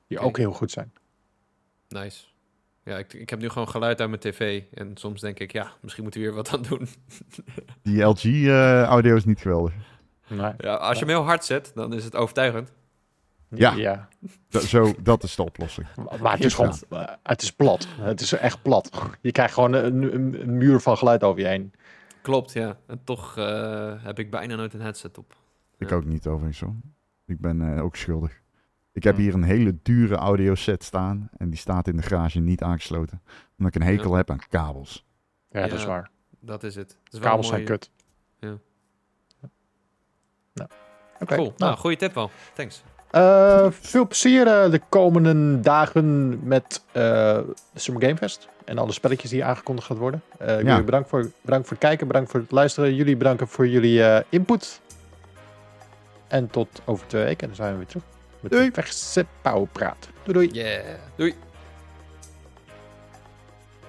Die 0.07 0.19
ook 0.19 0.37
heel 0.37 0.51
goed 0.51 0.71
zijn. 0.71 0.93
Nice. 1.89 2.23
Ja, 2.83 2.97
ik, 2.97 3.13
ik 3.13 3.29
heb 3.29 3.39
nu 3.39 3.49
gewoon 3.49 3.69
geluid 3.69 3.99
uit 3.99 4.09
mijn 4.09 4.21
tv. 4.21 4.61
En 4.73 4.91
soms 4.93 5.21
denk 5.21 5.39
ik, 5.39 5.51
ja, 5.51 5.71
misschien 5.81 6.03
moeten 6.03 6.21
we 6.21 6.27
hier 6.27 6.35
wat 6.35 6.53
aan 6.53 6.61
doen. 6.61 6.87
Die 7.83 8.01
LG-audio 8.01 9.15
is 9.15 9.25
niet 9.25 9.39
geweldig. 9.41 9.73
Nee. 10.27 10.53
Ja, 10.57 10.75
als 10.75 10.99
je 10.99 11.05
hem 11.05 11.13
heel 11.13 11.23
hard 11.23 11.45
zet, 11.45 11.71
dan 11.75 11.93
is 11.93 12.03
het 12.03 12.15
overtuigend. 12.15 12.71
Ja. 13.49 13.71
ja. 13.73 14.07
Dat, 14.49 14.63
zo, 14.63 14.93
dat 15.01 15.23
is 15.23 15.35
de 15.35 15.43
oplossing. 15.43 15.87
Maar 16.21 16.31
het 16.31 16.43
is 16.43 16.53
gewoon, 16.53 16.73
het 17.23 17.41
is 17.41 17.51
plat. 17.51 17.87
Het 17.99 18.21
is 18.21 18.31
echt 18.31 18.61
plat. 18.61 19.01
Je 19.21 19.31
krijgt 19.31 19.53
gewoon 19.53 19.73
een, 19.73 20.13
een, 20.13 20.41
een 20.41 20.57
muur 20.57 20.79
van 20.79 20.97
geluid 20.97 21.23
over 21.23 21.41
je 21.41 21.47
heen. 21.47 21.73
Klopt, 22.21 22.51
ja. 22.53 22.77
En 22.87 23.01
toch 23.03 23.37
eh, 23.37 24.03
heb 24.03 24.19
ik 24.19 24.31
bijna 24.31 24.55
nooit 24.55 24.73
een 24.73 24.81
headset 24.81 25.17
op. 25.17 25.35
Ik 25.77 25.89
Ja. 25.89 25.95
ook 25.95 26.05
niet 26.05 26.27
overigens. 26.27 26.71
Ik 27.25 27.39
ben 27.39 27.75
eh, 27.75 27.83
ook 27.83 27.95
schuldig. 27.95 28.41
Ik 28.91 29.03
heb 29.03 29.15
Hmm. 29.15 29.23
hier 29.23 29.33
een 29.33 29.43
hele 29.43 29.77
dure 29.83 30.15
audioset 30.15 30.83
staan 30.83 31.29
en 31.37 31.49
die 31.49 31.59
staat 31.59 31.87
in 31.87 31.95
de 31.95 32.01
garage 32.01 32.39
niet 32.39 32.61
aangesloten. 32.63 33.21
Omdat 33.57 33.75
ik 33.75 33.81
een 33.81 33.87
hekel 33.87 34.09
Ja. 34.11 34.15
heb 34.17 34.29
aan 34.31 34.39
kabels. 34.49 35.05
Ja, 35.49 35.61
dat 35.61 35.77
is 35.79 35.85
waar. 35.85 36.09
Dat 36.39 36.63
is 36.63 36.75
het. 36.75 36.97
Het 37.03 37.13
is 37.13 37.19
wel 37.19 37.29
Kabels 37.29 37.47
zijn 37.47 37.63
kut. 37.63 37.91
Ja. 38.39 38.57
Nou, 40.53 40.69
oké. 41.19 41.35
Cool. 41.35 41.43
Nou, 41.47 41.53
Nou, 41.57 41.75
goede 41.77 41.95
tip 41.97 42.13
wel. 42.13 42.29
Thanks. 42.53 42.83
eh, 43.11 43.67
veel 43.69 44.07
plezier 44.07 44.47
eh, 44.47 44.71
de 44.71 44.81
komende 44.89 45.59
dagen 45.59 46.39
met 46.47 46.83
eh, 46.91 47.39
Summer 47.75 48.03
Game 48.03 48.17
Fest. 48.17 48.47
En 48.65 48.77
alle 48.77 48.91
spelletjes 48.91 49.29
die 49.29 49.43
aangekondigd 49.43 49.87
gaat 49.87 49.97
worden. 49.97 50.21
Eh, 50.37 50.49
ik 50.49 50.55
wil 50.63 50.71
Ja. 50.71 50.77
je 50.77 50.83
bedankt 50.83 51.09
voor, 51.09 51.31
bedankt 51.41 51.67
voor 51.67 51.77
het 51.77 51.85
kijken, 51.85 52.07
bedankt 52.07 52.31
voor 52.31 52.39
het 52.39 52.51
luisteren. 52.51 52.95
Jullie 52.95 53.17
bedanken 53.17 53.47
voor 53.47 53.67
jullie 53.67 54.03
eh, 54.03 54.23
input. 54.29 54.81
En 56.27 56.47
tot 56.49 56.81
over 56.85 57.07
twee 57.07 57.23
weken. 57.23 57.41
En 57.41 57.47
dan 57.47 57.55
zijn 57.55 57.71
we 57.71 57.77
weer 57.77 57.87
terug. 57.87 58.03
Met 58.39 58.51
Doei. 58.51 58.65
de 58.71 58.81
verse 58.81 59.25
pauwpraat. 59.41 60.09
Doei 60.23 60.47
doei. 60.47 60.63
Yeah. 60.63 60.83
Doei. 61.15 61.35